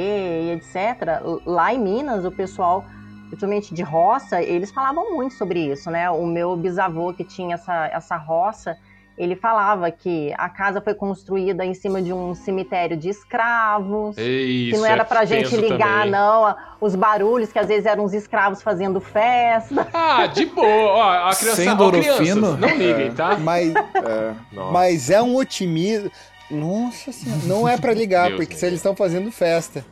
e 0.43 0.51
etc. 0.51 1.21
Lá 1.45 1.73
em 1.73 1.79
Minas, 1.79 2.25
o 2.25 2.31
pessoal, 2.31 2.83
principalmente 3.29 3.73
de 3.73 3.81
roça, 3.81 4.41
eles 4.41 4.69
falavam 4.69 5.15
muito 5.15 5.33
sobre 5.35 5.71
isso, 5.71 5.89
né? 5.89 6.09
O 6.09 6.25
meu 6.25 6.57
bisavô 6.57 7.13
que 7.13 7.23
tinha 7.23 7.53
essa, 7.55 7.85
essa 7.87 8.17
roça, 8.17 8.77
ele 9.17 9.35
falava 9.35 9.89
que 9.91 10.33
a 10.37 10.49
casa 10.49 10.81
foi 10.81 10.93
construída 10.93 11.65
em 11.65 11.73
cima 11.73 12.01
de 12.01 12.11
um 12.11 12.35
cemitério 12.35 12.97
de 12.97 13.09
escravos. 13.09 14.17
Isso, 14.17 14.71
que 14.75 14.77
não 14.77 14.85
era 14.85 15.01
é 15.01 15.05
pra 15.05 15.23
gente 15.25 15.49
tenso 15.49 15.61
ligar, 15.61 15.99
também. 16.05 16.11
não, 16.11 16.55
os 16.81 16.95
barulhos, 16.95 17.51
que 17.51 17.59
às 17.59 17.67
vezes 17.67 17.85
eram 17.85 18.03
os 18.03 18.13
escravos 18.13 18.61
fazendo 18.61 18.99
festa. 18.99 19.87
Ah, 19.93 20.27
de 20.27 20.45
boa. 20.45 20.67
Ó, 20.67 21.29
a 21.29 21.35
criança, 21.35 21.55
Sendo 21.63 21.83
ó, 21.85 21.89
crianças, 21.89 22.19
Orofino. 22.19 22.57
não 22.57 22.69
liguem, 22.69 23.07
É. 23.07 23.11
tá? 23.11 23.37
Mas, 23.37 23.73
É. 23.95 24.33
Mas 24.71 25.09
é 25.09 25.21
um 25.21 25.35
otimismo. 25.35 26.11
Nossa 26.51 27.11
senhora, 27.11 27.41
não 27.45 27.67
é 27.67 27.75
pra 27.77 27.91
ligar, 27.93 28.27
Deus 28.27 28.37
porque 28.37 28.53
me 28.53 28.59
se 28.59 28.65
eles 28.65 28.77
estão 28.79 28.95
fazendo 28.95 29.31
festa. 29.31 29.83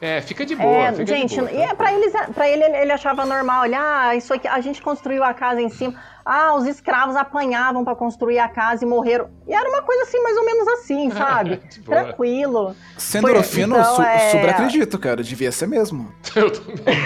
É, 0.00 0.20
fica 0.22 0.46
de 0.46 0.56
boa. 0.56 0.86
É, 0.86 0.92
fica 0.92 1.06
gente, 1.06 1.34
de 1.34 1.40
boa, 1.40 1.50
e 1.52 1.60
é 1.60 1.68
tá? 1.68 1.74
pra, 1.74 1.92
eles, 1.92 2.12
pra 2.34 2.48
ele, 2.48 2.64
ele 2.64 2.90
achava 2.92 3.26
normal, 3.26 3.62
olha, 3.62 3.78
ah, 3.80 4.16
isso 4.16 4.32
aqui, 4.32 4.48
a 4.48 4.60
gente 4.60 4.80
construiu 4.80 5.22
a 5.22 5.34
casa 5.34 5.60
em 5.60 5.68
cima, 5.68 5.94
ah, 6.24 6.54
os 6.54 6.66
escravos 6.66 7.16
apanhavam 7.16 7.84
pra 7.84 7.94
construir 7.94 8.38
a 8.38 8.48
casa 8.48 8.84
e 8.84 8.88
morreram. 8.88 9.28
E 9.46 9.52
era 9.52 9.68
uma 9.68 9.82
coisa 9.82 10.04
assim, 10.04 10.22
mais 10.22 10.36
ou 10.38 10.44
menos 10.46 10.68
assim, 10.68 11.10
sabe? 11.12 11.60
Tranquilo. 11.84 12.74
Sendo 12.96 13.22
Foi- 13.22 13.30
Orofino, 13.32 13.76
então, 13.78 13.96
su 13.96 14.02
é- 14.02 14.30
super 14.30 14.50
acredito, 14.50 14.98
cara. 14.98 15.22
Devia 15.22 15.52
ser 15.52 15.66
mesmo. 15.68 16.12
Eu 16.34 16.50
também. 16.50 16.96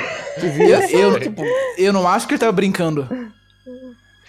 Eu, 0.92 1.10
eu, 1.18 1.44
eu 1.78 1.92
não 1.92 2.06
acho 2.06 2.26
que 2.28 2.34
ele 2.34 2.40
tava 2.40 2.52
brincando. 2.52 3.08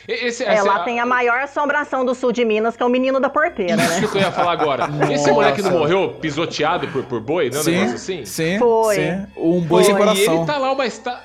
Esse, 0.07 0.43
É, 0.43 0.53
essa- 0.53 0.63
lá 0.63 0.79
tem 0.83 0.99
a 0.99 1.05
maior 1.05 1.39
assombração 1.41 2.05
do 2.05 2.13
sul 2.13 2.31
de 2.31 2.45
Minas, 2.45 2.75
que 2.77 2.83
é 2.83 2.85
o 2.85 2.89
menino 2.89 3.19
da 3.19 3.29
porteira, 3.29 3.75
né? 3.75 3.99
Isso 3.99 4.11
que 4.11 4.17
eu 4.17 4.21
ia 4.21 4.31
falar 4.31 4.51
agora. 4.51 4.85
Esse 5.11 5.31
moleque 5.31 5.61
não 5.61 5.71
morreu 5.71 6.13
pisoteado 6.21 6.87
por, 6.89 7.03
por 7.05 7.19
boi, 7.21 7.49
não 7.49 7.59
é 7.59 7.61
um 7.61 7.65
negócio 7.65 7.95
assim? 7.95 8.25
sim, 8.25 8.59
Foi. 8.59 8.95
sim. 8.95 9.25
Um 9.37 9.61
boi 9.61 9.83
sem 9.83 9.93
Pô, 9.95 10.03
E 10.03 10.05
coração. 10.05 10.35
ele 10.37 10.45
tá 10.45 10.57
lá, 10.57 10.75
mas 10.75 10.97
tá. 10.99 11.23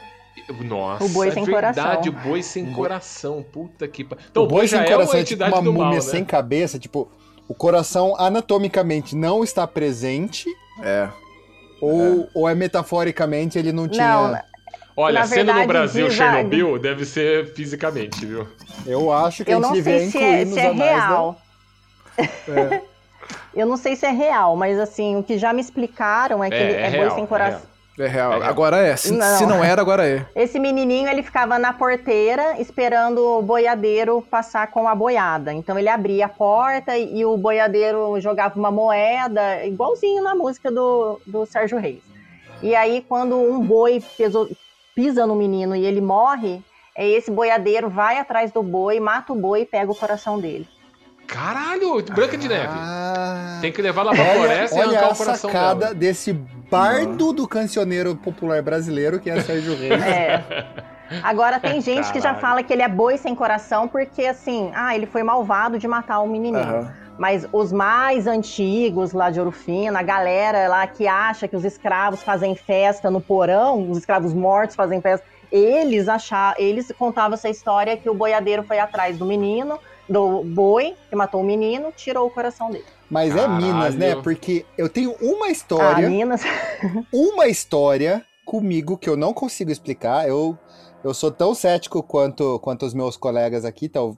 Nossa, 0.64 1.04
O 1.04 1.08
boi 1.10 1.28
é 1.28 1.30
sem 1.30 1.44
verdade, 1.44 1.76
coração. 1.80 2.08
o 2.08 2.12
boi 2.28 2.42
sem 2.42 2.72
coração. 2.72 3.44
Puta 3.52 3.86
que 3.86 4.02
pariu. 4.02 4.24
Então, 4.30 4.42
o 4.44 4.46
boi 4.48 4.66
sem 4.66 4.78
já 4.80 4.84
coração 4.84 5.02
é 5.12 5.16
uma 5.16 5.20
é 5.20 5.24
tipo 5.24 5.32
entidade 5.44 5.52
uma 5.52 5.62
do 5.62 5.72
múmia 5.72 5.84
mal, 5.86 5.94
né? 5.94 6.00
sem 6.00 6.24
cabeça, 6.24 6.78
tipo, 6.78 7.08
o 7.46 7.54
coração 7.54 8.16
anatomicamente 8.18 9.14
não 9.14 9.44
está 9.44 9.64
presente, 9.66 10.46
É. 10.82 11.08
ou, 11.80 12.28
ou 12.34 12.48
é 12.48 12.54
metaforicamente 12.54 13.58
ele 13.58 13.72
não 13.72 13.86
tinha. 13.88 14.08
Não, 14.08 14.28
né? 14.32 14.42
Olha, 14.97 15.20
Na 15.20 15.26
sendo 15.26 15.38
no 15.47 15.47
verdade, 15.47 15.66
Brasil 15.68 16.09
diz 16.09 16.16
Chernobyl, 16.16 16.78
deve 16.78 17.05
ser 17.05 17.53
fisicamente, 17.55 18.24
viu? 18.26 18.47
Eu 18.86 19.12
acho 19.12 19.45
que 19.45 19.51
Eu 19.53 19.59
a 19.59 19.61
gente 19.61 19.66
não 19.68 19.72
devia 19.74 19.99
sei 19.99 20.11
se 20.11 20.18
incluir 20.18 20.34
é, 20.34 20.45
nos 20.45 20.55
se 20.55 20.61
é 20.61 20.66
anais 20.68 20.78
da- 20.78 21.09
real. 21.09 21.41
É. 22.18 22.80
Eu 23.55 23.66
não 23.66 23.76
sei 23.76 23.97
se 23.97 24.07
é 24.07 24.11
real, 24.11 24.55
mas 24.57 24.78
assim, 24.78 25.16
o 25.16 25.22
que 25.24 25.36
já 25.36 25.53
me 25.53 25.61
explicaram 25.61 26.43
é 26.43 26.49
que 26.49 26.55
É, 26.55 26.62
ele 26.62 26.72
é 26.74 26.80
é, 26.86 26.91
boi 26.91 26.99
real, 27.01 27.14
sem 27.14 27.24
é 27.24 27.26
coração. 27.26 27.61
É 27.99 28.07
real. 28.07 28.32
É 28.32 28.36
real. 28.38 28.49
Agora 28.49 28.78
é. 28.78 28.97
Se 28.97 29.12
Não. 29.12 29.38
se 29.38 29.45
não 29.47 29.62
era, 29.62 29.80
agora 29.82 30.07
é. 30.09 30.24
Esse 30.36 30.59
menininho, 30.59 31.09
ele 31.09 31.22
ficava 31.22 31.59
na 31.59 31.72
porteira 31.72 32.61
esperando 32.61 33.18
o 33.38 33.43
boiadeiro 33.43 34.22
passar 34.30 34.68
com 34.68 34.86
a 34.88 34.95
boiada. 34.95 35.53
Então 35.53 35.78
ele 35.78 35.88
abria 35.88 36.26
a 36.26 36.28
porta 36.28 36.97
e, 36.97 37.18
e 37.18 37.24
o 37.24 37.36
boiadeiro 37.36 38.18
jogava 38.20 38.59
uma 38.59 38.70
moeda, 38.70 39.64
igualzinho 39.66 40.22
na 40.22 40.34
música 40.34 40.70
do, 40.70 41.20
do 41.26 41.45
Sérgio 41.45 41.78
Reis. 41.78 42.03
E 42.62 42.74
aí, 42.76 43.05
quando 43.09 43.36
um 43.36 43.61
boi 43.61 44.03
peso- 44.16 44.49
pisa 45.01 45.26
no 45.26 45.34
menino 45.34 45.74
e 45.74 45.86
ele 45.86 45.98
morre, 46.03 46.62
é 46.94 47.09
esse 47.09 47.30
boiadeiro 47.30 47.88
vai 47.88 48.18
atrás 48.18 48.53
do 48.53 48.62
boi, 48.62 49.01
mata 49.01 49.32
o 49.32 49.36
boi 49.36 49.62
e 49.62 49.64
pega 49.66 49.90
o 49.90 49.94
coração 49.94 50.38
dele. 50.38 50.68
Caralho, 51.26 52.03
Branca 52.03 52.36
de 52.36 52.46
Neve. 52.46 52.68
Ah, 52.68 53.59
Tem 53.62 53.72
que 53.72 53.80
levar 53.80 54.03
lá 54.03 54.12
pra 54.12 54.22
olha, 54.22 54.34
floresta 54.34 54.76
e 54.76 54.82
arrancar 54.82 55.05
a 55.05 55.12
o 55.12 55.16
coração 55.16 55.51
sacada 55.51 55.80
dela. 55.80 55.94
desse 55.94 56.34
bardo 56.34 57.32
do 57.32 57.48
cancioneiro 57.48 58.14
popular 58.14 58.61
brasileiro, 58.62 59.18
que 59.18 59.30
é 59.30 59.40
Sérgio 59.40 59.74
Reis. 59.74 60.03
É. 60.03 60.44
Agora 61.22 61.59
tem 61.59 61.80
gente 61.80 62.12
que 62.12 62.18
já 62.20 62.34
Caralho. 62.34 62.40
fala 62.40 62.62
que 62.62 62.70
ele 62.72 62.82
é 62.82 62.88
boi 62.88 63.16
sem 63.16 63.34
coração 63.34 63.88
porque 63.88 64.26
assim, 64.26 64.70
ah, 64.74 64.94
ele 64.94 65.07
foi 65.07 65.22
malvado 65.22 65.78
de 65.78 65.88
matar 65.88 66.20
o 66.20 66.26
menininho. 66.28 66.62
Aham. 66.62 66.94
Mas 67.20 67.46
os 67.52 67.70
mais 67.70 68.26
antigos 68.26 69.12
lá 69.12 69.28
de 69.28 69.38
Ouro 69.38 69.52
Fino, 69.52 69.94
a 69.98 70.02
galera 70.02 70.66
lá 70.68 70.86
que 70.86 71.06
acha 71.06 71.46
que 71.46 71.54
os 71.54 71.66
escravos 71.66 72.22
fazem 72.22 72.54
festa 72.56 73.10
no 73.10 73.20
porão, 73.20 73.90
os 73.90 73.98
escravos 73.98 74.32
mortos 74.32 74.74
fazem 74.74 75.02
festa, 75.02 75.26
eles 75.52 76.08
achavam, 76.08 76.54
eles 76.58 76.90
contavam 76.98 77.34
essa 77.34 77.50
história 77.50 77.94
que 77.94 78.08
o 78.08 78.14
boiadeiro 78.14 78.62
foi 78.62 78.78
atrás 78.78 79.18
do 79.18 79.26
menino, 79.26 79.78
do 80.08 80.42
boi, 80.42 80.96
que 81.10 81.14
matou 81.14 81.42
o 81.42 81.44
menino, 81.44 81.92
tirou 81.94 82.26
o 82.26 82.30
coração 82.30 82.70
dele. 82.70 82.86
Mas 83.10 83.36
é 83.36 83.40
Caralho. 83.40 83.66
Minas, 83.66 83.94
né? 83.96 84.16
Porque 84.16 84.64
eu 84.78 84.88
tenho 84.88 85.14
uma 85.20 85.48
Ah, 85.48 85.50
história, 85.50 86.08
Minas. 86.08 86.40
uma 87.12 87.48
história 87.48 88.24
comigo 88.46 88.96
que 88.96 89.10
eu 89.10 89.16
não 89.18 89.34
consigo 89.34 89.70
explicar. 89.70 90.26
Eu, 90.26 90.56
eu 91.04 91.12
sou 91.12 91.30
tão 91.30 91.54
cético 91.54 92.02
quanto, 92.02 92.58
quanto 92.60 92.86
os 92.86 92.94
meus 92.94 93.14
colegas 93.18 93.66
aqui, 93.66 93.90
tal, 93.90 94.16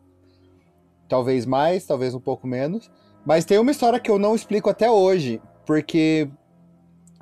talvez 1.13 1.45
mais, 1.45 1.85
talvez 1.85 2.15
um 2.15 2.21
pouco 2.21 2.47
menos. 2.47 2.91
Mas 3.23 3.45
tem 3.45 3.59
uma 3.59 3.71
história 3.71 4.01
que 4.01 4.11
eu 4.11 4.19
não 4.19 4.35
explico 4.35 4.71
até 4.71 4.91
hoje, 4.91 5.43
porque 5.67 6.27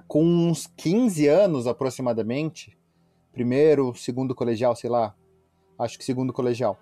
com 0.07 0.23
uns 0.23 0.69
15 0.77 1.27
anos 1.27 1.67
aproximadamente, 1.67 2.79
primeiro, 3.33 3.93
segundo 3.97 4.33
colegial, 4.33 4.77
sei 4.77 4.89
lá, 4.89 5.13
acho 5.77 5.99
que 5.99 6.05
segundo 6.05 6.33
colegial, 6.33 6.79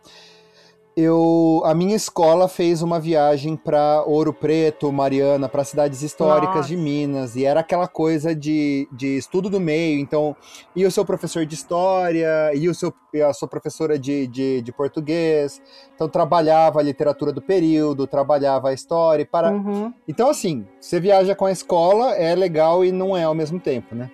eu 0.98 1.62
a 1.64 1.72
minha 1.74 1.94
escola 1.94 2.48
fez 2.48 2.82
uma 2.82 2.98
viagem 2.98 3.54
para 3.54 4.02
Ouro 4.04 4.32
Preto, 4.32 4.90
Mariana, 4.90 5.48
para 5.48 5.62
cidades 5.62 6.02
históricas 6.02 6.56
Nossa. 6.56 6.68
de 6.68 6.76
Minas, 6.76 7.36
e 7.36 7.44
era 7.44 7.60
aquela 7.60 7.86
coisa 7.86 8.34
de, 8.34 8.88
de 8.90 9.16
estudo 9.16 9.48
do 9.48 9.60
meio, 9.60 10.00
então 10.00 10.34
ia 10.74 10.88
o 10.88 10.90
seu 10.90 11.04
professor 11.04 11.46
de 11.46 11.54
história, 11.54 12.52
ia, 12.52 12.68
o 12.68 12.74
seu, 12.74 12.92
ia 13.14 13.28
a 13.28 13.32
sua 13.32 13.46
professora 13.46 13.96
de, 13.96 14.26
de, 14.26 14.60
de 14.60 14.72
português, 14.72 15.62
então 15.94 16.08
trabalhava 16.08 16.80
a 16.80 16.82
literatura 16.82 17.32
do 17.32 17.40
período, 17.40 18.04
trabalhava 18.04 18.70
a 18.70 18.72
história, 18.72 19.22
e 19.22 19.26
para... 19.26 19.52
Uhum. 19.52 19.94
Então 20.08 20.28
assim, 20.28 20.66
você 20.80 20.98
viaja 20.98 21.32
com 21.32 21.46
a 21.46 21.52
escola, 21.52 22.16
é 22.16 22.34
legal 22.34 22.84
e 22.84 22.90
não 22.90 23.16
é 23.16 23.22
ao 23.22 23.34
mesmo 23.34 23.60
tempo, 23.60 23.94
né? 23.94 24.10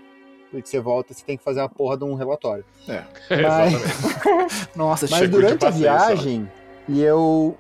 Porque 0.51 0.69
você 0.69 0.81
volta, 0.81 1.15
você 1.15 1.25
tem 1.25 1.39
que 1.39 1.43
fazer 1.43 1.61
uma 1.61 1.69
porra 1.69 1.97
de 1.97 2.05
um 2.05 2.15
relatório. 2.15 2.65
Exatamente. 3.31 4.69
Nossa, 4.77 5.07
Mas 5.11 5.29
durante 5.29 5.65
a 5.67 5.71
viagem, 5.71 6.49
e 6.89 7.01
eu. 7.01 7.57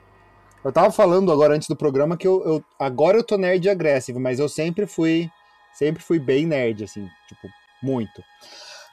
Eu 0.64 0.72
tava 0.72 0.91
falando 0.91 1.31
agora 1.31 1.55
antes 1.55 1.68
do 1.68 1.77
programa 1.77 2.16
que 2.16 2.27
eu, 2.27 2.43
eu- 2.45 2.64
agora 2.79 3.18
eu 3.18 3.25
tô 3.25 3.37
nerd 3.37 3.68
agressivo, 3.68 4.18
mas 4.18 4.39
eu 4.39 4.49
sempre 4.49 4.87
fui. 4.87 5.31
Sempre 5.75 6.03
fui 6.03 6.18
bem 6.18 6.47
nerd, 6.47 6.85
assim, 6.85 7.09
tipo, 7.29 7.49
muito. 7.83 8.22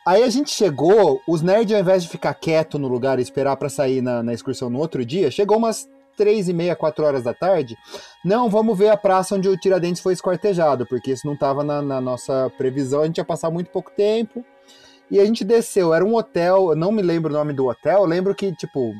Aí 0.05 0.23
a 0.23 0.29
gente 0.29 0.49
chegou, 0.49 1.21
os 1.27 1.43
nerds, 1.43 1.73
ao 1.75 1.79
invés 1.79 2.01
de 2.03 2.09
ficar 2.09 2.33
quieto 2.33 2.79
no 2.79 2.87
lugar 2.87 3.19
e 3.19 3.21
esperar 3.21 3.55
pra 3.55 3.69
sair 3.69 4.01
na, 4.01 4.23
na 4.23 4.33
excursão 4.33 4.67
no 4.67 4.79
outro 4.79 5.05
dia, 5.05 5.29
chegou 5.29 5.57
umas 5.57 5.87
três 6.17 6.49
e 6.49 6.53
meia, 6.53 6.75
quatro 6.75 7.05
horas 7.05 7.23
da 7.23 7.35
tarde. 7.35 7.77
Não, 8.25 8.49
vamos 8.49 8.75
ver 8.77 8.89
a 8.89 8.97
praça 8.97 9.35
onde 9.35 9.47
o 9.47 9.55
Tiradentes 9.55 10.01
foi 10.01 10.13
esquartejado, 10.13 10.87
porque 10.87 11.11
isso 11.11 11.27
não 11.27 11.37
tava 11.37 11.63
na, 11.63 11.81
na 11.83 12.01
nossa 12.01 12.51
previsão, 12.57 13.03
a 13.03 13.05
gente 13.05 13.19
ia 13.19 13.25
passar 13.25 13.51
muito 13.51 13.69
pouco 13.69 13.91
tempo. 13.91 14.43
E 15.09 15.19
a 15.19 15.25
gente 15.25 15.43
desceu, 15.43 15.93
era 15.93 16.03
um 16.03 16.15
hotel, 16.15 16.69
eu 16.71 16.75
não 16.75 16.91
me 16.91 17.01
lembro 17.01 17.31
o 17.31 17.37
nome 17.37 17.53
do 17.53 17.67
hotel, 17.67 18.03
lembro 18.05 18.33
que, 18.33 18.55
tipo, 18.55 18.93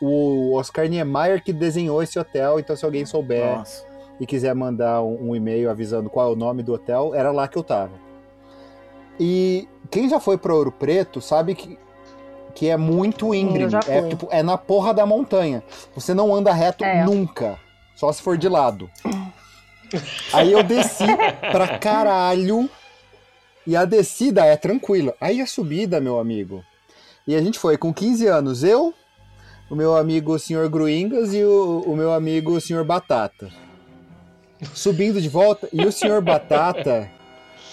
o 0.00 0.54
Oscar 0.54 0.88
Niemeyer 0.88 1.42
que 1.42 1.52
desenhou 1.52 2.02
esse 2.02 2.18
hotel, 2.18 2.58
então 2.60 2.76
se 2.76 2.84
alguém 2.84 3.06
souber 3.06 3.56
Nossa. 3.58 3.84
e 4.20 4.26
quiser 4.26 4.54
mandar 4.54 5.02
um, 5.02 5.30
um 5.30 5.36
e-mail 5.36 5.70
avisando 5.70 6.10
qual 6.10 6.28
é 6.28 6.32
o 6.32 6.36
nome 6.36 6.62
do 6.62 6.72
hotel, 6.74 7.14
era 7.14 7.30
lá 7.32 7.48
que 7.48 7.56
eu 7.56 7.62
tava. 7.64 7.92
E 9.18 9.66
quem 9.90 10.08
já 10.08 10.20
foi 10.20 10.36
para 10.36 10.54
Ouro 10.54 10.70
Preto 10.70 11.20
sabe 11.20 11.54
que, 11.54 11.78
que 12.54 12.68
é 12.68 12.76
muito 12.76 13.34
íngreme. 13.34 13.72
É, 13.88 14.08
tipo, 14.08 14.28
é 14.30 14.42
na 14.42 14.58
porra 14.58 14.92
da 14.92 15.06
montanha. 15.06 15.62
Você 15.94 16.12
não 16.12 16.34
anda 16.34 16.52
reto 16.52 16.84
É. 16.84 17.04
nunca. 17.04 17.58
Só 17.94 18.12
se 18.12 18.20
for 18.20 18.36
de 18.36 18.48
lado. 18.48 18.90
Aí 20.32 20.52
eu 20.52 20.62
desci 20.62 21.06
pra 21.52 21.78
caralho. 21.78 22.68
E 23.66 23.74
a 23.74 23.84
descida 23.84 24.44
é 24.44 24.56
tranquila. 24.56 25.14
Aí 25.20 25.40
a 25.40 25.46
subida, 25.46 26.00
meu 26.00 26.18
amigo. 26.20 26.62
E 27.26 27.34
a 27.34 27.40
gente 27.42 27.58
foi 27.58 27.76
com 27.76 27.92
15 27.92 28.26
anos, 28.28 28.62
eu, 28.62 28.94
o 29.70 29.74
meu 29.74 29.96
amigo 29.96 30.34
o 30.34 30.38
Sr. 30.38 30.68
Gruingas 30.68 31.34
e 31.34 31.42
o, 31.44 31.82
o 31.86 31.96
meu 31.96 32.12
amigo 32.12 32.52
o 32.52 32.60
Sr. 32.60 32.84
Batata. 32.84 33.48
Subindo 34.74 35.20
de 35.20 35.28
volta, 35.28 35.68
e 35.72 35.84
o 35.84 35.92
Sr. 35.92 36.20
Batata 36.22 37.10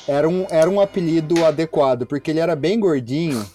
era 0.07 0.27
um, 0.27 0.45
era 0.49 0.69
um 0.69 0.81
apelido 0.81 1.45
adequado, 1.45 2.05
porque 2.05 2.29
ele 2.31 2.39
era 2.39 2.55
bem 2.57 2.77
gordinho, 2.79 3.45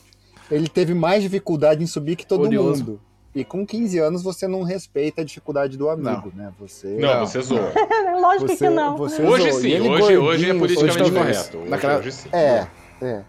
ele 0.51 0.67
teve 0.69 0.95
mais 0.95 1.23
dificuldade 1.23 1.83
em 1.83 1.87
subir 1.87 2.17
que 2.17 2.27
todo 2.27 2.51
mundo. 2.51 3.01
E 3.35 3.45
com 3.45 3.67
15 3.67 3.99
anos 3.99 4.23
você 4.23 4.49
não 4.49 4.63
respeita 4.63 5.21
a 5.21 5.25
dificuldade 5.25 5.77
do 5.77 5.91
amigo, 5.91 6.33
né? 6.35 6.51
Você. 6.59 6.97
Não, 6.99 7.21
Não. 7.21 7.27
você 7.27 7.41
zoa. 7.43 7.73
Lógico 8.19 8.49
Você, 8.49 8.57
que 8.57 8.71
não. 8.71 8.97
você 8.97 9.23
Hoje. 9.23 9.49
E 9.49 9.53
sim, 9.53 9.81
hoje, 9.89 10.17
hoje 10.17 10.51
é 10.51 10.55
politicamente 10.55 11.03
hoje 11.03 11.13
correto. 11.13 11.59
Hoje, 11.59 11.69
Naquela- 11.71 11.99
hoje 11.99 12.13
sim. 12.13 12.29
É, 12.33 12.67
é. 13.03 13.23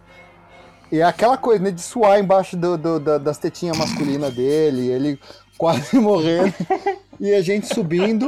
E 0.92 1.00
é 1.00 1.04
aquela 1.04 1.38
coisa, 1.38 1.64
né, 1.64 1.72
de 1.72 1.82
suar 1.82 2.20
embaixo 2.20 2.58
do, 2.58 2.78
do- 2.78 3.00
da- 3.00 3.18
das 3.18 3.38
tetinhas 3.38 3.78
masculinas 3.78 4.34
dele, 4.34 4.88
ele 4.88 5.20
quase 5.58 5.98
morrendo, 6.00 6.54
e 7.20 7.34
a 7.34 7.42
gente 7.42 7.68
subindo. 7.74 8.28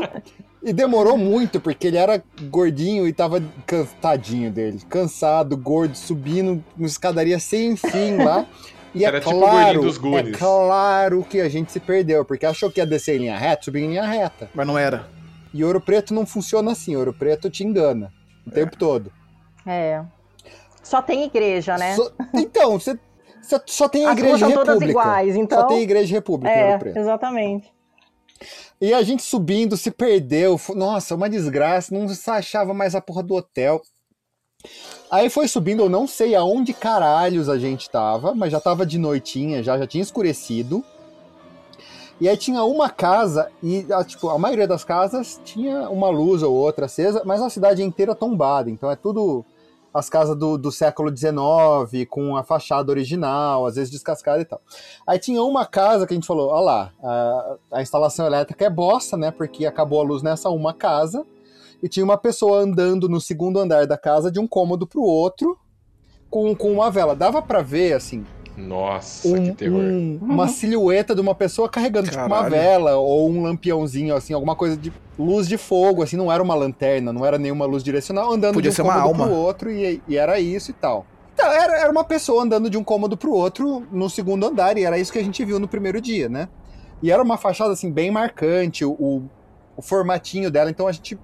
E 0.64 0.72
demorou 0.72 1.18
muito, 1.18 1.60
porque 1.60 1.88
ele 1.88 1.98
era 1.98 2.24
gordinho 2.44 3.08
e 3.08 3.14
tava 3.14 3.42
cansadinho 3.66 4.52
dele. 4.52 4.80
Cansado, 4.88 5.58
gordo, 5.58 5.96
subindo 5.98 6.64
uma 6.78 6.86
escadaria 6.86 7.40
sem 7.40 7.76
fim 7.76 8.18
lá. 8.18 8.46
E 8.94 9.04
Era 9.04 9.18
é 9.18 9.20
tipo 9.22 9.32
o 9.36 9.40
gordinho 9.40 9.60
claro, 9.62 9.82
dos 9.82 9.96
é 9.96 10.00
Goonies. 10.00 10.38
claro 10.38 11.24
que 11.28 11.40
a 11.42 11.50
gente 11.50 11.72
se 11.72 11.80
perdeu, 11.80 12.24
porque 12.24 12.46
achou 12.46 12.70
que 12.70 12.80
ia 12.80 12.86
descer 12.86 13.16
em 13.16 13.20
linha 13.22 13.38
reta, 13.40 13.64
subir 13.64 13.82
em 13.82 13.88
linha 13.88 14.06
reta. 14.06 14.52
Mas 14.54 14.68
não 14.68 14.78
era. 14.78 15.08
E 15.52 15.64
Ouro 15.64 15.82
Preto 15.82 16.14
não 16.14 16.28
funciona 16.28 16.74
assim, 16.74 16.96
Ouro 16.96 17.12
Preto 17.14 17.50
te 17.50 17.64
engana 17.64 18.12
o 18.46 18.52
tempo 18.52 18.78
todo. 18.78 19.12
É. 19.66 20.04
Só 20.92 21.02
tem 21.02 21.24
igreja, 21.24 21.78
né? 21.78 21.96
Só- 21.96 22.12
então, 22.34 22.78
você 22.78 23.00
só 23.66 23.88
tem 23.88 24.06
a 24.06 24.12
igreja 24.12 24.40
são 24.40 24.52
todas 24.52 24.68
república. 24.74 24.92
iguais, 24.92 25.36
então. 25.38 25.62
Só 25.62 25.68
tem 25.68 25.82
igreja 25.82 26.14
república 26.14 26.54
É, 26.54 26.80
exatamente. 27.00 27.72
E 28.82 28.94
a 28.94 29.02
gente 29.02 29.24
subindo, 29.24 29.78
se 29.78 29.90
perdeu. 29.90 30.60
Nossa, 30.76 31.16
uma 31.16 31.30
desgraça. 31.30 31.98
Não 31.98 32.10
se 32.10 32.30
achava 32.30 32.74
mais 32.74 32.94
a 32.94 33.00
porra 33.00 33.24
do 33.24 33.36
hotel. 33.36 33.82
Aí 35.10 35.30
foi 35.30 35.48
subindo, 35.48 35.82
eu 35.82 35.90
não 35.90 36.06
sei 36.06 36.36
aonde 36.36 36.74
caralhos 36.74 37.48
a 37.48 37.58
gente 37.58 37.90
tava, 37.90 38.36
mas 38.36 38.52
já 38.52 38.60
tava 38.60 38.86
de 38.86 38.98
noitinha, 38.98 39.64
já, 39.64 39.78
já 39.78 39.88
tinha 39.88 40.02
escurecido. 40.02 40.84
E 42.20 42.28
aí 42.28 42.36
tinha 42.36 42.66
uma 42.66 42.90
casa, 42.90 43.50
e 43.64 43.86
a, 43.94 44.04
tipo, 44.04 44.28
a 44.28 44.38
maioria 44.38 44.68
das 44.68 44.84
casas 44.84 45.40
tinha 45.46 45.90
uma 45.90 46.10
luz 46.10 46.44
ou 46.44 46.54
outra 46.54 46.86
acesa, 46.86 47.24
mas 47.26 47.42
a 47.42 47.50
cidade 47.50 47.82
inteira 47.82 48.14
tombada. 48.14 48.70
Então 48.70 48.92
é 48.92 48.96
tudo 48.98 49.46
as 49.94 50.10
casas 50.10 50.38
do, 50.38 50.58
do 50.58 50.72
século 50.72 51.16
XIX, 51.16 52.08
com 52.10 52.38
a 52.38 52.44
fachada 52.44 52.92
original, 52.92 53.66
às 53.66 53.76
vezes 53.76 53.92
descascada 53.92 54.42
e 54.42 54.46
tal. 54.46 54.62
Aí 55.06 55.20
tinha 55.20 55.44
uma 55.44 55.66
casa 55.66 56.08
que 56.08 56.14
a 56.14 56.16
gente 56.16 56.28
falou, 56.28 56.50
olha 56.50 56.62
lá, 56.62 56.94
a, 57.04 57.56
a 57.74 57.82
instalação 57.82 58.26
elétrica 58.26 58.66
é 58.66 58.70
bosta, 58.70 59.18
né? 59.18 59.32
Porque 59.32 59.66
acabou 59.66 60.00
a 60.00 60.04
luz 60.04 60.24
nessa 60.24 60.50
uma 60.50 60.74
casa. 60.74 61.26
E 61.84 61.90
tinha 61.90 62.04
uma 62.04 62.18
pessoa 62.18 62.60
andando 62.60 63.10
no 63.10 63.20
segundo 63.20 63.60
andar 63.60 63.88
da 63.88 63.98
casa 63.98 64.32
de 64.32 64.40
um 64.40 64.48
cômodo 64.48 64.86
pro 64.86 65.02
outro 65.02 65.58
com, 66.30 66.56
com 66.56 66.72
uma 66.72 66.92
vela. 66.92 67.16
Dava 67.16 67.42
pra 67.42 67.62
ver, 67.62 67.94
assim, 67.94 68.24
Nossa, 68.58 69.28
um- 69.28 69.44
que 69.46 69.52
terror. 69.54 69.80
um- 69.80 70.20
uma 70.22 70.48
silhueta 70.48 71.16
de 71.16 71.22
uma 71.22 71.34
pessoa 71.34 71.70
carregando 71.70 72.10
tipo, 72.10 72.22
uma 72.24 72.30
Caralho. 72.44 72.52
vela 72.52 72.96
ou 72.98 73.30
um 73.30 73.44
lampiãozinho, 73.44 74.16
assim, 74.16 74.34
alguma 74.34 74.56
coisa 74.56 74.76
de 74.78 74.92
luz 75.18 75.48
de 75.48 75.58
fogo, 75.58 76.04
assim, 76.04 76.18
não 76.18 76.32
era 76.32 76.42
uma 76.44 76.54
lanterna, 76.56 77.14
não 77.14 77.26
era 77.26 77.38
nenhuma 77.38 77.66
luz 77.66 77.84
direcional, 77.84 78.32
andando 78.34 78.54
Podia 78.56 78.70
de 78.70 78.74
um 78.74 78.76
ser 78.76 78.82
uma 78.82 78.94
cômodo 79.02 79.08
alma. 79.10 79.26
pro 79.28 79.36
outro 79.36 79.72
e, 79.72 80.02
e 80.08 80.18
era 80.18 80.40
isso 80.40 80.72
e 80.72 80.74
tal. 80.74 81.06
Então, 81.34 81.50
era, 81.52 81.80
era 81.80 81.92
uma 81.92 82.04
pessoa 82.04 82.44
andando 82.44 82.70
de 82.70 82.78
um 82.78 82.84
cômodo 82.84 83.16
pro 83.18 83.32
outro 83.34 83.84
no 83.92 84.10
segundo 84.10 84.46
andar 84.46 84.78
e 84.78 84.84
era 84.84 85.00
isso 85.00 85.12
que 85.12 85.20
a 85.20 85.24
gente 85.24 85.44
viu 85.46 85.60
no 85.60 85.68
primeiro 85.68 86.00
dia, 86.02 86.28
né? 86.30 86.48
E 87.02 87.10
era 87.12 87.24
uma 87.24 87.38
fachada, 87.38 87.72
assim, 87.74 87.90
bem 87.92 88.12
marcante, 88.12 88.86
o, 88.86 88.92
o, 88.92 89.24
o 89.76 89.82
formatinho 89.82 90.52
dela, 90.52 90.70
então 90.70 90.88
a 90.88 90.92
gente 90.92 91.18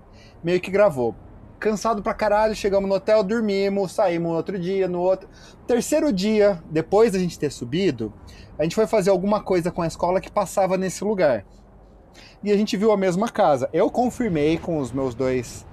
meio 0.43 0.59
que 0.59 0.71
gravou. 0.71 1.13
Cansado 1.60 2.03
pra 2.03 2.14
caralho, 2.14 2.55
chegamos 2.55 2.88
no 2.88 2.95
hotel, 2.95 3.24
dormimos, 3.24 3.91
saímos 3.91 4.30
no 4.30 4.36
outro 4.38 4.60
dia, 4.60 4.88
no 4.88 4.99
outro. 4.99 5.28
Terceiro 5.66 6.14
dia, 6.14 6.62
depois 6.70 7.12
da 7.12 7.20
gente 7.20 7.39
ter 7.39 7.51
subido, 7.51 8.14
a 8.60 8.64
gente 8.64 8.76
foi 8.76 8.86
fazer 8.86 9.10
alguma 9.10 9.41
coisa 9.41 9.72
com 9.72 9.82
a 9.82 9.88
escola 9.88 10.22
que 10.22 10.32
passava 10.32 10.78
nesse 10.78 11.03
lugar. 11.03 11.45
E 12.43 12.51
a 12.51 12.58
gente 12.58 12.78
viu 12.78 12.91
a 12.91 12.97
mesma 12.97 13.30
casa. 13.30 13.70
Eu 13.74 13.89
confirmei 13.89 14.58
com 14.58 14.78
os 14.80 14.91
meus 14.91 15.16
dois 15.16 15.66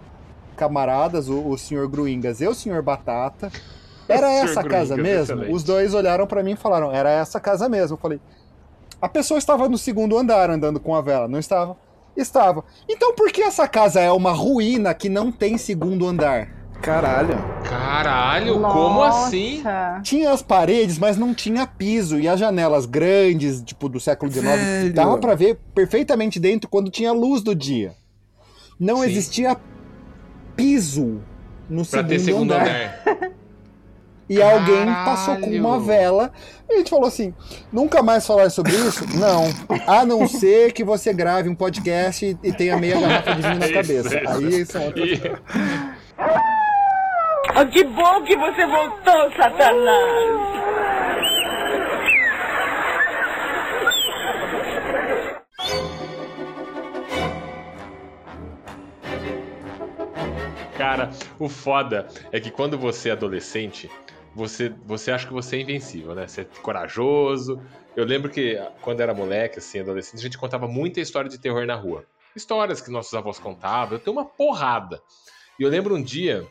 camaradas, 0.57 1.29
o, 1.29 1.49
o 1.49 1.59
senhor 1.59 1.87
Gruingas 1.89 2.41
e 2.41 2.47
o 2.47 2.55
senhor 2.55 2.83
Batata. 2.83 3.51
Era 4.09 4.31
essa 4.33 4.63
casa 4.63 4.95
Gruingas, 4.95 5.19
mesmo? 5.29 5.35
excelente. 5.35 5.55
Os 5.55 5.63
dois 5.63 5.95
olharam 5.95 6.27
pra 6.27 6.43
mim 6.43 6.53
e 6.53 6.57
falaram: 6.57 6.93
era 6.93 7.11
essa 7.11 7.39
casa 7.39 7.69
mesmo. 7.69 7.95
Eu 7.95 8.01
falei: 8.01 8.21
a 9.01 9.09
pessoa 9.09 9.37
estava 9.39 9.69
no 9.69 9.77
segundo 9.77 10.17
andar 10.17 10.49
andando 10.49 10.81
com 10.81 10.95
a 10.95 11.03
vela, 11.03 11.29
não 11.29 11.39
estava? 11.39 11.77
Estava. 12.17 12.65
Então 12.89 13.15
por 13.15 13.31
que 13.33 13.43
essa 13.43 13.67
casa 13.67 14.01
é 14.01 14.11
uma 14.11 14.33
ruína 14.33 14.95
que 14.95 15.09
não 15.09 15.31
tem 15.33 15.59
segundo 15.59 16.07
andar? 16.07 16.49
Caralho. 16.81 17.37
Caralho, 17.65 18.55
como 18.61 19.01
Nossa. 19.01 19.29
assim? 19.29 19.63
Tinha 20.03 20.31
as 20.33 20.43
paredes, 20.43 20.99
mas 20.99 21.17
não 21.17 21.33
tinha 21.33 21.67
piso. 21.67 22.19
E 22.21 22.29
as 22.29 22.39
janelas 22.39 22.85
grandes, 22.85 23.63
tipo, 23.63 23.89
do 23.89 23.99
século 23.99 24.31
XIX, 24.31 24.93
dava 24.95 25.17
pra 25.19 25.35
ver 25.35 25.59
perfeitamente 25.75 26.39
dentro 26.39 26.69
quando 26.69 26.91
tinha 26.91 27.11
luz 27.13 27.43
do 27.43 27.55
dia. 27.55 27.95
Não 28.79 28.99
Sim. 28.99 29.05
existia 29.07 29.57
piso 30.55 31.21
no 31.71 31.85
Pra 31.87 32.01
segundo, 32.01 32.09
ter 32.09 32.19
segundo 32.19 32.53
andar. 32.53 32.67
andar. 32.67 33.31
E 34.29 34.41
alguém 34.41 34.87
passou 35.05 35.35
com 35.35 35.41
Caralho. 35.43 35.61
uma 35.61 35.79
vela. 35.81 36.33
E 36.69 36.75
a 36.75 36.77
gente 36.79 36.91
falou 36.91 37.07
assim: 37.07 37.35
nunca 37.73 38.03
mais 38.03 38.27
falar 38.27 38.51
sobre 38.51 38.73
isso? 38.73 39.05
Não. 39.19 39.45
A 39.87 40.05
não 40.05 40.27
ser 40.27 40.73
que 40.73 40.83
você 40.83 41.13
grave 41.13 41.49
um 41.49 41.55
podcast 41.55 42.25
e, 42.25 42.39
e 42.43 42.53
tenha 42.53 42.77
meia 42.77 42.99
garrafa 43.01 43.35
de 43.35 43.43
vinho 43.43 43.59
na 43.59 43.67
Isso, 43.67 43.75
cabeça. 43.75 44.19
isso. 44.21 44.29
Aí 44.31 44.67
são 44.67 44.85
outras 44.87 45.11
E- 45.11 45.23
Oh, 47.57 47.67
que 47.67 47.85
bom 47.85 48.23
que 48.25 48.37
você 48.37 48.67
voltou, 48.67 49.31
Satanás! 49.37 50.55
Cara, 60.77 61.11
o 61.39 61.49
foda 61.49 62.07
é 62.33 62.41
que 62.41 62.51
quando 62.51 62.77
você 62.77 63.09
é 63.09 63.13
adolescente, 63.13 63.89
você, 64.35 64.69
você 64.85 65.11
acha 65.11 65.27
que 65.27 65.33
você 65.33 65.57
é 65.57 65.61
invencível, 65.61 66.15
né? 66.15 66.27
Você 66.27 66.43
é 66.43 66.45
corajoso. 66.63 67.61
Eu 67.95 68.05
lembro 68.05 68.31
que 68.31 68.59
quando 68.81 69.01
era 69.01 69.15
moleque, 69.15 69.59
assim, 69.59 69.79
adolescente, 69.79 70.21
a 70.21 70.23
gente 70.23 70.39
contava 70.39 70.67
muita 70.67 71.01
história 71.01 71.31
de 71.31 71.39
terror 71.39 71.65
na 71.67 71.77
rua. 71.77 72.05
Histórias 72.35 72.81
que 72.81 72.91
nossos 72.91 73.15
avós 73.15 73.39
contavam, 73.39 73.95
eu 73.95 74.01
tenho 74.01 74.17
uma 74.17 74.25
porrada. 74.25 75.01
E 75.59 75.63
eu 75.63 75.71
lembro 75.71 75.95
um 75.95 76.03
dia 76.03 76.45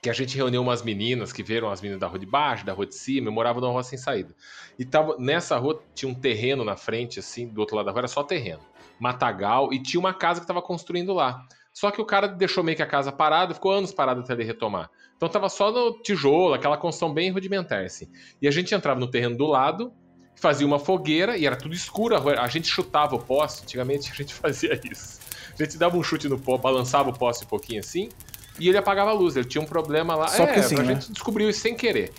que 0.00 0.08
a 0.08 0.12
gente 0.12 0.36
reuniu 0.36 0.62
umas 0.62 0.82
meninas 0.82 1.32
que 1.32 1.42
viram 1.42 1.68
as 1.68 1.80
meninas 1.80 2.00
da 2.00 2.06
rua 2.06 2.18
de 2.18 2.26
baixo, 2.26 2.64
da 2.64 2.72
rua 2.72 2.86
de 2.86 2.94
cima, 2.94 3.26
eu 3.26 3.32
morava 3.32 3.60
numa 3.60 3.72
rua 3.72 3.82
sem 3.82 3.98
saída. 3.98 4.32
E 4.78 4.84
tava, 4.84 5.16
nessa 5.18 5.58
rua 5.58 5.82
tinha 5.96 6.08
um 6.08 6.14
terreno 6.14 6.64
na 6.64 6.76
frente, 6.76 7.18
assim, 7.18 7.48
do 7.48 7.60
outro 7.60 7.74
lado 7.74 7.86
da 7.86 7.90
rua 7.90 8.02
era 8.02 8.08
só 8.08 8.22
terreno. 8.22 8.60
Matagal, 9.00 9.72
e 9.72 9.82
tinha 9.82 9.98
uma 9.98 10.14
casa 10.14 10.40
que 10.40 10.46
tava 10.46 10.62
construindo 10.62 11.12
lá. 11.12 11.44
Só 11.72 11.90
que 11.90 12.00
o 12.00 12.04
cara 12.04 12.28
deixou 12.28 12.62
meio 12.62 12.76
que 12.76 12.82
a 12.82 12.86
casa 12.86 13.10
parada, 13.10 13.52
ficou 13.52 13.72
anos 13.72 13.92
parado 13.92 14.20
até 14.20 14.32
ele 14.32 14.44
retomar. 14.44 14.88
Então 15.16 15.28
tava 15.28 15.48
só 15.48 15.72
no 15.72 15.98
tijolo, 16.02 16.54
aquela 16.54 16.76
construção 16.76 17.12
bem 17.12 17.30
rudimentar, 17.30 17.84
assim. 17.84 18.06
E 18.40 18.46
a 18.46 18.50
gente 18.50 18.74
entrava 18.74 19.00
no 19.00 19.10
terreno 19.10 19.36
do 19.36 19.46
lado, 19.46 19.92
fazia 20.34 20.66
uma 20.66 20.78
fogueira, 20.78 21.36
e 21.36 21.46
era 21.46 21.56
tudo 21.56 21.74
escuro, 21.74 22.16
a, 22.16 22.48
gente 22.48 22.68
chutava 22.68 23.14
o 23.14 23.18
poste, 23.18 23.62
antigamente 23.62 24.10
a 24.12 24.14
gente 24.14 24.34
fazia 24.34 24.78
isso. 24.90 25.20
A 25.58 25.62
gente 25.62 25.78
dava 25.78 25.96
um 25.96 26.02
chute 26.02 26.28
no 26.28 26.38
poste, 26.38 26.62
balançava 26.62 27.08
o 27.08 27.12
poste 27.12 27.44
um 27.44 27.48
pouquinho 27.48 27.80
assim, 27.80 28.10
e 28.58 28.68
ele 28.68 28.76
apagava 28.76 29.10
a 29.10 29.14
luz, 29.14 29.36
ele 29.36 29.46
tinha 29.46 29.62
um 29.62 29.66
problema 29.66 30.14
lá. 30.14 30.28
Só 30.28 30.42
é, 30.42 30.46
porque 30.46 30.62
sim, 30.62 30.76
a 30.76 30.82
né? 30.82 30.94
gente 30.94 31.12
descobriu 31.12 31.48
isso 31.48 31.60
sem 31.60 31.74
querer. 31.74 32.12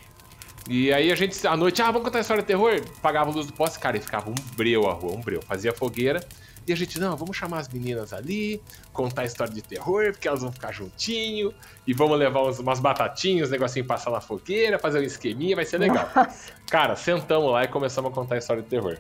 E 0.70 0.92
aí 0.92 1.12
a 1.12 1.16
gente, 1.16 1.48
à 1.48 1.56
noite, 1.56 1.82
ah, 1.82 1.92
vamos 1.92 2.04
contar 2.04 2.18
a 2.18 2.22
história 2.22 2.44
de 2.44 2.48
terror? 2.48 2.82
Pagava 3.02 3.30
a 3.30 3.34
luz 3.34 3.46
do 3.46 3.54
poste, 3.54 3.80
cara, 3.80 3.96
e 3.96 4.02
ficava 4.02 4.30
um 4.30 4.36
breu 4.56 4.88
a 4.90 4.94
rua, 4.94 5.14
um 5.14 5.22
breu. 5.22 5.42
Fazia 5.42 5.72
fogueira, 5.72 6.20
e 6.68 6.74
a 6.74 6.76
gente, 6.76 7.00
não, 7.00 7.16
vamos 7.16 7.38
chamar 7.38 7.60
as 7.60 7.70
meninas 7.70 8.12
ali, 8.12 8.62
contar 8.92 9.22
a 9.22 9.26
história 9.26 9.54
de 9.54 9.62
terror, 9.62 10.12
porque 10.12 10.28
elas 10.28 10.42
vão 10.42 10.52
ficar 10.52 10.74
juntinho, 10.74 11.54
e 11.88 11.94
vamos 11.94 12.20
levar 12.20 12.44
uns, 12.44 12.60
umas 12.60 12.82
batatinhas, 12.82 13.48
um 13.48 13.52
negocinho 13.54 13.86
passar 13.86 14.12
na 14.12 14.20
fogueira, 14.20 14.78
fazer 14.78 15.00
um 15.00 15.04
esqueminha, 15.04 15.56
vai 15.56 15.64
ser 15.64 15.78
legal. 15.78 16.10
Nossa. 16.14 16.52
Cara, 16.70 16.98
sentamos 16.98 17.50
lá 17.54 17.64
e 17.64 17.70
começamos 17.70 18.12
a 18.12 18.14
contar 18.14 18.36
a 18.36 18.38
história 18.40 18.62
de 18.62 18.68
terror. 18.68 18.98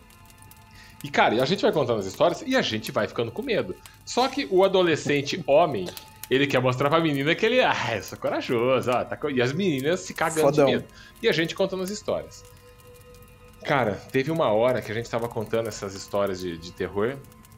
E, 1.03 1.09
cara, 1.09 1.35
e 1.35 1.41
a 1.41 1.45
gente 1.45 1.61
vai 1.61 1.73
contando 1.73 1.99
as 1.99 2.05
histórias 2.05 2.41
e 2.41 2.55
a 2.55 2.61
gente 2.61 2.89
vai 2.89 3.05
ficando 3.05 3.31
com 3.31 3.41
medo. 3.41 3.75
Só 4.05 4.29
que 4.29 4.47
o 4.49 4.63
adolescente 4.63 5.43
homem, 5.45 5.87
ele 6.29 6.47
quer 6.47 6.61
mostrar 6.61 6.89
pra 6.89 7.01
menina 7.01 7.35
que 7.35 7.45
ele, 7.45 7.59
ah, 7.59 7.95
eu 7.97 8.01
sou 8.01 8.17
corajoso, 8.17 8.89
ó, 8.89 9.03
tá 9.03 9.17
co-" 9.17 9.29
e 9.29 9.41
as 9.41 9.51
meninas 9.51 9.99
se 9.99 10.13
cagando 10.13 10.41
Fodão. 10.41 10.65
de 10.67 10.71
medo. 10.71 10.85
E 11.21 11.27
a 11.27 11.33
gente 11.33 11.53
contando 11.53 11.83
as 11.83 11.89
histórias. 11.89 12.45
Cara, 13.65 13.95
teve 14.11 14.31
uma 14.31 14.49
hora 14.53 14.81
que 14.81 14.89
a 14.89 14.95
gente 14.95 15.09
tava 15.09 15.27
contando 15.27 15.67
essas 15.67 15.93
histórias 15.93 16.39
de, 16.39 16.57
de 16.57 16.71
terror, 16.71 17.17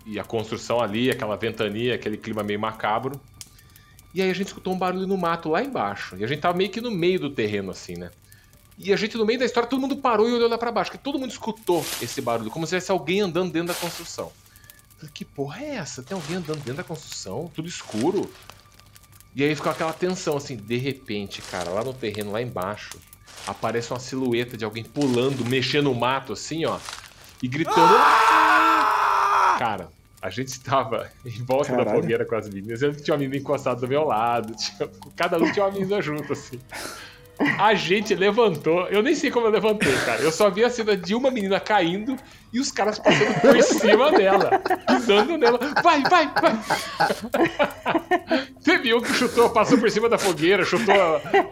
e 0.10 0.20
a 0.20 0.24
construção 0.24 0.82
ali, 0.82 1.12
aquela 1.12 1.36
ventania, 1.36 1.94
aquele 1.94 2.18
clima 2.18 2.42
meio 2.42 2.60
macabro. 2.60 3.22
E 4.12 4.22
aí 4.24 4.30
a 4.30 4.34
gente 4.34 4.48
escutou 4.48 4.74
um 4.74 4.78
barulho 4.78 5.06
no 5.06 5.18
mato 5.18 5.50
lá 5.50 5.64
embaixo. 5.64 6.16
E 6.18 6.24
a 6.24 6.28
gente 6.28 6.40
tava 6.40 6.58
meio 6.58 6.72
que 6.72 6.82
no 6.82 6.90
meio 6.90 7.20
do 7.20 7.30
terreno, 7.30 7.70
assim, 7.70 7.96
né? 7.96 8.10
E 8.76 8.92
a 8.92 8.96
gente, 8.96 9.16
no 9.18 9.26
meio 9.26 9.38
da 9.38 9.46
história, 9.46 9.70
todo 9.70 9.80
mundo 9.80 9.98
parou 9.98 10.28
e 10.28 10.34
olhou 10.34 10.50
lá 10.50 10.58
pra 10.58 10.72
baixo, 10.72 10.90
porque 10.90 11.04
todo 11.04 11.20
mundo 11.20 11.30
escutou 11.30 11.86
esse 12.02 12.22
barulho, 12.22 12.50
como 12.50 12.66
se 12.66 12.72
tivesse 12.72 12.92
alguém 12.92 13.22
andando 13.22 13.52
dentro 13.52 13.68
da 13.68 13.74
construção. 13.76 14.32
Falei, 14.98 15.12
que 15.14 15.24
porra 15.24 15.62
é 15.62 15.76
essa? 15.76 16.02
Tem 16.02 16.16
alguém 16.16 16.38
andando 16.38 16.58
dentro 16.58 16.76
da 16.76 16.84
construção? 16.84 17.52
Tudo 17.54 17.68
escuro. 17.68 18.32
E 19.36 19.44
aí 19.44 19.54
ficou 19.54 19.72
aquela 19.72 19.94
tensão, 19.94 20.38
assim, 20.38 20.56
de 20.56 20.78
repente, 20.78 21.42
cara, 21.44 21.70
lá 21.70 21.84
no 21.84 21.94
terreno, 21.94 22.32
lá 22.32 22.42
embaixo, 22.42 22.98
aparece 23.46 23.92
uma 23.92 24.00
silhueta 24.00 24.58
de 24.58 24.66
alguém 24.66 24.84
pulando, 24.84 25.46
mexendo 25.46 25.86
no 25.86 25.94
mato, 25.94 26.34
assim, 26.34 26.66
ó, 26.66 26.80
e 27.44 27.48
gritando. 27.48 27.94
"Ah!" 27.96 29.56
Cara, 29.60 29.92
a 30.22 30.30
gente 30.30 30.48
estava 30.50 31.10
em 31.26 31.44
volta 31.44 31.72
da 31.72 31.78
Caralho. 31.80 32.02
fogueira 32.02 32.26
com 32.26 32.36
as 32.36 32.50
meninas, 32.50 32.82
eu 32.82 32.94
tinha 32.96 33.14
uma 33.14 33.20
menina 33.20 33.38
encostada 33.38 33.80
do 33.80 33.88
meu 33.88 34.04
lado, 34.04 34.54
tinha- 34.56 34.90
cada 35.16 35.38
um 35.38 35.52
tinha 35.52 35.66
uma 35.66 35.72
menina 35.72 36.02
junto, 36.02 36.34
assim. 36.34 36.60
A 37.58 37.74
gente 37.74 38.14
levantou, 38.16 38.86
eu 38.90 39.02
nem 39.02 39.16
sei 39.16 39.32
como 39.32 39.48
eu 39.48 39.52
levantei, 39.52 39.96
cara. 40.06 40.22
Eu 40.22 40.30
só 40.30 40.50
vi 40.50 40.62
a 40.66 40.70
cena 40.70 40.98
de 40.98 41.16
uma 41.16 41.32
menina 41.32 41.58
caindo 41.58 42.18
e 42.52 42.60
os 42.60 42.70
caras 42.70 43.00
passando 43.00 43.40
por 43.40 43.56
cima 43.64 44.12
dela, 44.12 44.60
pisando 44.86 45.38
nela. 45.38 45.58
Vai, 45.82 46.04
vai, 46.04 46.30
vai! 46.34 46.60
Teve 48.62 48.94
um 48.94 49.02
que 49.02 49.14
chutou, 49.14 49.50
passou 49.50 49.78
por 49.78 49.90
cima 49.90 50.10
da 50.10 50.18
fogueira, 50.18 50.66
chutou 50.66 50.94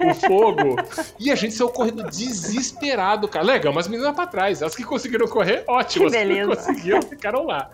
o 0.10 0.14
fogo. 0.14 0.76
E 1.18 1.32
a 1.32 1.36
gente 1.36 1.54
saiu 1.54 1.70
correndo 1.70 2.04
desesperado, 2.10 3.26
cara. 3.30 3.46
Legal, 3.46 3.74
mas 3.74 3.86
as 3.86 3.92
meninas 3.92 4.14
pra 4.14 4.28
trás. 4.28 4.62
As 4.62 4.76
que 4.76 4.84
conseguiram 4.84 5.26
correr, 5.28 5.64
ótimo. 5.68 6.08
As 6.08 6.12
que 6.14 6.26
não 6.26 6.50
conseguiram, 6.56 7.02
ficaram 7.02 7.46
lá. 7.46 7.70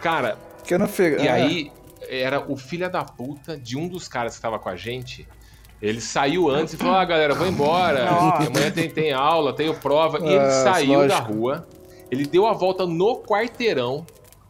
Cara, 0.00 0.36
Que 0.64 0.74
eu 0.74 0.78
não 0.78 0.88
fico. 0.88 1.20
e 1.22 1.28
ah, 1.28 1.34
aí, 1.34 1.72
era 2.08 2.40
o 2.50 2.56
filho 2.56 2.88
da 2.90 3.04
puta 3.04 3.56
de 3.56 3.76
um 3.76 3.88
dos 3.88 4.06
caras 4.08 4.36
que 4.36 4.42
tava 4.42 4.58
com 4.58 4.68
a 4.68 4.76
gente. 4.76 5.26
Ele 5.80 6.00
saiu 6.00 6.48
antes 6.48 6.74
e 6.74 6.76
falou: 6.76 6.94
Ah, 6.94 7.04
galera, 7.04 7.34
vou 7.34 7.46
embora. 7.46 8.08
Amanhã 8.08 8.70
tem, 8.70 8.88
tem 8.88 9.12
aula, 9.12 9.52
tenho 9.54 9.74
prova. 9.74 10.18
E 10.20 10.28
ele 10.28 10.38
Ah, 10.38 10.50
saiu 10.50 11.06
da 11.06 11.18
lógico. 11.18 11.32
rua. 11.32 11.68
Ele 12.10 12.24
deu 12.24 12.46
a 12.46 12.52
volta 12.52 12.86
no 12.86 13.16
quarteirão, 13.22 14.06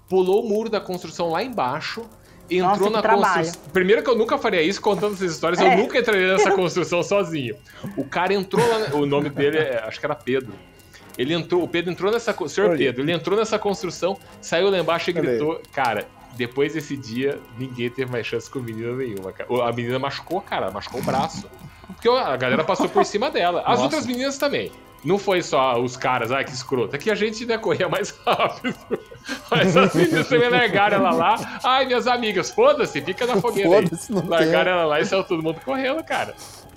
pulou 0.09 0.45
o 0.45 0.49
muro 0.49 0.69
da 0.69 0.81
construção 0.81 1.31
lá 1.31 1.43
embaixo. 1.43 2.03
Entrou 2.49 2.91
Nossa, 2.91 2.91
na 2.91 3.03
construção. 3.03 3.61
Primeiro 3.73 4.05
que 4.05 4.11
eu 4.11 4.15
nunca 4.15 4.39
faria 4.39 4.63
isso 4.63 4.81
contando 4.81 5.15
essas 5.15 5.33
histórias, 5.33 5.59
É. 5.61 5.75
eu 5.75 5.79
nunca 5.79 5.99
entraria 5.99 6.33
nessa 6.35 6.53
construção 6.53 7.03
sozinho. 7.03 7.57
O 7.97 8.05
cara 8.05 8.33
entrou 8.33 8.65
lá, 8.65 8.95
o 8.95 9.05
nome 9.05 9.29
dele 9.31 9.59
é, 9.59 9.83
acho 9.85 9.99
que 9.99 10.07
era 10.07 10.15
Pedro. 10.15 10.53
Ele 11.19 11.35
entrou, 11.35 11.63
o 11.63 11.69
Pedro 11.69 11.91
entrou 11.93 12.13
nessa, 12.13 12.35
senhor 12.49 12.71
Olha. 12.71 12.79
Pedro, 12.79 13.03
ele 13.03 13.13
entrou 13.13 13.39
nessa 13.39 13.59
construção, 13.59 14.19
saiu 14.41 14.71
lá 14.71 14.79
embaixo 14.79 15.11
e 15.11 15.17
aí. 15.17 15.21
gritou, 15.21 15.61
cara, 15.73 16.07
depois 16.37 16.75
desse 16.75 16.97
dia, 16.97 17.39
ninguém 17.59 17.89
teve 17.91 18.11
mais 18.11 18.27
chance 18.27 18.51
com 18.51 18.59
menina 18.59 18.93
nenhuma, 18.95 19.33
cara. 19.33 19.49
A 19.69 19.73
menina 19.73 19.99
machucou, 19.99 20.41
cara, 20.41 20.71
machucou 20.71 21.01
o 21.01 21.05
braço. 21.05 21.49
Porque 21.87 22.09
a 22.09 22.37
galera 22.37 22.65
passou 22.65 22.89
por 22.89 23.05
cima 23.07 23.31
dela. 23.31 23.61
As 23.61 23.69
Nossa. 23.69 23.83
outras 23.85 24.07
meninas 24.07 24.37
também. 24.37 24.71
Não 25.05 25.19
foi 25.19 25.41
só 25.41 25.81
os 25.81 25.97
caras, 25.97 26.33
ai 26.33 26.45
que 26.45 26.51
escroto. 26.51 26.97
É 26.97 26.99
que 26.99 27.11
a 27.11 27.15
gente 27.15 27.47
né, 27.47 27.57
corria 27.57 27.89
mais 27.89 28.11
rápido. 28.27 28.75
Mas 29.51 29.77
as 29.77 29.95
meninas 29.95 30.29
também 30.29 30.49
largaram 30.51 30.97
ela 30.97 31.13
lá. 31.13 31.61
Ai, 31.63 31.87
minhas 31.87 32.07
amigas, 32.09 32.51
foda-se, 32.51 33.01
fica 33.01 33.25
na 33.25 33.41
fogueira 33.41 33.77
aí. 33.79 33.85
Foda-se, 33.85 34.13
não 34.13 34.27
Largaram 34.27 34.65
tem. 34.65 34.73
ela 34.73 34.85
lá 34.85 35.01
e 35.01 35.07
saiu 35.07 35.23
todo 35.23 35.43
mundo 35.43 35.61
correndo, 35.65 36.03
cara. 36.03 36.35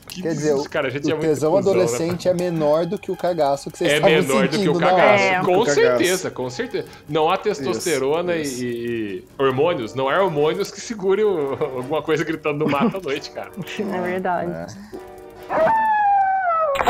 Que 0.10 0.23
Quer 0.23 0.34
dizer, 0.34 0.69
cara, 0.69 0.88
a 0.88 0.91
gente 0.91 1.10
é 1.10 1.14
o 1.14 1.18
muito 1.18 1.30
tesão 1.30 1.52
cuzão, 1.52 1.73
né, 1.73 1.81
adolescente 1.84 2.27
é 2.27 2.34
menor 2.34 2.86
do 2.88 2.98
que 2.98 3.11
o 3.11 3.15
cagaço 3.15 3.69
que 3.69 3.77
vocês 3.77 3.94
é 3.94 3.99
menor 3.99 4.48
do 4.48 4.57
que 4.60 4.68
o 4.68 4.77
cagaço. 4.80 5.23
É. 5.23 5.40
Com 5.40 5.45
Do 5.60 5.65
cagaço. 5.65 5.73
certeza, 5.76 6.31
com 6.31 6.49
certeza. 6.49 6.88
Não 7.07 7.30
há 7.30 7.38
testosterona 7.38 8.36
Isso, 8.36 8.64
e- 8.64 9.19
E, 9.19 9.23
hormônios, 9.38 9.94
não 9.94 10.10
há 10.10 10.22
hormônios 10.22 10.72
que 10.72 10.81
segure 10.81 11.23
o- 11.23 11.53
alguma 11.53 12.02
coisa 12.02 12.23
gritando 12.23 12.65
no 12.65 12.72
mato 12.72 12.98
à 12.98 12.99
noite, 12.99 13.30
cara. 13.31 13.52
É 13.80 14.02
verdade. 14.02 14.76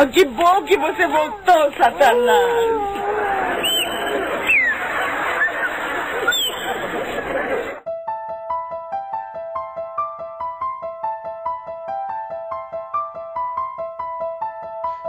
Oh, 0.02 0.08
que 0.08 0.24
bom 0.26 0.64
que 0.64 0.78
você 0.78 1.08
voltou, 1.08 1.74
Satanás! 1.78 3.79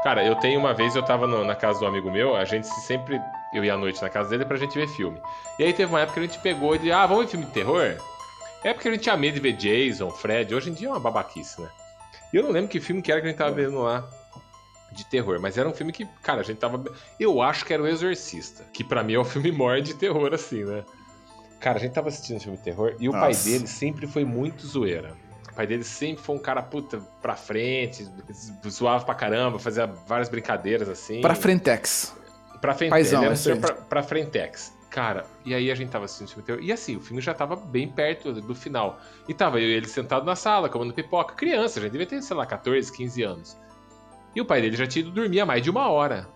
Cara, 0.03 0.25
eu 0.25 0.35
tenho 0.35 0.59
uma 0.59 0.73
vez, 0.73 0.97
eu 0.97 1.03
tava 1.05 1.27
no- 1.27 1.45
na 1.45 1.55
casa 1.55 1.79
do 1.79 1.87
amigo 1.87 2.11
meu, 2.11 2.35
a 2.35 2.45
gente 2.45 2.67
sempre. 2.67 3.21
Eu 3.53 3.65
ia 3.65 3.75
à 3.75 3.77
noite 3.77 4.01
na 4.01 4.09
casa 4.09 4.31
dele 4.31 4.45
pra 4.45 4.57
gente 4.57 4.79
ver 4.79 4.89
filme. 4.89 5.21
E 5.59 5.65
aí 5.65 5.73
teve 5.73 5.91
uma 5.93 6.01
época 6.01 6.15
que 6.15 6.21
a 6.21 6.29
gente 6.29 6.39
pegou 6.39 6.75
e 6.75 6.79
disse, 6.79 6.93
ah, 6.93 7.05
vamos 7.07 7.25
ver 7.25 7.31
filme 7.33 7.47
de 7.47 7.53
terror? 7.53 7.97
É 8.63 8.73
porque 8.73 8.89
a 8.89 8.93
gente 8.93 9.03
tinha 9.03 9.17
medo 9.17 9.35
de 9.35 9.41
ver 9.41 9.53
Jason, 9.55 10.11
Fred. 10.11 10.55
Hoje 10.55 10.71
em 10.71 10.73
dia 10.75 10.89
é 10.89 10.91
uma 10.91 11.01
babaquice, 11.01 11.61
né? 11.61 11.69
E 12.33 12.37
eu 12.37 12.43
não 12.45 12.51
lembro 12.51 12.69
que 12.71 12.81
filme 12.81 13.03
que 13.03 13.11
era 13.11 13.21
que 13.21 13.27
a 13.27 13.31
gente 13.31 13.39
tava 13.39 13.51
vendo 13.53 13.79
lá 13.81 14.09
de 14.93 15.05
terror, 15.05 15.39
mas 15.41 15.59
era 15.59 15.69
um 15.69 15.75
filme 15.75 15.93
que, 15.93 16.07
cara, 16.23 16.41
a 16.41 16.45
gente 16.45 16.59
tava. 16.59 16.83
Eu 17.19 17.43
acho 17.43 17.65
que 17.65 17.73
era 17.73 17.83
o 17.83 17.87
Exorcista, 17.87 18.65
que 18.73 18.83
pra 18.85 19.03
mim 19.03 19.15
é 19.15 19.19
o 19.19 19.25
filme 19.25 19.51
maior 19.53 19.81
de 19.81 19.95
terror, 19.95 20.33
assim, 20.33 20.65
né? 20.65 20.85
Cara, 21.59 21.77
a 21.79 21.81
gente 21.81 21.93
tava 21.93 22.09
assistindo 22.09 22.37
esse 22.37 22.45
filme 22.45 22.57
de 22.59 22.65
terror 22.65 22.95
e 22.99 23.09
o 23.09 23.13
pai 23.13 23.29
Nossa. 23.31 23.45
dele 23.51 23.67
sempre 23.67 24.07
foi 24.07 24.25
muito 24.25 24.67
zoeira. 24.67 25.15
O 25.51 25.55
pai 25.55 25.67
dele 25.67 25.85
sempre 25.85 26.23
foi 26.23 26.37
um 26.37 26.39
cara, 26.39 26.63
puta, 26.63 27.01
pra 27.21 27.35
frente, 27.37 28.09
zoava 28.69 29.05
pra 29.05 29.15
caramba, 29.15 29.59
fazia 29.59 29.87
várias 29.87 30.29
brincadeiras 30.29 30.89
assim. 30.89 31.21
Pra 31.21 31.35
Frentex. 31.35 32.15
Pra 32.61 32.75
frente, 32.75 32.91
Paizão, 32.91 33.25
ele 33.25 33.35
era 33.35 33.55
um 33.57 33.61
pra, 33.61 33.75
pra 33.75 34.03
frentex. 34.03 34.77
Cara, 34.91 35.25
e 35.45 35.55
aí 35.55 35.71
a 35.71 35.75
gente 35.75 35.91
tava 35.91 36.05
assistindo 36.05 36.43
o 36.43 36.45
filme. 36.45 36.63
E 36.63 36.73
assim, 36.73 36.97
o 36.97 37.01
filme 37.01 37.23
já 37.23 37.33
tava 37.33 37.57
bem 37.57 37.89
perto 37.89 38.33
do 38.33 38.55
final. 38.55 39.01
E 39.29 39.33
tava 39.33 39.61
eu 39.61 39.69
e 39.69 39.73
ele 39.73 39.89
sentado 39.89 40.27
na 40.27 40.35
sala, 40.35 40.69
comendo 40.69 40.93
pipoca. 40.93 41.35
Criança, 41.35 41.79
a 41.79 41.83
gente 41.83 41.93
devia 41.93 42.07
ter, 42.07 42.21
sei 42.21 42.37
lá, 42.37 42.45
14, 42.45 42.93
15 42.93 43.23
anos. 43.23 43.57
E 44.35 44.41
o 44.41 44.45
pai 44.45 44.61
dele 44.61 44.77
já 44.77 44.87
tinha 44.87 45.05
ido 45.05 45.13
dormir 45.13 45.41
há 45.41 45.47
mais 45.47 45.63
de 45.63 45.71
uma 45.71 45.89
hora. 45.89 46.29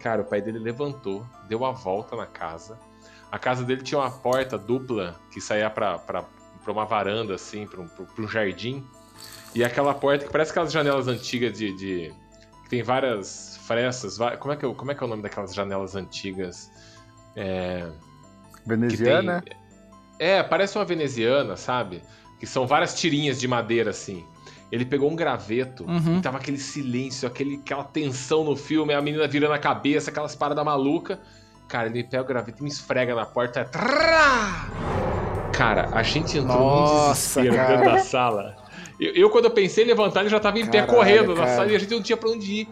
Cara, 0.00 0.22
o 0.22 0.24
pai 0.24 0.42
dele 0.42 0.58
levantou, 0.58 1.24
deu 1.48 1.64
a 1.64 1.70
volta 1.70 2.16
na 2.16 2.26
casa. 2.26 2.78
A 3.30 3.38
casa 3.38 3.64
dele 3.64 3.82
tinha 3.82 4.00
uma 4.00 4.10
porta 4.10 4.58
dupla 4.58 5.20
que 5.30 5.40
saía 5.40 5.70
pra, 5.70 5.98
pra, 5.98 6.24
pra 6.62 6.72
uma 6.72 6.84
varanda, 6.84 7.34
assim, 7.34 7.66
pra 7.66 7.80
um, 7.80 7.86
pra 7.88 8.06
um 8.24 8.28
jardim. 8.28 8.84
E 9.54 9.64
aquela 9.64 9.92
porta 9.94 10.24
que 10.26 10.30
parece 10.32 10.50
aquelas 10.52 10.72
janelas 10.72 11.08
antigas 11.08 11.56
de. 11.58 11.74
de- 11.76 12.12
que 12.64 12.68
tem 12.70 12.82
várias 12.82 13.58
frestas. 13.66 14.16
Como 14.38 14.52
é, 14.52 14.56
que, 14.56 14.64
é 14.64 14.68
o- 14.68 14.74
como 14.74 14.92
é 14.92 14.94
que 14.94 15.02
é 15.02 15.06
o 15.06 15.08
nome 15.08 15.22
daquelas 15.22 15.52
janelas 15.54 15.96
antigas? 15.96 16.70
É, 17.34 17.88
que 17.88 18.68
tem- 18.68 18.78
Veneziana? 18.78 19.44
É, 20.18 20.42
parece 20.42 20.76
uma 20.78 20.84
veneziana, 20.84 21.56
sabe? 21.56 22.02
Que 22.38 22.46
são 22.46 22.66
várias 22.66 22.94
tirinhas 22.98 23.40
de 23.40 23.48
madeira 23.48 23.90
assim. 23.90 24.24
Ele 24.70 24.84
pegou 24.84 25.10
um 25.10 25.16
graveto 25.16 25.84
Uhum. 25.84 26.18
e 26.18 26.22
tava 26.22 26.38
aquele 26.38 26.58
silêncio, 26.58 27.26
aquele, 27.26 27.56
aquela 27.56 27.82
tensão 27.82 28.44
no 28.44 28.54
filme, 28.54 28.94
a 28.94 29.02
menina 29.02 29.26
virando 29.26 29.54
a 29.54 29.58
cabeça, 29.58 30.10
aquelas 30.10 30.36
paradas 30.36 30.64
malucas. 30.64 31.18
Cara, 31.66 31.88
ele 31.88 32.04
pega 32.04 32.22
o 32.22 32.26
graveto 32.26 32.60
e 32.60 32.62
me 32.62 32.68
esfrega 32.68 33.14
na 33.14 33.26
porta. 33.26 33.64
Trá! 33.64 35.09
Cara, 35.60 35.90
a 35.92 36.02
gente 36.02 36.38
entrou 36.38 36.58
num 36.58 36.64
Nossa, 36.64 37.44
cara. 37.44 37.66
dentro 37.76 37.84
da 37.92 37.98
sala. 37.98 38.56
Eu, 38.98 39.12
eu, 39.14 39.28
quando 39.30 39.44
eu 39.44 39.50
pensei 39.50 39.84
em 39.84 39.86
levantar, 39.88 40.20
ele 40.20 40.30
já 40.30 40.40
tava 40.40 40.58
em 40.58 40.64
pé 40.64 40.80
Caralho, 40.80 40.94
correndo 40.96 41.34
na 41.34 41.42
cara. 41.44 41.56
sala 41.56 41.70
e 41.70 41.76
a 41.76 41.78
gente 41.78 41.90
não 41.92 42.02
tinha 42.02 42.16
pra 42.16 42.30
onde 42.30 42.50
ir. 42.62 42.68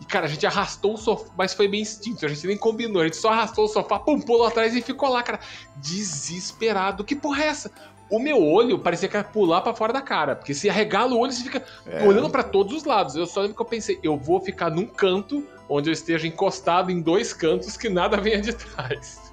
E, 0.00 0.04
cara, 0.04 0.26
a 0.26 0.28
gente 0.28 0.46
arrastou 0.46 0.94
o 0.94 0.96
sofá, 0.96 1.30
mas 1.36 1.52
foi 1.52 1.66
bem 1.66 1.80
instinto, 1.80 2.24
a 2.24 2.28
gente 2.28 2.46
nem 2.46 2.56
combinou, 2.56 3.02
a 3.02 3.06
gente 3.06 3.16
só 3.16 3.30
arrastou 3.30 3.64
o 3.64 3.68
sofá, 3.68 3.98
pum, 3.98 4.20
pulou 4.20 4.46
atrás 4.46 4.72
e 4.76 4.80
ficou 4.80 5.08
lá, 5.08 5.20
cara, 5.24 5.40
desesperado. 5.76 7.02
Que 7.02 7.16
porra 7.16 7.42
é 7.42 7.46
essa? 7.48 7.72
O 8.08 8.20
meu 8.20 8.40
olho 8.40 8.78
parecia 8.78 9.08
que 9.08 9.16
ia 9.16 9.24
pular 9.24 9.60
pra 9.60 9.74
fora 9.74 9.92
da 9.92 10.00
cara, 10.00 10.36
porque 10.36 10.54
se 10.54 10.70
arregala 10.70 11.12
o 11.14 11.18
olho, 11.18 11.32
você 11.32 11.42
fica 11.42 11.62
É. 11.86 12.06
olhando 12.06 12.30
pra 12.30 12.44
todos 12.44 12.72
os 12.72 12.84
lados. 12.84 13.16
Eu 13.16 13.26
só 13.26 13.40
lembro 13.40 13.56
que 13.56 13.62
eu 13.62 13.66
pensei, 13.66 13.98
eu 14.02 14.16
vou 14.16 14.40
ficar 14.40 14.70
num 14.70 14.86
canto 14.86 15.44
onde 15.68 15.90
eu 15.90 15.92
esteja 15.92 16.26
encostado 16.28 16.90
em 16.92 17.00
dois 17.00 17.32
cantos 17.32 17.76
que 17.76 17.88
nada 17.88 18.16
venha 18.16 18.40
de 18.40 18.52
trás. 18.52 19.27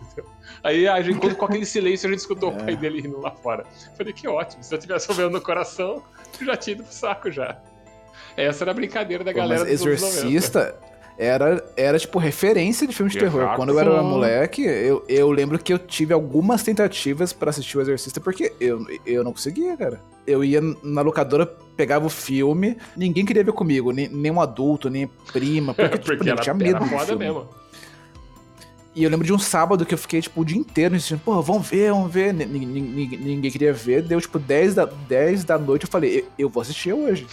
Aí 0.65 0.87
a 0.87 0.99
gente, 0.99 1.19
quando 1.19 1.35
com 1.35 1.45
aquele 1.45 1.65
silêncio, 1.65 2.07
a 2.07 2.11
gente 2.11 2.21
escutou 2.21 2.49
o 2.51 2.55
É. 2.55 2.63
pai 2.63 2.75
dele 2.75 2.99
indo 3.05 3.19
lá 3.21 3.29
fora. 3.29 3.63
Falei, 3.95 4.11
que 4.11 4.27
ótimo, 4.27 4.63
se 4.63 4.73
eu 4.73 4.79
tivesse 4.79 5.07
ouvindo 5.11 5.29
no 5.29 5.39
coração, 5.39 6.01
eu 6.39 6.45
já 6.47 6.57
tinha 6.57 6.73
ido 6.73 6.83
pro 6.83 6.91
saco 6.91 7.29
já. 7.29 7.55
Essa 8.35 8.63
era 8.63 8.71
a 8.71 8.73
brincadeira 8.73 9.23
da 9.23 9.31
Pô, 9.31 9.37
galera 9.37 9.63
mas 9.63 9.69
dos 9.79 9.85
anos 9.85 10.01
90. 10.01 10.17
Exorcista 10.27 10.75
era, 11.17 11.63
era, 11.77 11.99
tipo, 11.99 12.17
referência 12.19 12.85
de 12.87 12.93
filme 12.95 13.11
de 13.11 13.17
terror. 13.19 13.55
Quando 13.55 13.69
eu 13.69 13.79
era 13.79 14.01
moleque, 14.01 14.63
eu, 14.63 15.05
eu 15.07 15.31
lembro 15.31 15.57
que 15.59 15.71
eu 15.71 15.77
tive 15.79 16.13
algumas 16.13 16.63
tentativas 16.63 17.31
pra 17.31 17.51
assistir 17.51 17.77
o 17.77 17.81
Exorcista, 17.81 18.19
porque 18.19 18.51
eu, 18.59 18.85
eu 19.05 19.23
não 19.23 19.31
conseguia, 19.31 19.77
cara. 19.77 20.01
Eu 20.27 20.43
ia 20.43 20.59
na 20.81 21.01
locadora, 21.01 21.45
pegava 21.45 22.07
o 22.07 22.09
filme, 22.09 22.75
ninguém 22.97 23.23
queria 23.23 23.43
ver 23.43 23.53
comigo, 23.53 23.91
nem, 23.91 24.09
nem 24.09 24.31
um 24.31 24.41
adulto, 24.41 24.89
nem 24.89 25.07
prima, 25.31 25.73
porque, 25.75 25.97
tipo, 25.99 26.05
Porque 26.17 26.29
eu 26.29 26.33
era, 26.33 26.41
tinha 26.41 26.53
medo 26.55 26.75
era 26.77 26.79
do 26.79 26.89
foda 26.89 27.05
filme. 27.05 27.23
mesmo. 27.25 27.47
E 28.95 29.03
eu 29.03 29.09
lembro 29.09 29.25
de 29.25 29.33
um 29.33 29.37
sábado 29.39 29.85
que 29.85 29.93
eu 29.93 29.97
fiquei, 29.97 30.21
tipo, 30.21 30.39
o 30.39 30.45
dia 30.45 30.57
inteiro 30.57 30.95
insistindo, 30.95 31.19
pô, 31.19 31.41
vamos 31.41 31.67
ver, 31.67 31.91
vamos 31.91 32.09
ver. 32.11 32.33
Ni- 32.33 32.45
ni- 32.45 32.65
ni- 32.65 33.17
Ninguém 33.17 33.51
queria 33.51 33.73
ver. 33.73 34.01
Deu, 34.01 34.21
tipo, 34.21 34.39
10 34.39 34.73
da, 34.75 34.85
10 34.85 35.43
da 35.43 35.57
noite, 35.57 35.83
eu 35.85 35.89
falei, 35.91 36.19
eu, 36.19 36.27
eu 36.45 36.49
vou 36.49 36.61
assistir 36.61 36.93
hoje. 36.93 37.27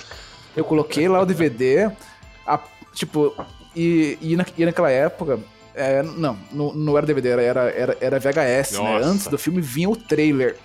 Eu 0.56 0.64
coloquei 0.64 1.08
lá 1.08 1.20
o 1.20 1.24
DVD, 1.26 1.90
a- 2.44 2.58
tipo, 2.92 3.32
e, 3.76 4.18
e, 4.20 4.34
na- 4.36 4.44
e 4.58 4.64
naquela 4.64 4.90
época, 4.90 5.38
é, 5.74 6.02
não, 6.02 6.36
não, 6.50 6.74
não 6.74 6.98
era 6.98 7.06
DVD, 7.06 7.28
era, 7.28 7.62
era, 7.70 7.96
era 8.00 8.18
VHS, 8.18 8.72
né? 8.82 9.00
Antes 9.04 9.28
do 9.28 9.38
filme 9.38 9.60
vinha 9.60 9.88
o 9.88 9.96
trailer. 9.96 10.56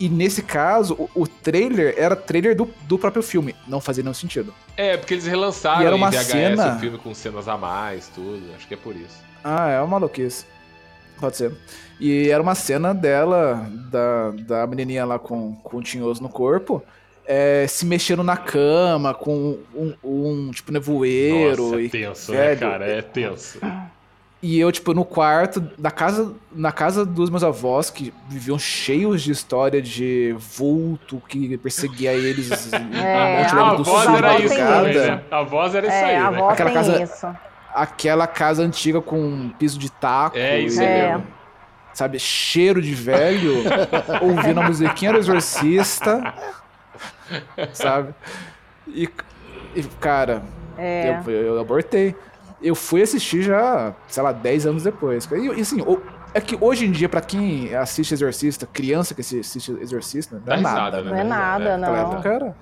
E 0.00 0.08
nesse 0.08 0.42
caso, 0.42 0.94
o, 0.94 1.22
o 1.22 1.26
trailer 1.28 1.94
era 1.98 2.16
trailer 2.16 2.56
do, 2.56 2.68
do 2.88 2.98
próprio 2.98 3.22
filme. 3.22 3.54
Não 3.68 3.80
fazia 3.80 4.02
nenhum 4.02 4.14
sentido. 4.14 4.52
É, 4.76 4.96
porque 4.96 5.14
eles 5.14 5.26
relançaram 5.26 5.82
E 5.82 5.86
era 5.86 5.94
uma 5.96 6.08
em 6.08 6.12
VHS 6.12 6.24
cena- 6.26 6.76
o 6.76 6.80
filme 6.80 6.98
com 6.98 7.14
cenas 7.14 7.46
a 7.46 7.56
mais, 7.58 8.08
tudo. 8.14 8.42
Acho 8.56 8.66
que 8.66 8.74
é 8.74 8.76
por 8.76 8.96
isso. 8.96 9.25
Ah, 9.48 9.68
é 9.70 9.78
uma 9.78 9.86
maluquice. 9.86 10.44
Pode 11.20 11.36
ser. 11.36 11.52
E 12.00 12.28
era 12.28 12.42
uma 12.42 12.54
cena 12.56 12.92
dela, 12.92 13.64
da, 13.90 14.30
da 14.32 14.66
menininha 14.66 15.04
lá 15.04 15.18
com, 15.18 15.54
com 15.62 15.76
o 15.76 15.82
tinhoso 15.82 16.20
no 16.22 16.28
corpo, 16.28 16.82
é, 17.24 17.64
se 17.68 17.86
mexendo 17.86 18.22
na 18.24 18.36
cama, 18.36 19.14
com 19.14 19.56
um, 19.74 19.94
um, 20.04 20.50
tipo 20.50 20.72
nevoeiro. 20.72 21.62
Nossa, 21.62 21.76
é 21.76 21.82
e, 21.84 21.88
tenso, 21.88 22.32
né, 22.32 22.38
velho, 22.38 22.60
cara? 22.60 22.86
É 22.86 23.02
tenso. 23.02 23.58
e 24.42 24.58
eu, 24.60 24.70
tipo, 24.70 24.92
no 24.92 25.04
quarto, 25.04 25.64
na 25.78 25.90
casa, 25.90 26.34
na 26.52 26.70
casa 26.72 27.06
dos 27.06 27.30
meus 27.30 27.42
avós, 27.42 27.88
que 27.88 28.12
viviam 28.28 28.58
cheios 28.58 29.22
de 29.22 29.30
história 29.32 29.80
de 29.80 30.34
vulto 30.38 31.22
que 31.28 31.56
perseguia 31.56 32.12
eles 32.12 32.70
É, 32.92 33.44
a 33.46 33.70
a 33.70 33.74
voz 33.74 34.08
era 34.08 34.38
isso 34.40 34.54
né? 34.54 35.22
A 35.30 35.42
voz 35.42 35.74
era 35.74 35.86
isso 35.86 35.96
É, 35.96 36.04
aí, 36.04 36.16
a 36.16 36.30
né? 36.30 36.36
avó 36.36 36.50
Aquela 36.50 36.70
tem 36.70 36.78
casa- 36.78 37.02
isso. 37.02 37.26
Aquela 37.76 38.26
casa 38.26 38.62
antiga 38.62 39.00
com 39.02 39.18
um 39.20 39.48
piso 39.50 39.78
de 39.78 39.90
taco. 39.90 40.36
É 40.38 40.58
isso 40.60 40.80
e, 40.80 40.84
É. 40.84 41.08
mesmo. 41.12 41.26
Sabe, 41.92 42.18
cheiro 42.18 42.80
de 42.82 42.94
velho, 42.94 43.54
ouvindo 44.20 44.60
a 44.60 44.64
musiquinha 44.64 45.12
do 45.12 45.18
Exorcista, 45.18 46.34
sabe? 47.72 48.14
E, 48.86 49.08
e, 49.74 49.82
cara, 50.00 50.42
É. 50.76 51.20
eu, 51.26 51.30
eu 51.32 51.60
abortei. 51.60 52.14
Eu 52.62 52.74
fui 52.74 53.02
assistir 53.02 53.42
já, 53.42 53.94
sei 54.08 54.22
lá, 54.22 54.32
10 54.32 54.66
anos 54.66 54.82
depois. 54.82 55.26
E, 55.30 55.34
e, 55.36 55.60
assim, 55.60 55.80
o- 55.82 56.00
é 56.34 56.40
que 56.40 56.56
hoje 56.60 56.86
em 56.86 56.90
dia, 56.90 57.08
pra 57.08 57.20
quem 57.20 57.74
assiste 57.74 58.12
Exorcista, 58.12 58.66
criança 58.70 59.14
que 59.14 59.20
assiste 59.22 59.72
Exorcista, 59.80 60.36
não 60.36 60.42
Dá 60.42 60.54
é 60.54 60.56
risada, 60.58 60.80
nada, 60.80 61.02
né? 61.02 61.04
né? 61.04 61.10
Não 61.10 61.18
é 61.20 61.24
nada, 61.24 61.76
Naquela 61.78 62.02
não. 62.02 62.12
época 62.12 62.28
era... 62.28 62.56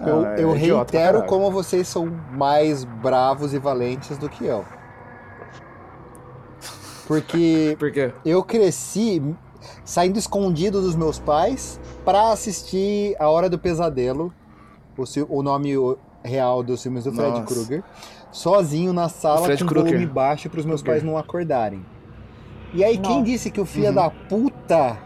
Eu, 0.00 0.24
Ah, 0.24 0.34
é 0.38 0.42
eu 0.44 0.52
reitero 0.52 0.84
caralho. 1.18 1.26
como 1.26 1.50
vocês 1.50 1.88
são 1.88 2.06
mais 2.32 2.84
bravos 2.84 3.52
e 3.52 3.58
valentes 3.58 4.16
do 4.18 4.28
que 4.28 4.44
eu. 4.46 4.64
Porque 7.06 7.76
Por 7.80 7.90
quê? 7.90 8.12
eu 8.24 8.42
cresci 8.42 9.22
saindo 9.84 10.18
escondido 10.18 10.80
dos 10.80 10.94
meus 10.94 11.18
pais 11.18 11.80
pra 12.04 12.30
assistir 12.32 13.16
A 13.18 13.28
Hora 13.28 13.48
do 13.48 13.58
Pesadelo, 13.58 14.32
o, 14.96 15.38
o 15.38 15.42
nome 15.42 15.72
real 16.22 16.62
dos 16.62 16.82
filmes 16.82 17.04
do 17.04 17.12
Fred. 17.12 17.42
Krueger, 17.42 17.82
sozinho 18.30 18.92
na 18.92 19.08
sala 19.08 19.42
Fred 19.46 19.62
com 19.64 19.68
Krueger. 19.68 19.92
volume 19.92 20.06
baixo 20.06 20.50
pros 20.50 20.64
meus 20.64 20.82
Krueger. 20.82 21.02
pais 21.02 21.12
não 21.12 21.18
acordarem. 21.18 21.84
E 22.74 22.84
aí, 22.84 22.98
quem 22.98 23.20
Nossa. 23.20 23.24
disse 23.24 23.50
que 23.50 23.60
o 23.60 23.64
filho 23.64 23.88
Uhum. 23.88 23.94
da 23.94 24.10
puta 24.10 24.98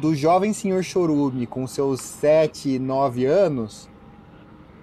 do 0.00 0.14
jovem 0.14 0.52
senhor 0.52 0.82
Chorume, 0.82 1.46
com 1.46 1.66
seus 1.66 2.00
7, 2.02 2.78
9 2.78 3.24
anos, 3.24 3.88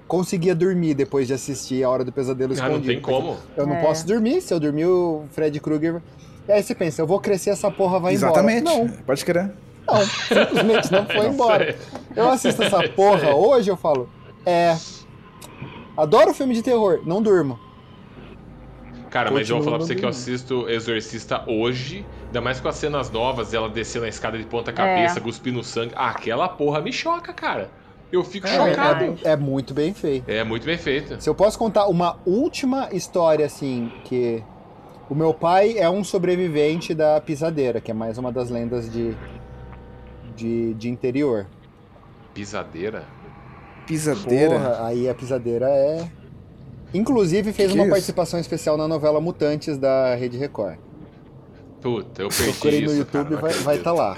conseguia 0.09 0.53
dormir 0.53 0.93
depois 0.95 1.25
de 1.27 1.33
assistir 1.33 1.81
A 1.83 1.89
Hora 1.89 2.03
do 2.03 2.11
Pesadelo 2.11 2.51
Ah, 2.51 2.55
escondido? 2.55 2.77
não 2.79 2.85
tem 2.85 2.99
como. 2.99 3.37
Eu 3.55 3.65
não 3.65 3.75
É. 3.75 3.81
posso 3.81 4.05
dormir, 4.05 4.41
se 4.41 4.53
eu 4.53 4.59
dormir 4.59 4.85
o 4.87 5.23
Fred 5.31 5.57
Krueger... 5.61 6.01
E 6.47 6.51
aí 6.51 6.63
você 6.63 6.73
pensa, 6.73 6.99
eu 7.01 7.05
vou 7.07 7.19
crescer, 7.19 7.51
essa 7.51 7.69
porra 7.69 7.99
vai 7.99 8.13
Exatamente. 8.13 8.61
embora. 8.61 8.77
Não, 8.85 8.89
Pode 9.05 9.23
crer. 9.23 9.51
não, 9.87 10.01
simplesmente 10.01 10.91
não 10.91 11.05
foi 11.05 11.27
embora. 11.27 11.75
Eu 12.15 12.27
assisto 12.29 12.63
essa 12.63 12.89
porra 12.89 13.35
hoje, 13.35 13.69
eu 13.69 13.77
falo, 13.77 14.09
é. 14.45 14.75
Adoro 15.95 16.33
filme 16.33 16.55
de 16.55 16.63
terror, 16.63 17.01
não 17.05 17.21
durmo. 17.21 17.59
Cara, 19.11 19.29
mas 19.31 19.49
eu 19.49 19.55
vou 19.57 19.65
falar 19.65 19.77
pra 19.77 19.85
você 19.87 19.95
que 19.95 20.05
eu 20.05 20.09
assisto 20.09 20.69
Exorcista 20.69 21.43
hoje, 21.47 22.05
ainda 22.27 22.41
mais 22.41 22.59
com 22.59 22.67
as 22.67 22.75
cenas 22.75 23.09
novas, 23.11 23.53
ela 23.53 23.67
descendo 23.69 24.05
a 24.05 24.09
escada 24.09 24.37
de 24.37 24.45
ponta 24.45 24.71
cabeça, 24.71 25.19
É. 25.19 25.21
cuspindo 25.21 25.63
sangue. 25.63 25.93
Ah, 25.95 26.09
aquela 26.11 26.47
porra 26.47 26.79
me 26.81 26.91
choca, 26.93 27.31
cara. 27.33 27.69
Eu 28.11 28.23
fico 28.23 28.47
É, 28.47 28.51
chocado. 28.51 28.99
verdade. 28.99 29.21
é 29.23 29.35
muito 29.35 29.73
bem 29.73 29.93
feito. 29.93 30.27
É 30.29 30.43
muito 30.43 30.65
bem 30.65 30.77
feito. 30.77 31.21
Se 31.21 31.29
eu 31.29 31.35
posso 31.35 31.57
contar 31.59 31.87
uma 31.87 32.17
última 32.25 32.89
história, 32.91 33.45
assim, 33.45 33.91
que. 34.05 34.43
O 35.09 35.15
meu 35.15 35.33
pai 35.33 35.77
é 35.77 35.89
um 35.89 36.03
sobrevivente 36.03 36.93
da 36.93 37.19
pisadeira, 37.19 37.81
que 37.81 37.89
é 37.89 37.93
mais 37.93 38.17
uma 38.17 38.31
das 38.31 38.49
lendas 38.49 38.91
de. 38.91 39.15
de, 40.35 40.73
de 40.75 40.89
interior. 40.89 41.47
Pisadeira. 42.33 43.03
Pisadeira. 43.87 44.53
Porra, 44.59 44.85
aí 44.85 45.09
a 45.09 45.13
pisadeira 45.15 45.67
é. 45.69 46.07
Inclusive 46.93 47.53
fez 47.53 47.71
Que 47.71 47.77
uma 47.77 47.83
isso? 47.85 47.91
participação 47.91 48.39
especial 48.39 48.75
na 48.77 48.87
novela 48.87 49.19
Mutantes 49.21 49.77
da 49.77 50.15
Rede 50.15 50.37
Record. 50.37 50.77
Puta, 51.81 52.21
eu 52.23 52.27
perdi 52.27 52.51
Procurei 52.51 52.83
isso, 52.83 52.95
no 52.97 53.05
cara, 53.05 53.29
YouTube, 53.29 53.41
não 53.55 53.63
vai 53.63 53.77
estar 53.77 53.93
lá. 53.93 54.17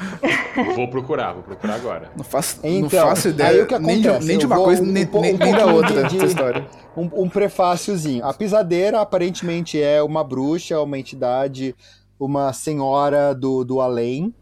Vou 0.76 0.88
procurar, 0.90 1.34
vou 1.34 1.44
procurar 1.44 1.76
agora. 1.76 2.12
Não 2.18 2.24
faço, 2.24 2.58
Então, 2.64 2.82
não 2.82 2.90
faço 2.90 3.28
aí 3.28 3.34
ideia 3.34 3.64
o 3.64 3.68
que 3.68 3.78
nem, 3.78 4.02
de, 4.02 4.08
acontece? 4.08 4.28
nem 4.28 4.38
de 4.40 4.46
uma 4.48 4.56
vou 4.56 4.66
coisa, 4.66 4.82
um 4.82 4.86
nem, 4.88 5.06
po- 5.06 5.22
nem, 5.22 5.36
um 5.36 5.38
nem 5.38 5.54
da 5.54 5.66
outra 5.68 6.04
de- 6.06 6.26
história. 6.26 6.66
Um, 6.98 7.10
um 7.24 7.30
prefáciozinho. 7.30 8.26
A 8.26 8.34
pisadeira 8.34 9.00
aparentemente 9.00 9.80
é 9.82 10.02
uma 10.02 10.24
bruxa, 10.24 10.82
uma 10.82 10.98
entidade, 10.98 11.76
uma 12.20 12.52
senhora 12.52 13.34
do, 13.36 13.64
do 13.64 13.80
além. 13.80 14.34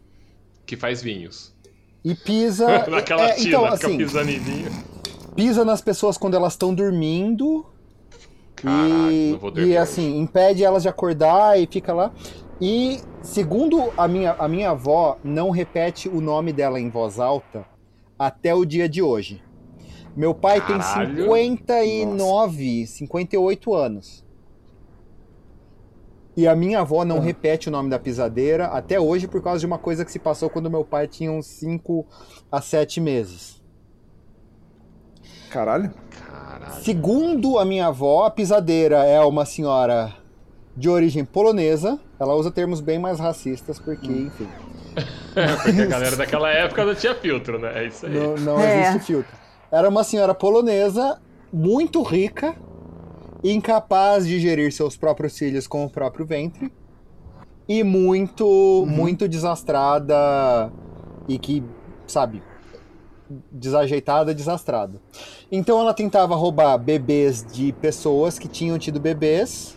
Que 0.64 0.74
faz 0.76 1.02
vinhos. 1.02 1.52
E 2.02 2.14
pisa. 2.14 2.66
Naquela 2.88 3.24
é, 3.28 3.34
tina, 3.34 3.48
então, 3.48 3.62
fica 3.72 3.86
assim, 3.86 3.96
pisando 3.98 4.30
em 4.30 4.38
vinho. 4.38 4.70
pisa 5.36 5.62
nas 5.62 5.82
pessoas 5.82 6.16
quando 6.16 6.34
elas 6.36 6.54
estão 6.54 6.74
dormindo. 6.74 7.66
Caralho, 8.56 9.10
e, 9.12 9.30
não 9.32 9.38
vou 9.38 9.50
dormir 9.50 9.70
e 9.70 9.76
assim, 9.76 10.18
impede 10.18 10.64
elas 10.64 10.82
de 10.82 10.88
acordar 10.88 11.60
e 11.60 11.66
fica 11.70 11.92
lá. 11.92 12.10
E 12.60 13.00
segundo 13.22 13.90
a 13.96 14.06
minha, 14.06 14.32
a 14.32 14.46
minha 14.46 14.70
avó, 14.70 15.16
não 15.24 15.50
repete 15.50 16.08
o 16.08 16.20
nome 16.20 16.52
dela 16.52 16.78
em 16.78 16.90
voz 16.90 17.18
alta 17.18 17.64
até 18.18 18.54
o 18.54 18.64
dia 18.66 18.88
de 18.88 19.00
hoje. 19.02 19.42
Meu 20.14 20.34
pai 20.34 20.60
Caralho. 20.60 21.14
tem 21.14 21.22
59, 21.22 22.86
58 22.86 23.74
anos. 23.74 24.24
E 26.36 26.46
a 26.46 26.54
minha 26.54 26.80
avó 26.80 27.04
não 27.04 27.16
Ah. 27.18 27.20
repete 27.20 27.68
o 27.68 27.72
nome 27.72 27.88
da 27.88 27.98
pisadeira 27.98 28.66
até 28.66 29.00
hoje 29.00 29.26
por 29.26 29.42
causa 29.42 29.60
de 29.60 29.66
uma 29.66 29.78
coisa 29.78 30.04
que 30.04 30.12
se 30.12 30.18
passou 30.18 30.50
quando 30.50 30.70
meu 30.70 30.84
pai 30.84 31.06
tinha 31.08 31.30
uns 31.32 31.46
5 31.46 32.06
a 32.52 32.60
7 32.60 33.00
meses. 33.00 33.62
Caralho. 35.50 35.92
Caralho. 36.26 36.82
Segundo 36.82 37.58
a 37.58 37.64
minha 37.64 37.86
avó, 37.88 38.24
a 38.24 38.30
pisadeira 38.30 39.04
é 39.04 39.20
uma 39.20 39.44
senhora 39.44 40.14
de 40.76 40.88
origem 40.88 41.24
polonesa. 41.24 41.98
Ela 42.18 42.34
usa 42.34 42.50
termos 42.50 42.80
bem 42.80 42.98
mais 42.98 43.18
racistas, 43.18 43.78
porque, 43.78 44.08
enfim, 44.10 44.48
Porque 45.62 45.82
a 45.82 45.86
galera 45.86 46.16
daquela 46.16 46.50
época 46.50 46.84
não 46.84 46.94
tinha 46.94 47.14
filtro, 47.14 47.58
né? 47.58 47.84
É 47.84 47.86
isso 47.86 48.06
aí. 48.06 48.12
não, 48.12 48.34
não 48.36 48.60
É. 48.60 48.88
existe 48.90 49.06
filtro. 49.06 49.32
Era 49.70 49.88
uma 49.88 50.02
senhora 50.02 50.34
polonesa, 50.34 51.20
muito 51.52 52.02
rica, 52.02 52.56
incapaz 53.42 54.26
de 54.26 54.38
gerir 54.40 54.72
seus 54.72 54.96
próprios 54.96 55.38
filhos 55.38 55.66
com 55.66 55.84
o 55.84 55.90
próprio 55.90 56.26
ventre, 56.26 56.72
e 57.68 57.84
muito, 57.84 58.84
muito 58.88 59.28
desastrada 59.28 60.72
e 61.28 61.38
que, 61.38 61.62
sabe, 62.06 62.42
desajeitada, 63.50 64.34
desastrada. 64.34 65.00
Então 65.52 65.80
ela 65.80 65.94
tentava 65.94 66.34
roubar 66.34 66.76
bebês 66.78 67.46
de 67.46 67.72
pessoas 67.74 68.38
que 68.40 68.48
tinham 68.48 68.76
tido 68.76 68.98
bebês 68.98 69.76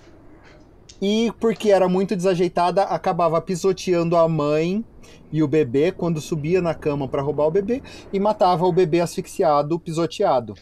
e 1.03 1.34
porque 1.38 1.69
era 1.69 1.89
muito 1.89 2.15
desajeitada, 2.15 2.84
acabava 2.84 3.41
pisoteando 3.41 4.15
a 4.15 4.25
mãe 4.30 4.85
e 5.34 5.43
o 5.43 5.47
bebê 5.49 5.91
quando 5.91 6.21
subia 6.21 6.61
na 6.61 6.73
cama 6.73 7.09
para 7.09 7.21
roubar 7.21 7.45
o 7.45 7.51
bebê 7.51 7.84
e 8.13 8.21
matava 8.21 8.65
o 8.65 8.71
bebê 8.71 9.01
asfixiado, 9.01 9.77
pisoteado. 9.77 10.53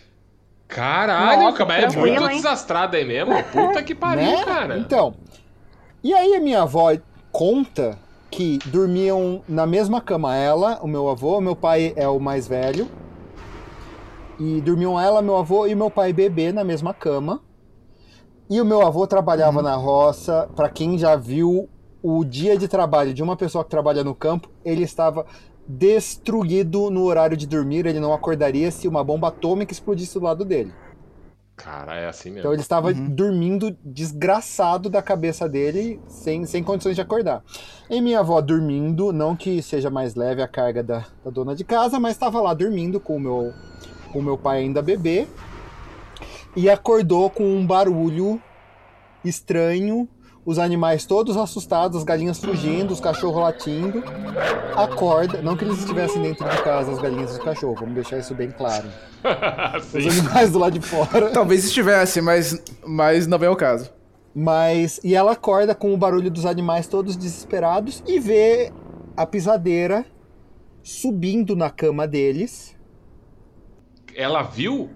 Caralho, 0.67 1.43
Nossa, 1.43 1.57
cara, 1.57 1.73
é 1.75 1.79
tranquilo, 1.81 2.21
muito 2.21 2.31
hein? 2.31 2.37
desastrado 2.37 2.97
aí 2.97 3.05
mesmo. 3.05 3.35
Puta 3.51 3.83
que 3.83 3.93
pariu, 3.93 4.31
né? 4.31 4.43
cara. 4.43 4.79
Então, 4.79 5.13
e 6.03 6.11
aí 6.11 6.33
a 6.33 6.39
minha 6.39 6.63
avó 6.63 6.91
conta 7.31 7.99
que 8.31 8.57
dormiam 8.65 9.43
na 9.47 9.67
mesma 9.67 10.01
cama 10.01 10.35
ela, 10.35 10.79
o 10.81 10.87
meu 10.87 11.07
avô, 11.07 11.39
meu 11.39 11.55
pai 11.55 11.93
é 11.95 12.07
o 12.07 12.19
mais 12.19 12.47
velho. 12.47 12.89
E 14.39 14.59
dormiam 14.61 14.99
ela, 14.99 15.21
meu 15.21 15.37
avô 15.37 15.67
e 15.67 15.75
meu 15.75 15.91
pai 15.91 16.11
bebê 16.11 16.51
na 16.51 16.63
mesma 16.63 16.95
cama. 16.95 17.43
E 18.51 18.59
o 18.59 18.65
meu 18.65 18.85
avô 18.85 19.07
trabalhava 19.07 19.57
Uhum. 19.59 19.63
na 19.63 19.75
roça. 19.75 20.49
Para 20.55 20.69
quem 20.69 20.97
já 20.97 21.15
viu 21.15 21.69
o 22.03 22.25
dia 22.25 22.57
de 22.57 22.67
trabalho 22.67 23.13
de 23.13 23.23
uma 23.23 23.37
pessoa 23.37 23.63
que 23.63 23.69
trabalha 23.69 24.03
no 24.03 24.13
campo, 24.13 24.49
ele 24.65 24.83
estava 24.83 25.25
destruído 25.65 26.89
no 26.89 27.03
horário 27.05 27.37
de 27.37 27.47
dormir. 27.47 27.85
Ele 27.85 27.99
não 28.01 28.13
acordaria 28.13 28.69
se 28.69 28.87
uma 28.89 29.03
bomba 29.05 29.29
atômica 29.29 29.71
explodisse 29.71 30.19
do 30.19 30.25
lado 30.25 30.43
dele. 30.43 30.73
Cara, 31.55 31.95
é 31.95 32.07
assim 32.09 32.29
mesmo. 32.29 32.39
Então 32.41 32.51
ele 32.53 32.61
estava 32.61 32.89
Uhum. 32.89 33.07
dormindo 33.09 33.77
desgraçado 33.85 34.89
da 34.89 35.01
cabeça 35.01 35.47
dele, 35.47 36.01
sem, 36.07 36.45
sem 36.45 36.63
condições 36.63 36.95
de 36.95 37.01
acordar. 37.01 37.43
E 37.89 38.01
minha 38.01 38.19
avó 38.19 38.41
dormindo, 38.41 39.13
não 39.13 39.35
que 39.35 39.61
seja 39.61 39.89
mais 39.89 40.15
leve 40.15 40.41
a 40.41 40.47
carga 40.47 40.81
da, 40.83 41.05
da 41.23 41.29
dona 41.31 41.55
de 41.55 41.63
casa, 41.63 41.99
mas 41.99 42.13
estava 42.13 42.41
lá 42.41 42.53
dormindo 42.53 42.99
com 42.99 43.15
o 43.15 43.19
meu, 43.19 43.53
com 44.11 44.19
o 44.19 44.23
meu 44.23 44.37
pai 44.37 44.59
ainda 44.59 44.81
bebê. 44.81 45.27
E 46.55 46.69
acordou 46.69 47.29
com 47.29 47.43
um 47.43 47.65
barulho 47.65 48.41
estranho, 49.23 50.07
os 50.45 50.57
animais 50.57 51.05
todos 51.05 51.37
assustados, 51.37 51.97
as 51.97 52.03
galinhas 52.03 52.39
fugindo, 52.39 52.91
os 52.91 52.99
cachorros 52.99 53.41
latindo. 53.41 54.03
Acorda, 54.75 55.41
não 55.41 55.55
que 55.55 55.63
eles 55.63 55.79
estivessem 55.79 56.21
dentro 56.21 56.47
de 56.49 56.61
casa, 56.63 56.91
as 56.91 56.99
galinhas 56.99 57.31
e 57.31 57.33
os 57.33 57.43
cachorros, 57.43 57.79
vamos 57.79 57.95
deixar 57.95 58.17
isso 58.17 58.33
bem 58.33 58.51
claro. 58.51 58.87
Os 59.93 60.07
animais 60.07 60.51
do 60.51 60.57
lado 60.57 60.79
de 60.79 60.85
fora. 60.85 61.29
Talvez 61.29 61.63
estivesse, 61.63 62.21
mas, 62.21 62.59
mas 62.83 63.27
não 63.27 63.37
vem 63.37 63.47
ao 63.47 63.55
caso. 63.55 63.91
Mas. 64.33 64.99
E 65.03 65.13
ela 65.13 65.33
acorda 65.33 65.75
com 65.75 65.93
o 65.93 65.97
barulho 65.97 66.31
dos 66.31 66.45
animais 66.45 66.87
todos 66.87 67.15
desesperados 67.15 68.01
e 68.07 68.19
vê 68.19 68.71
a 69.15 69.25
pisadeira 69.25 70.05
subindo 70.81 71.55
na 71.55 71.69
cama 71.69 72.07
deles. 72.07 72.75
Ela 74.15 74.41
viu? 74.41 74.89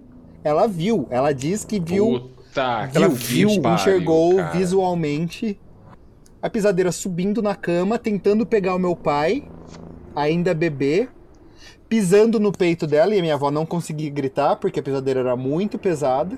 Ela 0.46 0.68
viu, 0.68 1.08
ela 1.10 1.34
diz 1.34 1.66
que 1.66 1.80
viu. 1.80 2.30
Puta, 2.46 2.88
que 2.94 3.08
viu, 3.08 3.62
pariu, 3.64 3.76
enxergou 3.76 4.36
cara. 4.36 4.52
visualmente 4.52 5.60
a 6.40 6.48
pisadeira 6.48 6.92
subindo 6.92 7.42
na 7.42 7.56
cama, 7.56 7.98
tentando 7.98 8.46
pegar 8.46 8.76
o 8.76 8.80
meu 8.80 8.96
pai, 8.96 9.44
ainda 10.16 10.54
bebê, 10.54 11.10
pisando 11.90 12.40
no 12.40 12.52
peito 12.52 12.86
dela, 12.86 13.16
e 13.16 13.18
a 13.18 13.22
minha 13.24 13.34
avó 13.34 13.50
não 13.50 13.66
conseguia 13.66 14.12
gritar 14.12 14.58
porque 14.58 14.80
a 14.80 14.84
pisadeira 14.84 15.22
era 15.22 15.36
muito 15.36 15.80
pesada. 15.80 16.38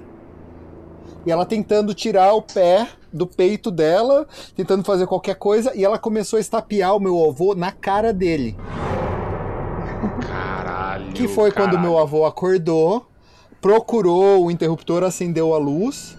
E 1.25 1.31
ela 1.31 1.45
tentando 1.45 1.93
tirar 1.93 2.31
o 2.31 2.41
pé 2.41 2.87
do 3.11 3.27
peito 3.27 3.69
dela, 3.69 4.25
tentando 4.55 4.85
fazer 4.85 5.05
qualquer 5.05 5.35
coisa, 5.35 5.75
e 5.75 5.83
ela 5.83 5.99
começou 5.99 6.37
a 6.37 6.39
estapear 6.39 6.95
o 6.95 6.99
meu 7.01 7.29
avô 7.29 7.53
na 7.53 7.73
cara 7.73 8.13
dele. 8.13 8.55
Caralho. 10.21 11.11
Que 11.11 11.27
foi 11.27 11.51
quando 11.51 11.71
caralho. 11.71 11.81
meu 11.81 11.97
avô 11.99 12.25
acordou, 12.25 13.05
procurou 13.61 14.45
o 14.45 14.51
interruptor, 14.51 15.03
acendeu 15.03 15.53
a 15.53 15.57
luz. 15.57 16.17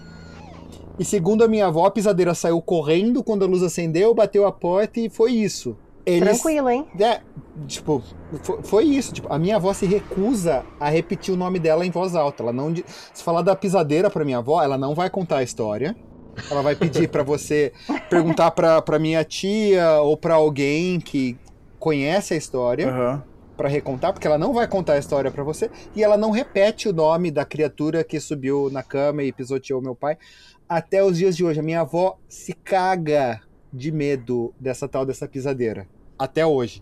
E 0.97 1.05
segundo 1.05 1.43
a 1.43 1.47
minha 1.47 1.67
avó, 1.67 1.85
a 1.85 1.91
pisadeira 1.91 2.33
saiu 2.33 2.61
correndo 2.61 3.23
quando 3.23 3.43
a 3.45 3.47
luz 3.47 3.63
acendeu, 3.63 4.13
bateu 4.13 4.45
a 4.45 4.51
porta 4.51 4.99
e 4.99 5.09
foi 5.09 5.31
isso. 5.31 5.77
Eles, 6.05 6.41
Tranquilo, 6.41 6.69
hein? 6.69 6.87
É, 6.99 7.21
tipo, 7.67 8.01
foi, 8.41 8.63
foi 8.63 8.85
isso. 8.85 9.13
Tipo, 9.13 9.31
a 9.31 9.37
minha 9.37 9.57
avó 9.57 9.71
se 9.73 9.85
recusa 9.85 10.65
a 10.79 10.89
repetir 10.89 11.33
o 11.33 11.37
nome 11.37 11.59
dela 11.59 11.85
em 11.85 11.91
voz 11.91 12.15
alta. 12.15 12.43
Ela 12.43 12.51
não, 12.51 12.73
se 12.75 13.23
falar 13.23 13.43
da 13.43 13.55
pisadeira 13.55 14.09
pra 14.09 14.25
minha 14.25 14.39
avó, 14.39 14.61
ela 14.61 14.77
não 14.77 14.95
vai 14.95 15.09
contar 15.09 15.37
a 15.37 15.43
história. 15.43 15.95
Ela 16.49 16.61
vai 16.61 16.75
pedir 16.75 17.09
pra 17.09 17.21
você 17.21 17.71
perguntar 18.09 18.51
pra, 18.51 18.81
pra 18.81 18.97
minha 18.97 19.23
tia 19.23 20.01
ou 20.01 20.17
pra 20.17 20.35
alguém 20.35 20.99
que 20.99 21.37
conhece 21.77 22.33
a 22.33 22.37
história 22.37 22.89
Aham. 22.89 23.23
Pra 23.59 23.67
recontar, 23.67 24.13
porque 24.13 24.25
ela 24.25 24.37
não 24.37 24.53
vai 24.53 24.65
contar 24.69 24.93
a 24.93 24.97
história 24.97 25.29
pra 25.29 25.43
você 25.43 25.69
e 25.93 26.01
ela 26.01 26.15
não 26.15 26.31
repete 26.31 26.87
o 26.87 26.93
nome 26.93 27.29
da 27.29 27.43
criatura 27.43 28.05
que 28.05 28.17
subiu 28.17 28.69
na 28.71 28.81
cama 28.81 29.21
e 29.21 29.33
pisoteou 29.33 29.81
meu 29.81 29.93
pai 29.93 30.17
até 30.69 31.03
os 31.03 31.17
dias 31.17 31.35
de 31.35 31.43
hoje. 31.43 31.59
A 31.59 31.63
minha 31.63 31.81
avó 31.81 32.17
se 32.29 32.53
caga 32.53 33.41
de 33.73 33.91
medo 33.91 34.53
dessa 34.57 34.87
tal 34.87 35.05
dessa 35.05 35.27
pisadeira. 35.27 35.85
Até 36.17 36.45
hoje. 36.45 36.81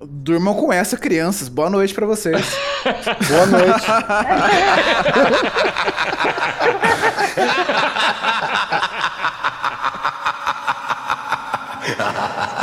Durmam 0.00 0.54
com 0.54 0.72
essa, 0.72 0.96
crianças. 0.96 1.48
Boa 1.48 1.68
noite 1.68 1.92
pra 1.92 2.06
vocês. 2.06 2.56
Boa 3.28 3.46
noite. 3.46 3.86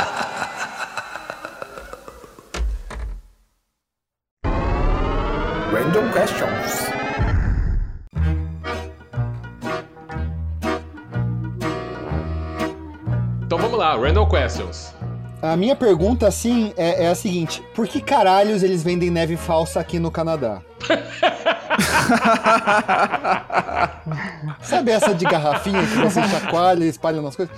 questions. 6.14 6.88
Então 13.44 13.58
vamos 13.58 13.76
lá, 13.76 13.96
random 13.96 14.28
questions. 14.28 14.94
A 15.42 15.56
minha 15.56 15.74
pergunta, 15.74 16.28
assim, 16.28 16.72
é, 16.76 17.06
é 17.06 17.08
a 17.08 17.16
seguinte: 17.16 17.60
por 17.74 17.88
que 17.88 18.00
caralhos 18.00 18.62
eles 18.62 18.84
vendem 18.84 19.10
neve 19.10 19.36
falsa 19.36 19.80
aqui 19.80 19.98
no 19.98 20.12
Canadá? 20.12 20.62
Sabe 24.62 24.92
essa 24.92 25.12
de 25.12 25.24
garrafinha 25.24 25.80
que 25.80 25.96
você 25.96 26.22
chacoalha 26.22 26.84
e 26.84 26.88
espalha 26.88 27.20
nas 27.20 27.34
coisas? 27.34 27.52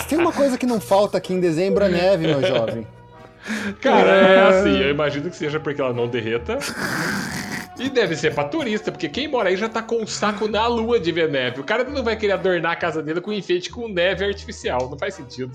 Se 0.00 0.08
tem 0.08 0.18
uma 0.18 0.32
coisa 0.32 0.56
que 0.56 0.64
não 0.64 0.80
falta 0.80 1.18
aqui 1.18 1.34
em 1.34 1.40
dezembro 1.40 1.84
é 1.84 1.90
neve, 1.90 2.26
meu 2.26 2.42
jovem. 2.42 2.86
Cara, 3.80 4.08
é 4.10 4.48
assim, 4.48 4.78
eu 4.78 4.90
imagino 4.90 5.30
que 5.30 5.36
seja 5.36 5.60
porque 5.60 5.80
ela 5.80 5.92
não 5.92 6.08
derreta. 6.08 6.58
E 7.78 7.90
deve 7.90 8.16
ser 8.16 8.34
pra 8.34 8.44
turista, 8.44 8.90
porque 8.90 9.08
quem 9.08 9.28
mora 9.28 9.50
aí 9.50 9.56
já 9.56 9.68
tá 9.68 9.82
com 9.82 10.02
o 10.02 10.06
saco 10.06 10.48
na 10.48 10.66
lua 10.66 10.98
de 10.98 11.12
ver 11.12 11.28
neve. 11.28 11.60
O 11.60 11.64
cara 11.64 11.84
não 11.84 12.02
vai 12.02 12.16
querer 12.16 12.32
adornar 12.32 12.72
a 12.72 12.76
casa 12.76 13.02
dele 13.02 13.20
com 13.20 13.32
enfeite 13.32 13.70
com 13.70 13.86
neve 13.86 14.24
artificial. 14.24 14.88
Não 14.90 14.98
faz 14.98 15.14
sentido. 15.14 15.52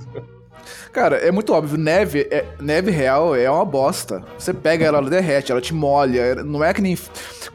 Cara, 0.91 1.18
é 1.18 1.31
muito 1.31 1.51
óbvio, 1.53 1.77
neve, 1.77 2.27
é- 2.30 2.45
neve 2.59 2.91
real 2.91 3.35
é 3.35 3.49
uma 3.49 3.65
bosta. 3.65 4.23
Você 4.38 4.53
pega 4.53 4.85
ela, 4.85 4.99
ela 4.99 5.09
derrete, 5.09 5.51
ela 5.51 5.61
te 5.61 5.73
molha. 5.73 6.35
Não 6.35 6.63
é 6.63 6.73
que 6.73 6.81
nem. 6.81 6.97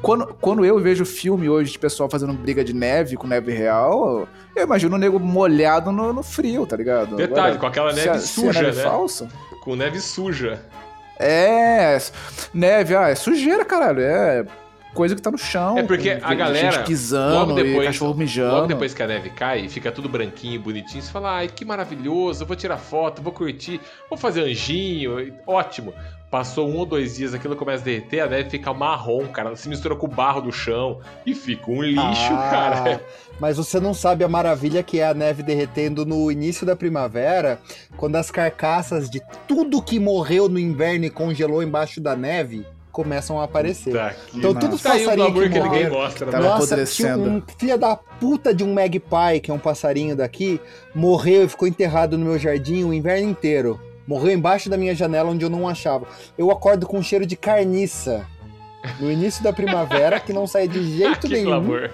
Quando, 0.03 0.35
quando 0.41 0.65
eu 0.65 0.79
vejo 0.81 1.05
filme 1.05 1.49
hoje 1.49 1.73
de 1.73 1.79
pessoal 1.79 2.09
fazendo 2.11 2.33
briga 2.33 2.65
de 2.65 2.73
neve 2.75 3.17
com 3.17 3.27
neve 3.27 3.53
real, 3.53 4.27
eu 4.55 4.65
imagino 4.65 4.97
o 4.97 4.99
nego 4.99 5.21
molhado 5.21 5.93
no, 5.93 6.13
no 6.13 6.23
frio, 6.23 6.67
tá 6.67 6.77
ligado? 6.77 7.15
Detalhe, 7.15 7.59
com 7.59 7.67
aquela 7.67 7.93
se 7.93 8.05
neve 8.05 8.19
se 8.19 8.41
a 8.41 8.43
suja, 8.45 8.63
neve 8.63 8.77
né? 8.79 8.83
falsa. 8.83 9.29
Com 9.67 9.75
neve 9.75 10.01
suja. 10.01 10.63
É, 11.19 11.99
neve, 12.55 12.95
ah, 12.95 13.09
é 13.09 13.17
sujeira, 13.17 13.65
caralho. 13.65 14.01
É 14.01 14.47
coisa 14.95 15.17
que 15.17 15.21
tá 15.21 15.29
no 15.29 15.37
chão. 15.37 15.77
É 15.77 15.83
porque 15.83 16.21
a 16.23 16.35
galera, 16.35 16.85
pisando, 16.85 17.35
logo 17.35 17.53
depois, 17.55 17.87
cachorro 17.89 18.15
mijando. 18.15 18.55
logo 18.55 18.67
depois 18.69 18.95
que 18.95 19.03
a 19.03 19.09
neve 19.09 19.31
cai 19.31 19.63
e 19.65 19.69
fica 19.69 19.91
tudo 19.91 20.09
branquinho, 20.09 20.61
bonitinho, 20.61 21.03
você 21.03 21.11
fala, 21.11 21.39
ai, 21.39 21.49
que 21.49 21.65
maravilhoso, 21.65 22.47
vou 22.47 22.55
tirar 22.55 22.79
foto, 22.79 23.21
vou 23.21 23.33
curtir, 23.33 23.81
vou 24.09 24.17
fazer 24.17 24.43
anjinho, 24.43 25.35
ótimo. 25.45 25.93
Passou 26.37 26.69
um 26.69 26.77
ou 26.77 26.85
dois 26.85 27.17
dias, 27.17 27.33
aquilo 27.33 27.57
começa 27.57 27.81
a 27.83 27.85
derreter, 27.87 28.21
a 28.21 28.27
neve 28.27 28.51
fica 28.51 28.71
marrom, 28.75 29.27
cara, 29.29 29.49
ela 29.49 29.57
se 29.57 29.71
mistura 29.71 29.97
com 29.97 30.05
o 30.05 30.09
barro 30.09 30.43
do 30.43 30.53
chão 30.53 31.01
e 31.25 31.35
fica 31.35 31.71
um 31.71 31.81
lixo, 31.83 32.31
Ah, 32.31 32.51
cara. 32.51 33.01
Mas 33.41 33.57
você 33.57 33.81
não 33.81 33.95
sabe 33.95 34.23
a 34.23 34.29
maravilha 34.29 34.83
que 34.83 35.01
é 35.01 35.07
a 35.07 35.15
neve 35.15 35.43
derretendo 35.43 36.05
no 36.05 36.31
início 36.31 36.67
da 36.67 36.77
primavera, 36.77 37.59
quando 37.97 38.17
as 38.17 38.31
carcaças 38.31 39.09
de 39.09 39.23
tudo 39.49 39.81
que 39.81 39.99
morreu 39.99 40.47
no 40.47 40.59
inverno 40.59 41.07
e 41.07 41.11
congelou 41.11 41.63
embaixo 41.63 42.03
da 42.03 42.15
neve 42.15 42.67
começam 42.93 43.41
a 43.41 43.45
aparecer. 43.45 43.95
Tá. 43.95 44.15
Então, 44.35 44.53
todos 44.53 44.77
os 44.77 44.83
passarinhos 44.83 45.17
glamour 45.17 45.43
que 45.45 45.49
que 45.49 45.59
ninguém 45.59 45.89
Tava 45.89 46.39
né? 46.39 46.39
Nossa, 46.39 46.85
tinha 46.85 47.15
apodrecendo. 47.15 47.31
um 47.31 47.43
filho 47.59 47.79
da 47.79 47.97
puta 47.97 48.55
de 48.55 48.63
um 48.63 48.75
magpie, 48.75 49.41
que 49.43 49.51
é 49.51 49.55
um 49.55 49.59
passarinho 49.59 50.15
daqui, 50.15 50.61
morreu 50.95 51.45
e 51.45 51.49
ficou 51.49 51.67
enterrado 51.67 52.19
no 52.19 52.27
meu 52.27 52.39
jardim 52.39 52.85
o 52.85 52.93
inverno 52.93 53.27
inteiro. 53.31 53.81
Morreu 54.07 54.33
embaixo 54.33 54.69
da 54.71 54.77
minha 54.77 54.95
janela 54.95 55.31
onde 55.31 55.45
eu 55.45 55.51
não 55.51 55.69
achava. 55.69 56.07
Eu 56.39 56.51
acordo 56.51 56.87
com 56.87 56.99
um 56.99 57.03
cheiro 57.03 57.27
de 57.27 57.37
carniça. 57.37 58.25
No 59.01 59.11
início 59.11 59.43
da 59.43 59.53
primavera, 59.53 60.21
que 60.21 60.33
não 60.33 60.47
sai 60.47 60.69
de 60.69 60.81
jeito 60.97 61.21
que 61.27 61.35
nenhum. 61.35 61.47
glamour. 61.47 61.91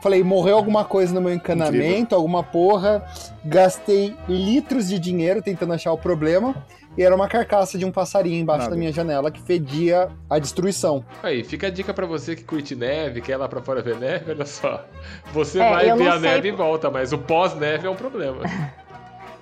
Falei, 0.00 0.22
morreu 0.22 0.56
alguma 0.56 0.84
coisa 0.84 1.12
no 1.12 1.20
meu 1.20 1.32
encanamento, 1.34 2.14
alguma 2.14 2.42
porra. 2.42 3.04
Gastei 3.44 4.14
litros 4.28 4.86
de 4.88 4.98
dinheiro 4.98 5.42
tentando 5.42 5.72
achar 5.72 5.92
o 5.92 5.98
problema. 5.98 6.54
E 6.96 7.02
era 7.02 7.14
uma 7.14 7.28
carcaça 7.28 7.76
de 7.76 7.84
um 7.84 7.90
passarinho 7.90 8.40
embaixo 8.40 8.60
Nada. 8.64 8.70
da 8.70 8.76
minha 8.78 8.92
janela 8.92 9.30
que 9.30 9.42
fedia 9.42 10.08
a 10.30 10.38
destruição. 10.38 11.04
Aí, 11.22 11.44
fica 11.44 11.66
a 11.66 11.70
dica 11.70 11.92
pra 11.92 12.06
você 12.06 12.34
que 12.34 12.42
curte 12.44 12.74
neve, 12.74 13.20
quer 13.20 13.32
ir 13.32 13.36
lá 13.36 13.48
pra 13.48 13.60
fora 13.60 13.82
ver 13.82 13.96
neve, 13.98 14.30
olha 14.30 14.46
só. 14.46 14.82
Você 15.32 15.58
É, 15.60 15.68
vai 15.70 15.94
ver 15.94 16.08
a 16.08 16.18
neve 16.18 16.48
e 16.48 16.52
volta, 16.52 16.90
mas 16.90 17.12
o 17.12 17.18
pós-neve 17.18 17.86
é 17.86 17.90
um 17.90 17.96
problema. 17.96 18.38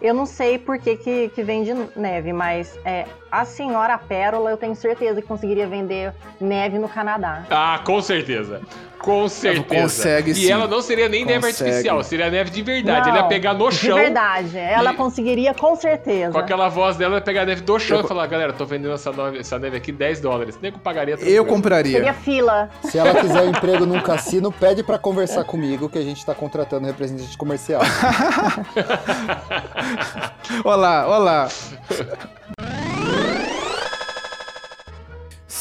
Eu 0.05 0.13
não 0.13 0.27
sei 0.27 0.59
por 0.59 0.79
que, 0.79 0.99
que, 0.99 1.31
que 1.31 1.43
vende 1.43 1.73
neve, 1.97 2.31
mas 2.31 2.79
é, 2.85 3.07
a 3.41 3.45
senhora 3.45 3.99
Pérola 3.99 4.51
eu 4.51 4.57
tenho 4.57 4.75
certeza 4.75 5.21
que 5.21 5.27
conseguiria 5.27 5.67
vender 5.67 6.13
neve 6.41 6.79
no 6.79 6.89
Canadá. 6.89 7.45
Ah, 7.51 7.81
com 7.85 8.01
certeza. 8.01 8.63
Com 8.99 9.29
certeza. 9.29 9.65
consegue, 9.83 10.31
e 10.31 10.35
sim. 10.35 10.51
ela 10.51 10.67
não 10.67 10.81
seria 10.81 11.11
nem 11.11 11.27
neve 11.27 11.49
Consegue. 11.49 11.69
artificial, 11.69 12.03
seria 12.03 12.31
neve 12.31 12.49
de 12.49 12.63
verdade. 12.63 13.09
Não, 13.09 13.17
Ele 13.17 13.23
ia 13.23 13.29
pegar 13.29 13.53
no 13.53 13.69
De 13.69 13.77
chão. 13.77 13.97
verdade, 13.99 14.57
ela 14.57 14.95
e- 14.95 14.97
conseguiria 14.97 15.53
com 15.53 15.77
certeza. 15.77 16.33
Com 16.33 16.39
aquela 16.39 16.71
voz 16.71 16.97
dela, 16.97 17.17
ia 17.17 17.21
pegar 17.21 17.43
a 17.43 17.45
neve 17.45 17.61
do 17.61 17.79
chão 17.79 17.99
Eu- 17.99 18.05
e 18.05 18.09
falar: 18.09 18.27
galera, 18.29 18.55
tô 18.55 18.65
vendendo 18.65 18.95
essa 18.95 19.13
neve, 19.13 19.41
essa 19.41 19.59
neve 19.59 19.77
aqui 19.77 19.93
10 19.93 20.23
dólares. 20.23 20.59
Nego 20.59 20.79
pagaria 20.79 21.17
Eu 21.17 21.19
tranquilo. 21.19 21.45
compraria. 21.45 21.99
Seria 21.99 22.15
fila. 22.15 22.71
Se 22.85 22.97
ela 22.99 23.15
quiser 23.21 23.43
um 23.43 23.51
emprego 23.51 23.85
num 23.85 24.01
cassino, 24.01 24.51
pede 24.51 24.83
pra 24.83 24.99
conversar 24.99 25.45
comigo, 25.45 25.91
que 25.91 25.99
a 25.99 26.03
gente 26.03 26.25
tá 26.25 26.35
contratando 26.35 26.87
representante 26.87 27.37
comercial. 27.37 27.83
Olá, 30.65 31.07
olá. 31.07 31.49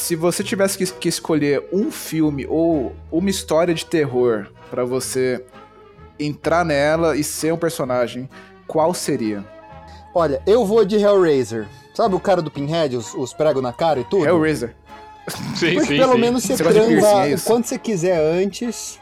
Se 0.04 0.18
você 0.18 0.44
tivesse 0.44 0.78
que, 0.78 0.86
que 0.86 1.08
escolher 1.08 1.64
um 1.72 1.90
filme 1.90 2.46
ou 2.50 2.94
uma 3.10 3.30
história 3.30 3.74
de 3.74 3.86
terror 3.86 4.48
pra 4.70 4.84
você 4.84 5.42
entrar 6.20 6.66
nela 6.66 7.16
e 7.16 7.24
ser 7.24 7.54
um 7.54 7.58
personagem, 7.58 8.30
qual 8.68 8.94
seria? 8.94 9.46
Olha, 10.14 10.42
eu 10.46 10.66
vou 10.66 10.84
de 10.84 10.98
Hellraiser. 10.98 11.70
Sabe 11.96 12.16
o 12.16 12.20
cara 12.20 12.42
do 12.42 12.52
Pinhead, 12.52 12.98
os, 12.98 13.14
os 13.14 13.32
pregos 13.32 13.64
na 13.64 13.72
cara 13.72 14.02
e 14.02 14.04
tudo? 14.04 14.26
Hellraiser. 14.26 14.76
Sim, 15.56 15.76
Porque 15.76 15.94
sim, 15.94 15.98
pelo 15.98 16.16
sim. 16.16 16.20
menos 16.20 16.44
você 16.44 16.58
Você 16.58 16.64
transa 16.66 17.08
é 17.08 17.36
o 17.36 17.42
quanto 17.42 17.70
você 17.70 17.80
quiser 17.80 18.20
antes. 18.20 19.00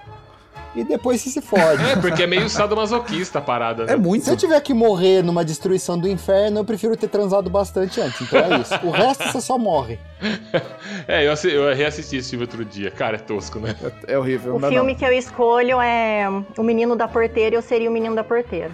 E 0.76 0.84
depois 0.84 1.22
você 1.22 1.30
se 1.30 1.41
fode. 1.41 1.84
É, 1.84 1.95
porque 1.95 2.23
é 2.23 2.27
meio 2.27 2.49
sadomasoquista 2.49 3.39
a 3.39 3.41
parada, 3.41 3.85
né? 3.85 3.93
É 3.93 3.95
muito. 3.95 4.26
Se 4.26 4.31
eu 4.31 4.38
tiver 4.38 4.60
que 4.61 4.73
morrer 4.73 5.22
numa 5.23 5.43
destruição 5.43 5.98
do 5.98 6.07
inferno, 6.07 6.60
eu 6.60 6.65
prefiro 6.65 6.95
ter 6.95 7.07
transado 7.07 7.49
bastante 7.49 7.99
antes. 7.99 8.22
Então 8.22 8.39
é 8.39 8.60
isso. 8.60 8.73
O 8.84 8.91
resto 8.91 9.23
você 9.23 9.41
só 9.41 9.57
morre. 9.57 9.99
É, 11.07 11.26
eu, 11.26 11.34
eu 11.49 11.73
reassisti 11.76 12.18
esse 12.18 12.30
filme 12.30 12.43
outro 12.43 12.64
dia. 12.64 12.91
Cara, 12.91 13.15
é 13.15 13.19
tosco, 13.19 13.60
né? 13.60 13.76
É 14.07 14.18
horrível. 14.18 14.56
O 14.56 14.60
filme 14.60 14.91
não. 14.91 14.99
que 14.99 15.03
eu 15.03 15.11
escolho 15.11 15.81
é 15.81 16.27
O 16.57 16.64
Menino 16.64 16.95
da 16.95 17.07
Porteira 17.07 17.56
e 17.56 17.57
eu 17.57 17.61
seria 17.61 17.89
o 17.89 17.93
Menino 17.93 18.14
da 18.14 18.23
Porteira. 18.23 18.69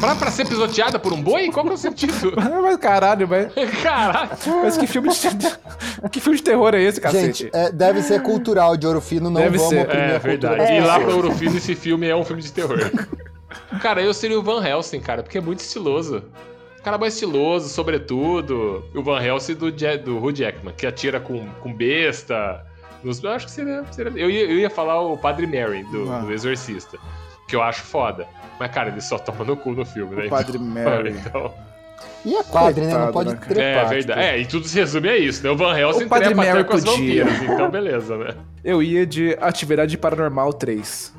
Pra, 0.00 0.14
pra 0.14 0.30
ser 0.30 0.46
pisoteada 0.46 0.98
por 0.98 1.12
um 1.12 1.20
boi? 1.22 1.50
Qual 1.50 1.64
que 1.64 1.72
é 1.72 1.74
o 1.74 1.78
sentido? 1.78 2.32
Mas 2.62 2.76
caralho, 2.76 3.26
mas, 3.26 3.48
Caralho. 3.82 4.30
mas 4.62 4.76
que 4.76 4.86
filme 4.86 5.08
de 5.08 5.18
que 6.10 6.20
filme 6.20 6.36
de 6.36 6.44
terror 6.44 6.74
é 6.74 6.82
esse, 6.82 7.00
cacete? 7.00 7.44
Gente, 7.44 7.50
é, 7.56 7.72
deve 7.72 8.02
ser 8.02 8.22
cultural 8.22 8.76
de 8.76 8.86
Ouro 8.86 9.00
Fino, 9.00 9.30
não 9.30 9.40
Deve 9.40 9.56
vamos 9.56 9.72
ser. 9.72 9.82
oprimir 9.86 10.04
É 10.10 10.16
a 10.16 10.18
verdade. 10.18 10.60
É. 10.60 10.78
E 10.78 10.80
lá 10.80 11.00
pro 11.00 11.10
Eurofino, 11.10 11.56
esse 11.56 11.74
filme 11.74 12.06
é 12.06 12.14
um 12.14 12.24
filme 12.24 12.42
de 12.42 12.52
terror. 12.52 12.78
Cara, 13.80 14.02
eu 14.02 14.12
seria 14.12 14.38
o 14.38 14.42
Van 14.42 14.62
Helsing, 14.66 15.00
cara, 15.00 15.22
porque 15.22 15.38
é 15.38 15.40
muito 15.40 15.60
estiloso. 15.60 16.22
O 16.78 16.82
cara 16.82 16.96
é 16.96 17.00
mais 17.00 17.14
estiloso, 17.14 17.68
sobretudo. 17.68 18.84
O 18.94 19.02
Van 19.02 19.20
Helsing 19.22 19.54
do, 19.54 19.70
Ja- 19.76 19.96
do 19.96 20.18
Hugh 20.18 20.32
Jackman, 20.34 20.74
que 20.74 20.86
atira 20.86 21.18
com, 21.18 21.46
com 21.62 21.72
besta. 21.72 22.64
Nos- 23.02 23.22
eu 23.22 23.30
acho 23.30 23.46
que 23.46 23.52
seria. 23.52 23.82
seria- 23.90 24.12
eu, 24.14 24.30
ia, 24.30 24.44
eu 24.44 24.58
ia 24.58 24.70
falar 24.70 25.00
o 25.00 25.16
Padre 25.16 25.46
Mary, 25.46 25.82
do, 25.90 26.10
Ah. 26.12 26.18
do 26.20 26.32
Exorcista, 26.32 26.98
que 27.48 27.54
eu 27.56 27.62
acho 27.62 27.82
foda. 27.82 28.26
Mas, 28.58 28.70
cara, 28.72 28.88
ele 28.88 29.00
só 29.00 29.18
toma 29.18 29.44
no 29.44 29.56
cu 29.56 29.72
no 29.72 29.84
filme, 29.84 30.16
né? 30.16 30.26
O 30.26 30.30
Padre 30.30 30.58
Mary. 30.58 31.14
Então, 31.26 31.52
E 32.24 32.34
é 32.36 32.42
padre, 32.42 32.84
né? 32.86 32.92
Não 32.94 33.12
pode 33.12 33.30
né, 33.30 33.36
trepar. 33.48 33.84
é 33.84 33.88
verdade. 33.88 34.20
É, 34.20 34.38
e 34.38 34.46
tudo 34.46 34.66
se 34.66 34.78
resume 34.78 35.08
a 35.08 35.16
isso, 35.16 35.42
né? 35.44 35.50
O 35.50 35.56
Van 35.56 35.78
Helsing 35.78 36.04
O 36.04 36.08
Padre 36.08 36.34
trepa 36.34 36.42
até 36.50 36.64
com 36.64 36.74
as 36.76 36.84
podia. 36.84 37.24
vampiras, 37.24 37.42
então 37.50 37.70
beleza, 37.70 38.16
né? 38.16 38.34
Eu 38.64 38.82
ia 38.82 39.06
de 39.06 39.36
Atividade 39.40 39.96
Paranormal 39.96 40.52
3. 40.52 41.12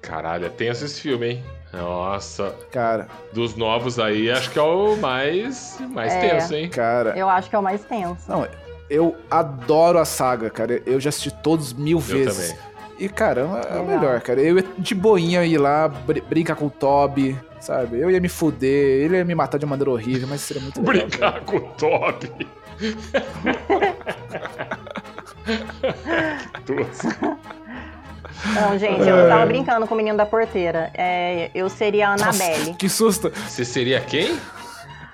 Caralho, 0.00 0.46
é 0.46 0.48
tenso 0.48 0.84
esse 0.84 1.00
filme, 1.00 1.26
hein? 1.28 1.44
Nossa, 1.72 2.54
Cara, 2.72 3.08
dos 3.32 3.54
novos 3.54 3.98
aí, 3.98 4.30
acho 4.30 4.50
que 4.50 4.58
é 4.58 4.62
o 4.62 4.96
mais, 4.96 5.76
mais 5.90 6.14
É. 6.14 6.20
tenso, 6.30 6.54
hein? 6.54 6.68
cara. 6.70 7.10
Eu 7.16 7.28
acho 7.28 7.50
que 7.50 7.54
é 7.54 7.58
o 7.58 7.62
mais 7.62 7.84
tenso. 7.84 8.22
Não, 8.26 8.48
eu 8.88 9.14
adoro 9.30 9.98
a 9.98 10.04
saga, 10.06 10.48
cara. 10.48 10.80
Eu 10.86 10.98
já 10.98 11.10
assisti 11.10 11.30
todos 11.30 11.74
mil 11.74 11.98
Eu 11.98 12.02
vezes. 12.02 12.48
também. 12.52 12.68
E 12.98 13.08
caramba, 13.08 13.60
é 13.60 13.78
o 13.78 13.82
Legal. 13.82 13.86
melhor, 13.86 14.20
cara. 14.20 14.40
Eu 14.40 14.56
ia 14.58 14.64
de 14.76 14.94
boinha 14.94 15.44
ir 15.44 15.58
lá, 15.58 15.88
br 15.88 16.20
brincar 16.28 16.56
com 16.56 16.66
o 16.66 16.70
Toby, 16.70 17.38
sabe? 17.60 18.00
Eu 18.00 18.10
ia 18.10 18.20
me 18.20 18.28
fuder, 18.28 19.04
ele 19.04 19.16
ia 19.16 19.24
me 19.24 19.34
matar 19.34 19.58
de 19.58 19.66
maneira 19.66 19.90
horrível, 19.90 20.26
mas 20.28 20.40
seria 20.40 20.62
muito 20.62 20.80
legal. 20.80 21.08
cara. 21.08 21.32
Brincar 21.32 21.44
com 21.44 21.56
o 21.56 21.60
Toby. 21.60 22.48
Tosco. 26.66 27.38
Bom, 28.54 28.78
gente, 28.78 29.00
eu 29.00 29.28
tava 29.28 29.46
brincando 29.46 29.86
com 29.86 29.94
o 29.94 29.96
Menino 29.96 30.16
da 30.16 30.26
Porteira. 30.26 30.90
É, 30.94 31.50
eu 31.54 31.68
seria 31.68 32.10
a 32.10 32.12
Annabelle. 32.14 32.74
Que 32.74 32.88
susto! 32.88 33.32
Você 33.48 33.64
seria 33.64 34.00
quem? 34.00 34.36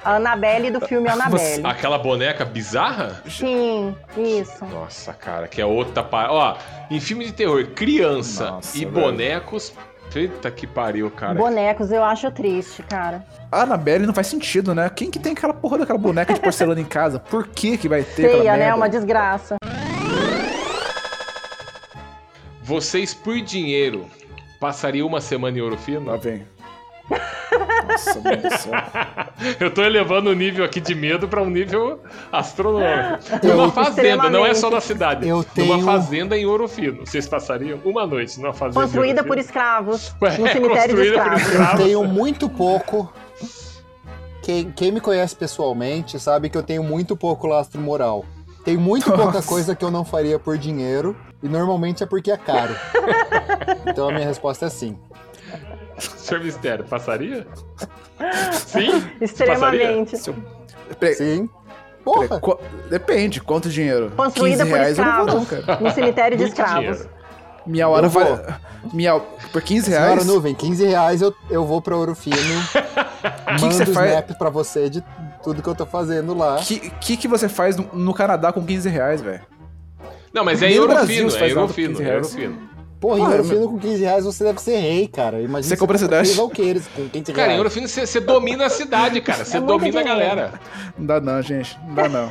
A 0.05 0.16
Annabelle 0.16 0.70
do 0.70 0.81
filme 0.86 1.09
Annabelle. 1.09 1.64
Aquela 1.64 1.98
boneca 1.98 2.44
bizarra? 2.44 3.22
Sim, 3.26 3.97
isso. 4.16 4.64
Nossa, 4.66 5.14
cara, 5.14 5.48
que 5.48 5.60
é 5.60 5.66
outra 5.66 6.02
par... 6.02 6.31
Ó, 6.31 6.56
em 6.90 7.01
filme 7.01 7.24
de 7.24 7.32
terror, 7.32 7.64
criança 7.74 8.51
Nossa, 8.51 8.76
e 8.76 8.85
velho. 8.85 8.93
bonecos. 8.93 9.72
Eita 10.14 10.48
que 10.48 10.64
pariu, 10.64 11.10
cara. 11.10 11.35
Bonecos 11.35 11.90
eu 11.90 12.05
acho 12.05 12.31
triste, 12.31 12.85
cara. 12.85 13.24
A 13.51 13.62
Annabelle 13.62 14.06
não 14.06 14.14
faz 14.14 14.28
sentido, 14.28 14.72
né? 14.72 14.89
Quem 14.89 15.10
que 15.10 15.18
tem 15.18 15.32
aquela 15.32 15.52
porra 15.52 15.78
daquela 15.78 15.98
boneca 15.98 16.32
de 16.32 16.39
porcelana 16.39 16.81
em 16.81 16.85
casa? 16.85 17.18
Por 17.18 17.48
que 17.48 17.76
que 17.76 17.89
vai 17.89 18.05
ter 18.05 18.26
aquela 18.26 18.43
Feia, 18.43 18.52
né? 18.52 18.59
merda? 18.59 18.76
Uma 18.76 18.89
desgraça. 18.89 19.56
Vocês, 22.62 23.12
por 23.12 23.40
dinheiro, 23.40 24.09
passariam 24.60 25.09
uma 25.09 25.20
semana 25.20 25.59
em 25.59 25.60
Ouro 25.60 25.76
Fino? 25.76 26.06
Lá 26.06 26.16
vem. 26.16 26.47
Nossa, 27.89 28.20
meu 28.20 28.36
Deus 28.36 28.55
do 28.55 28.59
céu. 28.59 28.73
Eu 29.61 29.70
tô 29.73 29.82
elevando 29.82 30.31
o 30.31 30.35
nível 30.35 30.65
aqui 30.65 30.81
de 30.81 30.94
medo 30.94 31.28
pra 31.28 31.43
um 31.43 31.51
nível 31.51 32.01
astronômico. 32.32 33.19
Eu- 33.43 33.56
Numa 33.56 33.70
fazenda, 33.73 34.31
não 34.31 34.44
é 34.47 34.55
só 34.55 34.70
na 34.70 34.81
cidade. 34.81 35.28
Eu 35.28 35.36
Numa 35.36 35.44
tenho- 35.44 35.81
fazenda 35.85 36.36
em 36.36 36.47
Ouro 36.47 36.66
Fino. 36.69 37.05
Vocês 37.06 37.28
passariam 37.28 37.78
uma 37.85 38.06
noite 38.06 38.39
numa 38.40 38.52
fazenda. 38.52 38.81
em 38.81 38.82
Construída 38.85 39.24
por 39.24 39.39
escravos. 39.39 40.15
Ué, 40.23 40.39
No 40.39 40.48
cemitério 40.48 40.97
de 40.97 41.02
escravos. 41.09 41.43
escravos. 41.43 41.81
Eu 41.81 41.86
tenho 41.86 42.05
muito 42.05 42.48
pouco. 42.48 43.12
Quem, 44.43 44.70
quem 44.73 44.93
me 44.93 45.01
conhece 45.01 45.35
pessoalmente 45.35 46.19
sabe 46.20 46.51
que 46.51 46.59
eu 46.59 46.62
tenho 46.62 46.82
muito 46.85 47.16
pouco 47.16 47.47
lastro 47.47 47.81
moral. 47.81 48.24
Tem 48.65 48.77
muito 48.77 49.06
pouca 49.06 49.24
Nossa. 49.24 49.48
coisa 49.48 49.74
que 49.74 49.85
eu 49.85 49.90
não 49.90 50.05
faria 50.05 50.39
por 50.39 50.56
dinheiro. 50.59 51.16
E 51.43 51.48
normalmente 51.48 52.02
é 52.02 52.06
porque 52.06 52.31
é 52.31 52.36
caro. 52.36 52.74
Então 53.86 54.09
a 54.09 54.12
minha 54.12 54.27
resposta 54.27 54.66
é 54.66 54.70
sim. 54.70 54.98
Senhor 56.16 56.42
Mistério, 56.42 56.84
passaria? 56.84 57.46
Sim? 58.52 59.02
Extremamente. 59.20 60.16
Pe- 60.98 61.14
Sim. 61.14 61.48
Porra! 62.04 62.38
qu- 62.40 62.58
Depende, 62.90 63.40
quanto 63.40 63.68
dinheiro? 63.68 64.12
Construída 64.14 64.64
15 64.64 64.70
por 64.70 64.76
reais 64.78 64.98
eu 64.98 65.04
não 65.04 65.12
vou 65.26 65.38
escravos. 65.42 65.50
não, 65.58 65.62
cara. 65.64 65.80
No 65.80 65.90
cemitério 65.92 66.36
de 66.38 66.44
escravos. 66.44 67.06
Minha 67.66 67.88
hora 67.88 68.08
vai... 68.08 68.26
Minha... 68.92 69.18
Por 69.52 69.62
15 69.62 69.86
Senhora 69.86 70.06
reais? 70.12 70.26
Nuvem, 70.26 70.54
15 70.54 70.84
reais 70.84 71.22
eu, 71.22 71.34
eu 71.48 71.64
vou 71.64 71.80
pra 71.80 71.96
Ouro 71.96 72.14
Fino. 72.14 72.36
que 73.56 73.62
mando 73.62 73.72
você 73.74 73.86
faz- 73.86 74.10
snap 74.10 74.30
pra 74.38 74.50
você 74.50 74.90
de 74.90 75.02
tudo 75.42 75.62
que 75.62 75.68
eu 75.68 75.74
tô 75.74 75.86
fazendo 75.86 76.34
lá. 76.36 76.56
O 76.56 76.58
que, 76.62 76.90
que 76.90 77.16
que 77.16 77.26
você 77.28 77.48
faz 77.48 77.76
no, 77.76 77.88
no 77.94 78.12
Canadá 78.12 78.52
com 78.52 78.62
15 78.64 78.88
reais, 78.90 79.22
velho? 79.22 79.40
Não, 80.32 80.44
mas 80.44 80.60
é 80.60 80.66
Nem 80.66 80.74
em 80.74 80.76
no 80.76 80.82
Ouro 80.82 80.94
Brasil 80.94 81.16
Fino, 81.16 81.30
você 81.30 81.36
é 81.36 81.40
faz 81.40 81.52
em 81.52 81.54
Ouro 81.54 81.60
nada 81.62 81.68
por 81.68 81.74
Fino, 81.74 81.96
15 81.96 82.02
é 82.02 82.12
Reais. 83.06 83.18
Porra, 83.18 83.18
em 83.18 83.22
Ah, 83.22 83.28
Ouro 83.28 83.44
meu- 83.44 83.56
Fino 83.56 83.68
com 83.70 83.78
15 83.78 84.02
reais 84.02 84.24
você 84.24 84.44
deve 84.44 84.60
ser 84.60 84.76
rei, 84.78 85.09
cara. 85.09 85.40
Imagina 85.40 85.74
Você 85.74 85.76
compra 85.76 85.98
for 85.98 86.05
cidade. 86.05 86.35
Com 86.35 86.48
15 86.48 87.32
Cara, 87.32 87.47
em 87.47 87.51
reais. 87.51 87.59
Ouro 87.59 87.70
Fino 87.70 87.86
você 87.89 88.06
você 88.06 88.20
domina 88.20 88.66
a 88.66 88.70
cidade, 88.70 89.20
cara. 89.20 89.44
Você 89.44 89.56
É 89.59 89.60
domina 89.60 90.01
a 90.01 90.02
galera. 90.02 90.52
Não 90.98 91.06
dá 91.06 91.20
não, 91.20 91.43
gente. 91.43 91.78
Não 91.86 91.94
dá 91.94 92.09
não. 92.09 92.31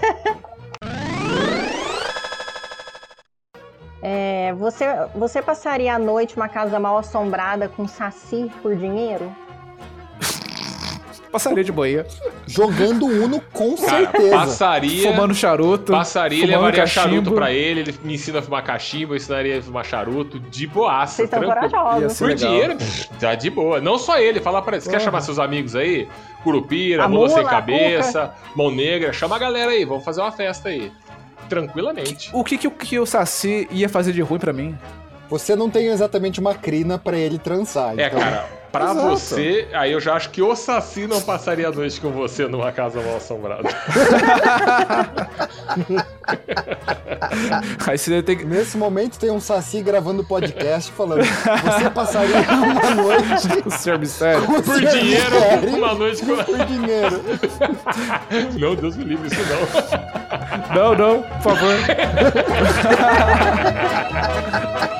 É, 4.02 4.54
você, 4.56 4.86
você 5.16 5.42
passaria 5.42 5.96
a 5.96 6.00
noite 6.00 6.36
numa 6.36 6.50
casa 6.50 6.78
mal 6.80 6.98
assombrada 6.98 7.70
com 7.70 7.88
saci 7.88 8.52
por 8.62 8.76
dinheiro? 8.76 9.34
Passaria 11.34 11.64
de 11.64 11.72
boinha. 11.72 12.06
Jogando 12.46 13.08
Uno 13.08 13.42
com 13.52 13.76
Cara, 13.76 13.90
certeza. 13.90 14.30
passaria. 14.38 15.12
Fumando 15.12 15.34
charuto. 15.34 15.92
Passaria, 15.92 16.42
fumando 16.46 16.56
levaria 16.58 16.82
cachimbo. 16.84 17.10
charuto 17.10 17.32
pra 17.34 17.52
ele, 17.52 17.80
ele 17.82 17.96
me 18.04 18.14
ensina 18.14 18.38
a 18.38 18.42
fumar 18.44 18.64
cachimbo, 18.64 19.14
eu 19.14 19.18
ensinaria 19.18 19.58
a 19.58 19.62
fumar 19.64 19.84
charuto, 19.84 20.40
de 20.40 20.68
boaça, 20.68 21.16
Vocês 21.16 21.30
tranquilo. 21.32 21.54
Corajosos. 21.56 22.14
ser 22.14 22.24
Por 22.24 22.30
legal. 22.30 22.50
dinheiro, 22.52 22.78
tá 23.20 23.34
de 23.36 23.50
boa. 23.50 23.82
Não 23.82 23.98
só 23.98 24.20
ele, 24.20 24.40
fala 24.40 24.62
pra 24.62 24.76
ele. 24.76 24.82
Você 24.84 24.90
quer 24.92 24.98
Porra. 24.98 25.06
chamar 25.06 25.22
seus 25.22 25.40
amigos 25.40 25.76
aí? 25.76 26.08
Curupira, 26.44 27.08
Mula 27.08 27.30
Sem 27.30 27.44
Cabeça, 27.44 28.32
Mão 28.56 28.70
Negra, 28.70 29.12
chama 29.12 29.36
a 29.36 29.40
galera 29.40 29.72
aí, 29.72 29.84
vamos 29.86 30.04
fazer 30.06 30.22
uma 30.22 30.32
festa 30.32 30.70
aí. 30.70 30.92
Tranquilamente. 31.50 32.30
O 32.34 32.44
que 32.44 32.58
que, 32.58 32.68
o 32.68 32.72
que 32.72 33.00
o 33.00 33.06
Saci 33.06 33.68
ia 33.72 33.90
fazer 33.90 34.12
de 34.14 34.22
ruim 34.22 34.40
pra 34.40 34.54
mim? 34.54 34.78
Você 35.30 35.56
não 35.56 35.70
tem 35.70 35.88
exatamente 35.88 36.40
uma 36.40 36.54
crina 36.54 36.98
pra 36.98 37.18
ele 37.18 37.38
transar. 37.40 37.98
É, 38.00 38.08
então... 38.08 38.20
cara, 38.20 38.46
pra 38.74 38.86
Exato. 38.86 39.02
você, 39.08 39.68
aí 39.72 39.92
eu 39.92 40.00
já 40.02 40.16
acho 40.16 40.32
que 40.32 40.42
o 40.42 40.56
Saci 40.56 41.06
não 41.06 41.22
passaria 41.22 41.68
a 41.68 41.72
noite 41.72 42.02
com 42.02 42.10
você 42.10 42.48
numa 42.48 42.72
casa 42.72 43.00
mal 43.04 43.18
assombrada. 43.18 43.70
Aí 47.88 47.98
você 47.98 48.22
tem 48.22 48.38
que. 48.38 48.46
Nesse 48.46 48.78
momento 48.78 49.18
tem 49.18 49.32
um 49.32 49.40
Saci 49.40 49.82
gravando 49.82 50.24
podcast 50.24 50.92
falando: 50.92 51.24
Você 51.24 51.90
passaria 51.90 52.36
uma 52.52 52.96
noite 52.96 53.48
O 53.66 53.72
senhor 53.72 53.98
mistério. 54.00 54.46
Por 54.46 54.62
dinheiro, 54.64 55.36
mistério 55.36 55.76
uma 55.76 55.94
noite 55.94 56.26
com. 56.26 56.36
por 56.44 56.66
dinheiro. 56.66 57.24
Não, 58.60 58.76
Deus 58.76 58.98
me 58.98 59.06
livre, 59.06 59.28
isso 59.28 59.42
não. 59.50 60.76
Não, 60.76 60.96
não, 60.96 61.22
por 61.24 61.56
favor. 61.56 61.74